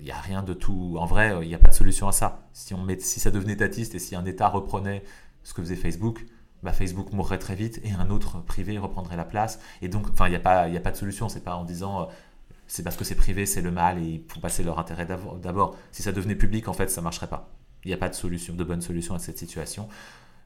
n'y 0.00 0.10
a 0.10 0.20
rien 0.20 0.42
de 0.42 0.52
tout. 0.52 0.96
En 0.98 1.06
vrai, 1.06 1.38
il 1.42 1.48
n'y 1.48 1.54
a 1.54 1.58
pas 1.58 1.70
de 1.70 1.74
solution 1.74 2.08
à 2.08 2.12
ça. 2.12 2.48
Si, 2.52 2.74
on 2.74 2.82
met, 2.82 2.98
si 2.98 3.20
ça 3.20 3.30
devenait 3.30 3.54
étatiste 3.54 3.94
et 3.94 3.98
si 3.98 4.16
un 4.16 4.24
État 4.24 4.48
reprenait 4.48 5.04
ce 5.42 5.54
que 5.54 5.62
faisait 5.62 5.76
Facebook, 5.76 6.26
bah 6.62 6.72
Facebook 6.72 7.12
mourrait 7.12 7.38
très 7.38 7.56
vite 7.56 7.80
et 7.82 7.90
un 7.92 8.10
autre 8.10 8.40
privé 8.40 8.78
reprendrait 8.78 9.16
la 9.16 9.24
place. 9.24 9.60
Et 9.82 9.88
donc, 9.88 10.08
enfin, 10.10 10.26
il 10.26 10.30
n'y 10.30 10.36
a, 10.36 10.40
pas, 10.40 10.62
a 10.62 10.80
pas 10.80 10.92
de 10.92 10.96
solution. 10.96 11.28
C'est 11.28 11.44
pas 11.44 11.56
en 11.56 11.64
disant 11.64 12.02
euh, 12.02 12.06
c'est 12.72 12.82
parce 12.82 12.96
que 12.96 13.04
c'est 13.04 13.16
privé, 13.16 13.44
c'est 13.44 13.60
le 13.60 13.70
mal 13.70 13.98
et 13.98 14.02
ils 14.02 14.24
font 14.26 14.40
passer 14.40 14.62
leur 14.62 14.78
intérêt 14.78 15.04
d'abord. 15.04 15.76
Si 15.90 16.02
ça 16.02 16.10
devenait 16.10 16.34
public, 16.34 16.68
en 16.68 16.72
fait, 16.72 16.88
ça 16.88 17.02
marcherait 17.02 17.28
pas. 17.28 17.50
Il 17.84 17.88
n'y 17.88 17.92
a 17.92 17.98
pas 17.98 18.08
de 18.08 18.14
solution, 18.14 18.54
de 18.54 18.64
bonne 18.64 18.80
solution 18.80 19.14
à 19.14 19.18
cette 19.18 19.36
situation. 19.36 19.90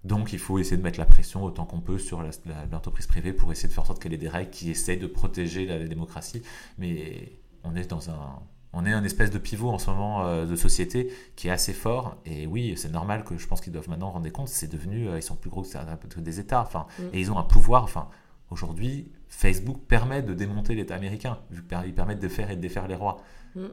Donc 0.03 0.33
il 0.33 0.41
faut 0.41 0.59
essayer 0.59 0.77
de 0.77 0.83
mettre 0.83 0.99
la 0.99 1.05
pression 1.05 1.45
autant 1.45 1.66
qu'on 1.66 1.81
peut 1.81 1.99
sur 1.99 2.24
l'entreprise 2.72 3.07
privée 3.07 3.33
pour 3.33 3.53
essayer 3.53 3.68
de 3.68 3.72
faire 3.72 3.85
en 3.85 3.87
sorte 3.87 4.03
qu'elle 4.03 4.12
ait 4.12 4.18
des 4.18 4.29
règles 4.29 4.51
qui 4.51 4.72
essayent 4.72 4.99
de 4.99 5.07
protéger 5.07 5.66
la, 5.66 5.79
démocratie. 5.87 6.43
Mais 6.79 7.31
on 7.62 7.77
est 7.77 7.89
dans 7.89 8.11
un, 8.11 8.41
on 8.72 8.85
est 8.85 8.93
un 8.93 9.05
espèce 9.05 9.31
de 9.31 9.39
pivot 9.39 9.70
en 9.70 9.79
ce 9.79 9.89
moment 9.89 10.27
euh, 10.27 10.47
de 10.47 10.57
société 10.57 11.12
qui 11.37 11.47
est 11.47 11.53
assez 11.53 11.74
fort. 11.74 12.16
Et 12.27 12.49
oui, 12.49 12.74
c'est 12.77 12.91
normal 12.91 13.22
que 13.22 13.39
je 13.39 13.47
pense 13.47 13.61
qu'ils 13.61 13.72
doivent 13.72 13.89
maintenant 13.89 14.11
rendre 14.11 14.29
compte. 14.31 14.49
C'est 14.49 14.66
devenu, 14.66 15.09
euh, 15.09 15.16
ils 15.16 15.22
sont 15.22 15.37
plus 15.37 15.51
gros 15.51 15.62
que, 15.62 16.18
des 16.18 16.41
États. 16.41 16.62
Enfin, 16.62 16.89
mm. 16.99 17.03
et 17.12 17.20
ils 17.20 17.31
ont 17.31 17.39
un 17.39 17.45
pouvoir. 17.45 17.85
Enfin, 17.85 18.09
aujourd'hui, 18.51 19.12
Facebook 19.37 19.82
permet 19.87 20.22
de 20.22 20.32
démonter 20.32 20.74
l'État 20.74 20.95
américain, 20.95 21.39
vu 21.51 21.62
qu'ils 21.62 21.95
permettent 21.95 22.22
de 22.22 22.28
faire 22.28 22.51
et 22.51 22.57
de 22.57 22.61
défaire 22.62 22.89
les 22.89 22.95
rois. 22.95 23.18
Mm. 23.55 23.66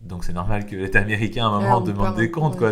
Donc 0.00 0.24
c'est 0.24 0.32
normal 0.32 0.64
que 0.64 0.76
l'État 0.76 1.00
américain, 1.00 1.44
à 1.44 1.48
un 1.50 1.60
moment, 1.60 1.82
demande 1.82 2.16
des 2.16 2.30
comptes. 2.30 2.56
Quoi. 2.56 2.70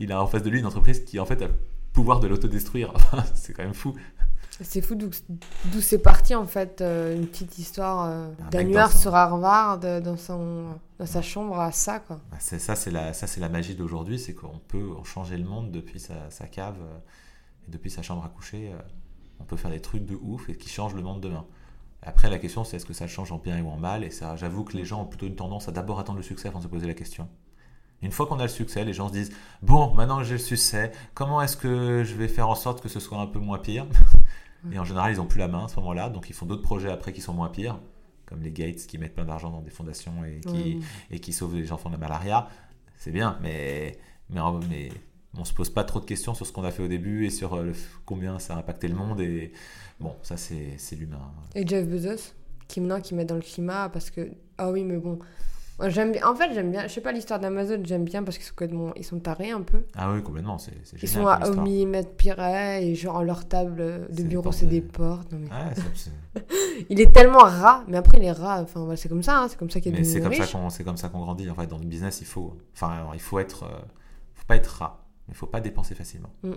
Il 0.00 0.10
a 0.10 0.20
en 0.20 0.26
face 0.26 0.42
de 0.42 0.50
lui 0.50 0.58
une 0.58 0.66
entreprise 0.66 1.04
qui, 1.04 1.20
en 1.20 1.24
fait, 1.24 1.40
a 1.40 1.46
le 1.46 1.54
pouvoir 1.92 2.18
de 2.18 2.26
l'autodestruire. 2.26 2.92
c'est 3.34 3.52
quand 3.52 3.62
même 3.62 3.74
fou. 3.74 3.94
C'est 4.60 4.82
fou 4.82 4.96
d'où 4.96 5.80
c'est 5.80 5.98
parti, 5.98 6.34
en 6.34 6.46
fait, 6.46 6.80
euh, 6.80 7.14
une 7.14 7.28
petite 7.28 7.56
histoire 7.56 8.10
euh, 8.10 8.28
d'annuaire 8.50 8.90
sur 8.90 9.14
Harvard, 9.14 9.78
dans, 9.78 10.16
son, 10.16 10.64
dans 10.98 11.06
sa 11.06 11.22
chambre 11.22 11.60
à 11.60 11.70
ça. 11.70 12.00
Quoi. 12.00 12.18
Bah, 12.32 12.38
ça, 12.40 12.74
c'est 12.74 12.90
la, 12.90 13.12
la 13.38 13.48
magie 13.48 13.76
d'aujourd'hui, 13.76 14.18
c'est 14.18 14.34
qu'on 14.34 14.58
peut 14.66 14.88
changer 15.04 15.36
le 15.36 15.44
monde 15.44 15.70
depuis 15.70 16.00
sa, 16.00 16.28
sa 16.30 16.48
cave 16.48 16.76
euh, 16.80 16.98
et 17.68 17.70
depuis 17.70 17.90
sa 17.90 18.02
chambre 18.02 18.24
à 18.24 18.28
coucher 18.28 18.72
on 19.42 19.44
peut 19.44 19.56
faire 19.56 19.70
des 19.70 19.80
trucs 19.80 20.06
de 20.06 20.14
ouf 20.14 20.48
et 20.48 20.56
qui 20.56 20.68
changent 20.68 20.94
le 20.94 21.02
monde 21.02 21.20
demain. 21.20 21.44
Après, 22.02 22.30
la 22.30 22.38
question, 22.38 22.64
c'est 22.64 22.76
est-ce 22.76 22.86
que 22.86 22.92
ça 22.92 23.06
change 23.06 23.32
en 23.32 23.38
bien 23.38 23.62
ou 23.62 23.68
en 23.68 23.76
mal? 23.76 24.04
Et 24.04 24.10
ça, 24.10 24.36
j'avoue 24.36 24.64
que 24.64 24.76
les 24.76 24.84
gens 24.84 25.02
ont 25.02 25.06
plutôt 25.06 25.26
une 25.26 25.36
tendance 25.36 25.68
à 25.68 25.72
d'abord 25.72 26.00
attendre 26.00 26.18
le 26.18 26.24
succès 26.24 26.48
avant 26.48 26.58
de 26.58 26.64
se 26.64 26.68
poser 26.68 26.86
la 26.86 26.94
question. 26.94 27.28
Une 28.02 28.10
fois 28.10 28.26
qu'on 28.26 28.40
a 28.40 28.42
le 28.42 28.48
succès, 28.48 28.84
les 28.84 28.92
gens 28.92 29.08
se 29.08 29.12
disent 29.12 29.32
Bon, 29.62 29.94
maintenant 29.94 30.18
que 30.18 30.24
j'ai 30.24 30.32
le 30.32 30.38
succès, 30.38 30.90
comment 31.14 31.40
est-ce 31.42 31.56
que 31.56 32.02
je 32.04 32.14
vais 32.14 32.28
faire 32.28 32.48
en 32.48 32.56
sorte 32.56 32.80
que 32.80 32.88
ce 32.88 32.98
soit 32.98 33.18
un 33.18 33.26
peu 33.26 33.38
moins 33.38 33.58
pire 33.58 33.86
Et 34.72 34.78
en 34.78 34.84
général, 34.84 35.12
ils 35.12 35.16
n'ont 35.16 35.26
plus 35.26 35.40
la 35.40 35.48
main 35.48 35.64
à 35.64 35.68
ce 35.68 35.76
moment-là, 35.76 36.08
donc 36.08 36.30
ils 36.30 36.34
font 36.34 36.46
d'autres 36.46 36.62
projets 36.62 36.90
après 36.90 37.12
qui 37.12 37.20
sont 37.20 37.34
moins 37.34 37.48
pires, 37.48 37.80
comme 38.26 38.42
les 38.42 38.52
Gates 38.52 38.86
qui 38.86 38.96
mettent 38.96 39.14
plein 39.14 39.24
d'argent 39.24 39.50
dans 39.50 39.60
des 39.60 39.70
fondations 39.70 40.24
et 40.24 40.40
qui, 40.40 40.80
et 41.10 41.18
qui 41.18 41.32
sauvent 41.32 41.56
les 41.56 41.72
enfants 41.72 41.88
de 41.88 41.94
la 41.94 42.00
malaria. 42.00 42.48
C'est 42.96 43.10
bien, 43.10 43.38
mais, 43.42 43.98
mais, 44.30 44.40
mais 44.68 44.90
on 45.38 45.44
se 45.44 45.54
pose 45.54 45.70
pas 45.70 45.84
trop 45.84 46.00
de 46.00 46.04
questions 46.04 46.34
sur 46.34 46.46
ce 46.46 46.52
qu'on 46.52 46.64
a 46.64 46.70
fait 46.70 46.82
au 46.82 46.88
début 46.88 47.24
et 47.24 47.30
sur 47.30 47.54
euh, 47.54 47.72
combien 48.04 48.38
ça 48.38 48.54
a 48.54 48.58
impacté 48.58 48.88
le 48.88 48.94
monde. 48.94 49.20
Et 49.20 49.52
bon, 49.98 50.14
ça, 50.22 50.36
c'est 50.36 50.96
l'humain. 50.96 51.32
Et 51.54 51.66
Jeff 51.66 51.86
Bezos, 51.86 52.32
qui 52.68 52.80
maintenant 52.80 53.00
qui 53.00 53.14
met 53.14 53.24
dans 53.24 53.36
le 53.36 53.40
climat 53.40 53.88
parce 53.88 54.10
que. 54.10 54.30
Ah 54.58 54.70
oui, 54.70 54.84
mais 54.84 54.98
bon. 54.98 55.18
J'aime 55.88 56.12
bien. 56.12 56.24
En 56.28 56.34
fait, 56.34 56.52
j'aime 56.52 56.70
bien. 56.70 56.82
Je 56.82 56.92
sais 56.92 57.00
pas 57.00 57.12
l'histoire 57.12 57.40
d'Amazon, 57.40 57.80
j'aime 57.82 58.04
bien 58.04 58.22
parce 58.22 58.38
qu'ils 58.38 58.46
sont 58.46 58.92
ils 58.94 59.04
sont 59.04 59.18
tarés 59.18 59.50
un 59.50 59.62
peu. 59.62 59.84
Ah 59.96 60.12
oui, 60.12 60.22
complètement. 60.22 60.58
C'est 60.58 60.72
Ils 61.00 61.08
sont 61.08 61.26
à 61.26 61.48
au 61.48 61.60
millimètre 61.60 62.14
près 62.14 62.86
et 62.86 62.94
genre 62.94 63.24
leur 63.24 63.48
table 63.48 64.06
de 64.10 64.22
bureau, 64.22 64.52
c'est 64.52 64.66
des 64.66 64.82
portes. 64.82 65.32
il 66.90 67.00
est 67.00 67.12
tellement 67.12 67.38
rat, 67.38 67.84
mais 67.88 67.96
après 67.96 68.18
il 68.18 68.24
est 68.24 68.32
rat. 68.32 68.62
Enfin, 68.62 68.86
c'est 68.96 69.08
comme 69.08 69.22
ça. 69.22 69.38
Hein, 69.38 69.46
c'est 69.48 69.58
comme 69.58 69.70
ça 69.70 69.80
qu'il 69.80 69.94
est 69.98 70.52
qu'on, 70.52 70.70
c'est 70.70 70.84
comme 70.84 70.98
ça 70.98 71.08
qu'on 71.08 71.20
grandit. 71.20 71.48
En 71.50 71.54
fait, 71.54 71.66
dans 71.66 71.78
le 71.78 71.86
business, 71.86 72.20
il 72.20 72.26
faut. 72.26 72.56
Enfin, 72.74 73.08
il 73.14 73.20
faut 73.20 73.38
être. 73.38 73.64
Euh, 73.64 73.80
faut 74.34 74.44
pas 74.46 74.56
être 74.56 74.66
rat 74.66 75.01
il 75.28 75.32
ne 75.32 75.36
faut 75.36 75.46
pas 75.46 75.60
dépenser 75.60 75.94
facilement. 75.94 76.30
Mm. 76.42 76.52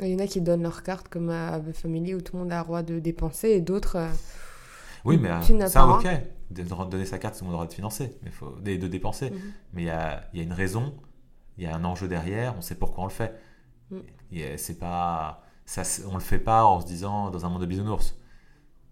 Il 0.00 0.08
y 0.08 0.14
en 0.14 0.18
a 0.18 0.26
qui 0.26 0.40
donnent 0.40 0.62
leur 0.62 0.82
carte 0.82 1.08
comme 1.08 1.30
à 1.30 1.58
The 1.58 1.72
Family 1.72 2.14
où 2.14 2.20
tout 2.20 2.36
le 2.36 2.42
monde 2.42 2.52
a 2.52 2.58
le 2.58 2.64
droit 2.64 2.82
de 2.82 2.98
dépenser 2.98 3.50
et 3.50 3.60
d'autres. 3.60 3.96
Euh, 3.96 4.08
oui, 5.04 5.18
mais 5.18 5.30
euh, 5.30 5.68
ça, 5.68 5.86
ok. 5.86 6.06
De 6.50 6.62
donner 6.62 7.06
sa 7.06 7.18
carte, 7.18 7.38
tout 7.38 7.44
le 7.44 7.50
monde 7.50 7.54
a 7.54 7.62
le 7.62 7.64
droit 7.64 7.68
de 7.68 7.74
financer, 7.74 8.18
mais 8.22 8.30
faut, 8.30 8.56
de, 8.60 8.76
de 8.76 8.88
dépenser. 8.88 9.30
Mm-hmm. 9.30 9.52
Mais 9.72 9.82
il 9.82 9.86
y 9.86 9.90
a, 9.90 10.28
y 10.34 10.40
a, 10.40 10.42
une 10.42 10.52
raison, 10.52 10.94
il 11.56 11.64
y 11.64 11.66
a 11.66 11.74
un 11.74 11.84
enjeu 11.84 12.08
derrière, 12.08 12.54
on 12.56 12.60
sait 12.60 12.74
pourquoi 12.74 13.04
on 13.04 13.06
le 13.06 13.12
fait. 13.12 13.34
Mm. 13.90 13.98
C'est 14.56 14.78
pas, 14.78 15.42
ça, 15.64 15.82
on 16.08 16.14
le 16.14 16.20
fait 16.20 16.38
pas 16.38 16.64
en 16.64 16.80
se 16.80 16.86
disant 16.86 17.30
dans 17.30 17.46
un 17.46 17.48
monde 17.48 17.62
de 17.62 17.66
bisounours. 17.66 18.16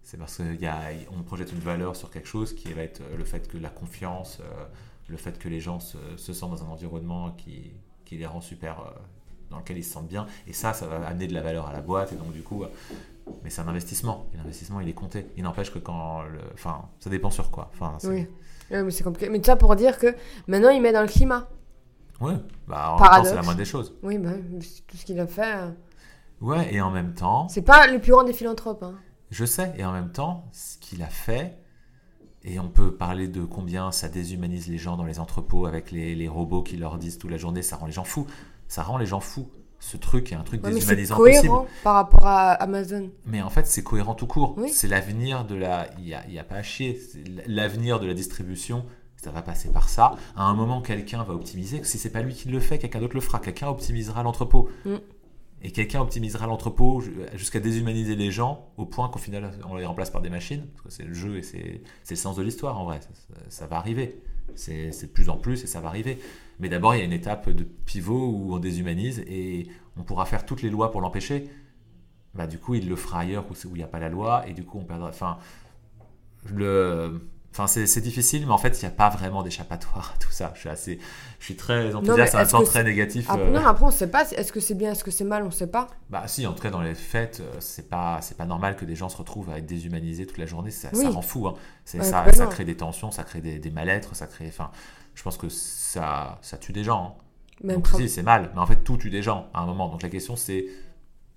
C'est 0.01 0.17
parce 0.17 0.37
qu'on 0.37 1.23
projette 1.23 1.51
une 1.51 1.59
valeur 1.59 1.95
sur 1.95 2.11
quelque 2.11 2.27
chose 2.27 2.53
qui 2.53 2.71
va 2.73 2.83
être 2.83 3.01
le 3.17 3.23
fait 3.23 3.47
que 3.47 3.57
la 3.57 3.69
confiance, 3.69 4.39
euh, 4.39 4.65
le 5.07 5.17
fait 5.17 5.39
que 5.39 5.49
les 5.49 5.59
gens 5.59 5.79
se, 5.79 5.97
se 6.15 6.31
sentent 6.31 6.51
dans 6.51 6.63
un 6.63 6.67
environnement 6.67 7.31
qui, 7.31 7.73
qui 8.05 8.17
les 8.17 8.25
rend 8.25 8.41
super, 8.41 8.79
euh, 8.79 8.89
dans 9.49 9.57
lequel 9.57 9.77
ils 9.77 9.83
se 9.83 9.91
sentent 9.91 10.07
bien. 10.07 10.27
Et 10.47 10.53
ça, 10.53 10.73
ça 10.73 10.87
va 10.87 11.05
amener 11.07 11.27
de 11.27 11.33
la 11.33 11.41
valeur 11.41 11.67
à 11.67 11.73
la 11.73 11.81
boîte. 11.81 12.13
Et 12.13 12.15
donc, 12.15 12.31
du 12.31 12.41
coup, 12.41 12.63
euh, 12.63 12.67
mais 13.43 13.49
c'est 13.49 13.61
un 13.61 13.67
investissement. 13.67 14.27
Et 14.33 14.37
l'investissement, 14.37 14.79
il 14.79 14.89
est 14.89 14.93
compté. 14.93 15.27
Il 15.37 15.43
n'empêche 15.43 15.71
que 15.71 15.79
quand. 15.79 16.23
Le, 16.23 16.39
enfin, 16.53 16.89
ça 16.99 17.09
dépend 17.09 17.31
sur 17.31 17.51
quoi. 17.51 17.71
Enfin, 17.73 17.97
oui. 18.05 18.27
mais 18.69 18.91
c'est 18.91 19.03
compliqué. 19.03 19.29
Mais 19.29 19.39
tout 19.39 19.45
ça 19.45 19.55
pour 19.55 19.75
dire 19.75 19.97
que 19.97 20.15
maintenant, 20.47 20.69
il 20.69 20.81
met 20.81 20.93
dans 20.93 21.01
le 21.01 21.07
climat. 21.07 21.47
Oui, 22.21 22.33
bah, 22.67 22.91
en 22.91 22.99
même 22.99 23.09
temps, 23.09 23.23
c'est 23.25 23.35
la 23.35 23.41
moindre 23.41 23.57
des 23.57 23.65
choses. 23.65 23.95
Oui, 24.01 24.17
bah, 24.17 24.31
tout 24.87 24.97
ce 24.97 25.05
qu'il 25.05 25.19
a 25.19 25.27
fait. 25.27 25.55
Euh. 25.55 25.71
Ouais, 26.41 26.73
et 26.73 26.81
en 26.81 26.91
même 26.91 27.13
temps. 27.13 27.47
C'est 27.49 27.61
pas 27.61 27.87
le 27.87 27.99
plus 27.99 28.11
grand 28.11 28.23
des 28.23 28.33
philanthropes. 28.33 28.83
Hein. 28.83 28.95
Je 29.31 29.45
sais, 29.45 29.73
et 29.77 29.83
en 29.83 29.91
même 29.91 30.11
temps, 30.11 30.47
ce 30.51 30.77
qu'il 30.77 31.01
a 31.01 31.07
fait, 31.07 31.57
et 32.45 32.59
on 32.59 32.69
peut 32.69 32.91
parler 32.91 33.27
de 33.27 33.43
combien 33.43 33.91
ça 33.91 34.07
déshumanise 34.07 34.67
les 34.67 34.77
gens 34.77 34.97
dans 34.97 35.03
les 35.03 35.19
entrepôts 35.19 35.65
avec 35.65 35.91
les, 35.91 36.27
robots 36.27 36.61
qui 36.61 36.77
leur 36.77 36.97
disent 36.99 37.17
toute 37.17 37.31
la 37.31 37.37
journée, 37.37 37.63
ça 37.63 37.75
rend 37.75 37.87
les 37.87 37.91
gens 37.91 38.03
fous. 38.03 38.27
Ça 38.67 38.83
rend 38.83 38.97
les 38.97 39.07
gens 39.07 39.19
fous. 39.19 39.49
Ce 39.79 39.97
truc 39.97 40.31
est 40.31 40.35
un 40.35 40.43
truc 40.43 40.61
déshumanisant 40.61 41.19
mais 41.21 41.33
c'est 41.33 41.41
cohérent 41.41 41.67
par 41.83 41.95
rapport 41.95 42.25
à 42.25 42.51
Amazon. 42.53 43.09
Mais 43.25 43.41
en 43.41 43.49
fait, 43.49 43.67
c'est 43.67 43.83
cohérent 43.83 44.15
tout 44.15 44.27
court. 44.27 44.55
C'est 44.71 44.87
l'avenir 44.87 45.45
de 45.45 45.55
la. 45.55 45.87
Il 45.97 46.05
n'y 46.05 46.13
a, 46.13 46.27
y 46.27 46.39
a, 46.39 46.43
pas 46.43 46.55
à 46.55 46.63
chier. 46.63 46.99
L'avenir 47.47 47.99
de 47.99 48.07
la 48.07 48.13
distribution, 48.13 48.85
ça 49.17 49.31
va 49.31 49.41
passer 49.41 49.69
par 49.69 49.89
ça. 49.89 50.15
À 50.35 50.43
un 50.43 50.53
moment, 50.53 50.81
quelqu'un 50.81 51.23
va 51.23 51.33
optimiser. 51.33 51.83
Si 51.83 51.97
c'est 51.97 52.09
pas 52.11 52.21
lui 52.21 52.33
qui 52.33 52.47
le 52.47 52.59
fait, 52.59 52.77
quelqu'un 52.77 52.99
d'autre 52.99 53.15
le 53.15 53.21
fera. 53.21 53.39
Quelqu'un 53.39 53.67
optimisera 53.67 54.23
l'entrepôt. 54.23 54.69
Mm. 54.85 54.95
Et 55.65 55.71
quelqu'un 55.71 55.99
optimisera 55.99 56.45
l'entrepôt 56.45 57.01
jusqu'à 57.33 57.59
déshumaniser 57.59 58.15
les 58.15 58.29
gens 58.29 58.71
au 58.77 58.85
point 58.85 59.09
qu'au 59.09 59.17
final 59.17 59.51
on 59.67 59.75
les 59.75 59.85
remplace 59.87 60.11
par 60.11 60.21
des 60.21 60.29
machines. 60.29 60.67
Parce 60.75 60.83
que 60.83 60.91
c'est 60.91 61.03
le 61.03 61.15
jeu 61.15 61.37
et 61.37 61.41
c'est 61.41 61.81
le 62.07 62.15
sens 62.15 62.35
de 62.35 62.43
l'histoire 62.43 62.79
en 62.79 62.85
vrai. 62.85 62.99
Ça, 63.49 63.65
va 63.65 63.77
arriver. 63.77 64.21
C'est 64.53 64.91
de 64.91 65.07
plus 65.07 65.27
en 65.27 65.37
plus 65.37 65.63
et 65.63 65.67
ça 65.67 65.81
va 65.81 65.87
arriver. 65.87 66.19
Mais 66.59 66.69
d'abord, 66.69 66.93
il 66.93 66.99
y 66.99 67.01
a 67.01 67.03
une 67.03 67.11
étape 67.11 67.49
de 67.49 67.63
pivot 67.63 68.29
où 68.29 68.53
on 68.53 68.59
déshumanise 68.59 69.23
et 69.25 69.65
on 69.97 70.03
pourra 70.03 70.27
faire 70.27 70.45
toutes 70.45 70.61
les 70.61 70.69
lois 70.69 70.91
pour 70.91 71.01
l'empêcher. 71.01 71.49
Bah, 72.35 72.45
du 72.45 72.59
coup, 72.59 72.75
il 72.75 72.87
le 72.87 72.95
fera 72.95 73.21
ailleurs 73.21 73.45
où 73.49 73.55
il 73.69 73.77
n'y 73.77 73.83
a 73.83 73.87
pas 73.87 73.99
la 73.99 74.09
loi, 74.09 74.47
et 74.47 74.53
du 74.53 74.63
coup, 74.63 74.77
on 74.77 74.83
perdra. 74.83 75.09
Enfin, 75.09 75.39
le 76.45 77.27
Enfin, 77.57 77.67
c'est 77.67 78.01
difficile, 78.01 78.45
mais 78.45 78.51
en 78.51 78.57
fait, 78.57 78.81
il 78.81 78.83
n'y 78.83 78.91
a 78.91 78.91
pas 78.91 79.07
vraiment 79.07 79.41
d'échappatoire 79.41 80.11
à 80.13 80.17
tout 80.19 80.29
ça. 80.29 80.51
Je 80.55 80.59
suis 80.59 80.67
assez, 80.67 80.99
je 81.39 81.45
suis 81.45 81.55
très 81.55 81.95
enthousiaste, 81.95 82.33
c'est 82.33 82.37
un 82.37 82.45
temps 82.45 82.63
très 82.63 82.83
négatif. 82.83 83.27
Ah, 83.29 83.37
non, 83.37 83.65
après, 83.65 83.85
on 83.85 83.87
ne 83.87 83.93
sait 83.93 84.09
pas. 84.09 84.29
Est-ce 84.29 84.51
que 84.51 84.59
c'est 84.59 84.73
bien, 84.73 84.91
est-ce 84.91 85.05
que 85.05 85.11
c'est 85.11 85.23
mal, 85.23 85.43
on 85.43 85.45
ne 85.45 85.51
sait 85.51 85.67
pas. 85.67 85.87
Bah, 86.09 86.23
si, 86.27 86.45
en 86.45 86.51
tout 86.51 86.61
cas, 86.61 86.69
dans 86.69 86.81
les 86.81 86.95
fêtes, 86.95 87.39
euh, 87.39 87.55
c'est 87.59 87.89
pas, 87.89 88.19
c'est 88.21 88.35
pas 88.35 88.45
normal 88.45 88.75
que 88.75 88.83
des 88.83 88.97
gens 88.97 89.07
se 89.07 89.15
retrouvent 89.15 89.49
à 89.51 89.59
être 89.59 89.65
déshumanisés 89.65 90.25
toute 90.25 90.37
la 90.37 90.45
journée. 90.45 90.69
Ça, 90.69 90.93
ça 90.93 91.09
rend 91.09 91.21
fou. 91.21 91.47
Hein. 91.47 91.53
ça, 91.85 92.03
ça 92.03 92.45
crée 92.47 92.65
des 92.65 92.75
tensions, 92.75 93.09
ça 93.11 93.23
crée 93.23 93.39
des, 93.39 93.57
des 93.57 93.71
mal-être, 93.71 94.17
ça 94.17 94.27
crée. 94.27 94.47
Enfin, 94.49 94.69
je 95.13 95.23
pense 95.23 95.37
que 95.37 95.47
ça, 95.47 96.39
ça 96.41 96.57
tue 96.57 96.73
des 96.73 96.83
gens. 96.83 97.15
Hein. 97.63 97.67
Donc, 97.73 97.87
si, 97.87 98.09
c'est 98.09 98.23
mal, 98.23 98.51
mais 98.53 98.59
en 98.59 98.65
fait, 98.65 98.83
tout 98.83 98.97
tue 98.97 99.09
des 99.09 99.21
gens 99.21 99.47
à 99.53 99.61
un 99.61 99.65
moment. 99.65 99.87
Donc, 99.87 100.01
la 100.01 100.09
question, 100.09 100.35
c'est 100.35 100.65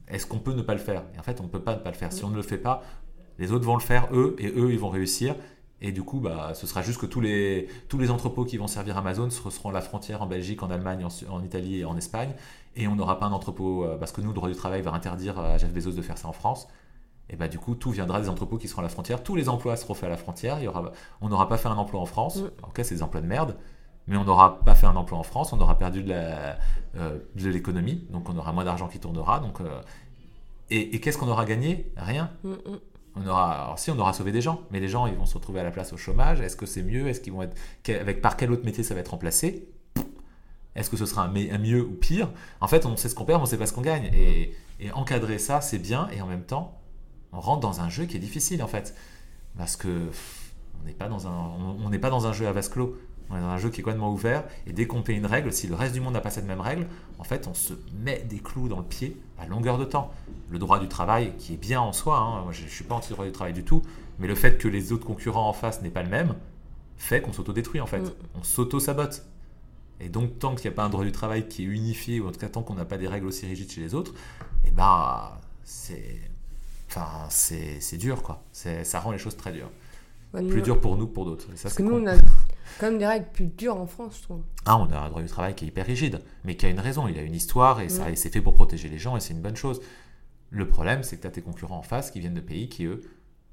est-ce 0.08 0.26
qu'on 0.26 0.40
peut 0.40 0.54
ne 0.54 0.62
pas 0.62 0.74
le 0.74 0.80
faire? 0.80 1.04
Et 1.14 1.20
en 1.20 1.22
fait, 1.22 1.40
on 1.40 1.44
ne 1.44 1.48
peut 1.48 1.62
pas 1.62 1.76
ne 1.76 1.80
pas 1.80 1.90
le 1.90 1.96
faire. 1.96 2.12
Si 2.12 2.24
on 2.24 2.30
ne 2.30 2.36
le 2.36 2.42
fait 2.42 2.58
pas, 2.58 2.82
les 3.38 3.52
autres 3.52 3.66
vont 3.66 3.76
le 3.76 3.82
faire 3.82 4.08
eux, 4.12 4.34
et 4.40 4.48
eux, 4.48 4.72
ils 4.72 4.80
vont 4.80 4.88
réussir. 4.88 5.36
Et 5.80 5.92
du 5.92 6.02
coup, 6.02 6.18
bah, 6.18 6.52
ce 6.54 6.66
sera 6.66 6.82
juste 6.82 7.00
que 7.00 7.06
tous 7.06 7.20
les, 7.20 7.68
tous 7.88 7.98
les 7.98 8.10
entrepôts 8.10 8.44
qui 8.44 8.56
vont 8.56 8.66
servir 8.66 8.96
Amazon 8.96 9.30
seront 9.30 9.70
la 9.70 9.80
frontière 9.80 10.22
en 10.22 10.26
Belgique, 10.26 10.62
en 10.62 10.70
Allemagne, 10.70 11.06
en, 11.28 11.42
Italie 11.42 11.80
et 11.80 11.84
en 11.84 11.96
Espagne. 11.96 12.30
Et 12.74 12.88
on 12.88 12.96
n'aura 12.96 13.18
pas 13.18 13.26
un 13.26 13.32
entrepôt, 13.32 13.84
euh, 13.84 13.96
parce 13.96 14.12
que 14.12 14.20
nous, 14.20 14.28
le 14.28 14.34
droit 14.34 14.48
du 14.48 14.56
travail 14.56 14.82
va 14.82 14.92
interdire 14.92 15.38
à 15.38 15.56
Jeff 15.58 15.72
Bezos 15.72 15.92
de 15.92 16.02
faire 16.02 16.18
ça 16.18 16.28
en 16.28 16.32
France. 16.32 16.66
Et 17.30 17.36
bah, 17.36 17.48
du 17.48 17.58
coup, 17.58 17.74
tout 17.74 17.90
viendra 17.90 18.20
des 18.20 18.28
entrepôts 18.28 18.56
qui 18.56 18.68
seront 18.68 18.80
à 18.80 18.84
la 18.84 18.88
frontière. 18.88 19.22
Tous 19.22 19.36
les 19.36 19.48
emplois 19.48 19.76
seront 19.76 19.94
faits 19.94 20.06
à 20.06 20.10
la 20.10 20.16
frontière. 20.16 20.58
Il 20.58 20.64
y 20.64 20.68
aura, 20.68 20.92
on 21.20 21.28
n'aura 21.28 21.48
pas 21.48 21.58
fait 21.58 21.68
un 21.68 21.76
emploi 21.76 22.00
en 22.00 22.06
France. 22.06 22.38
En 22.62 22.68
tout 22.68 22.72
cas, 22.72 22.84
c'est 22.84 22.94
des 22.96 23.02
emplois 23.02 23.20
de 23.20 23.26
merde. 23.26 23.56
Mais 24.08 24.16
on 24.16 24.24
n'aura 24.24 24.60
pas 24.60 24.74
fait 24.74 24.86
un 24.86 24.96
emploi 24.96 25.18
en 25.18 25.22
France. 25.22 25.52
On 25.52 25.60
aura 25.60 25.76
perdu 25.76 26.02
de 26.02 26.12
euh, 26.14 27.18
l'économie. 27.36 28.06
donc, 28.10 28.28
on 28.30 28.36
aura 28.36 28.52
moins 28.52 28.64
d'argent 28.64 28.88
qui 28.88 28.98
tournera. 28.98 29.40
Donc, 29.40 29.60
euh, 29.60 29.82
et, 30.70 30.98
qu'est-ce 31.00 31.18
qu'on 31.18 31.28
aura 31.28 31.44
gagné? 31.44 31.92
Rien. 31.96 32.30
Mm, 32.42 32.50
mm. 32.50 32.78
On 33.20 33.26
aura, 33.26 33.74
si 33.76 33.90
on 33.90 33.98
aura 33.98 34.12
sauvé 34.12 34.32
des 34.32 34.40
gens, 34.40 34.62
mais 34.70 34.80
les 34.80 34.88
gens 34.88 35.06
ils 35.06 35.14
vont 35.14 35.26
se 35.26 35.34
retrouver 35.34 35.60
à 35.60 35.64
la 35.64 35.70
place 35.70 35.92
au 35.92 35.96
chômage. 35.96 36.40
Est-ce 36.40 36.56
que 36.56 36.66
c'est 36.66 36.82
mieux? 36.82 37.08
Est-ce 37.08 37.20
qu'ils 37.20 37.32
vont 37.32 37.48
avec 37.88 38.22
par 38.22 38.36
quel 38.36 38.52
autre 38.52 38.64
métier 38.64 38.84
ça 38.84 38.94
va 38.94 39.00
être 39.00 39.08
remplacé? 39.08 39.68
Est-ce 40.74 40.90
que 40.90 40.96
ce 40.96 41.06
sera 41.06 41.24
un, 41.24 41.58
mieux 41.58 41.82
ou 41.82 41.92
pire? 41.92 42.30
En 42.60 42.68
fait, 42.68 42.86
on 42.86 42.96
sait 42.96 43.08
ce 43.08 43.14
qu'on 43.14 43.24
perd, 43.24 43.40
mais 43.40 43.42
on 43.42 43.46
sait 43.46 43.58
pas 43.58 43.66
ce 43.66 43.72
qu'on 43.72 43.82
gagne. 43.82 44.10
Et, 44.14 44.54
encadrer 44.92 45.38
ça, 45.38 45.60
c'est 45.60 45.80
bien. 45.80 46.08
Et 46.12 46.22
en 46.22 46.26
même 46.26 46.44
temps, 46.44 46.80
on 47.32 47.40
rentre 47.40 47.60
dans 47.60 47.80
un 47.80 47.88
jeu 47.88 48.04
qui 48.04 48.16
est 48.16 48.20
difficile 48.20 48.62
en 48.62 48.68
fait, 48.68 48.94
parce 49.56 49.76
que 49.76 50.10
on 50.80 50.86
n'est 50.86 50.92
pas 50.92 51.08
dans 51.08 51.26
un, 51.26 51.32
on 51.84 51.90
n'est 51.90 51.98
pas 51.98 52.10
dans 52.10 52.28
un 52.28 52.32
jeu 52.32 52.46
à 52.46 52.52
vase 52.52 52.68
clos. 52.68 52.96
On 53.30 53.36
est 53.36 53.40
dans 53.40 53.46
un 53.48 53.58
jeu 53.58 53.70
qui 53.70 53.80
est 53.80 53.84
complètement 53.84 54.12
ouvert, 54.12 54.44
et 54.66 54.72
dès 54.72 54.86
qu'on 54.86 55.02
paye 55.02 55.16
une 55.16 55.26
règle, 55.26 55.52
si 55.52 55.66
le 55.66 55.74
reste 55.74 55.92
du 55.92 56.00
monde 56.00 56.14
n'a 56.14 56.20
pas 56.20 56.30
cette 56.30 56.46
même 56.46 56.60
règle, 56.60 56.86
en 57.18 57.24
fait, 57.24 57.46
on 57.46 57.54
se 57.54 57.74
met 58.02 58.24
des 58.28 58.38
clous 58.38 58.68
dans 58.68 58.78
le 58.78 58.84
pied 58.84 59.20
à 59.38 59.46
longueur 59.46 59.78
de 59.78 59.84
temps. 59.84 60.12
Le 60.50 60.58
droit 60.58 60.78
du 60.78 60.88
travail, 60.88 61.34
qui 61.36 61.54
est 61.54 61.58
bien 61.58 61.80
en 61.80 61.92
soi, 61.92 62.18
hein, 62.18 62.42
moi 62.42 62.52
je 62.52 62.64
ne 62.64 62.68
suis 62.68 62.84
pas 62.84 62.94
anti-droit 62.94 63.26
du 63.26 63.32
travail 63.32 63.52
du 63.52 63.64
tout, 63.64 63.82
mais 64.18 64.26
le 64.26 64.34
fait 64.34 64.56
que 64.58 64.68
les 64.68 64.92
autres 64.92 65.06
concurrents 65.06 65.48
en 65.48 65.52
face 65.52 65.82
n'est 65.82 65.90
pas 65.90 66.02
le 66.02 66.08
même, 66.08 66.34
fait 66.96 67.20
qu'on 67.20 67.32
s'auto-détruit 67.32 67.80
en 67.80 67.86
fait. 67.86 68.00
Mm. 68.00 68.12
On 68.40 68.42
s'auto-sabote. 68.42 69.24
Et 70.00 70.08
donc, 70.08 70.38
tant 70.38 70.54
qu'il 70.54 70.70
n'y 70.70 70.74
a 70.74 70.76
pas 70.76 70.84
un 70.84 70.90
droit 70.90 71.04
du 71.04 71.12
travail 71.12 71.48
qui 71.48 71.62
est 71.62 71.66
unifié, 71.66 72.20
ou 72.20 72.28
en 72.28 72.32
tout 72.32 72.38
cas 72.38 72.48
tant 72.48 72.62
qu'on 72.62 72.74
n'a 72.74 72.84
pas 72.84 72.98
des 72.98 73.08
règles 73.08 73.26
aussi 73.26 73.46
rigides 73.46 73.70
chez 73.70 73.80
les 73.80 73.94
autres, 73.94 74.14
eh 74.64 74.70
ben, 74.70 75.32
c'est. 75.64 76.18
Enfin, 76.88 77.26
c'est 77.28 77.98
dur, 77.98 78.22
quoi. 78.22 78.42
Ça 78.52 79.00
rend 79.00 79.10
les 79.10 79.18
choses 79.18 79.36
très 79.36 79.52
dures. 79.52 79.70
plus 80.32 80.62
dur 80.62 80.80
pour 80.80 80.96
nous 80.96 81.06
que 81.06 81.12
pour 81.12 81.24
d'autres. 81.24 81.46
Parce 81.62 81.74
que 81.74 81.82
nous, 81.82 81.96
on 81.96 82.06
a 82.06 82.14
même 82.82 82.98
des 82.98 83.06
règles 83.06 83.26
plus 83.32 83.46
dures 83.46 83.76
en 83.76 83.86
France, 83.86 84.18
je 84.18 84.22
trouve. 84.22 84.42
Ah, 84.66 84.78
on 84.78 84.90
a 84.90 84.98
un 84.98 85.08
droit 85.08 85.22
du 85.22 85.28
travail 85.28 85.54
qui 85.54 85.64
est 85.64 85.68
hyper 85.68 85.86
rigide, 85.86 86.20
mais 86.44 86.56
qui 86.56 86.66
a 86.66 86.68
une 86.68 86.80
raison. 86.80 87.08
Il 87.08 87.18
a 87.18 87.22
une 87.22 87.34
histoire 87.34 87.80
et, 87.80 87.88
ça, 87.88 88.10
et 88.10 88.16
c'est 88.16 88.30
fait 88.30 88.40
pour 88.40 88.54
protéger 88.54 88.88
les 88.88 88.98
gens 88.98 89.16
et 89.16 89.20
c'est 89.20 89.34
une 89.34 89.42
bonne 89.42 89.56
chose. 89.56 89.80
Le 90.50 90.66
problème, 90.66 91.02
c'est 91.02 91.16
que 91.16 91.22
tu 91.22 91.26
as 91.26 91.30
tes 91.30 91.42
concurrents 91.42 91.78
en 91.78 91.82
face 91.82 92.10
qui 92.10 92.20
viennent 92.20 92.34
de 92.34 92.40
pays 92.40 92.68
qui, 92.68 92.84
eux, 92.84 93.02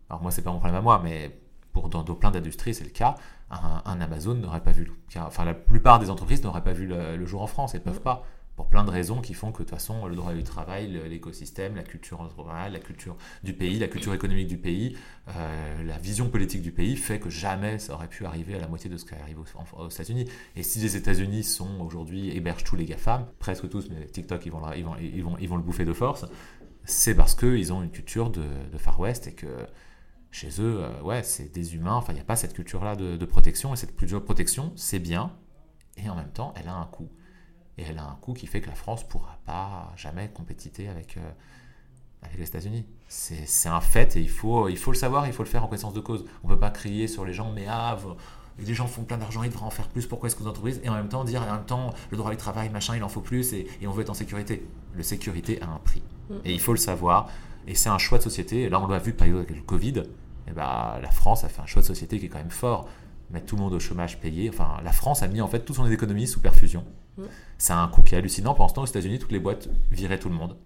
alors 0.09 0.22
moi, 0.22 0.32
c'est 0.32 0.41
pas 0.41 0.51
mon 0.51 0.59
problème 0.59 0.78
à 0.78 0.82
moi, 0.82 1.01
mais 1.03 1.38
pour, 1.74 1.89
dans, 1.89 2.03
plein 2.03 2.32
d'industries, 2.32 2.74
c'est 2.74 2.84
le 2.84 2.89
cas, 2.89 3.16
un, 3.49 3.99
Amazon 4.01 4.34
n'aurait 4.36 4.63
pas 4.63 4.72
vu, 4.72 4.91
enfin, 5.18 5.45
la 5.45 5.53
plupart 5.53 5.99
des 5.99 6.09
entreprises 6.09 6.43
n'auraient 6.43 6.63
pas 6.63 6.74
vu 6.74 6.88
le, 6.88 7.26
jour 7.26 7.41
en 7.41 7.47
France, 7.47 7.76
elles 7.76 7.82
ne 7.82 7.86
peuvent 7.86 8.01
pas 8.01 8.26
pour 8.56 8.70
plein 8.70 8.86
de 8.86 8.89
raisons 8.89 9.22
qui 9.22 9.34
font 9.34 9.51
que 9.51 9.60
de 9.60 9.64
toute 9.64 9.72
façon 9.72 10.06
le 10.08 10.16
droit 10.16 10.34
du 10.34 10.43
travail, 10.43 10.88
l'écosystème, 11.10 11.76
la 11.76 11.84
culture 11.84 12.22
entrepreneuriale, 12.22 12.72
la 12.74 12.80
culture 12.80 13.18
du 13.43 13.53
pays, 13.53 13.78
la 13.80 13.88
culture 13.88 14.14
économique 14.14 14.47
du 14.47 14.58
pays, 14.58 14.97
euh, 15.30 15.84
la 15.84 15.97
vision 15.97 16.30
politique 16.30 16.62
du 16.62 16.72
pays 16.72 16.95
fait 16.95 17.20
que 17.20 17.30
jamais 17.30 17.80
ça 17.80 17.93
aurait 17.93 18.08
pu 18.08 18.26
arriver 18.26 18.56
à 18.56 18.60
la 18.60 18.68
moitié 18.68 18.89
de 18.89 18.97
ce 18.97 19.06
qui 19.06 19.14
arrive 19.14 19.39
aux, 19.39 19.89
États-Unis. 19.89 20.30
Et 20.56 20.64
si 20.64 20.80
les 20.80 20.95
États-Unis 20.95 21.43
sont 21.43 21.82
aujourd'hui 21.82 22.36
hébergent 22.36 22.64
tous 22.64 22.78
les 22.78 22.86
GAFAM, 22.86 23.28
presque 23.39 23.68
tous, 23.68 23.89
mais 23.89 24.06
TikTok 24.06 24.45
ils 24.45 24.51
vont, 24.51 24.62
ils 24.74 24.86
vont, 24.86 24.95
ils 25.01 25.24
vont, 25.24 25.38
ils 25.39 25.49
vont 25.49 25.58
le 25.58 25.64
bouffer 25.64 25.86
de 25.86 25.93
force, 25.93 26.26
c'est 26.86 27.16
parce 27.16 27.36
qu'ils 27.36 27.74
ont 27.74 27.84
une 27.84 27.91
culture 27.91 28.30
de, 28.30 28.45
Far 28.78 28.99
West 28.99 29.28
et 29.28 29.34
que 29.34 29.47
chez 30.32 30.62
eux, 30.62 30.84
euh, 30.84 31.01
ouais, 31.01 31.24
c'est 31.24 31.53
des 31.53 31.76
humains, 31.76 31.95
enfin 31.95 32.14
il 32.14 32.16
n'y 32.16 32.22
a 32.22 32.26
pas 32.26 32.36
cette 32.36 32.53
culture-là 32.53 32.95
de, 32.95 33.18
de 33.18 33.26
protection 33.26 33.74
et 33.74 33.78
cette 33.78 33.95
culture 33.95 34.20
de 34.20 34.26
protection, 34.26 34.72
c'est 34.76 34.99
bien 34.99 35.34
et 35.97 36.10
en 36.10 36.16
même 36.16 36.32
temps 36.32 36.53
elle 36.56 36.70
a 36.70 36.76
un 36.76 36.86
coût. 36.86 37.10
Et 37.78 37.84
elle 37.84 37.97
a 37.97 38.03
un 38.03 38.17
coût 38.21 38.34
qui 38.34 38.47
fait 38.47 38.61
que 38.61 38.67
la 38.67 38.76
France 38.76 39.03
ne 39.03 39.09
pourra 39.09 39.38
pas 39.45 39.91
jamais 39.97 40.30
compétiter 40.30 40.88
avec, 40.88 41.17
euh, 41.17 41.32
avec 42.21 42.38
les 42.38 42.47
États-Unis. 42.47 42.86
C'est 43.07 43.69
un 43.69 43.82
fait 43.82 44.15
et 44.15 44.21
il 44.21 44.30
faut, 44.30 44.69
il 44.69 44.78
faut 44.78 44.91
le 44.91 44.97
savoir, 44.97 45.28
il 45.28 45.34
faut 45.34 45.43
le 45.43 45.49
faire 45.49 45.63
en 45.63 45.67
connaissance 45.67 45.93
de 45.93 45.99
cause. 45.99 46.26
On 46.43 46.47
ne 46.47 46.53
peut 46.53 46.59
pas 46.59 46.71
crier 46.71 47.07
sur 47.07 47.26
les 47.26 47.34
gens, 47.34 47.51
mais 47.51 47.65
ah, 47.69 47.97
les 48.59 48.73
gens 48.73 48.88
font 48.88 49.03
plein 49.03 49.17
d'argent, 49.17 49.43
ils 49.43 49.49
devraient 49.49 49.65
en 49.65 49.69
faire 49.69 49.89
plus, 49.89 50.07
pourquoi 50.07 50.28
est-ce 50.28 50.36
que 50.36 50.41
vous 50.41 50.49
entreprises 50.49 50.80
Et 50.84 50.89
en 50.89 50.93
même 50.93 51.09
temps 51.09 51.23
dire, 51.23 51.41
en 51.41 51.53
même 51.53 51.65
temps, 51.65 51.93
le 52.09 52.17
droit 52.17 52.32
du 52.32 52.38
travail, 52.38 52.69
machin, 52.69 52.95
il 52.95 53.03
en 53.03 53.09
faut 53.09 53.21
plus 53.21 53.53
et, 53.53 53.67
et 53.82 53.88
on 53.88 53.91
veut 53.91 54.01
être 54.01 54.09
en 54.09 54.15
sécurité. 54.15 54.65
Le 54.93 55.03
sécurité 55.03 55.61
a 55.61 55.67
un 55.67 55.80
prix. 55.80 56.01
Mm. 56.30 56.34
Et 56.45 56.53
il 56.53 56.59
faut 56.59 56.71
le 56.71 56.80
savoir. 56.80 57.30
Et 57.67 57.76
c'est 57.76 57.89
un 57.89 57.97
choix 57.97 58.17
de 58.17 58.23
société. 58.23 58.63
Et 58.63 58.69
là, 58.69 58.80
on 58.80 58.88
l'a 58.88 58.99
vu 58.99 59.13
par 59.13 59.28
exemple 59.28 59.45
avec 59.45 59.57
le 59.57 59.63
Covid. 59.63 60.03
Et 60.47 60.51
ben, 60.51 60.99
la 61.01 61.11
France 61.11 61.43
a 61.43 61.49
fait 61.49 61.61
un 61.61 61.65
choix 61.65 61.82
de 61.82 61.88
société 61.88 62.19
qui 62.19 62.26
est 62.26 62.30
quand 62.30 62.38
même 62.38 62.49
fort. 62.49 62.88
Mettre 63.32 63.47
tout 63.47 63.55
le 63.55 63.63
monde 63.63 63.73
au 63.73 63.80
chômage 63.80 64.19
payé. 64.19 64.49
Enfin, 64.49 64.78
la 64.84 64.91
France 64.91 65.23
a 65.23 65.28
mis 65.28 65.41
en 65.41 65.47
fait 65.47 65.59
toutes 65.61 65.76
son 65.76 65.89
économie 65.89 66.28
sous 66.28 66.39
perfusion. 66.39 66.86
C'est 67.57 67.74
un 67.74 67.88
coût 67.88 68.01
qui 68.01 68.16
est 68.16 68.18
hallucinant. 68.18 68.53
Pendant 68.53 68.68
ce 68.68 68.74
temps, 68.74 68.82
aux 68.84 68.88
États-Unis, 68.88 69.20
toutes 69.20 69.32
les 69.32 69.39
boîtes 69.39 69.70
viraient 69.91 70.20
tout 70.20 70.30
le 70.30 70.36
monde. 70.36 70.57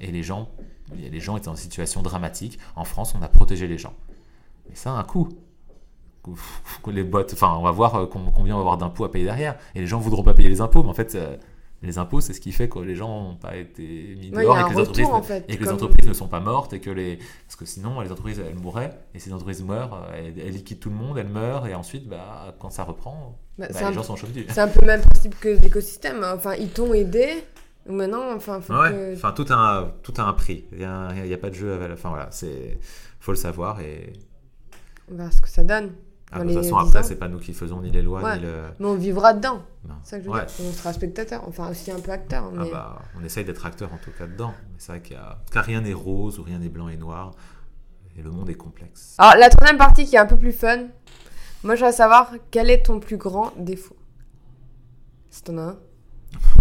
Et 0.00 0.10
les 0.10 0.22
gens, 0.22 0.48
les 0.94 1.20
gens 1.20 1.36
étaient 1.36 1.48
en 1.48 1.56
situation 1.56 2.02
dramatique. 2.02 2.58
En 2.76 2.84
France, 2.84 3.14
on 3.18 3.22
a 3.22 3.28
protégé 3.28 3.66
les 3.66 3.78
gens. 3.78 3.94
Mais 4.68 4.74
ça 4.74 4.92
a 4.92 4.98
un 4.98 5.04
coût. 5.04 5.28
Les 6.86 7.04
boîtes, 7.04 7.32
enfin, 7.32 7.56
on 7.58 7.62
va 7.62 7.70
voir 7.70 7.94
euh, 7.94 8.06
combien 8.06 8.54
on 8.54 8.58
va 8.58 8.60
avoir 8.60 8.76
d'impôts 8.76 9.04
à 9.04 9.10
payer 9.10 9.24
derrière. 9.24 9.58
Et 9.74 9.80
les 9.80 9.86
gens 9.86 9.98
ne 9.98 10.04
voudront 10.04 10.22
pas 10.22 10.34
payer 10.34 10.48
les 10.48 10.60
impôts, 10.60 10.82
mais 10.82 10.90
en 10.90 10.94
fait, 10.94 11.14
euh, 11.14 11.36
les 11.82 11.98
impôts, 11.98 12.20
c'est 12.20 12.34
ce 12.34 12.40
qui 12.40 12.52
fait 12.52 12.68
que 12.68 12.78
les 12.78 12.94
gens 12.94 13.22
n'ont 13.22 13.36
pas 13.36 13.56
été 13.56 14.16
mis 14.20 14.30
dehors 14.30 14.58
et, 14.58 14.62
que 14.64 14.68
les, 14.70 14.80
entreprises, 14.80 15.44
et 15.48 15.56
que 15.56 15.64
les 15.64 15.70
entreprises 15.70 16.08
ne 16.08 16.12
sont 16.12 16.28
pas 16.28 16.40
mortes 16.40 16.74
et 16.74 16.80
que 16.80 16.90
les 16.90 17.18
parce 17.46 17.56
que 17.56 17.64
sinon 17.64 18.00
les 18.00 18.12
entreprises 18.12 18.38
elles 18.38 18.54
mourraient 18.54 18.98
et 19.14 19.18
ces 19.18 19.32
entreprises 19.32 19.62
meurent, 19.62 20.06
elles, 20.14 20.34
liquident 20.50 20.80
tout 20.80 20.90
le 20.90 20.96
monde, 20.96 21.16
elles 21.16 21.28
meurent 21.28 21.66
et 21.66 21.74
ensuite 21.74 22.06
bah, 22.06 22.54
quand 22.58 22.70
ça 22.70 22.84
reprend, 22.84 23.38
bah, 23.58 23.66
bah, 23.72 23.88
les 23.88 23.94
gens 23.94 24.02
sont 24.02 24.16
chauffés. 24.16 24.46
C'est 24.48 24.60
un 24.60 24.68
peu 24.68 24.80
le 24.82 24.88
même 24.88 25.00
principe 25.00 25.38
que 25.40 25.48
l'écosystème. 25.48 26.24
Enfin, 26.24 26.54
ils 26.54 26.70
t'ont 26.70 26.92
aidé. 26.92 27.44
Maintenant, 27.86 28.34
enfin, 28.34 28.60
faut 28.60 28.74
que... 28.74 29.14
enfin 29.14 29.32
tout 29.32 29.46
a 29.48 29.54
un, 29.54 29.92
tout 30.02 30.12
a 30.18 30.22
un 30.22 30.34
prix. 30.34 30.66
Il 30.72 30.78
n'y 30.78 30.84
a, 30.84 31.08
a, 31.08 31.38
pas 31.38 31.48
de 31.48 31.54
jeu 31.54 31.82
à 31.82 31.88
la 31.88 31.96
fin. 31.96 32.10
Voilà, 32.10 32.28
c'est 32.30 32.78
faut 33.20 33.32
le 33.32 33.38
savoir 33.38 33.80
et. 33.80 34.12
On 35.10 35.16
verra 35.16 35.30
ce 35.30 35.40
que 35.40 35.48
ça 35.48 35.64
donne. 35.64 35.92
Ah, 36.32 36.44
de 36.44 36.44
toute 36.44 36.62
façon, 36.62 36.76
après, 36.76 37.02
c'est 37.02 37.16
pas 37.16 37.28
nous 37.28 37.40
qui 37.40 37.52
faisons 37.52 37.80
ni 37.80 37.90
les 37.90 38.02
lois, 38.02 38.36
ni 38.36 38.42
le. 38.42 38.62
Mais 38.78 38.86
on 38.86 38.94
vivra 38.94 39.34
dedans. 39.34 39.62
Ça 40.04 40.18
que 40.18 40.24
je 40.24 40.30
veux 40.30 40.36
dire. 40.36 40.46
On 40.60 40.72
sera 40.72 40.92
spectateur, 40.92 41.42
enfin 41.48 41.70
aussi 41.70 41.90
un 41.90 41.98
peu 41.98 42.12
acteur. 42.12 42.50
Ah 42.56 42.64
bah, 42.70 43.02
on 43.18 43.24
essaye 43.24 43.44
d'être 43.44 43.66
acteur 43.66 43.92
en 43.92 43.98
tout 43.98 44.10
cas 44.16 44.26
dedans. 44.26 44.54
Mais 44.68 44.76
c'est 44.78 44.92
vrai 44.92 45.00
qu'il 45.00 45.16
y 45.16 45.18
a... 45.18 45.38
Car 45.50 45.64
rien 45.64 45.80
n'est 45.80 45.92
rose 45.92 46.38
ou 46.38 46.42
rien 46.42 46.58
n'est 46.58 46.68
blanc 46.68 46.88
et 46.88 46.96
noir. 46.96 47.32
Et 48.16 48.22
le 48.22 48.30
monde 48.30 48.48
est 48.50 48.54
complexe. 48.54 49.14
Alors, 49.18 49.36
la 49.36 49.48
troisième 49.48 49.78
partie 49.78 50.04
qui 50.04 50.16
est 50.16 50.18
un 50.18 50.26
peu 50.26 50.36
plus 50.36 50.52
fun. 50.52 50.88
Moi, 51.62 51.74
je 51.74 51.80
voudrais 51.80 51.92
savoir 51.92 52.32
quel 52.50 52.70
est 52.70 52.84
ton 52.84 53.00
plus 53.00 53.16
grand 53.16 53.52
défaut? 53.56 53.96
Si 55.30 55.42
t'en 55.42 55.58
as 55.58 55.62
un. 55.62 55.78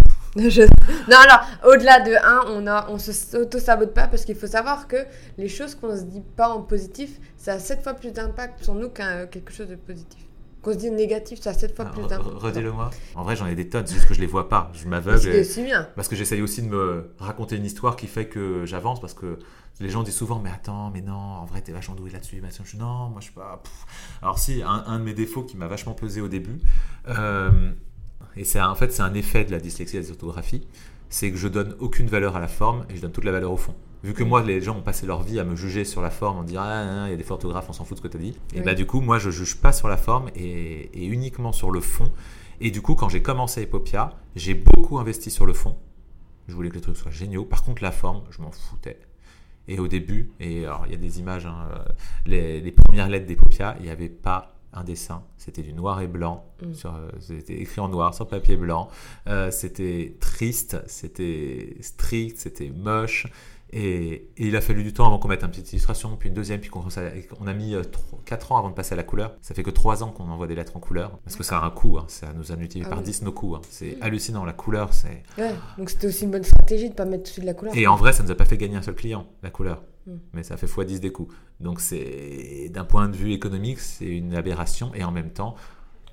Non, 1.10 1.18
alors, 1.18 1.46
au-delà 1.66 2.00
de 2.02 2.12
1, 2.14 2.44
on 2.48 2.68
a, 2.68 2.90
on 2.90 2.98
s'auto-sabote 2.98 3.94
pas 3.94 4.08
parce 4.08 4.26
qu'il 4.26 4.36
faut 4.36 4.48
savoir 4.48 4.88
que 4.88 4.98
les 5.38 5.48
choses 5.50 5.76
qu'on 5.76 5.96
se 5.96 6.04
dit 6.04 6.24
pas 6.36 6.50
en 6.50 6.62
positif, 6.62 7.20
ça 7.38 7.54
a 7.54 7.60
7 7.60 7.84
fois 7.84 7.94
plus 7.94 8.12
d'impact 8.12 8.64
sur 8.64 8.76
nous 8.76 8.90
qu'un 8.90 9.26
quelque 9.28 9.52
chose 9.52 9.68
de 9.68 9.76
positif. 9.76 10.24
Qu'on 10.62 10.74
se 10.74 10.78
dit 10.78 10.92
négatif, 10.92 11.40
ça 11.42 11.52
a 11.52 11.54
7 11.54 11.76
fois 11.76 11.86
plus 11.86 12.02
d'impact. 12.04 12.30
Redis-le-moi. 12.36 12.90
En 13.16 13.24
vrai, 13.24 13.36
j'en 13.36 13.48
ai 13.48 13.56
des 13.56 13.70
tonnes, 13.70 13.88
c'est 13.88 13.96
juste 13.96 14.08
que 14.08 14.14
je 14.14 14.20
les 14.20 14.28
vois 14.28 14.50
pas. 14.50 14.72
Je 14.74 14.88
m'aveugle. 14.88 15.46
C'est 15.46 15.64
bien. 15.64 15.88
Parce 15.96 16.08
que 16.08 16.16
j'essaye 16.16 16.42
aussi 16.42 16.62
de 16.62 16.68
me 16.68 17.14
raconter 17.18 17.56
une 17.56 17.66
histoire 17.66 17.96
qui 17.96 18.08
fait 18.08 18.28
que 18.28 18.66
j'avance 18.66 19.00
parce 19.00 19.14
que 19.14 19.40
les 19.80 19.90
gens 19.90 20.04
disent 20.04 20.16
souvent, 20.16 20.40
mais 20.40 20.50
attends, 20.50 20.92
mais 20.94 21.02
non, 21.02 21.14
en 21.14 21.46
vrai, 21.46 21.62
t'es 21.62 21.72
vachement 21.72 21.96
doué 21.96 22.12
là-dessus. 22.12 22.42
Non, 22.78 23.10
moi, 23.10 23.20
je 23.20 23.26
suis 23.26 23.34
pas. 23.34 23.64
Alors, 24.22 24.38
si, 24.38 24.62
un, 24.62 24.84
un, 24.86 25.00
de 25.00 25.06
mes 25.06 25.14
défauts 25.14 25.44
qui 25.44 25.56
m'a 25.56 25.68
vachement 25.68 25.94
pesé 25.94 26.20
au 26.20 26.28
début, 26.28 26.60
euh, 27.08 27.72
et 28.40 28.46
c'est 28.46 28.62
en 28.62 28.74
fait 28.74 28.94
c'est 28.94 29.02
un 29.02 29.14
effet 29.14 29.44
de 29.44 29.52
la 29.52 29.60
dyslexie 29.60 29.98
et 29.98 30.02
de 30.02 30.08
l'orthographie, 30.08 30.66
c'est 31.10 31.30
que 31.30 31.38
je 31.38 31.50
donne 31.50 31.76
aucune 31.80 32.08
valeur 32.08 32.38
à 32.38 32.40
la 32.40 32.48
forme 32.48 32.86
et 32.90 32.96
je 32.96 33.02
donne 33.02 33.12
toute 33.12 33.26
la 33.26 33.34
valeur 33.34 33.52
au 33.52 33.58
fond. 33.58 33.76
Vu 34.02 34.14
que 34.14 34.24
moi, 34.24 34.42
les 34.42 34.62
gens 34.62 34.78
ont 34.78 34.82
passé 34.82 35.06
leur 35.06 35.24
vie 35.24 35.42
à 35.42 35.44
me 35.44 35.58
juger 35.58 35.84
sur 35.84 36.02
la 36.02 36.10
forme, 36.10 36.38
en 36.38 36.44
disant 36.44 36.62
ah, 36.64 37.04
il 37.08 37.12
y 37.12 37.14
a 37.14 37.18
des 37.18 37.30
orthographes, 37.30 37.70
on 37.70 37.74
s'en 37.74 37.84
fout 37.84 37.98
de 37.98 38.02
ce 38.02 38.08
que 38.08 38.08
tu 38.08 38.16
as 38.16 38.22
dit. 38.22 38.40
Et 38.54 38.62
bah 38.62 38.76
du 38.76 38.86
coup, 38.86 39.02
moi, 39.02 39.20
je 39.20 39.30
juge 39.30 39.58
pas 39.58 39.74
sur 39.74 39.90
la 39.90 39.98
forme 39.98 40.30
et, 40.38 40.90
uniquement 41.06 41.52
sur 41.52 41.70
le 41.70 41.82
fond. 41.82 42.10
Et 42.62 42.72
du 42.72 42.82
coup, 42.82 42.96
quand 42.96 43.10
j'ai 43.10 43.22
commencé 43.22 43.64
Epopia, 43.64 44.14
j'ai 44.38 44.54
beaucoup 44.54 45.00
investi 45.00 45.32
sur 45.32 45.46
le 45.46 45.52
fond. 45.52 45.76
Je 46.48 46.56
voulais 46.56 46.70
que 46.70 46.76
les 46.76 46.82
trucs 46.82 46.96
soient 46.96 47.12
géniaux. 47.12 47.44
Par 47.44 47.64
contre, 47.64 47.84
la 47.84 47.92
forme, 47.92 48.24
je 48.32 48.42
m'en 48.42 48.52
foutais. 48.52 49.00
Et 49.68 49.80
au 49.80 49.90
début, 49.90 50.32
et 50.40 50.66
alors 50.66 50.84
il 50.86 50.94
y 50.94 50.96
a 50.96 50.98
des 50.98 51.20
images, 51.20 51.46
hein, 51.46 51.68
euh, 51.74 51.84
les, 52.26 52.62
les, 52.62 52.72
premières 52.72 53.10
lettres 53.10 53.32
paupières, 53.36 53.76
il 53.80 53.86
n'y 53.86 53.92
avait 53.92 54.10
pas 54.10 54.59
un 54.74 54.84
dessin, 54.84 55.24
c'était 55.38 55.64
du 55.64 55.74
noir 55.74 56.02
et 56.02 56.08
blanc, 56.08 56.46
mm. 56.62 56.74
sur, 56.74 56.96
euh, 56.96 57.10
c'était 57.20 57.60
écrit 57.60 57.82
en 57.82 57.90
noir 57.90 58.14
sur 58.14 58.28
papier 58.28 58.56
blanc, 58.56 58.90
euh, 59.28 59.52
c'était 59.52 60.16
triste, 60.20 60.82
c'était 60.88 61.78
strict, 61.82 62.38
c'était 62.38 62.70
moche, 62.70 63.28
et, 63.72 64.30
il 64.38 64.56
a 64.56 64.62
fallu 64.62 64.84
du 64.84 64.94
temps 64.94 65.06
avant 65.06 65.20
qu'on 65.20 65.28
mette 65.28 65.44
une 65.44 65.50
petite 65.50 65.72
illustration, 65.74 66.16
puis 66.18 66.30
une 66.30 66.36
deuxième, 66.36 66.60
puis 66.60 66.70
qu'on 66.70 66.86
on 67.40 67.48
a 67.48 67.54
mis 67.54 67.76
4 68.26 68.52
euh, 68.52 68.56
ans 68.56 68.58
avant 68.58 68.70
de 68.70 68.74
passer 68.74 68.94
à 68.94 68.96
la 68.96 69.04
couleur. 69.04 69.36
Ça 69.42 69.54
fait 69.54 69.64
que 69.64 69.70
3 69.70 70.04
ans 70.04 70.12
qu'on 70.12 70.30
envoie 70.30 70.48
des 70.48 70.56
lettres 70.56 70.76
en 70.76 70.80
couleur, 70.80 71.20
parce 71.24 71.36
que 71.36 71.44
ça 71.44 71.60
a 71.60 71.66
un 71.66 71.70
coût, 71.70 71.98
hein. 71.98 72.06
ça 72.08 72.34
nous 72.34 72.52
a 72.52 72.56
multiplié 72.56 72.86
ah 72.88 72.90
par 72.90 73.04
10 73.04 73.22
nos 73.24 73.32
coûts. 73.32 73.56
Hein. 73.56 73.62
C'est 73.70 73.98
mm. 73.98 74.02
hallucinant, 74.04 74.46
la 74.46 74.54
couleur, 74.54 74.94
c'est... 74.94 75.24
Ouais, 75.38 75.54
donc 75.78 75.90
c'était 75.90 76.08
aussi 76.08 76.24
une 76.24 76.32
bonne 76.32 76.44
stratégie 76.44 76.86
de 76.86 76.94
ne 76.94 76.96
pas 76.96 77.06
mettre 77.06 77.24
tout 77.24 77.30
de 77.30 77.34
suite 77.34 77.44
de 77.44 77.50
la 77.50 77.54
couleur. 77.54 77.76
Et 77.76 77.86
en 77.86 77.96
vrai, 77.96 78.14
ça 78.14 78.24
ne 78.24 78.28
nous 78.28 78.32
a 78.32 78.36
pas 78.36 78.46
fait 78.46 78.58
gagner 78.58 78.78
un 78.78 78.82
seul 78.82 78.96
client, 78.96 79.28
la 79.44 79.52
couleur. 79.52 79.84
Mm. 80.10 80.20
Mais 80.34 80.44
ça 80.44 80.58
fait 80.58 80.68
x10 80.68 81.00
des 81.00 81.12
coûts. 81.12 81.30
Donc 81.60 81.80
c'est 81.80 82.70
d'un 82.70 82.86
point 82.86 83.10
de 83.10 83.16
vue 83.16 83.32
économique, 83.32 83.80
c'est 83.80 84.06
une 84.06 84.36
aberration, 84.36 84.94
et 84.94 85.04
en 85.04 85.12
même 85.12 85.32
temps, 85.32 85.56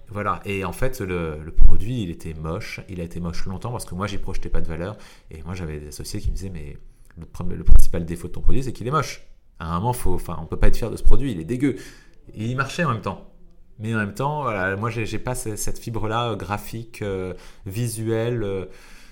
voilà, 0.09 0.41
et 0.45 0.65
en 0.65 0.73
fait, 0.73 1.01
le, 1.01 1.51
produit, 1.51 2.03
il 2.03 2.11
était 2.11 2.35
moche. 2.35 2.81
Il 2.89 3.01
a 3.01 3.05
été 3.05 3.19
moche 3.21 3.45
longtemps 3.47 3.73
parce 3.73 3.85
que 3.85 3.95
moi, 3.95 4.07
j'y 4.07 4.19
projetais 4.19 4.49
pas 4.49 4.61
de 4.61 4.69
valeur. 4.69 4.97
Et 5.31 5.43
moi, 5.43 5.55
j'avais 5.55 5.81
des 5.81 5.89
associés 5.89 6.21
qui 6.21 6.31
me 6.31 6.37
disaient, 6.37 6.51
mais 6.51 6.79
le, 7.19 7.65
principal 7.65 8.05
défaut 8.05 8.29
de 8.29 8.33
ton 8.33 8.41
produit, 8.41 8.63
c'est 8.63 8.73
qu'il 8.73 8.87
est 8.87 8.93
moche. 8.93 9.27
À 9.59 9.75
un 9.75 9.81
moment, 9.81 9.93
faut, 9.93 10.15
enfin, 10.15 10.39
on 10.41 10.47
peut 10.47 10.59
pas 10.59 10.69
être 10.69 10.77
fier 10.77 10.91
de 10.91 10.97
ce 10.97 11.03
produit, 11.03 11.33
il 11.33 11.41
est 11.41 11.45
dégueu. 11.45 11.77
Il 12.35 12.57
marchait 12.57 12.85
en 12.85 12.93
même 12.93 13.03
temps. 13.03 13.33
Mais 13.79 13.95
en 13.95 13.99
même 13.99 14.15
temps, 14.15 14.43
voilà, 14.43 14.77
moi, 14.77 14.91
j'ai 14.91 15.19
pas 15.19 15.35
cette 15.35 15.79
fibre-là 15.79 16.31
euh, 16.31 16.37
graphique, 16.37 17.03
euh, 17.03 17.35
visuelle. 17.67 18.43
Euh, 18.43 18.67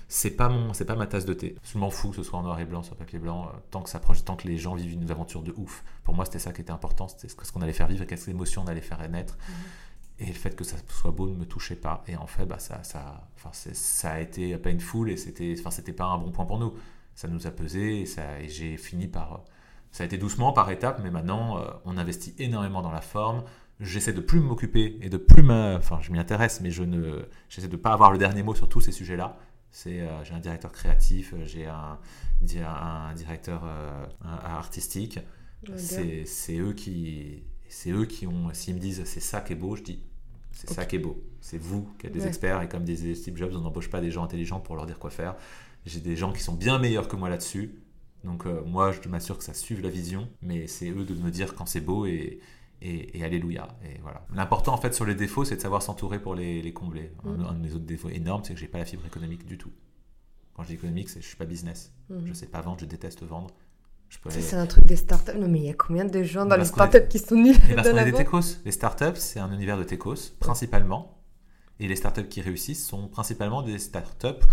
c'est 0.07 0.31
pas 0.31 0.49
mon, 0.49 0.73
c'est 0.73 0.85
pas 0.85 0.95
ma 0.95 1.07
tasse 1.07 1.25
de 1.25 1.33
thé. 1.33 1.55
Je 1.63 1.77
m'en 1.77 1.89
fous 1.89 2.09
que 2.09 2.17
ce 2.17 2.23
soit 2.23 2.37
en 2.37 2.43
noir 2.43 2.59
et 2.59 2.65
blanc 2.65 2.83
sur 2.83 2.95
papier 2.95 3.19
blanc, 3.19 3.51
tant 3.71 3.81
que 3.81 3.89
ça 3.89 3.99
tant 3.99 4.35
que 4.35 4.47
les 4.47 4.57
gens 4.57 4.75
vivent 4.75 4.93
une 4.93 5.09
aventure 5.09 5.41
de 5.41 5.53
ouf. 5.57 5.83
Pour 6.03 6.13
moi, 6.13 6.25
c'était 6.25 6.39
ça 6.39 6.53
qui 6.53 6.61
était 6.61 6.71
important, 6.71 7.07
c'était 7.07 7.27
ce 7.27 7.51
qu'on 7.51 7.61
allait 7.61 7.73
faire 7.73 7.87
vivre, 7.87 8.05
quelles 8.05 8.29
émotions 8.29 8.63
on 8.63 8.67
allait 8.67 8.81
faire 8.81 9.07
naître. 9.09 9.35
Mmh. 9.35 9.53
Et 10.19 10.27
le 10.27 10.33
fait 10.33 10.55
que 10.55 10.63
ça 10.63 10.77
soit 10.87 11.11
beau 11.11 11.27
ne 11.27 11.35
me 11.35 11.45
touchait 11.45 11.75
pas. 11.75 12.03
Et 12.07 12.15
en 12.15 12.27
fait, 12.27 12.45
bah, 12.45 12.59
ça, 12.59 12.83
ça, 12.83 13.27
enfin, 13.35 13.49
ça 13.51 14.11
a 14.11 14.19
été 14.19 14.57
painful 14.57 15.09
et 15.09 15.17
c'était, 15.17 15.55
enfin, 15.59 15.71
c'était 15.71 15.91
pas 15.91 16.05
un 16.05 16.17
bon 16.17 16.31
point 16.31 16.45
pour 16.45 16.57
nous. 16.57 16.73
Ça 17.15 17.27
nous 17.27 17.47
a 17.47 17.51
pesé 17.51 18.01
et, 18.01 18.05
ça, 18.05 18.39
et 18.39 18.47
j'ai 18.47 18.77
fini 18.77 19.07
par. 19.07 19.43
Ça 19.91 20.03
a 20.03 20.05
été 20.05 20.17
doucement, 20.17 20.51
par 20.51 20.69
étapes, 20.71 20.99
mais 21.01 21.09
maintenant, 21.09 21.57
euh, 21.57 21.67
on 21.85 21.97
investit 21.97 22.35
énormément 22.37 22.81
dans 22.81 22.91
la 22.91 23.01
forme. 23.01 23.43
J'essaie 23.79 24.13
de 24.13 24.21
plus 24.21 24.39
m'occuper 24.39 24.97
et 25.01 25.09
de 25.09 25.17
plus 25.17 25.43
me. 25.43 25.75
Enfin, 25.77 25.99
je 26.01 26.11
m'y 26.11 26.19
intéresse, 26.19 26.61
mais 26.61 26.71
je 26.71 26.83
ne, 26.83 27.25
j'essaie 27.49 27.67
de 27.67 27.77
pas 27.77 27.91
avoir 27.91 28.11
le 28.11 28.17
dernier 28.17 28.43
mot 28.43 28.55
sur 28.55 28.69
tous 28.69 28.81
ces 28.81 28.91
sujets-là. 28.91 29.37
C'est, 29.75 29.99
euh, 29.99 30.23
j'ai 30.23 30.33
un 30.33 30.39
directeur 30.39 30.71
créatif, 30.71 31.33
euh, 31.33 31.43
j'ai 31.43 31.65
un, 31.65 31.99
un 32.65 33.13
directeur 33.13 33.63
artistique. 34.23 35.19
C'est, 35.75 36.57
eux 36.57 36.71
qui 36.71 37.43
c'est 37.67 37.91
eux 37.91 38.05
qui 38.05 38.25
ont, 38.25 38.53
s'ils 38.53 38.75
me 38.75 38.79
disent 38.79 39.03
c'est 39.03 39.19
ça 39.19 39.41
qui 39.41 39.51
est 39.51 39.57
beau, 39.57 39.75
je 39.75 39.83
dis 39.83 40.01
c'est 40.53 40.69
ça 40.69 40.85
qui 40.85 40.95
est 40.95 40.99
beau. 40.99 41.21
C'est 41.41 41.57
vous 41.57 41.89
qui 41.99 42.07
êtes 42.07 42.13
des 42.13 42.25
experts 42.25 42.61
et 42.61 42.69
comme 42.69 42.85
disait 42.85 43.15
Steve 43.15 43.35
Jobs, 43.35 43.51
on 43.53 43.59
n'embauche 43.59 43.89
pas 43.89 43.99
des 43.99 44.11
gens 44.11 44.23
intelligents 44.23 44.61
pour 44.61 44.77
leur 44.77 44.85
dire 44.85 44.97
quoi 44.97 45.09
faire. 45.09 45.35
J'ai 45.85 45.99
des 45.99 46.15
gens 46.15 46.31
qui 46.31 46.41
sont 46.41 46.55
bien 46.55 46.79
meilleurs 46.79 47.09
que 47.09 47.17
moi 47.17 47.27
là-dessus. 47.27 47.75
Donc 48.23 48.45
euh, 48.45 48.63
moi, 48.63 48.93
je 48.93 49.09
m'assure 49.09 49.37
que 49.37 49.43
ça 49.43 49.53
suive 49.53 49.81
la 49.81 49.89
vision, 49.89 50.29
mais 50.41 50.67
c'est 50.67 50.89
eux 50.89 51.03
de 51.03 51.15
me 51.15 51.31
dire 51.31 51.53
quand 51.53 51.65
c'est 51.65 51.81
beau 51.81 52.05
et, 52.05 52.39
et, 52.85 53.23
alléluia. 53.23 53.67
Et 53.83 53.99
voilà. 54.01 54.25
L'important 54.33 54.73
en 54.73 54.77
fait 54.77 54.93
sur 54.93 55.05
les 55.05 55.15
défauts, 55.15 55.45
c'est 55.45 55.55
de 55.55 55.61
savoir 55.61 55.81
s'entourer 55.81 56.19
pour 56.19 56.35
les, 56.35 56.73
combler. 56.73 57.11
Un, 57.23 57.31
mm. 57.31 57.57
de 57.57 57.67
mes 57.67 57.73
autres 57.73 57.85
défauts 57.85 58.09
énormes, 58.09 58.43
c'est 58.43 58.53
que 58.53 58.59
j'ai 58.59 58.67
pas 58.67 58.77
la 58.77 58.85
fibre 58.85 59.05
économique 59.05 59.45
du 59.45 59.57
tout. 59.57 59.71
Quand 60.53 60.63
je 60.63 60.69
dis 60.69 60.73
économique, 60.75 61.09
c'est 61.09 61.21
je 61.21 61.27
suis 61.27 61.37
pas 61.37 61.45
business. 61.45 61.93
Je 62.09 62.15
mm. 62.15 62.27
Je 62.27 62.33
sais 62.33 62.47
pas 62.47 62.61
vendre, 62.61 62.79
je 62.79 62.85
déteste 62.85 63.23
vendre. 63.23 63.51
C'est 64.29 64.55
un 64.55 64.65
truc 64.65 64.85
des 64.85 64.95
startups. 64.95 65.37
Non, 65.37 65.47
mais 65.47 65.59
il 65.59 65.65
y 65.65 65.69
a 65.69 65.73
combien 65.73 66.05
de 66.05 66.23
gens 66.23 66.45
dans 66.45 66.55
les 66.55 66.65
startups 66.65 67.07
qui 67.09 67.19
sont 67.19 67.35
nuls 67.35 67.57
Parce 67.75 67.89
qu'on 67.89 67.97
est 67.97 68.05
des 68.05 68.13
techos. 68.13 68.59
Les 68.63 68.71
startups, 68.71 69.15
c'est 69.15 69.39
un 69.39 69.51
univers 69.51 69.77
de 69.77 69.83
techos, 69.83 70.31
principalement. 70.39 71.21
Et 71.79 71.87
les 71.87 71.95
startups 71.95 72.27
qui 72.27 72.41
réussissent 72.41 72.85
sont 72.85 73.07
principalement 73.07 73.61
des 73.61 73.77
startups 73.79 74.45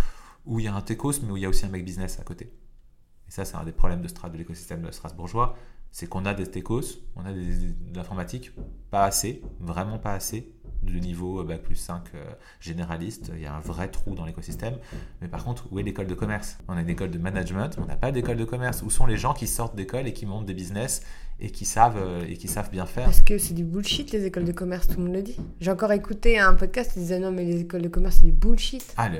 où 0.45 0.59
il 0.59 0.65
y 0.65 0.69
a 0.69 0.75
un 0.75 0.81
techos, 0.81 1.23
mais 1.23 1.31
où 1.31 1.37
il 1.37 1.43
y 1.43 1.47
a 1.47 1.49
aussi 1.49 1.65
un 1.65 1.69
mec 1.69 1.85
business 1.85 2.19
à 2.19 2.25
côté. 2.25 2.47
Et 3.29 3.31
ça, 3.31 3.45
c'est 3.45 3.57
un 3.57 3.65
des 3.65 3.73
problèmes 3.73 4.03
de, 4.03 4.09
de 4.09 4.37
l'écosystème 4.37 4.91
strasbourgeois. 4.91 5.57
C'est 5.93 6.09
qu'on 6.09 6.25
a 6.25 6.35
des 6.35 6.47
techos, 6.47 6.99
on 7.17 7.25
a 7.25 7.33
de 7.33 7.95
l'informatique, 7.95 8.51
pas 8.91 9.05
assez, 9.05 9.43
vraiment 9.61 9.99
pas 9.99 10.15
assez 10.15 10.53
de 10.83 10.99
niveau 10.99 11.41
euh, 11.41 11.45
Bac 11.45 11.63
plus 11.63 11.77
5 11.77 12.03
euh, 12.15 12.25
généraliste, 12.61 13.31
il 13.35 13.43
y 13.43 13.47
a 13.47 13.55
un 13.55 13.61
vrai 13.61 13.89
trou 13.89 14.15
dans 14.15 14.25
l'écosystème. 14.25 14.79
Mais 15.21 15.29
par 15.29 15.45
contre, 15.45 15.69
où 15.71 15.79
est 15.79 15.83
l'école 15.83 16.07
de 16.07 16.15
commerce? 16.15 16.59
On 16.69 16.77
a 16.77 16.81
une 16.81 16.89
école 16.89 17.11
de 17.11 17.19
management, 17.19 17.77
on 17.79 17.87
n'a 17.87 17.97
pas 17.97 18.13
d'école 18.13 18.37
de 18.37 18.45
commerce. 18.45 18.83
Où 18.83 18.91
sont 18.91 19.07
les 19.07 19.17
gens 19.17 19.35
qui 19.35 19.47
sortent 19.47 19.77
d'école 19.77 20.07
et 20.07 20.13
qui 20.13 20.27
montent 20.27 20.47
des 20.47 20.55
business? 20.55 21.03
Et 21.43 21.51
qui 21.51 21.65
savent, 21.65 21.99
euh, 21.99 22.25
et 22.27 22.37
qui 22.37 22.47
savent 22.47 22.71
bien 22.71 22.87
faire 22.87 23.05
Parce 23.05 23.21
que 23.21 23.37
c'est 23.37 23.53
du 23.53 23.65
bullshit 23.65 24.13
les 24.13 24.25
écoles 24.25 24.45
de 24.45 24.53
commerce, 24.53 24.87
tout 24.87 24.99
le 24.99 25.05
monde 25.05 25.15
le 25.15 25.23
dit. 25.23 25.37
J'ai 25.61 25.73
encore 25.73 25.91
écouté 25.91 26.39
un 26.39 26.55
podcast 26.55 26.93
qui 26.93 27.01
disait 27.01 27.19
non 27.19 27.33
mais 27.33 27.45
les 27.45 27.61
écoles 27.61 27.83
de 27.83 27.89
commerce 27.89 28.19
c'est 28.19 28.25
du 28.25 28.33
bullshit. 28.33 28.95
Ah, 28.97 29.11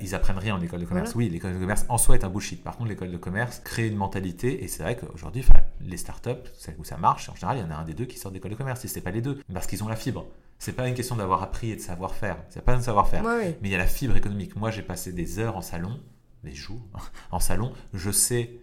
ils 0.00 0.14
apprennent 0.14 0.38
rien 0.38 0.54
en 0.54 0.60
école 0.60 0.80
de 0.80 0.84
commerce. 0.84 1.14
Oui, 1.16 1.28
l'école 1.28 1.54
de 1.54 1.58
commerce 1.58 1.84
en 1.88 1.98
soi 1.98 2.14
est 2.14 2.24
un 2.24 2.28
bullshit. 2.28 2.62
Par 2.62 2.76
contre, 2.76 2.88
l'école 2.88 3.10
de 3.10 3.16
commerce 3.16 3.60
crée 3.64 3.88
une 3.88 3.96
mentalité 3.96 4.62
et 4.62 4.68
c'est 4.68 4.84
vrai 4.84 4.96
qu'aujourd'hui, 4.96 5.44
les 5.80 5.96
startups, 5.96 6.30
celles 6.54 6.76
où 6.78 6.84
ça 6.84 6.96
marche, 6.96 7.28
en 7.28 7.34
général, 7.34 7.58
il 7.58 7.60
y 7.60 7.64
en 7.64 7.70
a 7.70 7.74
un 7.74 7.84
des 7.84 7.94
deux 7.94 8.06
qui 8.06 8.18
sort 8.18 8.30
d'école 8.30 8.52
de 8.52 8.56
commerce. 8.56 8.80
Si 8.80 8.88
c'est 8.88 9.00
pas 9.00 9.10
les 9.10 9.20
deux, 9.20 9.40
parce 9.52 9.66
qu'ils 9.66 9.82
ont 9.82 9.88
la 9.88 9.96
fibre. 9.96 10.26
C'est 10.58 10.72
pas 10.72 10.88
une 10.88 10.94
question 10.94 11.16
d'avoir 11.16 11.42
appris 11.42 11.72
et 11.72 11.76
de 11.76 11.80
savoir-faire. 11.80 12.38
C'est 12.48 12.62
pas 12.62 12.74
un 12.74 12.80
savoir-faire. 12.80 13.24
Mais 13.24 13.56
il 13.62 13.70
y 13.70 13.74
a 13.74 13.78
la 13.78 13.86
fibre 13.86 14.16
économique. 14.16 14.56
Moi, 14.56 14.70
j'ai 14.70 14.82
passé 14.82 15.12
des 15.12 15.38
heures 15.38 15.56
en 15.56 15.62
salon, 15.62 15.98
des 16.44 16.54
jours 16.54 16.80
en 17.32 17.40
salon. 17.40 17.72
Je 17.92 18.10
sais 18.10 18.60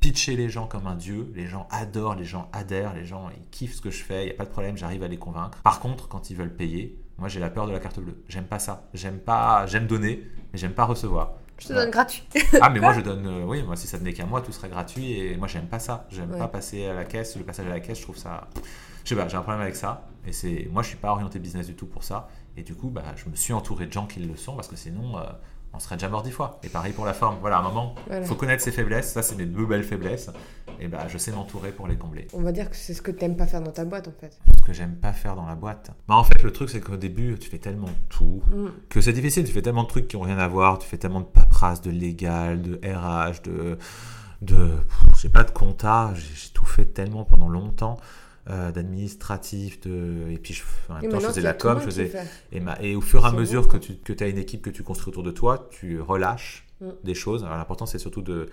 pitcher 0.00 0.34
les 0.34 0.48
gens 0.48 0.66
comme 0.66 0.86
un 0.86 0.94
dieu. 0.94 1.30
Les 1.34 1.46
gens 1.46 1.68
adorent, 1.70 2.14
les 2.14 2.24
gens 2.24 2.48
adhèrent, 2.52 2.94
les 2.94 3.04
gens 3.04 3.30
ils 3.36 3.48
kiffent 3.50 3.74
ce 3.74 3.80
que 3.80 3.90
je 3.90 4.02
fais. 4.02 4.22
Il 4.22 4.26
n'y 4.26 4.32
a 4.32 4.34
pas 4.34 4.44
de 4.44 4.50
problème, 4.50 4.76
j'arrive 4.76 5.02
à 5.02 5.08
les 5.08 5.18
convaincre. 5.18 5.58
Par 5.62 5.80
contre, 5.80 6.08
quand 6.08 6.30
ils 6.30 6.36
veulent 6.36 6.54
payer, 6.54 6.98
moi 7.18 7.28
j'ai 7.28 7.40
la 7.40 7.50
peur 7.50 7.66
de 7.66 7.72
la 7.72 7.80
carte 7.80 8.00
bleue. 8.00 8.22
J'aime 8.28 8.46
pas 8.46 8.58
ça. 8.58 8.88
J'aime 8.94 9.18
pas, 9.18 9.66
j'aime 9.66 9.86
donner, 9.86 10.26
mais 10.52 10.58
j'aime 10.58 10.72
pas 10.72 10.84
recevoir. 10.84 11.34
Je 11.58 11.68
te 11.68 11.72
donne 11.74 11.90
gratuit. 11.90 12.26
ah, 12.60 12.70
mais 12.70 12.80
moi 12.80 12.92
je 12.96 13.02
donne, 13.02 13.26
euh, 13.26 13.44
oui, 13.44 13.62
moi 13.62 13.76
si 13.76 13.86
ça 13.86 13.98
tenait 13.98 14.14
qu'à 14.14 14.24
moi, 14.24 14.40
tout 14.40 14.52
serait 14.52 14.70
gratuit 14.70 15.12
et 15.12 15.36
moi 15.36 15.46
j'aime 15.46 15.66
pas 15.66 15.78
ça. 15.78 16.06
J'aime 16.10 16.30
pas 16.30 16.48
passer 16.48 16.86
à 16.86 16.94
la 16.94 17.04
caisse. 17.04 17.36
Le 17.36 17.44
passage 17.44 17.66
à 17.66 17.70
la 17.70 17.80
caisse, 17.80 17.98
je 17.98 18.02
trouve 18.02 18.16
ça. 18.16 18.48
Je 19.04 19.10
sais 19.10 19.16
pas, 19.16 19.28
j'ai 19.28 19.36
un 19.36 19.42
problème 19.42 19.62
avec 19.62 19.76
ça. 19.76 20.08
Et 20.26 20.32
c'est, 20.32 20.68
moi 20.70 20.82
je 20.82 20.88
suis 20.88 20.96
pas 20.96 21.10
orienté 21.10 21.38
business 21.38 21.66
du 21.66 21.74
tout 21.74 21.86
pour 21.86 22.04
ça. 22.04 22.28
Et 22.56 22.62
du 22.62 22.74
coup, 22.74 22.88
bah, 22.88 23.04
je 23.16 23.28
me 23.30 23.36
suis 23.36 23.52
entouré 23.52 23.86
de 23.86 23.92
gens 23.92 24.06
qui 24.06 24.20
le 24.20 24.36
sont 24.36 24.54
parce 24.54 24.68
que 24.68 24.76
sinon, 24.76 25.18
euh, 25.18 25.22
on 25.72 25.78
serait 25.78 25.96
déjà 25.96 26.08
mort 26.08 26.22
dix 26.22 26.30
fois. 26.30 26.58
Et 26.62 26.68
pareil 26.68 26.92
pour 26.92 27.06
la 27.06 27.14
forme. 27.14 27.36
Voilà, 27.40 27.56
à 27.56 27.60
un 27.60 27.62
moment, 27.62 27.94
il 28.10 28.24
faut 28.24 28.34
connaître 28.34 28.62
ses 28.62 28.72
faiblesses. 28.72 29.12
Ça, 29.12 29.22
c'est 29.22 29.36
mes 29.36 29.46
deux 29.46 29.66
belles 29.66 29.84
faiblesses. 29.84 30.30
Et 30.80 30.88
bah, 30.88 31.06
je 31.08 31.18
sais 31.18 31.30
m'entourer 31.30 31.72
pour 31.72 31.86
les 31.86 31.96
combler. 31.96 32.26
On 32.32 32.42
va 32.42 32.52
dire 32.52 32.70
que 32.70 32.76
c'est 32.76 32.94
ce 32.94 33.02
que 33.02 33.10
tu 33.10 33.20
n'aimes 33.20 33.36
pas 33.36 33.46
faire 33.46 33.60
dans 33.60 33.70
ta 33.70 33.84
boîte, 33.84 34.08
en 34.08 34.12
fait. 34.18 34.38
Ce 34.58 34.62
que 34.62 34.72
j'aime 34.72 34.96
pas 34.96 35.12
faire 35.12 35.36
dans 35.36 35.46
la 35.46 35.54
boîte. 35.54 35.90
Bah, 36.08 36.16
en 36.16 36.24
fait, 36.24 36.42
le 36.42 36.52
truc, 36.52 36.70
c'est 36.70 36.80
qu'au 36.80 36.96
début, 36.96 37.38
tu 37.38 37.48
fais 37.48 37.58
tellement 37.58 37.90
tout 38.08 38.42
mm. 38.50 38.68
que 38.88 39.00
c'est 39.00 39.12
difficile. 39.12 39.44
Tu 39.44 39.52
fais 39.52 39.62
tellement 39.62 39.84
de 39.84 39.88
trucs 39.88 40.08
qui 40.08 40.16
ont 40.16 40.22
rien 40.22 40.38
à 40.38 40.48
voir. 40.48 40.78
Tu 40.78 40.88
fais 40.88 40.98
tellement 40.98 41.20
de 41.20 41.26
paperasse, 41.26 41.82
de 41.82 41.90
légal, 41.90 42.62
de 42.62 42.80
RH, 42.82 43.42
de. 43.42 43.78
de 44.42 44.70
je 45.14 45.20
sais 45.20 45.28
pas, 45.28 45.44
de 45.44 45.50
compta. 45.50 46.12
J'ai 46.14 46.50
tout 46.52 46.66
fait 46.66 46.86
tellement 46.86 47.24
pendant 47.24 47.48
longtemps. 47.48 47.98
Euh, 48.48 48.72
d'administratif, 48.72 49.82
de... 49.82 50.30
et 50.30 50.38
puis 50.38 50.54
je, 50.54 50.62
en 50.88 50.94
même 50.98 51.10
temps, 51.10 51.20
je 51.20 51.26
faisais 51.26 51.42
la 51.42 51.52
com, 51.52 51.78
je 51.78 51.84
faisais... 51.84 52.10
Et, 52.52 52.62
et, 52.80 52.96
au 52.96 53.02
fur 53.02 53.22
et 53.22 53.28
à 53.28 53.32
mesure 53.32 53.68
que 53.68 53.76
tu 53.76 53.96
que 53.96 54.24
as 54.24 54.28
une 54.28 54.38
équipe 54.38 54.62
que 54.62 54.70
tu 54.70 54.82
construis 54.82 55.10
autour 55.10 55.22
de 55.22 55.30
toi, 55.30 55.68
tu 55.70 56.00
relâches 56.00 56.66
mm. 56.80 56.88
des 57.04 57.14
choses. 57.14 57.44
Alors 57.44 57.58
l'important, 57.58 57.84
c'est 57.84 57.98
surtout 57.98 58.22
de... 58.22 58.48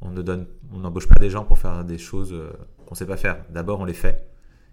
On 0.00 0.10
ne 0.10 0.22
donne, 0.22 0.46
on 0.72 0.78
n'embauche 0.78 1.08
pas 1.08 1.18
des 1.18 1.30
gens 1.30 1.44
pour 1.44 1.58
faire 1.58 1.84
des 1.84 1.98
choses 1.98 2.32
euh, 2.32 2.52
qu'on 2.86 2.92
ne 2.92 2.96
sait 2.96 3.06
pas 3.06 3.16
faire. 3.16 3.44
D'abord, 3.50 3.80
on 3.80 3.84
les 3.84 3.92
fait. 3.92 4.24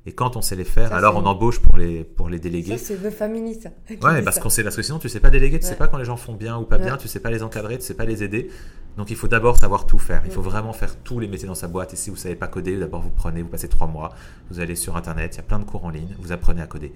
Et 0.07 0.13
quand 0.13 0.35
on 0.35 0.41
sait 0.41 0.55
les 0.55 0.63
faire, 0.63 0.93
alors 0.93 1.15
on 1.15 1.25
embauche 1.25 1.59
pour 1.59 1.77
les, 1.77 2.03
pour 2.03 2.27
les 2.27 2.39
déléguer. 2.39 2.77
Ça, 2.77 2.85
c'est 2.85 3.09
The 3.09 3.13
Family, 3.13 3.53
ça. 3.61 3.69
Ouais, 4.01 4.23
parce, 4.23 4.39
qu'on 4.39 4.49
sait, 4.49 4.63
parce 4.63 4.75
que 4.75 4.81
sinon, 4.81 4.97
tu 4.97 5.09
sais 5.09 5.19
pas 5.19 5.29
déléguer, 5.29 5.59
tu 5.59 5.67
sais 5.67 5.75
pas 5.75 5.87
quand 5.87 5.97
les 5.97 6.05
gens 6.05 6.17
font 6.17 6.33
bien 6.33 6.57
ou 6.57 6.63
pas 6.63 6.79
bien, 6.79 6.97
tu 6.97 7.07
sais 7.07 7.19
pas 7.19 7.29
les 7.29 7.43
encadrer, 7.43 7.77
tu 7.77 7.85
sais 7.85 7.93
pas 7.93 8.05
les 8.05 8.23
aider. 8.23 8.49
Donc 8.97 9.09
il 9.09 9.15
faut 9.15 9.27
d'abord 9.27 9.57
savoir 9.57 9.85
tout 9.85 9.99
faire. 9.99 10.23
Il 10.25 10.31
faut 10.31 10.41
vraiment 10.41 10.73
faire 10.73 10.97
tous 10.97 11.19
les 11.19 11.27
métiers 11.27 11.47
dans 11.47 11.55
sa 11.55 11.67
boîte. 11.67 11.93
Et 11.93 11.95
si 11.95 12.09
vous 12.09 12.15
savez 12.15 12.35
pas 12.35 12.47
coder, 12.47 12.77
d'abord 12.77 13.01
vous 13.01 13.11
prenez, 13.11 13.41
vous 13.41 13.47
passez 13.47 13.69
trois 13.69 13.87
mois, 13.87 14.09
vous 14.49 14.59
allez 14.59 14.75
sur 14.75 14.97
Internet, 14.97 15.35
il 15.35 15.37
y 15.37 15.39
a 15.39 15.43
plein 15.43 15.59
de 15.59 15.65
cours 15.65 15.85
en 15.85 15.89
ligne, 15.89 16.15
vous 16.19 16.31
apprenez 16.31 16.61
à 16.61 16.67
coder. 16.67 16.91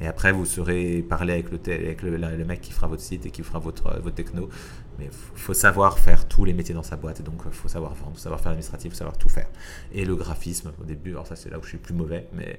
Et 0.00 0.06
après, 0.06 0.32
vous 0.32 0.44
serez 0.44 1.02
parler 1.02 1.32
avec, 1.32 1.50
le, 2.02 2.44
mec 2.44 2.60
qui 2.60 2.72
fera 2.72 2.86
votre 2.86 3.02
site 3.02 3.26
et 3.26 3.30
qui 3.30 3.42
fera 3.42 3.58
votre, 3.58 4.00
votre 4.00 4.14
techno. 4.14 4.48
Mais 4.98 5.06
il 5.06 5.38
faut 5.38 5.54
savoir 5.54 5.98
faire 5.98 6.28
tous 6.28 6.44
les 6.44 6.52
métiers 6.52 6.74
dans 6.74 6.82
sa 6.82 6.96
boîte. 6.96 7.20
Et 7.20 7.22
donc, 7.22 7.42
il 7.46 7.52
faut 7.52 7.68
savoir 7.68 7.94
vendre, 7.94 8.18
savoir 8.18 8.40
faire 8.40 8.50
l'administratif, 8.50 8.92
savoir 8.94 9.16
tout 9.16 9.28
faire. 9.28 9.48
Et 9.92 10.04
le 10.04 10.14
graphisme, 10.14 10.72
au 10.80 10.84
début, 10.84 11.10
alors 11.10 11.26
ça 11.26 11.36
c'est 11.36 11.50
là 11.50 11.58
où 11.58 11.62
je 11.62 11.68
suis 11.68 11.78
plus 11.78 11.94
mauvais, 11.94 12.28
mais 12.32 12.58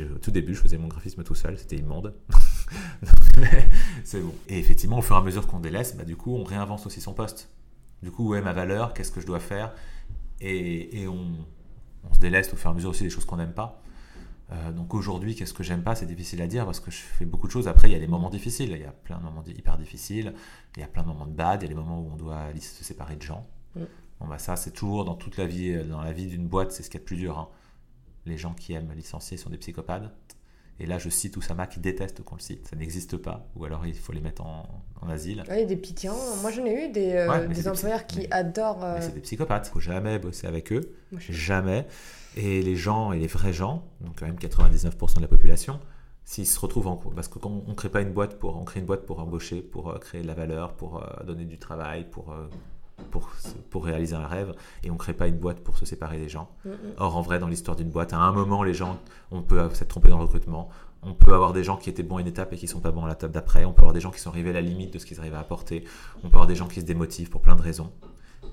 au 0.00 0.18
tout 0.18 0.30
début, 0.30 0.54
je 0.54 0.60
faisais 0.60 0.78
mon 0.78 0.88
graphisme 0.88 1.22
tout 1.24 1.34
seul, 1.34 1.58
c'était 1.58 1.76
immonde. 1.76 2.14
c'est 4.04 4.20
bon. 4.20 4.34
Et 4.48 4.58
effectivement, 4.58 4.98
au 4.98 5.02
fur 5.02 5.16
et 5.16 5.18
à 5.18 5.22
mesure 5.22 5.46
qu'on 5.46 5.60
délaisse, 5.60 5.96
bah, 5.96 6.04
du 6.04 6.16
coup, 6.16 6.34
on 6.36 6.44
réinvente 6.44 6.86
aussi 6.86 7.00
son 7.00 7.12
poste. 7.12 7.48
Du 8.02 8.10
coup, 8.10 8.30
où 8.30 8.34
est 8.34 8.42
ma 8.42 8.52
valeur 8.52 8.94
Qu'est-ce 8.94 9.10
que 9.12 9.20
je 9.20 9.26
dois 9.26 9.40
faire? 9.40 9.72
Et, 10.40 11.06
on, 11.06 12.14
se 12.14 12.18
délaisse 12.18 12.52
au 12.52 12.56
fur 12.56 12.70
et 12.70 12.72
à 12.72 12.74
mesure 12.74 12.90
aussi 12.90 13.02
des 13.02 13.10
choses 13.10 13.24
qu'on 13.24 13.36
n'aime 13.36 13.52
pas. 13.52 13.82
Euh, 14.52 14.72
donc 14.72 14.94
aujourd'hui, 14.94 15.34
qu'est-ce 15.34 15.54
que 15.54 15.62
j'aime 15.62 15.82
pas? 15.82 15.94
C'est 15.94 16.06
difficile 16.06 16.42
à 16.42 16.46
dire 16.46 16.64
parce 16.64 16.80
que 16.80 16.90
je 16.90 16.96
fais 16.96 17.24
beaucoup 17.24 17.46
de 17.46 17.52
choses. 17.52 17.68
Après, 17.68 17.88
il 17.88 17.92
y 17.92 17.96
a 17.96 18.00
des 18.00 18.08
moments 18.08 18.30
difficiles. 18.30 18.70
Il 18.70 18.80
y 18.80 18.84
a 18.84 18.92
plein 18.92 19.18
de 19.18 19.22
moments 19.22 19.44
hyper 19.44 19.78
difficiles. 19.78 20.34
Il 20.76 20.80
y 20.80 20.82
a 20.82 20.88
plein 20.88 21.02
de 21.02 21.08
moments 21.08 21.26
de 21.26 21.32
bad. 21.32 21.62
Il 21.62 21.66
y 21.66 21.66
a 21.66 21.68
des 21.68 21.80
moments 21.80 22.00
où 22.00 22.10
on 22.12 22.16
doit 22.16 22.46
se 22.60 22.84
séparer 22.84 23.16
de 23.16 23.22
gens. 23.22 23.46
Mm. 23.76 23.82
Bon, 24.20 24.26
bah 24.26 24.38
ça, 24.38 24.56
c'est 24.56 24.72
toujours 24.72 25.04
dans 25.04 25.14
toute 25.14 25.36
la 25.36 25.46
vie, 25.46 25.70
euh, 25.70 25.84
dans 25.84 26.02
la 26.02 26.12
vie 26.12 26.26
d'une 26.26 26.46
boîte, 26.46 26.72
c'est 26.72 26.82
ce 26.82 26.90
qui 26.90 26.96
est 26.96 27.00
le 27.00 27.04
plus 27.04 27.16
dur. 27.16 27.38
Hein. 27.38 27.48
Les 28.26 28.36
gens 28.36 28.52
qui 28.52 28.72
aiment 28.72 28.92
licencier 28.92 29.36
sont 29.36 29.50
des 29.50 29.56
psychopathes. 29.56 30.12
Et 30.78 30.86
là, 30.86 30.98
je 30.98 31.10
cite 31.10 31.36
Oussama 31.36 31.66
qui 31.66 31.78
déteste 31.78 32.22
qu'on 32.22 32.34
le 32.36 32.40
cite. 32.40 32.66
Ça 32.68 32.76
n'existe 32.76 33.18
pas. 33.18 33.46
Ou 33.54 33.66
alors, 33.66 33.86
il 33.86 33.94
faut 33.94 34.12
les 34.12 34.20
mettre 34.20 34.42
en, 34.42 34.82
asile. 35.08 35.44
Oui, 35.50 35.66
des 35.66 35.76
pitiés. 35.76 36.10
Moi, 36.40 36.50
j'en 36.50 36.64
ai 36.64 36.86
eu 36.86 36.92
des, 36.92 37.12
euh, 37.12 37.46
des 37.48 37.68
employeurs 37.68 38.06
qui 38.06 38.26
adorent. 38.30 38.80
Mais 38.80 39.00
c'est 39.00 39.14
des 39.14 39.20
psychopathes. 39.20 39.68
Il 39.68 39.72
faut 39.72 39.80
jamais 39.80 40.18
bosser 40.18 40.46
avec 40.46 40.72
eux. 40.72 40.96
Jamais. 41.18 41.86
Et 42.36 42.62
les 42.62 42.76
gens, 42.76 43.12
et 43.12 43.18
les 43.18 43.26
vrais 43.26 43.52
gens, 43.52 43.84
donc 44.00 44.18
quand 44.18 44.26
même 44.26 44.36
99% 44.36 45.16
de 45.16 45.20
la 45.20 45.28
population, 45.28 45.80
s'ils 46.24 46.46
se 46.46 46.60
retrouvent 46.60 46.86
en 46.86 46.96
parce 46.96 47.28
qu'on 47.28 47.64
ne 47.66 47.74
crée 47.74 47.88
pas 47.88 48.02
une 48.02 48.12
boîte 48.12 48.38
pour 48.38 48.56
on 48.56 48.64
crée 48.64 48.80
une 48.80 48.86
boîte 48.86 49.04
pour 49.04 49.18
embaucher, 49.18 49.62
pour 49.62 49.90
euh, 49.90 49.98
créer 49.98 50.22
de 50.22 50.26
la 50.26 50.34
valeur, 50.34 50.74
pour 50.74 51.02
euh, 51.02 51.24
donner 51.24 51.44
du 51.44 51.58
travail, 51.58 52.08
pour, 52.08 52.30
euh, 52.30 52.46
pour, 53.10 53.30
pour 53.70 53.84
réaliser 53.84 54.14
un 54.14 54.26
rêve, 54.26 54.54
et 54.84 54.90
on 54.90 54.94
ne 54.94 54.98
crée 54.98 55.14
pas 55.14 55.26
une 55.26 55.38
boîte 55.38 55.60
pour 55.60 55.76
se 55.76 55.84
séparer 55.84 56.18
des 56.18 56.28
gens. 56.28 56.48
Or, 56.98 57.16
en 57.16 57.22
vrai, 57.22 57.40
dans 57.40 57.48
l'histoire 57.48 57.76
d'une 57.76 57.90
boîte, 57.90 58.12
à 58.12 58.18
un 58.18 58.32
moment, 58.32 58.62
les 58.62 58.74
gens, 58.74 59.00
on 59.32 59.42
peut 59.42 59.68
s'être 59.74 59.88
trompé 59.88 60.10
dans 60.10 60.18
le 60.18 60.24
recrutement, 60.24 60.68
on 61.02 61.14
peut 61.14 61.32
avoir 61.32 61.52
des 61.52 61.64
gens 61.64 61.76
qui 61.76 61.90
étaient 61.90 62.02
bons 62.02 62.18
à 62.18 62.20
une 62.20 62.26
étape 62.28 62.52
et 62.52 62.56
qui 62.56 62.68
sont 62.68 62.80
pas 62.80 62.92
bons 62.92 63.04
à 63.06 63.08
la 63.08 63.14
table 63.16 63.32
d'après, 63.32 63.64
on 63.64 63.72
peut 63.72 63.80
avoir 63.80 63.94
des 63.94 64.00
gens 64.00 64.10
qui 64.10 64.20
sont 64.20 64.30
arrivés 64.30 64.50
à 64.50 64.52
la 64.52 64.60
limite 64.60 64.92
de 64.92 64.98
ce 64.98 65.06
qu'ils 65.06 65.18
arrivent 65.18 65.34
à 65.34 65.40
apporter, 65.40 65.84
on 66.18 66.28
peut 66.28 66.36
avoir 66.36 66.46
des 66.46 66.54
gens 66.54 66.68
qui 66.68 66.80
se 66.80 66.84
démotivent 66.84 67.30
pour 67.30 67.40
plein 67.40 67.56
de 67.56 67.62
raisons, 67.62 67.90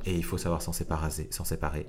et 0.05 0.15
il 0.15 0.23
faut 0.23 0.37
savoir 0.37 0.61
s'en 0.61 0.71
séparer. 0.71 1.09
S'en 1.29 1.43
séparer 1.43 1.85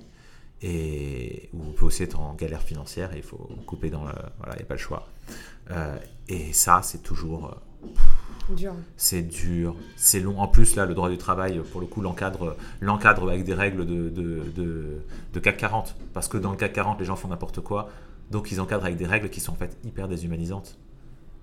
et 0.61 1.51
on 1.55 1.73
peut 1.73 1.87
aussi 1.87 2.03
être 2.03 2.21
en 2.21 2.35
galère 2.35 2.63
financière 2.63 3.13
et 3.15 3.19
il 3.19 3.23
faut 3.23 3.49
couper 3.67 3.91
dans 3.91 4.05
le. 4.05 4.13
Voilà, 4.39 4.55
il 4.55 4.59
n'y 4.59 4.63
a 4.63 4.67
pas 4.67 4.75
le 4.75 4.81
choix. 4.81 5.07
Euh, 5.71 5.97
et 6.29 6.53
ça, 6.53 6.81
c'est 6.83 7.03
toujours. 7.03 7.61
Euh, 8.51 8.55
dur. 8.55 8.75
C'est 8.97 9.23
dur, 9.23 9.77
c'est 9.97 10.21
long. 10.21 10.41
En 10.41 10.49
plus, 10.49 10.75
là, 10.75 10.87
le 10.87 10.95
droit 10.95 11.11
du 11.11 11.19
travail, 11.19 11.61
pour 11.71 11.81
le 11.81 11.87
coup, 11.87 12.01
l'encadre, 12.01 12.57
l'encadre 12.81 13.29
avec 13.29 13.45
des 13.45 13.55
règles 13.55 13.87
de, 13.87 14.09
de, 14.09 14.43
de, 14.57 15.03
de, 15.33 15.41
CAC 15.41 15.59
40. 15.59 15.95
Parce 16.13 16.29
que 16.29 16.39
dans 16.39 16.51
le 16.51 16.57
CAC 16.57 16.73
40, 16.73 16.99
les 16.99 17.05
gens 17.05 17.17
font 17.17 17.29
n'importe 17.29 17.61
quoi. 17.61 17.91
Donc, 18.31 18.51
ils 18.51 18.61
encadrent 18.61 18.85
avec 18.87 18.97
des 18.97 19.07
règles 19.07 19.31
qui 19.31 19.41
sont 19.41 19.53
en 19.53 19.57
fait 19.57 19.77
hyper 19.85 20.09
déshumanisantes. 20.09 20.77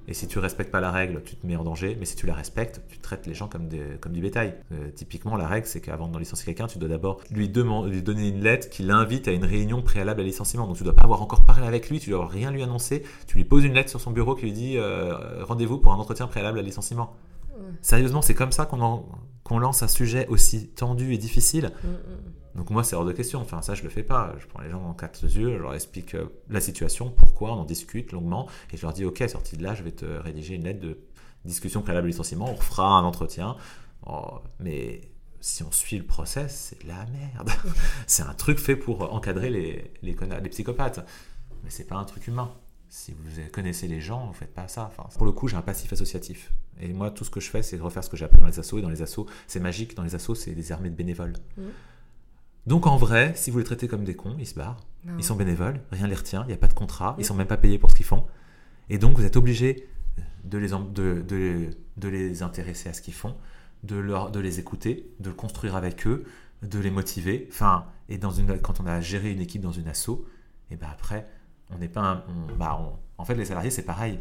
Et 0.07 0.13
si 0.13 0.27
tu 0.27 0.39
respectes 0.39 0.71
pas 0.71 0.81
la 0.81 0.91
règle, 0.91 1.21
tu 1.23 1.35
te 1.35 1.45
mets 1.45 1.55
en 1.55 1.63
danger. 1.63 1.95
Mais 1.99 2.05
si 2.05 2.15
tu 2.15 2.27
la 2.27 2.33
respectes, 2.33 2.81
tu 2.89 2.99
traites 2.99 3.25
les 3.25 3.33
gens 3.33 3.47
comme, 3.47 3.67
des, 3.67 3.81
comme 3.99 4.11
du 4.11 4.21
bétail. 4.21 4.55
Euh, 4.71 4.91
typiquement, 4.93 5.35
la 5.35 5.47
règle, 5.47 5.67
c'est 5.67 5.81
qu'avant 5.81 6.07
de 6.07 6.17
licencier 6.17 6.45
quelqu'un, 6.45 6.67
tu 6.67 6.77
dois 6.77 6.89
d'abord 6.89 7.21
lui, 7.31 7.47
lui, 7.47 8.01
donner 8.01 8.29
une 8.29 8.41
lettre 8.41 8.69
qui 8.69 8.83
l'invite 8.83 9.27
à 9.27 9.31
une 9.31 9.45
réunion 9.45 9.81
préalable 9.81 10.21
à 10.21 10.23
licenciement. 10.23 10.67
Donc 10.67 10.77
tu 10.77 10.83
dois 10.83 10.95
pas 10.95 11.03
avoir 11.03 11.21
encore 11.21 11.45
parlé 11.45 11.65
avec 11.65 11.89
lui, 11.89 11.99
tu 11.99 12.11
dois 12.11 12.27
rien 12.27 12.51
lui 12.51 12.61
annoncer. 12.61 13.03
Tu 13.27 13.37
lui 13.37 13.45
poses 13.45 13.63
une 13.63 13.73
lettre 13.73 13.89
sur 13.89 14.01
son 14.01 14.11
bureau 14.11 14.35
qui 14.35 14.43
lui 14.43 14.53
dit 14.53 14.77
euh, 14.77 15.43
rendez-vous 15.43 15.79
pour 15.79 15.93
un 15.93 15.97
entretien 15.97 16.27
préalable 16.27 16.59
à 16.59 16.61
licenciement. 16.61 17.15
Sérieusement, 17.81 18.21
c'est 18.21 18.33
comme 18.33 18.51
ça 18.51 18.65
qu'on 18.65 19.59
lance 19.59 19.81
un 19.81 19.87
sujet 19.87 20.27
aussi 20.27 20.67
tendu 20.67 21.13
et 21.13 21.17
difficile? 21.17 21.71
Mm, 21.83 21.87
mm. 21.87 22.44
Donc 22.55 22.69
moi, 22.69 22.83
c'est 22.83 22.95
hors 22.95 23.05
de 23.05 23.11
question. 23.11 23.41
Enfin, 23.41 23.61
ça, 23.61 23.75
je 23.75 23.83
le 23.83 23.89
fais 23.89 24.03
pas. 24.03 24.33
Je 24.39 24.47
prends 24.47 24.61
les 24.61 24.69
gens 24.69 24.81
en 24.81 24.93
quatre 24.93 25.23
yeux, 25.23 25.57
je 25.57 25.61
leur 25.61 25.73
explique 25.73 26.15
euh, 26.15 26.27
la 26.49 26.61
situation, 26.61 27.09
pourquoi, 27.09 27.51
on 27.51 27.59
en 27.59 27.65
discute 27.65 28.11
longuement, 28.11 28.47
et 28.71 28.77
je 28.77 28.81
leur 28.81 28.93
dis, 28.93 29.05
ok, 29.05 29.23
sorti 29.27 29.57
de 29.57 29.63
là, 29.63 29.75
je 29.75 29.83
vais 29.83 29.91
te 29.91 30.05
rédiger 30.05 30.55
une 30.55 30.63
lettre 30.63 30.79
de 30.79 30.97
discussion 31.43 31.81
préalable 31.81 32.07
licenciement, 32.07 32.49
on 32.49 32.55
fera 32.55 32.87
un 32.97 33.03
entretien. 33.03 33.57
Oh, 34.07 34.39
mais 34.59 35.01
si 35.41 35.63
on 35.63 35.71
suit 35.71 35.97
le 35.97 36.05
process, 36.05 36.69
c'est 36.69 36.83
la 36.85 37.05
merde. 37.05 37.51
c'est 38.07 38.23
un 38.23 38.33
truc 38.33 38.57
fait 38.59 38.75
pour 38.75 39.13
encadrer 39.13 39.49
les, 40.01 40.15
psychopathes. 40.49 41.05
Mais 41.63 41.69
c'est 41.69 41.85
pas 41.85 41.95
un 41.95 42.05
truc 42.05 42.27
humain. 42.27 42.51
Si 42.89 43.11
vous 43.11 43.41
connaissez 43.51 43.87
les 43.87 43.99
gens, 43.99 44.27
vous 44.27 44.33
faites 44.33 44.53
pas 44.53 44.67
ça. 44.67 44.91
Pour 45.15 45.25
le 45.25 45.31
coup, 45.31 45.47
j'ai 45.47 45.57
un 45.57 45.61
passif 45.61 45.91
associatif. 45.91 46.51
Et 46.79 46.93
moi, 46.93 47.11
tout 47.11 47.23
ce 47.23 47.29
que 47.29 47.39
je 47.39 47.49
fais, 47.49 47.61
c'est 47.61 47.77
refaire 47.77 48.03
ce 48.03 48.09
que 48.09 48.17
j'ai 48.17 48.25
appris 48.25 48.39
dans 48.39 48.47
les 48.47 48.59
assos. 48.59 48.79
Et 48.79 48.81
dans 48.81 48.89
les 48.89 49.01
assos, 49.01 49.25
c'est 49.47 49.59
magique. 49.59 49.95
Dans 49.95 50.03
les 50.03 50.15
assos, 50.15 50.35
c'est 50.35 50.53
des 50.53 50.71
armées 50.71 50.89
de 50.89 50.95
bénévoles. 50.95 51.33
Mmh. 51.57 51.63
Donc 52.67 52.87
en 52.87 52.97
vrai, 52.97 53.33
si 53.35 53.51
vous 53.51 53.59
les 53.59 53.63
traitez 53.63 53.87
comme 53.87 54.03
des 54.03 54.15
cons, 54.15 54.35
ils 54.39 54.47
se 54.47 54.55
barrent. 54.55 54.85
Ils 55.19 55.23
sont 55.23 55.35
bénévoles, 55.35 55.81
rien 55.91 56.05
ne 56.05 56.09
les 56.09 56.15
retient, 56.15 56.43
il 56.45 56.47
n'y 56.47 56.53
a 56.53 56.57
pas 56.57 56.67
de 56.67 56.73
contrat, 56.73 57.15
ils 57.19 57.25
sont 57.25 57.35
même 57.35 57.45
pas 57.45 57.57
payés 57.57 57.77
pour 57.77 57.91
ce 57.91 57.95
qu'ils 57.95 58.07
font. 58.07 58.25
Et 58.89 58.97
donc 58.97 59.15
vous 59.15 59.23
êtes 59.23 59.37
obligé 59.37 59.87
de 60.43 60.57
les, 60.57 60.69
de, 60.69 61.21
de, 61.97 62.07
les 62.07 62.41
intéresser 62.41 62.89
à 62.89 62.93
ce 62.93 63.01
qu'ils 63.01 63.13
font, 63.13 63.35
de, 63.83 63.95
leur, 63.95 64.31
de 64.31 64.39
les 64.39 64.59
écouter, 64.59 65.11
de 65.19 65.29
le 65.29 65.35
construire 65.35 65.75
avec 65.75 66.07
eux, 66.07 66.25
de 66.63 66.79
les 66.79 66.89
motiver. 66.89 67.47
Enfin, 67.51 67.85
et 68.09 68.17
dans 68.17 68.31
une, 68.31 68.59
quand 68.59 68.79
on 68.79 68.87
a 68.87 68.99
géré 68.99 69.31
une 69.31 69.41
équipe 69.41 69.61
dans 69.61 69.71
une 69.71 69.87
asso, 69.87 70.25
et 70.71 70.75
ben 70.75 70.87
après, 70.91 71.27
on 71.69 71.77
n'est 71.77 71.87
pas 71.87 72.25
bah 72.57 72.79
en 73.17 73.25
fait, 73.25 73.35
les 73.35 73.45
salariés, 73.45 73.69
c'est 73.71 73.85
pareil. 73.85 74.19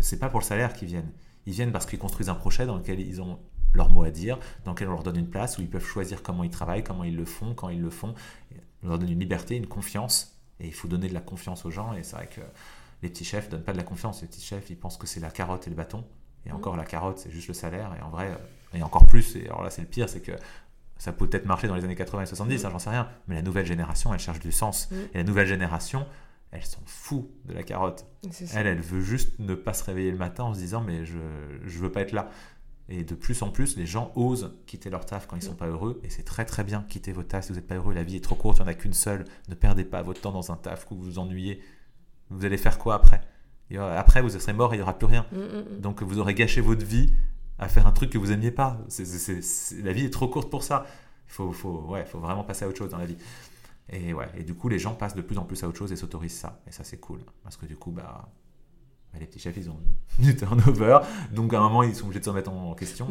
C'est 0.00 0.18
pas 0.18 0.28
pour 0.28 0.40
le 0.40 0.44
salaire 0.44 0.74
qu'ils 0.74 0.88
viennent. 0.88 1.10
Ils 1.46 1.52
viennent 1.52 1.72
parce 1.72 1.86
qu'ils 1.86 1.98
construisent 1.98 2.28
un 2.28 2.34
projet 2.34 2.66
dans 2.66 2.76
lequel 2.76 3.00
ils 3.00 3.20
ont 3.20 3.38
leur 3.72 3.92
mot 3.92 4.02
à 4.02 4.10
dire, 4.10 4.38
dans 4.64 4.72
lequel 4.72 4.88
on 4.88 4.92
leur 4.92 5.02
donne 5.02 5.16
une 5.16 5.28
place 5.28 5.58
où 5.58 5.62
ils 5.62 5.70
peuvent 5.70 5.84
choisir 5.84 6.22
comment 6.22 6.44
ils 6.44 6.50
travaillent, 6.50 6.84
comment 6.84 7.04
ils 7.04 7.16
le 7.16 7.24
font, 7.24 7.54
quand 7.54 7.68
ils 7.68 7.80
le 7.80 7.90
font. 7.90 8.14
On 8.82 8.88
leur 8.88 8.98
donne 8.98 9.10
une 9.10 9.20
liberté, 9.20 9.56
une 9.56 9.66
confiance. 9.66 10.36
Et 10.58 10.66
il 10.66 10.74
faut 10.74 10.88
donner 10.88 11.08
de 11.08 11.14
la 11.14 11.20
confiance 11.20 11.64
aux 11.64 11.70
gens. 11.70 11.94
Et 11.94 12.02
c'est 12.02 12.16
vrai 12.16 12.26
que 12.26 12.40
les 13.02 13.08
petits 13.08 13.24
chefs 13.24 13.46
ne 13.46 13.52
donnent 13.52 13.64
pas 13.64 13.72
de 13.72 13.78
la 13.78 13.84
confiance. 13.84 14.22
Les 14.22 14.28
petits 14.28 14.44
chefs, 14.44 14.68
ils 14.70 14.76
pensent 14.76 14.96
que 14.96 15.06
c'est 15.06 15.20
la 15.20 15.30
carotte 15.30 15.66
et 15.66 15.70
le 15.70 15.76
bâton. 15.76 16.04
Et 16.46 16.52
encore, 16.52 16.76
la 16.76 16.84
carotte, 16.84 17.18
c'est 17.18 17.30
juste 17.30 17.48
le 17.48 17.54
salaire. 17.54 17.94
Et 17.98 18.02
en 18.02 18.10
vrai, 18.10 18.28
euh, 18.28 18.78
et 18.78 18.82
encore 18.82 19.06
plus, 19.06 19.36
et 19.36 19.46
alors 19.46 19.62
là, 19.62 19.70
c'est 19.70 19.82
le 19.82 19.88
pire, 19.88 20.08
c'est 20.08 20.20
que 20.20 20.32
ça 20.98 21.12
peut 21.12 21.26
peut-être 21.26 21.46
marcher 21.46 21.66
dans 21.66 21.74
les 21.74 21.84
années 21.84 21.94
80 21.94 22.22
et 22.22 22.26
70, 22.26 22.64
hein, 22.64 22.68
j'en 22.70 22.78
sais 22.78 22.90
rien. 22.90 23.08
Mais 23.26 23.34
la 23.34 23.42
nouvelle 23.42 23.66
génération, 23.66 24.12
elle 24.12 24.20
cherche 24.20 24.40
du 24.40 24.52
sens. 24.52 24.90
Et 25.14 25.18
la 25.18 25.24
nouvelle 25.24 25.46
génération, 25.46 26.06
elle 26.50 26.64
s'en 26.64 26.82
fout 26.84 27.30
de 27.46 27.54
la 27.54 27.62
carotte. 27.62 28.06
Elle, 28.54 28.66
elle 28.66 28.80
veut 28.80 29.00
juste 29.00 29.38
ne 29.38 29.54
pas 29.54 29.72
se 29.72 29.84
réveiller 29.84 30.10
le 30.10 30.18
matin 30.18 30.44
en 30.44 30.54
se 30.54 30.58
disant, 30.58 30.82
mais 30.82 31.04
je 31.04 31.16
ne 31.16 31.68
veux 31.68 31.92
pas 31.92 32.02
être 32.02 32.12
là. 32.12 32.30
Et 32.92 33.04
de 33.04 33.14
plus 33.14 33.40
en 33.42 33.50
plus, 33.50 33.76
les 33.76 33.86
gens 33.86 34.10
osent 34.16 34.52
quitter 34.66 34.90
leur 34.90 35.06
taf 35.06 35.28
quand 35.28 35.36
ils 35.36 35.44
ne 35.44 35.44
sont 35.44 35.54
pas 35.54 35.68
heureux. 35.68 36.00
Et 36.02 36.10
c'est 36.10 36.24
très 36.24 36.44
très 36.44 36.64
bien. 36.64 36.84
Quitter 36.88 37.12
votre 37.12 37.28
taf 37.28 37.44
si 37.44 37.52
vous 37.52 37.56
n'êtes 37.56 37.66
pas 37.68 37.76
heureux. 37.76 37.94
La 37.94 38.02
vie 38.02 38.16
est 38.16 38.24
trop 38.24 38.34
courte, 38.34 38.58
il 38.58 38.62
n'y 38.62 38.68
en 38.68 38.70
a 38.70 38.74
qu'une 38.74 38.92
seule. 38.92 39.24
Ne 39.48 39.54
perdez 39.54 39.84
pas 39.84 40.02
votre 40.02 40.20
temps 40.20 40.32
dans 40.32 40.50
un 40.50 40.56
taf 40.56 40.86
que 40.86 40.94
vous 40.94 41.02
vous 41.02 41.18
ennuyez. 41.20 41.62
Vous 42.30 42.44
allez 42.44 42.56
faire 42.56 42.78
quoi 42.78 42.96
après? 42.96 43.20
Après, 43.78 44.20
vous 44.20 44.30
serez 44.30 44.52
mort 44.52 44.72
et 44.72 44.76
il 44.76 44.80
n'y 44.80 44.82
aura 44.82 44.98
plus 44.98 45.06
rien. 45.06 45.24
Mm, 45.30 45.38
mm, 45.38 45.76
mm. 45.76 45.80
Donc 45.80 46.02
vous 46.02 46.18
aurez 46.18 46.34
gâché 46.34 46.60
votre 46.60 46.84
vie 46.84 47.14
à 47.60 47.68
faire 47.68 47.86
un 47.86 47.92
truc 47.92 48.10
que 48.10 48.18
vous 48.18 48.28
n'aimiez 48.28 48.50
pas. 48.50 48.80
la 49.82 49.92
vie 49.92 50.06
est 50.06 50.12
trop 50.12 50.26
courte 50.26 50.50
pour 50.50 50.64
ça. 50.64 50.84
Il 51.28 51.32
faut, 51.32 51.52
faut, 51.52 51.82
ouais, 51.90 52.04
faut 52.06 52.18
vraiment 52.18 52.42
passer 52.42 52.64
à 52.64 52.68
autre 52.68 52.78
chose 52.78 52.90
dans 52.90 52.98
la 52.98 53.06
vie. 53.06 53.18
Et, 53.90 54.12
ouais, 54.12 54.28
et 54.36 54.42
du 54.42 54.54
coup, 54.54 54.68
les 54.68 54.80
gens 54.80 54.94
passent 54.94 55.14
de 55.14 55.22
plus 55.22 55.38
en 55.38 55.44
plus 55.44 55.62
à 55.62 55.68
autre 55.68 55.78
chose 55.78 55.92
et 55.92 55.96
s'autorisent 55.96 56.38
ça. 56.38 56.60
Et 56.66 56.72
ça, 56.72 56.82
c'est 56.82 56.98
cool. 56.98 57.20
Parce 57.44 57.56
que 57.56 57.66
du 57.66 57.76
coup, 57.76 57.92
bah, 57.92 58.28
les 59.18 59.26
petits 59.26 59.38
chefs, 59.38 59.56
ils 59.56 59.68
ont 59.68 59.78
du 60.18 60.36
turnover. 60.36 60.98
Donc, 61.32 61.52
à 61.54 61.58
un 61.58 61.62
moment, 61.62 61.82
ils 61.82 61.94
sont 61.94 62.04
obligés 62.04 62.20
de 62.20 62.24
se 62.24 62.30
remettre 62.30 62.50
en 62.50 62.74
question. 62.74 63.06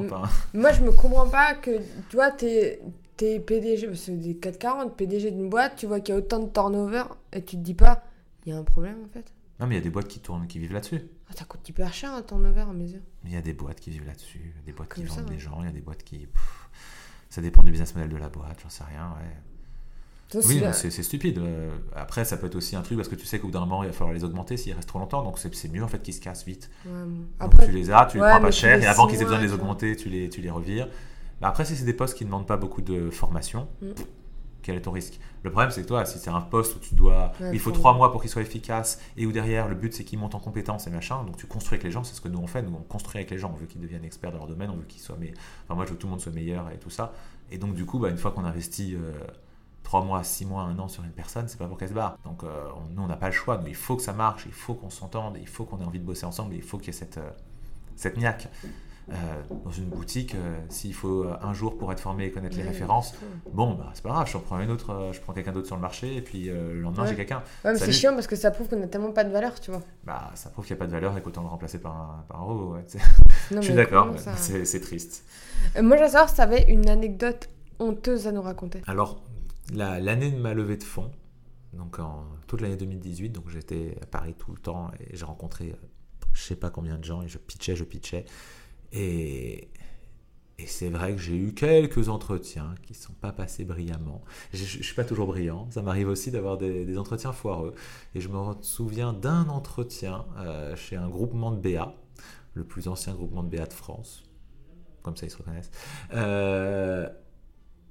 Moi, 0.54 0.72
je 0.72 0.82
me 0.82 0.92
comprends 0.92 1.28
pas 1.28 1.56
que, 1.56 1.80
tu 2.10 2.16
vois, 2.16 2.32
t'es 2.32 2.82
es 3.22 3.40
PDG, 3.40 3.94
c'est 3.96 4.14
des 4.14 4.38
440, 4.38 4.96
PDG 4.96 5.32
d'une 5.32 5.50
boîte, 5.50 5.76
tu 5.76 5.88
vois 5.88 6.00
qu'il 6.00 6.14
y 6.14 6.18
a 6.18 6.20
autant 6.20 6.40
de 6.40 6.50
turnover 6.50 7.04
et 7.34 7.44
tu 7.44 7.58
te 7.58 7.62
dis 7.62 7.74
pas, 7.74 8.04
il 8.46 8.54
y 8.54 8.56
a 8.56 8.58
un 8.58 8.64
problème 8.64 8.98
en 9.04 9.10
fait. 9.10 9.34
Non, 9.60 9.68
mais 9.68 9.76
il 9.76 9.78
y 9.80 9.82
a 9.82 9.84
des 9.84 9.90
boîtes 9.90 10.08
qui 10.08 10.22
tournent, 10.22 10.48
qui 10.48 10.58
vivent 10.58 10.72
là-dessus. 10.72 11.02
Ah, 11.30 11.34
ça 11.36 11.44
coûte 11.44 11.68
hyper 11.68 11.94
cher 11.94 12.14
un 12.14 12.22
turnover 12.22 12.62
à 12.62 12.74
mes 12.74 12.88
yeux. 12.88 13.02
Il 13.26 13.34
y 13.34 13.36
a 13.36 13.42
des 13.42 13.52
boîtes 13.52 13.82
qui 13.82 13.90
vivent 13.90 14.06
là-dessus, 14.06 14.56
des 14.66 14.72
boîtes 14.72 14.94
qui 14.94 15.04
vendent 15.04 15.26
des 15.26 15.38
gens, 15.38 15.58
il 15.60 15.66
y 15.66 15.70
a 15.70 15.74
des 15.74 15.82
boîtes 15.82 16.04
qui. 16.04 16.30
ça 17.30 17.42
dépend 17.42 17.62
du 17.62 17.72
business 17.72 17.94
model 17.94 18.10
de 18.10 18.18
la 18.18 18.30
boîte, 18.30 18.60
j'en 18.64 18.70
sais 18.70 18.86
rien, 18.86 19.10
ouais 19.18 19.36
oui, 20.36 20.62
c'est 20.74 20.92
stupide. 20.92 21.40
Euh, 21.40 21.70
après, 21.96 22.24
ça 22.24 22.38
peut 22.38 22.48
être 22.48 22.56
aussi 22.56 22.76
un 22.76 22.82
truc 22.82 22.98
parce 22.98 23.10
que 23.10 23.16
tu 23.16 23.26
sais 23.26 23.40
qu'au 23.40 23.48
bout 23.48 23.54
d'un 23.54 23.62
moment, 23.62 23.84
il 23.84 23.88
va 23.88 23.94
falloir 23.94 24.14
les 24.14 24.24
augmenter 24.24 24.58
s'ils 24.58 24.74
restent 24.74 24.88
trop 24.88 25.00
longtemps. 25.00 25.24
Donc, 25.24 25.40
c'est 25.40 25.72
mieux 25.72 25.84
en 25.84 25.88
fait 25.88 26.02
qu'ils 26.02 26.14
se 26.14 26.22
cassent 26.22 26.46
vite. 26.46 26.70
après... 27.40 27.66
tu 27.66 27.72
les 27.72 27.90
as, 27.92 28.06
tu 28.06 28.18
les 28.18 28.24
prends 28.24 28.42
pas 28.42 28.52
cher. 28.52 28.82
Et 28.82 28.86
avant 28.86 29.08
qu'ils 29.08 29.20
aient 29.22 29.26
besoin 29.26 29.40
de 29.40 29.46
les 29.46 29.54
augmenter, 29.54 29.96
tu 29.96 30.10
les, 30.10 30.30
tu 30.30 30.42
les 30.42 30.52
revires. 30.52 30.88
Après, 31.42 31.66
si 31.66 31.76
c'est 31.76 31.86
des 31.86 31.94
postes 31.94 32.18
qui 32.18 32.26
ne 32.26 32.30
demandent 32.30 32.48
pas 32.48 32.58
beaucoup 32.58 32.82
de 32.82 33.10
formation, 33.10 33.68
mm. 33.82 33.88
quel 34.62 34.76
est 34.76 34.82
ton 34.82 34.92
risque? 34.92 35.20
Le 35.42 35.52
problème, 35.52 35.72
c'est 35.72 35.84
que 35.84 35.88
toi, 35.88 36.06
si 36.06 36.20
c'est 36.20 36.30
un 36.30 36.42
poste 36.42 36.76
où 36.76 36.80
tu 36.80 36.94
dois. 36.94 37.32
il 37.54 37.60
faut 37.60 37.72
trois 37.72 37.94
mois 37.94 38.12
pour 38.12 38.22
qu'il 38.22 38.30
soit 38.30 38.42
efficace 38.42 39.00
et 39.18 39.26
où 39.26 39.32
derrière, 39.32 39.68
le 39.68 39.76
but, 39.76 39.94
c'est 39.94 40.04
qu'ils 40.04 40.20
montent 40.20 40.36
en 40.36 40.40
compétences 40.40 40.86
et 40.86 40.92
machin. 40.92 41.24
Donc, 41.24 41.38
tu 41.38 41.48
construis 41.48 41.76
avec 41.76 41.86
les 41.86 41.92
gens. 41.92 42.04
C'est 42.04 42.14
ce 42.14 42.22
que 42.22 42.28
nous, 42.28 42.40
on 42.40 42.48
fait. 42.48 42.62
Nous, 42.62 42.76
on 42.76 42.84
construit 42.84 43.20
avec 43.20 43.32
les 43.32 43.40
gens. 43.40 43.52
On 43.56 43.58
veut 43.58 43.66
qu'ils 43.66 43.82
deviennent 43.82 44.06
experts 44.06 44.32
dans 44.32 44.40
leur 44.40 44.48
domaine. 44.48 44.70
On 44.70 44.76
veut 44.76 44.86
qu'ils 44.88 45.02
soient. 45.02 45.18
Mais... 45.20 45.32
Enfin, 45.66 45.76
moi, 45.76 45.86
je 45.86 45.90
veux 45.90 45.96
que 45.96 46.02
tout 46.02 46.08
le 46.08 46.12
monde 46.12 46.22
soit 46.22 46.34
meilleur 46.34 46.70
et 46.72 46.78
tout 46.78 46.92
ça. 46.92 47.14
Et 47.52 47.58
donc, 47.58 47.74
du 47.74 47.86
coup, 47.86 47.98
bah, 47.98 48.10
une 48.10 48.18
fois 48.18 48.32
qu'on 48.32 48.46
investit. 48.46 48.96
Euh, 48.96 49.12
3 49.90 50.04
mois, 50.04 50.24
6 50.24 50.46
mois, 50.46 50.62
1 50.62 50.78
an 50.78 50.88
sur 50.88 51.04
une 51.04 51.10
personne, 51.10 51.48
c'est 51.48 51.58
pas 51.58 51.66
pour 51.66 51.76
qu'elle 51.80 51.90
se 51.90 51.96
barre. 51.96 52.20
Donc 52.24 52.44
euh, 52.44 52.48
nous, 52.96 53.02
on 53.02 53.08
n'a 53.08 53.16
pas 53.16 53.26
le 53.26 53.34
choix. 53.34 53.60
il 53.66 53.74
faut 53.74 53.96
que 53.96 54.04
ça 54.04 54.14
marche, 54.14 54.44
il 54.46 54.52
faut 54.52 54.76
qu'on 54.76 54.92
s'entende, 54.92 55.38
il 55.42 55.48
faut 55.48 55.66
qu'on 55.66 55.80
ait 55.80 55.84
envie 55.84 55.98
de 55.98 56.06
bosser 56.06 56.28
ensemble, 56.28 56.54
il 56.54 56.62
faut 56.62 56.78
qu'il 56.78 56.94
y 56.94 56.96
ait 56.96 57.00
cette, 57.00 57.18
euh, 57.18 57.32
cette 57.96 58.16
niaque. 58.16 58.50
Euh, 59.10 59.14
dans 59.66 59.72
une 59.72 59.86
boutique, 59.86 60.36
s'il 60.68 60.94
faut 60.94 61.26
un 61.42 61.54
jour 61.56 61.80
pour 61.80 61.92
être 61.92 62.00
formé 62.00 62.26
et 62.26 62.32
connaître 62.32 62.56
les 62.56 62.62
références, 62.62 63.16
bon, 63.52 63.74
bah, 63.74 63.90
c'est 63.96 64.04
pas 64.04 64.10
grave, 64.10 64.30
je 64.32 64.38
prends 64.38 64.60
une 64.60 64.70
autre, 64.70 65.10
je 65.12 65.20
prends 65.20 65.34
quelqu'un 65.34 65.54
d'autre 65.54 65.66
sur 65.66 65.76
le 65.76 65.82
marché 65.82 66.16
et 66.16 66.22
puis 66.22 66.44
le 66.44 66.80
lendemain 66.80 67.08
j'ai 67.08 67.16
quelqu'un. 67.16 67.42
Ouais, 67.66 67.74
mais 67.74 67.80
c'est 67.80 67.92
chiant 67.92 68.14
parce 68.14 68.28
que 68.28 68.36
ça 68.36 68.52
prouve 68.52 68.70
qu'on 68.70 68.76
n'a 68.78 68.86
tellement 68.86 69.12
pas 69.12 69.24
de 69.24 69.32
valeur, 69.32 69.60
tu 69.60 69.72
vois. 69.72 69.82
Bah, 70.04 70.30
ça 70.36 70.52
prouve 70.52 70.68
qu'il 70.68 70.76
n'y 70.76 70.78
a 70.78 70.82
pas 70.82 70.86
de 70.86 70.92
valeur 70.92 71.18
et 71.18 71.24
qu'autant 71.24 71.42
le 71.42 71.48
remplacer 71.48 71.80
par 71.80 71.94
un, 71.94 72.26
par 72.30 72.42
un 72.42 72.44
robot. 72.44 72.78
je 73.52 73.62
suis 73.62 73.74
d'accord, 73.74 74.14
c'est 74.38 74.82
triste. 74.82 75.26
moi, 75.82 75.98
si 76.08 76.36
tu 76.36 76.42
avais 76.42 76.66
une 76.68 76.88
anecdote 76.88 77.50
honteuse 77.80 78.28
à 78.28 78.32
nous 78.32 78.42
raconter. 78.42 78.82
Alors, 78.86 79.22
l'année 79.74 80.32
de 80.32 80.38
ma 80.38 80.54
levée 80.54 80.78
de 80.78 80.84
fonds, 80.84 81.12
donc 81.74 82.00
en 82.00 82.26
toute 82.48 82.62
l'année 82.62 82.78
2018. 82.78 83.30
Donc 83.30 83.50
j'étais 83.50 83.98
à 84.02 84.06
Paris 84.06 84.36
tout 84.38 84.52
le 84.52 84.60
temps 84.60 84.92
et 85.00 85.16
j'ai 85.16 85.26
rencontré 85.26 85.76
je 86.34 86.44
sais 86.44 86.56
pas 86.56 86.70
combien 86.70 86.98
de 86.98 87.04
gens 87.04 87.22
et 87.22 87.28
je 87.28 87.38
pitchais, 87.38 87.76
je 87.76 87.84
pitchais. 87.84 88.26
Et, 88.92 89.70
et 90.58 90.68
c'est 90.68 90.90
vrai 90.90 91.14
que 91.16 91.22
j'ai 91.22 91.36
eu 91.36 91.54
quelques 91.54 92.10
entretiens 92.10 92.76
qui 92.84 92.94
ne 92.94 92.98
sont 92.98 93.14
pas 93.14 93.32
passés 93.32 93.66
brillamment. 93.66 94.24
Je 94.54 94.62
ne 94.62 94.84
suis 94.84 94.96
pas 94.96 95.04
toujours 95.04 95.28
brillant, 95.28 95.68
ça 95.72 95.82
m'arrive 95.82 96.08
aussi 96.08 96.32
d'avoir 96.32 96.58
des, 96.58 96.98
entretiens 96.98 97.34
foireux. 97.34 97.74
Et 98.16 98.22
je 98.22 98.30
me 98.30 98.54
souviens 98.62 99.14
d'un 99.14 99.48
entretien 99.50 100.26
euh, 100.38 100.76
chez 100.76 100.96
un 100.96 101.10
groupement 101.10 101.52
de 101.52 101.60
BA, 101.60 101.94
le 102.54 102.64
plus 102.64 102.88
ancien 102.88 103.14
groupement 103.14 103.44
de 103.44 103.56
BA 103.56 103.66
de 103.66 103.74
France, 103.74 104.24
comme 105.02 105.16
ça 105.16 105.26
ils 105.26 105.32
se 105.32 105.38
reconnaissent, 105.38 105.72
euh, 106.14 107.08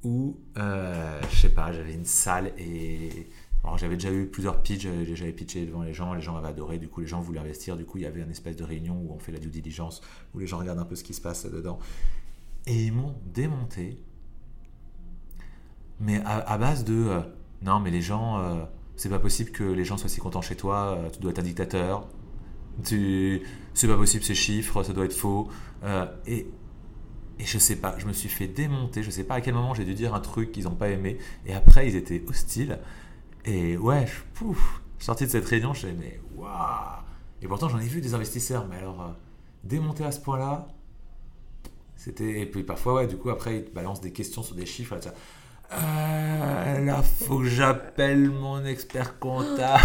où, 0.05 0.39
euh, 0.57 1.21
je 1.31 1.37
sais 1.37 1.49
pas, 1.49 1.73
j'avais 1.73 1.95
une 1.95 2.05
salle 2.05 2.53
et 2.59 3.29
alors 3.65 3.77
j'avais 3.77 3.97
déjà 3.97 4.13
eu 4.13 4.27
plusieurs 4.27 4.63
pitches, 4.63 4.87
j'avais 5.15 5.33
pitché 5.33 5.67
devant 5.67 5.83
les 5.83 5.93
gens, 5.93 6.15
les 6.15 6.23
gens 6.23 6.37
avaient 6.37 6.49
adoré, 6.49 6.79
du 6.79 6.89
coup 6.89 7.01
les 7.01 7.07
gens 7.07 7.21
voulaient 7.21 7.41
investir, 7.41 7.77
du 7.77 7.85
coup 7.85 7.99
il 7.99 8.05
y 8.05 8.07
avait 8.07 8.23
une 8.23 8.31
espèce 8.31 8.57
de 8.57 8.65
réunion 8.65 8.97
où 8.97 9.13
on 9.13 9.19
fait 9.19 9.33
la 9.33 9.39
due 9.39 9.51
diligence, 9.51 10.01
où 10.35 10.39
les 10.39 10.47
gens 10.47 10.59
regardent 10.59 10.79
un 10.79 10.85
peu 10.85 10.95
ce 10.95 11.05
qui 11.05 11.13
se 11.13 11.21
passe 11.21 11.45
dedans. 11.45 11.79
Et 12.67 12.85
ils 12.85 12.93
m'ont 12.93 13.15
démonté, 13.27 13.99
mais 16.01 16.23
à, 16.25 16.57
base 16.59 16.85
de 16.85 16.95
euh, 16.95 17.21
non 17.63 17.81
mais 17.81 17.91
les 17.91 18.01
gens, 18.01 18.39
euh, 18.39 18.65
c'est 18.97 19.09
pas 19.09 19.19
possible 19.19 19.51
que 19.51 19.65
les 19.65 19.85
gens 19.85 19.97
soient 19.97 20.09
si 20.09 20.21
contents 20.21 20.43
chez 20.43 20.57
toi, 20.57 20.97
euh, 20.97 21.11
tu 21.11 21.19
dois 21.21 21.33
être 21.33 21.41
un 21.41 21.43
dictateur, 21.43 22.07
c'est 22.85 23.89
pas 23.89 23.97
possible 23.97 24.23
ces 24.23 24.37
chiffres, 24.37 24.85
ça 24.85 24.93
doit 24.93 25.05
être 25.05 25.17
faux. 25.17 25.49
et, 26.27 26.47
et 27.39 27.45
je 27.45 27.59
sais 27.59 27.77
pas, 27.77 27.97
je 27.99 28.07
me 28.07 28.13
suis 28.13 28.29
fait 28.29 28.49
démonter, 28.49 29.03
je 29.03 29.11
sais 29.11 29.25
pas 29.25 29.35
à 29.37 29.41
quel 29.41 29.55
moment 29.55 29.75
j'ai 29.75 29.85
dû 29.85 29.95
dire 29.95 30.15
un 30.15 30.21
truc 30.21 30.53
qu'ils 30.53 30.65
n'ont 30.65 30.75
pas 30.75 30.89
aimé, 30.89 31.19
et 31.47 31.55
après 31.55 31.89
ils 31.89 31.97
étaient 31.97 32.23
hostiles. 32.29 32.79
Et 33.45 33.77
ouais, 33.77 34.07
je, 34.07 34.21
pouf, 34.35 34.83
sorti 34.99 35.25
de 35.25 35.31
cette 35.31 35.47
réunion, 35.47 35.73
je 35.73 35.87
me 35.87 35.93
mais 35.95 36.21
waouh 36.37 36.49
Et 37.43 37.49
pourtant, 37.49 37.69
j'en 37.69 37.79
ai 37.79 37.87
vu 37.87 38.01
des 38.01 38.15
investisseurs, 38.15 38.67
mais 38.69 38.77
alors, 38.77 39.01
euh, 39.01 39.09
démonter 39.65 40.05
à 40.05 40.13
ce 40.13 40.21
point-là, 40.21 40.69
c'était. 41.97 42.41
Et 42.41 42.47
puis 42.47 42.63
parfois, 42.63 42.95
ouais, 42.95 43.07
du 43.07 43.17
coup, 43.17 43.31
après, 43.31 43.59
ils 43.59 43.65
te 43.65 43.75
balancent 43.75 44.01
des 44.01 44.13
questions 44.13 44.43
sur 44.43 44.55
des 44.55 44.67
chiffres. 44.67 44.97
Là, 44.97 45.13
euh, 45.73 46.85
là, 46.85 47.03
faut 47.03 47.39
que 47.39 47.49
j'appelle 47.49 48.31
mon 48.31 48.65
expert 48.65 49.19
comptable. 49.19 49.83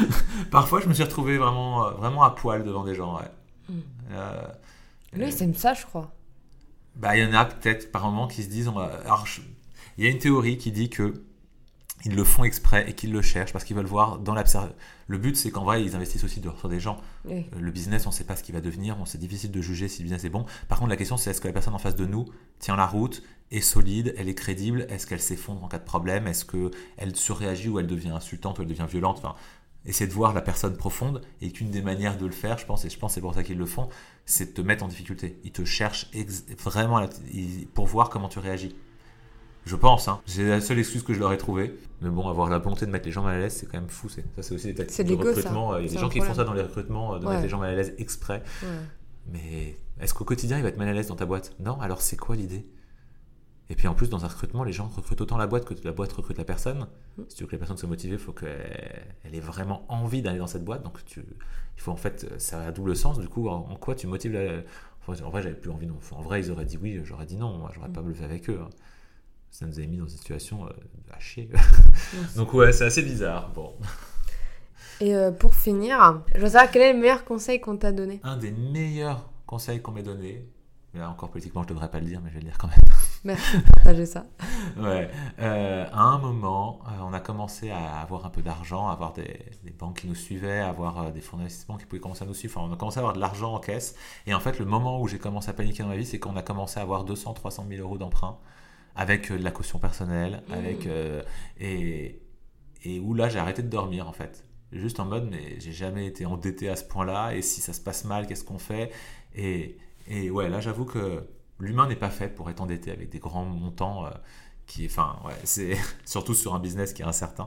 parfois, 0.50 0.80
je 0.80 0.88
me 0.88 0.94
suis 0.94 1.02
retrouvé 1.02 1.36
vraiment, 1.36 1.86
euh, 1.86 1.90
vraiment 1.92 2.22
à 2.22 2.30
poil 2.30 2.62
devant 2.62 2.84
des 2.84 2.94
gens, 2.94 3.16
ouais. 3.16 3.30
Hmm. 3.68 3.80
Euh, 4.12 4.42
Lui, 5.14 5.32
c'est 5.32 5.52
ça, 5.56 5.74
je 5.74 5.84
crois. 5.84 6.12
Bah, 6.96 7.16
il 7.16 7.24
y 7.24 7.26
en 7.26 7.34
a 7.34 7.44
peut-être 7.44 7.92
par 7.92 8.04
moment 8.06 8.26
qui 8.26 8.42
se 8.42 8.48
disent. 8.48 8.68
Alors, 8.68 9.26
il 9.98 10.04
y 10.04 10.08
a 10.08 10.10
une 10.10 10.18
théorie 10.18 10.58
qui 10.58 10.72
dit 10.72 10.90
que 10.90 11.22
ils 12.04 12.14
le 12.14 12.24
font 12.24 12.44
exprès 12.44 12.88
et 12.88 12.92
qu'ils 12.92 13.10
le 13.10 13.22
cherchent 13.22 13.52
parce 13.52 13.64
qu'ils 13.64 13.74
veulent 13.74 13.86
voir 13.86 14.18
dans 14.18 14.34
l'absurde. 14.34 14.74
Le 15.08 15.18
but, 15.18 15.36
c'est 15.36 15.50
qu'en 15.50 15.64
vrai, 15.64 15.82
ils 15.82 15.96
investissent 15.96 16.24
aussi 16.24 16.42
sur 16.58 16.68
des 16.68 16.78
gens. 16.78 17.00
Euh, 17.28 17.42
le 17.58 17.70
business, 17.70 18.06
on 18.06 18.10
ne 18.10 18.14
sait 18.14 18.24
pas 18.24 18.36
ce 18.36 18.42
qu'il 18.42 18.54
va 18.54 18.60
devenir, 18.60 18.96
c'est 19.06 19.18
difficile 19.18 19.50
de 19.50 19.60
juger 19.60 19.88
si 19.88 20.02
le 20.02 20.04
business 20.04 20.24
est 20.24 20.30
bon. 20.30 20.44
Par 20.68 20.78
contre, 20.78 20.90
la 20.90 20.96
question, 20.96 21.16
c'est 21.16 21.30
est-ce 21.30 21.40
que 21.40 21.48
la 21.48 21.54
personne 21.54 21.74
en 21.74 21.78
face 21.78 21.96
de 21.96 22.06
nous 22.06 22.26
tient 22.58 22.76
la 22.76 22.86
route, 22.86 23.22
est 23.50 23.60
solide, 23.60 24.14
elle 24.18 24.28
est 24.28 24.34
crédible, 24.34 24.86
est-ce 24.88 25.06
qu'elle 25.06 25.20
s'effondre 25.20 25.62
en 25.62 25.68
cas 25.68 25.78
de 25.78 25.84
problème, 25.84 26.26
est-ce 26.26 26.44
qu'elle 26.44 27.14
surréagit 27.14 27.68
ou 27.68 27.78
elle 27.78 27.86
devient 27.86 28.10
insultante 28.10 28.58
ou 28.58 28.62
elle 28.62 28.68
devient 28.68 28.86
violente 28.88 29.18
enfin, 29.18 29.34
Essayer 29.84 30.08
de 30.08 30.12
voir 30.12 30.34
la 30.34 30.42
personne 30.42 30.76
profonde 30.76 31.22
et 31.40 31.52
qu'une 31.52 31.70
des 31.70 31.82
manières 31.82 32.18
de 32.18 32.26
le 32.26 32.32
faire, 32.32 32.58
je 32.58 32.66
pense, 32.66 32.84
et 32.84 32.90
je 32.90 32.98
pense 32.98 33.14
c'est 33.14 33.20
pour 33.20 33.34
ça 33.34 33.44
qu'ils 33.44 33.58
le 33.58 33.66
font, 33.66 33.88
c'est 34.26 34.46
de 34.46 34.50
te 34.50 34.60
mettre 34.60 34.84
en 34.84 34.88
difficulté. 34.88 35.38
Ils 35.44 35.52
te 35.52 35.64
cherchent 35.64 36.10
vraiment 36.62 37.08
pour 37.72 37.86
voir 37.86 38.10
comment 38.10 38.28
tu 38.28 38.38
réagis. 38.38 38.76
Je 39.64 39.74
pense, 39.74 40.06
hein. 40.06 40.20
C'est 40.26 40.44
la 40.44 40.60
seule 40.60 40.78
excuse 40.78 41.02
que 41.02 41.14
je 41.14 41.18
leur 41.18 41.32
ai 41.32 41.38
trouvée. 41.38 41.76
Mais 42.00 42.10
bon, 42.10 42.28
avoir 42.28 42.48
la 42.50 42.58
volonté 42.58 42.86
de 42.86 42.90
mettre 42.90 43.06
les 43.06 43.12
gens 43.12 43.22
mal 43.22 43.36
à 43.36 43.38
l'aise, 43.40 43.56
c'est 43.56 43.66
quand 43.66 43.80
même 43.80 43.88
fou. 43.88 44.08
Ça, 44.08 44.20
c'est 44.40 44.54
aussi 44.54 44.66
des 44.66 44.74
tactiques 44.74 45.06
de 45.06 45.14
recrutement. 45.14 45.76
Il 45.78 45.86
y 45.86 45.88
a 45.88 45.92
des 45.92 45.98
gens 45.98 46.08
qui 46.08 46.20
font 46.20 46.34
ça 46.34 46.44
dans 46.44 46.52
les 46.52 46.62
recrutements, 46.62 47.18
de 47.18 47.26
mettre 47.26 47.42
les 47.42 47.48
gens 47.48 47.58
mal 47.58 47.70
à 47.70 47.74
l'aise 47.74 47.94
exprès. 47.98 48.42
Mais 49.32 49.76
est-ce 50.00 50.14
qu'au 50.14 50.24
quotidien, 50.24 50.58
il 50.58 50.62
va 50.62 50.68
être 50.68 50.78
mal 50.78 50.88
à 50.88 50.92
l'aise 50.92 51.08
dans 51.08 51.16
ta 51.16 51.26
boîte? 51.26 51.56
Non, 51.58 51.80
alors 51.80 52.02
c'est 52.02 52.16
quoi 52.16 52.36
l'idée? 52.36 52.64
Et 53.68 53.74
puis 53.74 53.88
en 53.88 53.94
plus, 53.94 54.08
dans 54.08 54.24
un 54.24 54.28
recrutement, 54.28 54.62
les 54.62 54.72
gens 54.72 54.86
recrutent 54.86 55.20
autant 55.20 55.36
la 55.36 55.46
boîte 55.46 55.64
que 55.64 55.74
la 55.84 55.92
boîte 55.92 56.12
recrute 56.12 56.38
la 56.38 56.44
personne. 56.44 56.86
Mm. 57.16 57.22
Si 57.28 57.36
tu 57.36 57.42
veux 57.42 57.48
que 57.48 57.52
la 57.52 57.58
personne 57.58 57.76
soit 57.76 57.88
motivée, 57.88 58.14
il 58.14 58.20
faut 58.20 58.32
qu'elle 58.32 59.06
ait 59.32 59.40
vraiment 59.40 59.84
envie 59.88 60.22
d'aller 60.22 60.38
dans 60.38 60.46
cette 60.46 60.64
boîte. 60.64 60.82
Donc 60.82 61.04
tu, 61.04 61.20
il 61.76 61.82
faut 61.82 61.92
en 61.92 61.96
fait, 61.96 62.40
ça 62.40 62.62
a 62.62 62.72
double 62.72 62.94
sens. 62.94 63.18
Du 63.18 63.28
coup, 63.28 63.48
en, 63.48 63.62
quoi 63.76 63.94
tu 63.94 64.06
motives 64.06 64.32
la. 64.32 64.62
en 65.08 65.30
vrai, 65.30 65.42
j'avais 65.42 65.56
plus 65.56 65.70
envie. 65.70 65.86
Non. 65.86 65.98
En 66.12 66.22
vrai, 66.22 66.40
ils 66.40 66.50
auraient 66.50 66.64
dit 66.64 66.78
oui, 66.80 67.00
j'aurais 67.04 67.26
dit 67.26 67.36
non. 67.36 67.58
Moi, 67.58 67.70
j'aurais 67.74 67.88
mm. 67.88 67.92
pas 67.92 68.02
me 68.02 68.08
lever 68.08 68.24
avec 68.24 68.48
eux. 68.50 68.60
Hein 68.62 68.70
ça 69.50 69.66
nous 69.66 69.78
avait 69.78 69.86
mis 69.86 69.96
dans 69.96 70.04
une 70.04 70.10
situation 70.10 70.66
euh, 70.66 70.70
à 71.12 71.18
chier. 71.18 71.48
Donc 72.36 72.52
ouais, 72.52 72.72
c'est 72.72 72.84
assez 72.84 73.02
bizarre. 73.02 73.50
Bon. 73.54 73.74
Et 75.00 75.16
euh, 75.16 75.30
pour 75.30 75.54
finir, 75.54 76.22
je 76.34 76.40
veux 76.40 76.48
savoir 76.48 76.70
quel 76.70 76.82
est 76.82 76.92
le 76.92 76.98
meilleur 76.98 77.24
conseil 77.24 77.60
qu'on 77.60 77.76
t'a 77.76 77.92
donné? 77.92 78.20
Un 78.22 78.36
des 78.36 78.50
meilleurs 78.50 79.30
conseils 79.46 79.80
qu'on 79.80 79.92
m'ait 79.92 80.02
donné, 80.02 80.46
là 80.94 81.08
encore 81.08 81.30
politiquement 81.30 81.62
je 81.62 81.68
devrais 81.68 81.90
pas 81.90 82.00
le 82.00 82.06
dire, 82.06 82.20
mais 82.22 82.30
je 82.30 82.34
vais 82.34 82.40
le 82.40 82.46
dire 82.46 82.58
quand 82.58 82.68
même. 82.68 82.78
Merci 83.24 83.58
de 83.58 83.62
partager 83.62 84.06
ça. 84.06 84.26
ouais. 84.76 85.10
Euh, 85.40 85.86
à 85.92 86.00
un 86.00 86.18
moment, 86.18 86.80
on 87.02 87.12
a 87.12 87.20
commencé 87.20 87.70
à 87.70 88.00
avoir 88.00 88.26
un 88.26 88.30
peu 88.30 88.42
d'argent, 88.42 88.88
à 88.88 88.92
avoir 88.92 89.12
des, 89.12 89.46
banques 89.78 90.00
qui 90.00 90.06
nous 90.06 90.14
suivaient, 90.14 90.60
à 90.60 90.68
avoir 90.68 91.12
des 91.12 91.20
fonds 91.20 91.36
d'investissement 91.36 91.76
qui 91.76 91.86
pouvaient 91.86 92.00
commencer 92.00 92.24
à 92.24 92.26
nous 92.26 92.34
suivre. 92.34 92.56
Enfin, 92.56 92.68
on 92.68 92.72
a 92.72 92.76
commencé 92.76 92.98
à 92.98 93.00
avoir 93.00 93.14
de 93.14 93.20
l'argent 93.20 93.54
en 93.54 93.60
caisse. 93.60 93.96
Et 94.26 94.34
en 94.34 94.40
fait, 94.40 94.58
le 94.58 94.64
moment 94.64 95.00
où 95.00 95.08
j'ai 95.08 95.18
commencé 95.18 95.50
à 95.50 95.52
paniquer 95.52 95.82
dans 95.82 95.88
ma 95.88 95.96
vie, 95.96 96.06
c'est 96.06 96.18
qu'on 96.18 96.36
a 96.36 96.42
commencé 96.42 96.78
à 96.78 96.82
avoir 96.82 97.04
200, 97.04 97.34
300 97.34 97.66
000 97.68 97.82
euros 97.82 97.98
d'emprunt 97.98 98.38
avec 98.96 99.30
euh, 99.30 99.38
de 99.38 99.44
la 99.44 99.50
caution 99.50 99.78
personnelle, 99.78 100.42
mmh. 100.48 100.52
avec 100.52 100.86
euh, 100.86 101.22
et, 101.60 102.22
et 102.84 102.98
où 102.98 103.14
là 103.14 103.28
j'ai 103.28 103.38
arrêté 103.38 103.62
de 103.62 103.68
dormir 103.68 104.08
en 104.08 104.12
fait. 104.12 104.44
Juste 104.72 104.98
en 104.98 105.04
mode, 105.04 105.28
mais 105.30 105.60
j'ai 105.60 105.72
jamais 105.72 106.06
été 106.06 106.26
endetté 106.26 106.68
à 106.68 106.76
ce 106.76 106.84
point-là, 106.84 107.34
et 107.36 107.42
si 107.42 107.60
ça 107.60 107.72
se 107.72 107.80
passe 107.80 108.04
mal, 108.04 108.26
qu'est-ce 108.26 108.44
qu'on 108.44 108.58
fait? 108.58 108.90
Et, 109.34 109.78
et 110.08 110.30
ouais, 110.30 110.48
là 110.48 110.60
j'avoue 110.60 110.84
que 110.84 111.28
l'humain 111.58 111.86
n'est 111.88 111.96
pas 111.96 112.10
fait 112.10 112.28
pour 112.28 112.50
être 112.50 112.60
endetté 112.60 112.90
avec 112.90 113.10
des 113.10 113.18
grands 113.18 113.44
montants. 113.44 114.06
Euh, 114.06 114.10
qui, 114.66 114.84
enfin, 114.86 115.20
ouais, 115.24 115.34
c'est 115.44 115.76
surtout 116.04 116.34
sur 116.34 116.54
un 116.56 116.58
business 116.58 116.92
qui 116.92 117.02
est 117.02 117.04
incertain. 117.04 117.46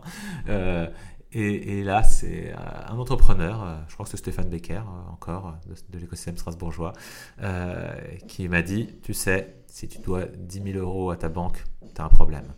et, 1.34 1.80
et, 1.80 1.84
là, 1.84 2.02
c'est 2.02 2.54
un 2.54 2.98
entrepreneur, 2.98 3.84
je 3.90 3.94
crois 3.94 4.06
que 4.06 4.10
c'est 4.10 4.16
Stéphane 4.16 4.48
Becker, 4.48 4.84
encore, 5.12 5.58
de, 5.68 5.76
de 5.90 6.00
l'écosystème 6.00 6.38
strasbourgeois, 6.38 6.94
qui 8.30 8.48
m'a 8.48 8.62
dit, 8.62 8.88
tu 9.04 9.14
sais, 9.14 9.54
si 9.68 9.90
tu 9.90 10.00
dois 10.00 10.28
10 10.28 10.64
000 10.72 10.80
euros 10.80 11.12
à 11.12 11.18
ta 11.18 11.28
banque, 11.28 11.62
tu 11.94 12.02
as 12.02 12.06
un 12.06 12.10
problème. 12.10 12.54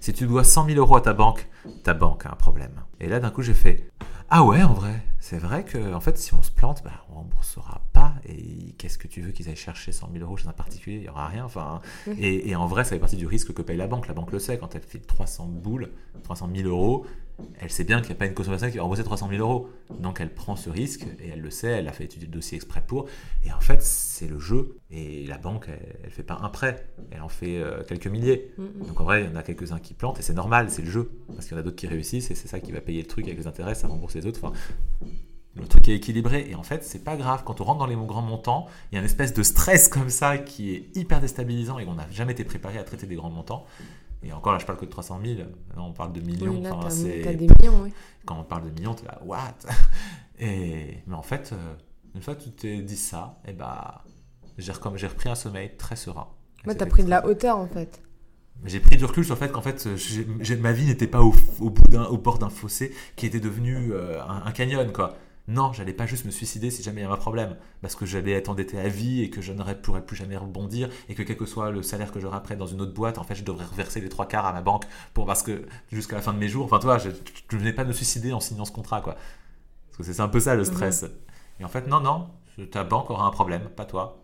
Si 0.00 0.12
tu 0.12 0.26
dois 0.26 0.44
100 0.44 0.66
000 0.66 0.78
euros 0.78 0.96
à 0.96 1.00
ta 1.00 1.12
banque, 1.12 1.48
ta 1.82 1.94
banque 1.94 2.26
a 2.26 2.32
un 2.32 2.36
problème. 2.36 2.72
Et 3.00 3.08
là, 3.08 3.20
d'un 3.20 3.30
coup, 3.30 3.42
j'ai 3.42 3.54
fait 3.54 3.88
Ah 4.30 4.44
ouais, 4.44 4.62
en 4.62 4.72
vrai, 4.72 5.02
c'est 5.20 5.38
vrai 5.38 5.64
que 5.64 5.92
en 5.94 6.00
fait, 6.00 6.18
si 6.18 6.34
on 6.34 6.42
se 6.42 6.50
plante, 6.50 6.82
bah, 6.84 6.90
on 7.08 7.12
ne 7.12 7.16
remboursera 7.18 7.82
pas. 7.92 8.14
Et 8.24 8.74
qu'est-ce 8.78 8.98
que 8.98 9.08
tu 9.08 9.20
veux 9.20 9.32
qu'ils 9.32 9.48
aillent 9.48 9.56
chercher 9.56 9.92
100 9.92 10.10
000 10.12 10.24
euros 10.24 10.36
chez 10.36 10.48
un 10.48 10.52
particulier? 10.52 10.96
Il 10.96 11.02
n'y 11.02 11.08
aura 11.08 11.26
rien. 11.26 11.44
Enfin, 11.44 11.80
et, 12.18 12.54
en 12.54 12.66
vrai, 12.66 12.84
ça 12.84 12.90
fait 12.90 12.98
partie 12.98 13.16
du 13.16 13.26
risque 13.26 13.52
que 13.52 13.62
paye 13.62 13.76
la 13.76 13.86
banque. 13.86 14.08
La 14.08 14.14
banque 14.14 14.32
le 14.32 14.38
sait. 14.38 14.58
Quand 14.58 14.74
elle 14.74 14.82
fait 14.82 14.98
300 14.98 15.46
boules, 15.46 15.90
300 16.22 16.48
000 16.54 16.68
euros, 16.68 17.06
elle 17.60 17.70
sait 17.70 17.84
bien 17.84 18.00
qu'il 18.00 18.08
n'y 18.08 18.16
a 18.16 18.18
pas 18.18 18.26
une 18.26 18.34
consommation 18.34 18.70
qui 18.70 18.76
va 18.76 18.82
rembourser 18.82 19.04
300 19.04 19.28
000 19.30 19.40
euros. 19.40 19.68
Donc 20.00 20.20
elle 20.20 20.32
prend 20.32 20.56
ce 20.56 20.70
risque 20.70 21.06
et 21.20 21.28
elle 21.28 21.40
le 21.40 21.50
sait, 21.50 21.68
elle 21.68 21.88
a 21.88 21.92
fait 21.92 22.04
étudier 22.04 22.26
le 22.26 22.32
dossier 22.32 22.56
exprès 22.56 22.82
pour. 22.86 23.06
Et 23.44 23.52
en 23.52 23.60
fait, 23.60 23.82
c'est 23.82 24.28
le 24.28 24.38
jeu. 24.38 24.78
Et 24.90 25.26
la 25.26 25.38
banque, 25.38 25.68
elle 25.68 26.06
ne 26.06 26.10
fait 26.10 26.22
pas 26.22 26.38
un 26.42 26.48
prêt, 26.48 26.86
elle 27.10 27.22
en 27.22 27.28
fait 27.28 27.58
euh, 27.58 27.82
quelques 27.84 28.06
milliers. 28.06 28.52
Mm. 28.58 28.86
Donc 28.86 29.00
en 29.00 29.04
vrai, 29.04 29.24
il 29.24 29.30
y 29.30 29.32
en 29.32 29.36
a 29.36 29.42
quelques-uns 29.42 29.78
qui 29.78 29.94
plantent 29.94 30.18
et 30.18 30.22
c'est 30.22 30.34
normal, 30.34 30.70
c'est 30.70 30.82
le 30.82 30.90
jeu. 30.90 31.10
Parce 31.28 31.46
qu'il 31.46 31.52
y 31.52 31.56
en 31.56 31.60
a 31.60 31.62
d'autres 31.62 31.76
qui 31.76 31.86
réussissent 31.86 32.30
et 32.30 32.34
c'est 32.34 32.48
ça 32.48 32.60
qui 32.60 32.72
va 32.72 32.80
payer 32.80 33.02
le 33.02 33.08
truc 33.08 33.26
avec 33.26 33.38
les 33.38 33.46
intérêts, 33.46 33.74
ça 33.74 33.88
rembourse 33.88 34.14
les 34.14 34.26
autres. 34.26 34.40
Enfin, 34.42 34.52
le 35.54 35.66
truc 35.66 35.88
est 35.88 35.94
équilibré 35.94 36.46
et 36.48 36.54
en 36.54 36.62
fait 36.62 36.82
c'est 36.82 37.04
pas 37.04 37.16
grave 37.16 37.42
quand 37.44 37.60
on 37.60 37.64
rentre 37.64 37.80
dans 37.80 37.86
les 37.86 37.94
grands 37.94 38.22
montants 38.22 38.66
il 38.90 38.94
y 38.94 38.96
a 38.96 39.00
une 39.00 39.04
espèce 39.04 39.34
de 39.34 39.42
stress 39.42 39.88
comme 39.88 40.08
ça 40.08 40.38
qui 40.38 40.74
est 40.74 40.96
hyper 40.96 41.20
déstabilisant 41.20 41.78
et 41.78 41.84
qu'on 41.84 41.94
n'a 41.94 42.08
jamais 42.10 42.32
été 42.32 42.44
préparé 42.44 42.78
à 42.78 42.84
traiter 42.84 43.06
des 43.06 43.16
grands 43.16 43.30
montants 43.30 43.66
et 44.22 44.32
encore 44.32 44.52
là, 44.52 44.58
je 44.58 44.66
parle 44.66 44.78
que 44.78 44.84
de 44.84 44.90
300 44.90 45.20
000. 45.24 45.38
Là, 45.38 45.44
on 45.78 45.92
parle 45.92 46.12
de 46.12 46.20
millions. 46.20 46.52
Oui, 46.52 46.66
enfin, 46.68 46.88
des 46.88 47.34
millions, 47.34 47.82
oui. 47.82 47.92
Quand 48.24 48.38
on 48.38 48.44
parle 48.44 48.64
de 48.64 48.70
millions, 48.70 48.94
tu 48.94 49.04
es 49.04 49.06
là, 49.06 49.20
what? 49.24 49.54
Et... 50.38 50.98
Mais 51.06 51.14
en 51.14 51.22
fait, 51.22 51.50
euh, 51.52 51.74
une 52.14 52.22
fois 52.22 52.34
que 52.34 52.42
tu 52.42 52.50
t'es 52.50 52.82
dit 52.82 52.96
ça, 52.96 53.40
et 53.44 53.50
eh 53.50 53.52
bah, 53.52 54.04
j'ai 54.58 54.72
repris 54.72 55.28
un 55.28 55.34
sommeil 55.34 55.76
très 55.76 55.96
serein. 55.96 56.28
Moi, 56.64 56.74
tu 56.74 56.82
as 56.82 56.86
pris 56.86 57.04
de 57.04 57.10
la 57.10 57.26
hauteur, 57.26 57.58
en 57.58 57.66
fait. 57.66 58.00
J'ai 58.64 58.78
pris 58.78 58.96
du 58.96 59.04
recul 59.04 59.24
sur 59.24 59.34
le 59.34 59.40
fait 59.40 59.50
qu'en 59.50 59.62
fait, 59.62 59.88
ma 60.60 60.72
vie 60.72 60.86
n'était 60.86 61.08
pas 61.08 61.20
au, 61.20 61.34
au, 61.58 61.70
bout 61.70 61.96
au 61.96 62.16
bord 62.16 62.38
d'un 62.38 62.48
fossé 62.48 62.94
qui 63.16 63.26
était 63.26 63.40
devenu 63.40 63.92
euh, 63.92 64.22
un, 64.22 64.42
un, 64.46 64.52
canyon, 64.52 64.92
quoi. 64.92 65.16
Non, 65.48 65.72
j'allais 65.72 65.92
pas 65.92 66.06
juste 66.06 66.24
me 66.24 66.30
suicider 66.30 66.70
si 66.70 66.82
jamais 66.84 67.00
il 67.00 67.02
y 67.02 67.06
avait 67.06 67.14
un 67.14 67.18
problème, 67.18 67.56
parce 67.80 67.96
que 67.96 68.06
j'allais 68.06 68.32
être 68.32 68.48
endetté 68.48 68.78
à 68.78 68.88
vie 68.88 69.22
et 69.22 69.30
que 69.30 69.40
je 69.40 69.52
ne 69.52 69.62
pourrais 69.74 70.04
plus 70.04 70.14
jamais 70.14 70.36
rebondir 70.36 70.88
et 71.08 71.14
que 71.14 71.22
quel 71.24 71.36
que 71.36 71.46
soit 71.46 71.72
le 71.72 71.82
salaire 71.82 72.12
que 72.12 72.20
j'aurai 72.20 72.36
après 72.36 72.54
dans 72.54 72.66
une 72.66 72.80
autre 72.80 72.94
boîte, 72.94 73.18
en 73.18 73.24
fait, 73.24 73.34
je 73.34 73.42
devrais 73.42 73.64
reverser 73.64 74.00
les 74.00 74.08
trois 74.08 74.26
quarts 74.26 74.46
à 74.46 74.52
ma 74.52 74.62
banque 74.62 74.84
pour 75.14 75.26
parce 75.26 75.42
que 75.42 75.64
jusqu'à 75.90 76.16
la 76.16 76.22
fin 76.22 76.32
de 76.32 76.38
mes 76.38 76.48
jours, 76.48 76.64
enfin, 76.64 76.78
toi, 76.78 76.98
je, 76.98 77.08
ne 77.08 77.58
venais 77.58 77.72
pas 77.72 77.84
me 77.84 77.92
suicider 77.92 78.32
en 78.32 78.38
signant 78.38 78.64
ce 78.64 78.70
contrat, 78.70 79.00
quoi. 79.00 79.16
Parce 79.90 79.98
que 80.08 80.14
c'est 80.14 80.22
un 80.22 80.28
peu 80.28 80.38
ça 80.38 80.54
le 80.54 80.64
stress. 80.64 81.06
Et 81.58 81.64
en 81.64 81.68
fait, 81.68 81.88
non, 81.88 82.00
non, 82.00 82.28
ta 82.70 82.84
banque 82.84 83.10
aura 83.10 83.26
un 83.26 83.30
problème, 83.30 83.68
pas 83.76 83.84
toi. 83.84 84.22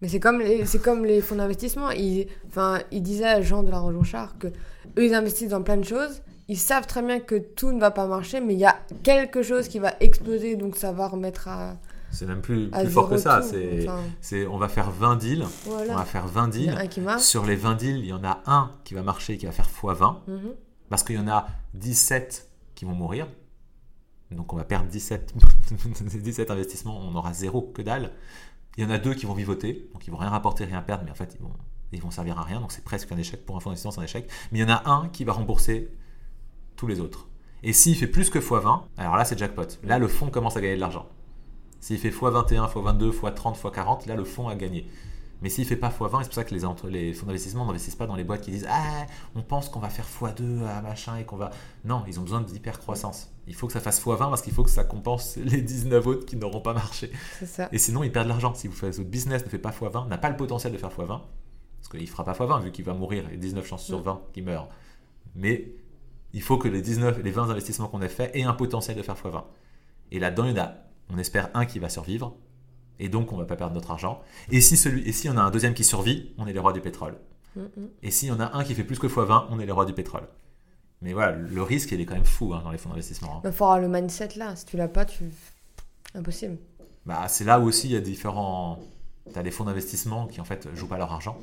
Mais 0.00 0.08
c'est 0.08 0.20
comme 0.20 0.38
les, 0.38 0.64
c'est 0.64 0.80
comme 0.80 1.04
les 1.04 1.20
fonds 1.20 1.36
d'investissement. 1.36 1.90
Ils, 1.90 2.26
enfin, 2.46 2.80
ils 2.90 3.02
disaient 3.02 3.26
à 3.26 3.42
Jean 3.42 3.62
de 3.62 3.70
la 3.70 3.80
Rochard 3.80 4.38
que 4.38 4.46
eux, 4.46 5.04
ils 5.04 5.14
investissent 5.14 5.50
dans 5.50 5.62
plein 5.62 5.76
de 5.76 5.84
choses 5.84 6.22
ils 6.50 6.58
savent 6.58 6.86
très 6.86 7.00
bien 7.00 7.20
que 7.20 7.36
tout 7.36 7.70
ne 7.70 7.78
va 7.78 7.92
pas 7.92 8.08
marcher, 8.08 8.40
mais 8.40 8.54
il 8.54 8.58
y 8.58 8.66
a 8.66 8.76
quelque 9.04 9.40
chose 9.40 9.68
qui 9.68 9.78
va 9.78 9.94
exploser, 10.00 10.56
donc 10.56 10.74
ça 10.74 10.90
va 10.92 11.06
remettre 11.06 11.46
à. 11.46 11.76
C'est 12.10 12.26
même 12.26 12.40
plus, 12.40 12.68
fort 12.90 13.08
que 13.08 13.16
ça. 13.16 13.40
C'est, 13.40 13.88
Enfin, 13.88 14.50
on 14.50 14.58
va 14.58 14.68
faire 14.68 14.90
20 14.90 15.14
deals. 15.14 15.46
voilà. 15.64 15.94
On 15.94 15.96
va 15.96 16.04
faire 16.04 16.26
20 16.26 16.56
Il 16.56 16.64
y 16.64 16.72
en 16.72 16.74
deals. 16.74 17.20
Sur 17.20 17.46
les 17.46 17.54
20 17.54 17.76
deals, 17.76 17.98
il 17.98 18.06
y 18.06 18.12
en 18.12 18.24
a 18.24 18.42
un 18.46 18.72
qui 18.82 18.94
va 18.94 19.02
marcher, 19.02 19.38
qui 19.38 19.46
va 19.46 19.52
faire 19.52 19.68
x20. 19.68 20.16
Mhm. 20.26 20.54
Parce 20.88 21.04
qu'il 21.04 21.14
y 21.14 21.18
en 21.20 21.28
a 21.28 21.46
17 21.74 22.48
qui 22.74 22.84
vont 22.84 22.94
mourir. 22.94 23.28
Donc 24.32 24.52
on 24.52 24.56
va 24.56 24.64
perdre 24.64 24.88
17, 24.88 25.34
17 26.22 26.50
investissements, 26.50 26.98
on 26.98 27.14
aura 27.14 27.32
zéro, 27.32 27.62
que 27.62 27.80
dalle. 27.80 28.10
Il 28.76 28.82
y 28.82 28.86
en 28.86 28.90
a 28.90 28.98
deux 28.98 29.14
qui 29.14 29.26
vont 29.26 29.34
vivoter, 29.34 29.88
donc 29.92 30.04
ils 30.08 30.10
vont 30.10 30.16
rien 30.16 30.30
rapporter, 30.30 30.64
rien 30.64 30.82
perdre, 30.82 31.04
mais 31.04 31.12
en 31.12 31.16
fait 31.16 31.36
ils 31.38 31.42
vont, 31.42 31.52
ils 31.92 32.02
vont 32.02 32.10
servir 32.10 32.38
à 32.38 32.42
rien, 32.42 32.60
donc 32.60 32.72
c'est 32.72 32.84
presque 32.84 33.10
un 33.12 33.16
échec. 33.18 33.46
Pour 33.46 33.56
un 33.56 33.60
fonds 33.60 33.70
d'investissement, 33.70 33.92
c'est 33.92 34.00
un 34.00 34.04
échec. 34.04 34.28
Mais 34.50 34.58
il 34.58 34.62
y 34.62 34.64
en 34.64 34.74
a 34.74 34.88
un 34.90 35.08
qui 35.10 35.22
va 35.24 35.32
rembourser 35.32 35.90
tous 36.80 36.86
les 36.86 36.98
autres. 37.00 37.28
Et 37.62 37.74
s'il 37.74 37.94
fait 37.94 38.06
plus 38.06 38.30
que 38.30 38.38
x20, 38.38 38.80
alors 38.96 39.16
là 39.16 39.24
c'est 39.26 39.38
jackpot. 39.38 39.66
Là 39.84 39.98
le 39.98 40.08
fonds 40.08 40.30
commence 40.30 40.56
à 40.56 40.62
gagner 40.62 40.76
de 40.76 40.80
l'argent. 40.80 41.06
S'il 41.78 41.98
fait 41.98 42.08
x21, 42.10 42.70
x22, 42.72 43.12
x30, 43.12 43.60
x40, 43.60 44.08
là 44.08 44.16
le 44.16 44.24
fonds 44.24 44.48
a 44.48 44.54
gagné. 44.54 44.88
Mais 45.42 45.48
s'il 45.50 45.66
fait 45.66 45.76
pas 45.76 45.88
x20, 45.90 46.20
c'est 46.22 46.26
pour 46.26 46.34
ça 46.34 46.44
que 46.44 46.54
les, 46.54 46.64
entre- 46.64 46.88
les 46.88 47.12
fonds 47.12 47.26
d'investissement 47.26 47.66
n'investissent 47.66 47.96
pas 47.96 48.06
dans 48.06 48.14
les 48.16 48.24
boîtes 48.24 48.40
qui 48.42 48.50
disent 48.50 48.66
Ah, 48.70 49.06
on 49.34 49.42
pense 49.42 49.68
qu'on 49.68 49.78
va 49.80 49.90
faire 49.90 50.06
x2 50.06 50.64
à 50.66 50.80
machin 50.80 51.16
et 51.16 51.24
qu'on 51.24 51.36
va. 51.36 51.50
Non, 51.84 52.02
ils 52.06 52.18
ont 52.18 52.22
besoin 52.22 52.40
d'hyper-croissance. 52.40 53.30
Il 53.46 53.54
faut 53.54 53.66
que 53.66 53.72
ça 53.74 53.80
fasse 53.80 54.02
x20 54.02 54.16
parce 54.18 54.40
qu'il 54.42 54.52
faut 54.54 54.64
que 54.64 54.70
ça 54.70 54.84
compense 54.84 55.36
les 55.42 55.60
19 55.60 56.06
autres 56.06 56.24
qui 56.26 56.36
n'auront 56.36 56.60
pas 56.62 56.72
marché. 56.74 57.10
Ça. 57.44 57.68
Et 57.72 57.78
sinon, 57.78 58.02
ils 58.02 58.12
perdent 58.12 58.26
de 58.26 58.30
l'argent. 58.32 58.54
Si 58.54 58.68
vous 58.68 58.74
faites, 58.74 58.96
votre 58.96 59.08
business 59.10 59.44
ne 59.44 59.50
fait 59.50 59.58
pas 59.58 59.70
x20, 59.70 60.08
n'a 60.08 60.18
pas 60.18 60.30
le 60.30 60.36
potentiel 60.36 60.72
de 60.72 60.78
faire 60.78 60.90
x20, 60.90 61.06
parce 61.08 61.88
qu'il 61.90 62.00
ne 62.02 62.06
fera 62.06 62.24
pas 62.24 62.32
x20 62.32 62.62
vu 62.62 62.70
qu'il 62.72 62.84
va 62.86 62.92
mourir 62.94 63.24
et 63.30 63.36
19 63.38 63.66
chances 63.66 63.84
sur 63.84 63.98
Mm. 64.00 64.02
20 64.02 64.20
qu'il 64.34 64.44
meurt. 64.44 64.68
Mais 65.34 65.72
il 66.32 66.42
faut 66.42 66.58
que 66.58 66.68
les 66.68 66.82
19, 66.82 67.22
les 67.22 67.30
20 67.30 67.50
investissements 67.50 67.88
qu'on 67.88 68.02
a 68.02 68.08
fait 68.08 68.30
aient 68.36 68.44
un 68.44 68.52
potentiel 68.54 68.96
de 68.96 69.02
faire 69.02 69.14
x20. 69.16 69.44
Et 70.12 70.18
là-dedans, 70.18 70.44
il 70.44 70.56
y 70.56 70.60
en 70.60 70.62
a, 70.62 70.74
on 71.12 71.18
espère 71.18 71.50
un 71.54 71.66
qui 71.66 71.78
va 71.78 71.88
survivre, 71.88 72.36
et 72.98 73.08
donc 73.08 73.32
on 73.32 73.36
ne 73.36 73.40
va 73.42 73.46
pas 73.46 73.56
perdre 73.56 73.74
notre 73.74 73.90
argent. 73.90 74.20
Et 74.50 74.60
si 74.60 74.76
celui, 74.76 75.08
et 75.08 75.12
si 75.12 75.28
on 75.28 75.36
a 75.36 75.42
un 75.42 75.50
deuxième 75.50 75.74
qui 75.74 75.84
survit, 75.84 76.32
on 76.38 76.46
est 76.46 76.52
les 76.52 76.58
rois 76.58 76.72
du 76.72 76.80
pétrole. 76.80 77.16
Et 78.02 78.10
si 78.10 78.30
on 78.30 78.38
a 78.38 78.56
un 78.56 78.62
qui 78.62 78.74
fait 78.74 78.84
plus 78.84 78.98
que 78.98 79.06
x20, 79.08 79.46
on 79.50 79.58
est 79.58 79.66
les 79.66 79.72
rois 79.72 79.84
du 79.86 79.92
pétrole. 79.92 80.28
Mais 81.02 81.14
voilà, 81.14 81.32
le 81.32 81.62
risque, 81.62 81.92
il 81.92 82.00
est 82.00 82.04
quand 82.04 82.14
même 82.14 82.24
fou 82.24 82.52
hein, 82.54 82.60
dans 82.62 82.70
les 82.70 82.78
fonds 82.78 82.90
d'investissement. 82.90 83.36
hein. 83.38 83.42
Il 83.44 83.52
faut 83.52 83.64
avoir 83.64 83.80
le 83.80 83.88
mindset 83.88 84.30
là. 84.36 84.54
Si 84.54 84.66
tu 84.66 84.76
l'as 84.76 84.86
pas, 84.88 85.04
tu. 85.04 85.24
Impossible. 86.14 86.58
Bah, 87.06 87.26
c'est 87.28 87.44
là 87.44 87.58
où 87.58 87.64
aussi 87.64 87.88
il 87.88 87.92
y 87.92 87.96
a 87.96 88.00
différents. 88.00 88.78
Tu 89.32 89.38
as 89.38 89.42
des 89.42 89.50
fonds 89.50 89.64
d'investissement 89.64 90.26
qui 90.26 90.40
en 90.40 90.44
fait 90.44 90.68
jouent 90.74 90.88
pas 90.88 90.98
leur 90.98 91.10
argent. 91.12 91.38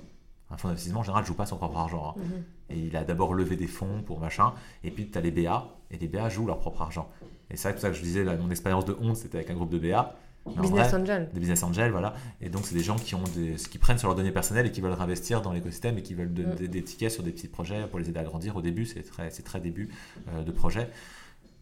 Un 0.49 0.57
fonds 0.57 0.67
d'investissement 0.69 1.01
en 1.01 1.03
général 1.03 1.25
joue 1.25 1.33
pas 1.33 1.45
son 1.45 1.57
propre 1.57 1.77
argent. 1.77 2.15
hein. 2.17 2.21
Mhm. 2.21 2.43
Et 2.69 2.79
il 2.87 2.95
a 2.95 3.03
d'abord 3.03 3.33
levé 3.33 3.55
des 3.55 3.67
fonds 3.67 4.01
pour 4.05 4.19
machin. 4.19 4.53
Et 4.83 4.91
puis 4.91 5.09
tu 5.09 5.17
as 5.17 5.21
les 5.21 5.31
BA. 5.31 5.67
Et 5.91 5.97
les 5.97 6.07
BA 6.07 6.29
jouent 6.29 6.47
leur 6.47 6.59
propre 6.59 6.81
argent. 6.81 7.09
Et 7.49 7.57
c'est 7.57 7.71
pour 7.71 7.79
ça 7.81 7.89
que 7.89 7.95
je 7.95 8.01
disais, 8.01 8.23
là, 8.23 8.35
mon 8.37 8.49
expérience 8.49 8.85
de 8.85 8.95
honte, 9.01 9.15
c'était 9.17 9.37
avec 9.37 9.49
un 9.49 9.53
groupe 9.55 9.69
de 9.69 9.79
BA. 9.79 10.15
Mais 10.55 10.61
Business 10.61 10.91
vrai, 10.91 11.01
angel. 11.01 11.29
des 11.33 11.39
business 11.41 11.61
angels, 11.63 11.91
voilà. 11.91 12.13
Et 12.39 12.47
donc, 12.49 12.65
c'est 12.65 12.75
des 12.75 12.83
gens 12.83 12.95
qui, 12.95 13.15
ont 13.15 13.23
des, 13.35 13.55
qui 13.55 13.77
prennent 13.77 13.97
sur 13.97 14.07
leurs 14.07 14.15
données 14.15 14.31
personnelles 14.31 14.65
et 14.67 14.71
qui 14.71 14.79
veulent 14.79 14.93
réinvestir 14.93 15.41
dans 15.41 15.51
l'écosystème 15.51 15.97
et 15.97 16.01
qui 16.03 16.13
veulent 16.13 16.33
de- 16.33 16.43
Mm. 16.45 16.55
des- 16.55 16.67
des 16.69 16.83
tickets 16.83 17.11
sur 17.11 17.21
des 17.23 17.31
petits 17.31 17.49
projets 17.49 17.85
pour 17.87 17.99
les 17.99 18.07
aider 18.09 18.19
à 18.19 18.23
grandir. 18.23 18.55
Au 18.55 18.61
début, 18.61 18.85
c'est 18.85 19.03
très, 19.03 19.29
c'est 19.29 19.43
très 19.43 19.59
début 19.59 19.89
euh, 20.29 20.43
de 20.43 20.51
projet. 20.51 20.89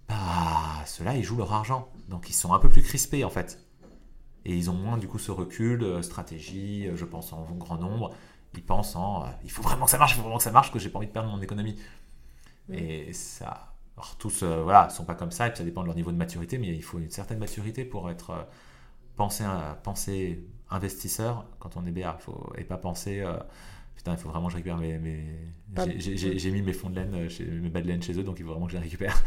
Bah, 0.07 0.15
ceux-là, 0.85 1.15
ils 1.15 1.23
jouent 1.23 1.37
leur 1.37 1.51
argent. 1.53 1.89
Donc, 2.09 2.29
ils 2.29 2.33
sont 2.33 2.53
un 2.53 2.59
peu 2.59 2.69
plus 2.69 2.83
crispés, 2.83 3.23
en 3.23 3.29
fait. 3.31 3.59
Et 4.45 4.55
ils 4.55 4.69
ont 4.69 4.73
moins, 4.75 4.97
du 4.99 5.07
coup, 5.07 5.17
ce 5.17 5.31
recul, 5.31 5.81
euh, 5.83 6.01
stratégie, 6.03 6.87
euh, 6.87 6.95
je 6.95 7.05
pense 7.05 7.33
en 7.33 7.47
grand 7.57 7.77
nombre. 7.77 8.13
Ils 8.57 8.63
pensent 8.63 8.95
en 8.95 9.23
euh, 9.23 9.27
il 9.43 9.51
faut 9.51 9.61
vraiment 9.63 9.85
que 9.85 9.91
ça 9.91 9.97
marche, 9.97 10.13
il 10.13 10.15
faut 10.17 10.21
vraiment 10.23 10.37
que 10.37 10.43
ça 10.43 10.51
marche, 10.51 10.71
que 10.71 10.79
j'ai 10.79 10.89
pas 10.89 10.97
envie 10.99 11.07
de 11.07 11.11
perdre 11.11 11.29
mon 11.29 11.41
économie. 11.41 11.75
Et 12.71 13.13
ça. 13.13 13.73
Alors, 13.97 14.15
tous, 14.17 14.43
euh, 14.43 14.61
voilà, 14.63 14.89
sont 14.89 15.05
pas 15.05 15.15
comme 15.15 15.31
ça, 15.31 15.47
et 15.47 15.49
puis 15.51 15.59
ça 15.59 15.63
dépend 15.63 15.81
de 15.81 15.87
leur 15.87 15.95
niveau 15.95 16.11
de 16.11 16.17
maturité, 16.17 16.57
mais 16.57 16.67
il 16.67 16.83
faut 16.83 16.99
une 16.99 17.09
certaine 17.11 17.39
maturité 17.39 17.85
pour 17.85 18.09
être. 18.09 18.31
euh, 18.31 18.43
penser, 19.15 19.43
à, 19.45 19.79
penser 19.83 20.43
investisseur 20.69 21.45
quand 21.59 21.77
on 21.77 21.85
est 21.85 21.91
BA, 21.91 22.17
faut, 22.19 22.51
et 22.57 22.63
pas 22.63 22.77
penser. 22.77 23.21
euh, 23.21 23.37
Putain, 23.95 24.13
il 24.13 24.17
faut 24.17 24.29
vraiment 24.29 24.47
que 24.47 24.51
je 24.53 24.57
récupère 24.57 24.77
mes. 24.77 24.99
j'ai- 25.97 26.51
mis 26.51 26.61
mes 26.61 26.73
fonds 26.73 26.89
de 26.89 26.95
laine, 26.95 27.13
euh, 27.15 27.29
chez, 27.29 27.45
mes 27.45 27.69
bas 27.69 27.81
de 27.81 27.87
laine 27.87 28.03
chez 28.03 28.13
eux, 28.19 28.23
donc 28.23 28.37
il 28.39 28.45
faut 28.45 28.51
vraiment 28.51 28.65
que 28.67 28.73
je 28.73 28.77
les 28.77 28.83
récupère. 28.83 29.23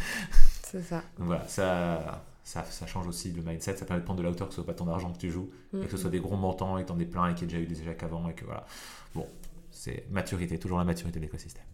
C'est 0.62 0.82
ça. 0.82 1.02
Voilà, 1.16 1.48
ça, 1.48 2.24
ça, 2.48 2.64
ça 2.64 2.86
change 2.86 3.06
aussi 3.06 3.30
le 3.30 3.42
mindset, 3.42 3.76
ça 3.76 3.84
permet 3.84 4.00
de 4.00 4.06
prendre 4.06 4.20
de 4.20 4.24
la 4.24 4.30
hauteur, 4.30 4.48
que 4.48 4.54
ce 4.54 4.62
soit 4.62 4.66
pas 4.66 4.72
ton 4.72 4.88
argent 4.88 5.12
que 5.12 5.18
tu 5.18 5.30
joues, 5.30 5.50
et 5.74 5.84
que 5.84 5.90
ce 5.90 5.98
soit 5.98 6.08
des 6.08 6.18
gros 6.18 6.36
montants, 6.36 6.78
et 6.78 6.82
que 6.82 6.88
t'en 6.88 6.98
aies 6.98 7.04
plein, 7.04 7.28
et 7.28 7.34
qu'il 7.34 7.42
y 7.42 7.44
ait 7.44 7.58
déjà 7.58 7.62
eu 7.62 7.66
des 7.66 7.82
échecs 7.82 8.02
avant, 8.02 8.26
et 8.26 8.32
que 8.32 8.46
voilà. 8.46 8.64
Bon, 9.14 9.26
c'est 9.70 10.06
maturité, 10.10 10.58
toujours 10.58 10.78
la 10.78 10.84
maturité 10.84 11.18
de 11.18 11.24
l'écosystème. 11.26 11.66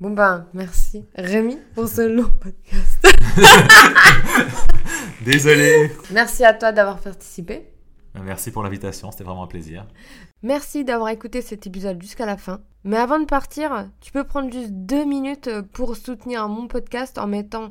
Bon 0.00 0.08
ben, 0.10 0.46
merci 0.54 1.04
Rémi 1.14 1.58
pour 1.74 1.88
ce 1.88 2.00
long 2.00 2.32
podcast. 2.40 3.06
Désolé 5.26 5.92
Merci 6.10 6.42
à 6.46 6.54
toi 6.54 6.72
d'avoir 6.72 6.98
participé. 6.98 7.68
Merci 8.14 8.50
pour 8.50 8.62
l'invitation, 8.62 9.10
c'était 9.10 9.24
vraiment 9.24 9.44
un 9.44 9.46
plaisir. 9.46 9.86
Merci 10.42 10.84
d'avoir 10.84 11.10
écouté 11.10 11.42
cet 11.42 11.66
épisode 11.66 12.00
jusqu'à 12.00 12.24
la 12.24 12.38
fin. 12.38 12.62
Mais 12.84 12.96
avant 12.96 13.20
de 13.20 13.26
partir, 13.26 13.90
tu 14.00 14.10
peux 14.10 14.24
prendre 14.24 14.50
juste 14.50 14.72
deux 14.72 15.04
minutes 15.04 15.50
pour 15.74 15.96
soutenir 15.96 16.48
mon 16.48 16.66
podcast 16.66 17.18
en 17.18 17.26
mettant 17.26 17.70